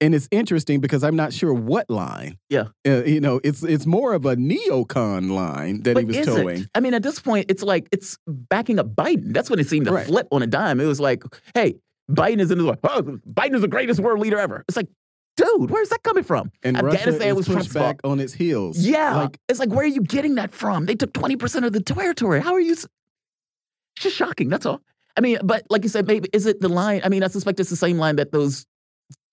[0.00, 2.38] and it's interesting because I'm not sure what line.
[2.48, 6.26] Yeah, uh, you know, it's it's more of a neocon line that but he was
[6.26, 6.62] towing.
[6.62, 6.70] It?
[6.74, 9.32] I mean, at this point, it's like it's backing up Biden.
[9.32, 10.06] That's when it seemed to right.
[10.06, 10.80] flip on a dime.
[10.80, 11.22] It was like,
[11.54, 11.76] hey,
[12.10, 14.64] Biden is in the oh, Biden is the greatest world leader ever.
[14.68, 14.88] It's like,
[15.36, 16.50] dude, where's that coming from?
[16.62, 18.78] And Afghanistan was pushed back on its heels.
[18.78, 20.86] Yeah, like, it's like where are you getting that from?
[20.86, 22.40] They took twenty percent of the territory.
[22.40, 22.72] How are you?
[22.72, 22.86] It's
[23.96, 24.48] just shocking.
[24.48, 24.80] That's all.
[25.16, 27.00] I mean, but like you said, maybe is it the line?
[27.04, 28.66] I mean, I suspect it's the same line that those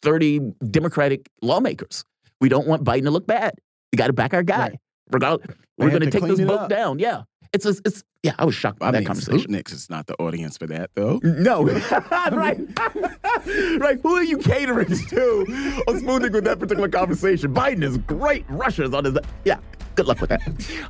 [0.01, 2.03] thirty Democratic lawmakers.
[2.41, 3.53] We don't want Biden to look bad.
[3.91, 4.59] We got to back our guy.
[4.59, 4.79] Right.
[5.11, 6.99] Regardless, we're going to take this vote down.
[6.99, 7.21] Yeah,
[7.53, 8.33] it's a, it's yeah.
[8.37, 9.51] I was shocked by I that mean, conversation.
[9.51, 11.19] Sputnik is not the audience for that, though.
[11.23, 11.63] No,
[12.11, 12.59] right,
[13.79, 13.99] right.
[14.01, 15.45] Who are you catering to
[15.87, 17.53] on Sputnik with that particular conversation?
[17.53, 18.45] Biden is great.
[18.49, 19.59] Russia's on his yeah
[19.97, 20.41] good luck with that.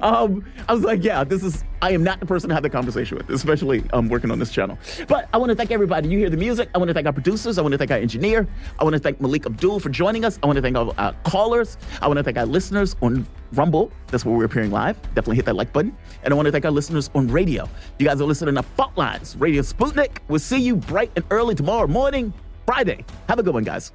[0.02, 2.70] Um, I was like, yeah, this is, I am not the person to have the
[2.70, 4.78] conversation with, especially um, working on this channel.
[5.08, 6.10] But I want to thank everybody.
[6.10, 6.70] You hear the music.
[6.76, 7.58] I want to thank our producers.
[7.58, 8.46] I want to thank our engineer.
[8.78, 10.38] I want to thank Melik Abdul for joining us.
[10.44, 11.78] I want to thank our uh, callers.
[12.02, 13.92] I want to thank our listeners on Rumble.
[14.08, 15.02] That's where we're appearing live.
[15.16, 15.96] Definitely hit that like button.
[16.24, 17.70] And I want to thank our listeners radio.
[18.00, 20.18] You guys are listening to Fault Lines, Radio Sputnik.
[20.28, 22.34] We'll see you bright and early tomorrow morning,
[22.66, 23.06] Friday.
[23.30, 23.92] Have a good one, guys.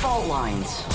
[0.00, 0.93] Fault Lines.